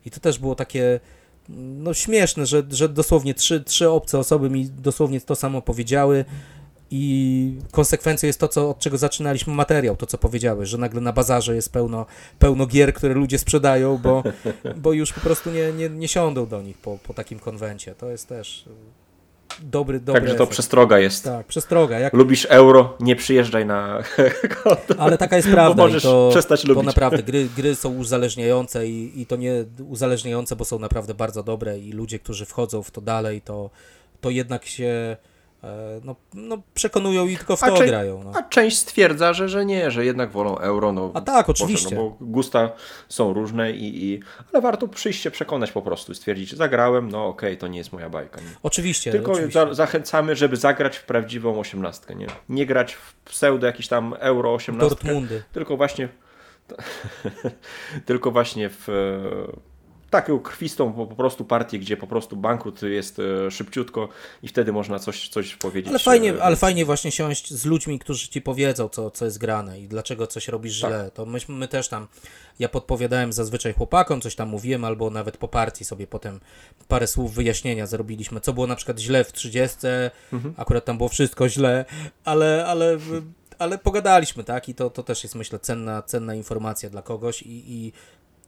I 0.06 0.10
to 0.10 0.20
też 0.20 0.38
było 0.38 0.54
takie 0.54 1.00
no 1.48 1.94
śmieszne, 1.94 2.46
że, 2.46 2.62
że 2.70 2.88
dosłownie 2.88 3.34
trzy, 3.34 3.64
trzy 3.64 3.90
obce 3.90 4.18
osoby 4.18 4.50
mi 4.50 4.70
dosłownie 4.70 5.20
to 5.20 5.34
samo 5.34 5.62
powiedziały, 5.62 6.24
i 6.90 7.58
konsekwencją 7.70 8.26
jest 8.26 8.40
to, 8.40 8.48
co, 8.48 8.70
od 8.70 8.78
czego 8.78 8.98
zaczynaliśmy 8.98 9.54
materiał, 9.54 9.96
to 9.96 10.06
co 10.06 10.18
powiedziałeś, 10.18 10.68
że 10.68 10.78
nagle 10.78 11.00
na 11.00 11.12
bazarze 11.12 11.54
jest 11.54 11.72
pełno, 11.72 12.06
pełno 12.38 12.66
gier, 12.66 12.94
które 12.94 13.14
ludzie 13.14 13.38
sprzedają, 13.38 13.98
bo, 13.98 14.22
bo 14.82 14.92
już 14.92 15.12
po 15.12 15.20
prostu 15.20 15.50
nie, 15.50 15.72
nie, 15.72 15.88
nie 15.88 16.08
siądą 16.08 16.46
do 16.46 16.62
nich 16.62 16.78
po, 16.78 16.98
po 16.98 17.14
takim 17.14 17.38
konwencie. 17.38 17.94
To 17.94 18.10
jest 18.10 18.28
też 18.28 18.64
dobry, 19.62 20.00
dobry 20.00 20.20
Także 20.20 20.36
to 20.36 20.46
przestroga 20.46 20.98
jest. 20.98 21.24
Tak, 21.24 21.46
przestroga. 21.46 21.98
Jak... 21.98 22.12
Lubisz 22.12 22.44
euro, 22.44 22.96
nie 23.00 23.16
przyjeżdżaj 23.16 23.66
na 23.66 24.02
Ale 24.98 25.18
taka 25.18 25.36
jest 25.36 25.48
prawda. 25.48 25.82
Bo 25.82 25.86
możesz 25.86 26.02
to, 26.02 26.28
przestać 26.30 26.64
lubić. 26.64 26.82
To 26.82 26.86
naprawdę 26.86 27.22
gry, 27.22 27.48
gry 27.56 27.74
są 27.74 27.94
uzależniające 27.94 28.88
i, 28.88 29.20
i 29.20 29.26
to 29.26 29.36
nie 29.36 29.64
uzależniające, 29.88 30.56
bo 30.56 30.64
są 30.64 30.78
naprawdę 30.78 31.14
bardzo 31.14 31.42
dobre 31.42 31.78
i 31.78 31.92
ludzie, 31.92 32.18
którzy 32.18 32.44
wchodzą 32.44 32.82
w 32.82 32.90
to 32.90 33.00
dalej, 33.00 33.40
to, 33.40 33.70
to 34.20 34.30
jednak 34.30 34.66
się 34.66 35.16
E, 35.16 35.33
no, 36.04 36.16
no 36.34 36.62
przekonują 36.74 37.26
i 37.26 37.36
tylko 37.36 37.56
w 37.56 37.60
to 37.60 37.74
grają. 37.74 38.22
No. 38.24 38.32
A 38.34 38.42
część 38.42 38.76
stwierdza, 38.76 39.32
że, 39.32 39.48
że 39.48 39.64
nie, 39.64 39.90
że 39.90 40.04
jednak 40.04 40.30
wolą 40.30 40.58
euro. 40.58 40.92
No, 40.92 41.10
a 41.14 41.20
tak, 41.20 41.48
oczywiście. 41.48 41.94
no, 41.94 42.02
bo 42.02 42.16
gusta 42.20 42.72
są 43.08 43.32
różne, 43.32 43.72
i, 43.72 44.04
i, 44.04 44.20
ale 44.52 44.62
warto 44.62 44.88
przyjść 44.88 45.22
się 45.22 45.30
przekonać 45.30 45.72
po 45.72 45.82
prostu, 45.82 46.14
stwierdzić, 46.14 46.48
że 46.48 46.56
zagrałem, 46.56 47.08
no 47.10 47.26
okej, 47.26 47.50
okay, 47.50 47.56
to 47.56 47.68
nie 47.68 47.78
jest 47.78 47.92
moja 47.92 48.10
bajka. 48.10 48.40
Nie? 48.40 48.46
Oczywiście. 48.62 49.12
Tylko 49.12 49.32
oczywiście. 49.32 49.66
Za, 49.66 49.74
zachęcamy, 49.74 50.36
żeby 50.36 50.56
zagrać 50.56 50.96
w 50.96 51.04
prawdziwą 51.04 51.60
osiemnastkę, 51.60 52.14
nie? 52.14 52.26
Nie 52.48 52.66
grać 52.66 52.94
w 52.94 53.14
pseudo 53.14 53.66
jakiś 53.66 53.88
tam 53.88 54.14
euro 54.18 54.54
osiemnastkę. 54.54 55.04
Dortmundy. 55.04 55.42
Tylko 55.52 55.76
właśnie 55.76 56.08
tylko 58.06 58.30
właśnie 58.30 58.70
w 58.72 58.88
taką 60.14 60.38
krwistą 60.40 60.92
po, 60.92 61.06
prostu 61.06 61.44
partię, 61.44 61.78
gdzie 61.78 61.96
po 61.96 62.06
prostu 62.06 62.36
bankrut 62.36 62.82
jest 62.82 63.18
e, 63.18 63.50
szybciutko 63.50 64.08
i 64.42 64.48
wtedy 64.48 64.72
można 64.72 64.98
coś, 64.98 65.28
coś 65.28 65.56
powiedzieć. 65.56 65.90
Ale 65.90 65.98
fajnie, 65.98 66.34
e, 66.34 66.42
ale 66.42 66.56
fajnie 66.56 66.84
właśnie 66.84 67.12
siąść 67.12 67.54
z 67.54 67.64
ludźmi, 67.64 67.98
którzy 67.98 68.28
ci 68.28 68.42
powiedzą, 68.42 68.88
co, 68.88 69.10
co 69.10 69.24
jest 69.24 69.38
grane 69.38 69.80
i 69.80 69.88
dlaczego 69.88 70.26
coś 70.26 70.48
robisz 70.48 70.80
tak. 70.80 70.90
źle. 70.90 71.10
To 71.14 71.26
my, 71.26 71.38
my 71.48 71.68
też 71.68 71.88
tam, 71.88 72.06
ja 72.58 72.68
podpowiadałem 72.68 73.32
zazwyczaj 73.32 73.72
chłopakom, 73.72 74.20
coś 74.20 74.34
tam 74.34 74.48
mówiłem, 74.48 74.84
albo 74.84 75.10
nawet 75.10 75.36
po 75.36 75.48
partii 75.48 75.84
sobie 75.84 76.06
potem 76.06 76.40
parę 76.88 77.06
słów 77.06 77.34
wyjaśnienia 77.34 77.86
zrobiliśmy, 77.86 78.40
co 78.40 78.52
było 78.52 78.66
na 78.66 78.76
przykład 78.76 78.98
źle 78.98 79.24
w 79.24 79.32
30, 79.32 79.78
mhm. 80.32 80.54
akurat 80.56 80.84
tam 80.84 80.96
było 80.96 81.08
wszystko 81.08 81.48
źle, 81.48 81.84
ale, 82.24 82.66
ale 82.66 82.98
ale 83.58 83.78
pogadaliśmy, 83.78 84.44
tak? 84.44 84.68
I 84.68 84.74
to, 84.74 84.90
to 84.90 85.02
też 85.02 85.22
jest, 85.22 85.34
myślę, 85.34 85.58
cenna, 85.58 86.02
cenna 86.02 86.34
informacja 86.34 86.90
dla 86.90 87.02
kogoś 87.02 87.42
i, 87.42 87.72
i 87.72 87.92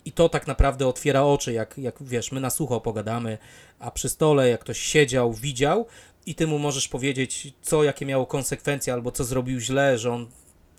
i 0.07 0.13
to 0.13 0.29
tak 0.29 0.47
naprawdę 0.47 0.87
otwiera 0.89 1.23
oczy, 1.23 1.53
jak, 1.53 1.79
jak 1.79 2.03
wiesz, 2.03 2.33
my 2.33 2.41
na 2.41 2.51
sucho 2.51 2.81
pogadamy, 2.81 3.39
a 3.79 3.91
przy 3.91 4.09
stole, 4.09 4.49
jak 4.49 4.61
ktoś 4.61 4.79
siedział, 4.79 5.33
widział 5.33 5.87
i 6.27 6.35
ty 6.35 6.47
mu 6.47 6.59
możesz 6.59 6.89
powiedzieć, 6.89 7.53
co, 7.63 7.85
jakie 7.85 8.07
miało 8.07 8.27
konsekwencje, 8.27 8.93
albo 8.93 9.13
co 9.13 9.25
zrobił 9.25 9.61
źle, 9.61 9.99
że 9.99 10.13
on 10.13 10.27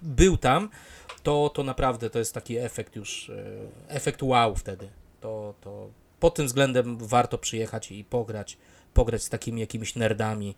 był 0.03 0.37
tam, 0.37 0.69
to, 1.23 1.51
to 1.53 1.63
naprawdę 1.63 2.09
to 2.09 2.19
jest 2.19 2.33
taki 2.33 2.57
efekt 2.57 2.95
już, 2.95 3.29
e, 3.29 3.43
efekt 3.87 4.23
wow 4.23 4.55
wtedy. 4.55 4.89
To, 5.21 5.53
to 5.61 5.89
pod 6.19 6.35
tym 6.35 6.45
względem 6.45 6.97
warto 6.97 7.37
przyjechać 7.37 7.91
i 7.91 8.03
pograć, 8.03 8.57
pograć 8.93 9.23
z 9.23 9.29
takimi 9.29 9.61
jakimiś 9.61 9.95
nerdami, 9.95 10.55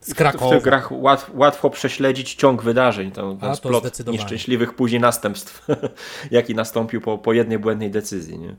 z 0.00 0.14
Krakowa. 0.14 0.46
W 0.46 0.50
tych 0.50 0.62
grach 0.62 0.92
łat, 0.92 1.30
łatwo 1.34 1.70
prześledzić 1.70 2.34
ciąg 2.34 2.62
wydarzeń, 2.62 3.10
ten, 3.10 3.38
ten 3.38 3.56
splot 3.56 4.06
nieszczęśliwych 4.06 4.74
później 4.74 5.00
następstw, 5.00 5.66
jaki 6.30 6.54
nastąpił 6.54 7.00
po, 7.00 7.18
po 7.18 7.32
jednej 7.32 7.58
błędnej 7.58 7.90
decyzji, 7.90 8.38
nie? 8.38 8.56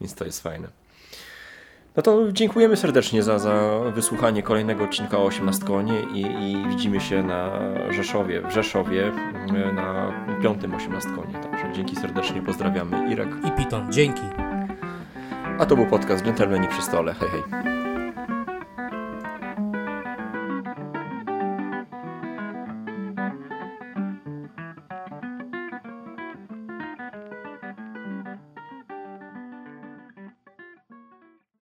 więc 0.00 0.14
to 0.14 0.24
jest 0.24 0.42
fajne. 0.42 0.68
No 1.96 2.02
to 2.02 2.32
dziękujemy 2.32 2.76
serdecznie 2.76 3.22
za, 3.22 3.38
za 3.38 3.80
wysłuchanie 3.94 4.42
kolejnego 4.42 4.84
odcinka 4.84 5.18
o 5.18 5.24
18 5.24 5.64
konie 5.64 6.00
i, 6.14 6.20
i 6.20 6.68
widzimy 6.68 7.00
się 7.00 7.22
na 7.22 7.50
Rzeszowie, 7.90 8.42
w 8.42 8.50
Rzeszowie 8.50 9.12
na 9.74 10.12
piątym 10.42 10.74
18 10.74 11.10
konie. 11.10 11.34
Także 11.42 11.72
dzięki 11.72 11.96
serdecznie, 11.96 12.42
pozdrawiamy 12.42 13.12
Irek 13.12 13.28
i 13.48 13.50
Piton. 13.50 13.92
Dzięki. 13.92 14.22
A 15.58 15.66
to 15.66 15.76
był 15.76 15.86
podcast 15.86 16.24
Dżentelmeni 16.24 16.68
przy 16.68 16.82
stole. 16.82 17.14
Hej, 17.14 17.28
hej. 17.28 17.81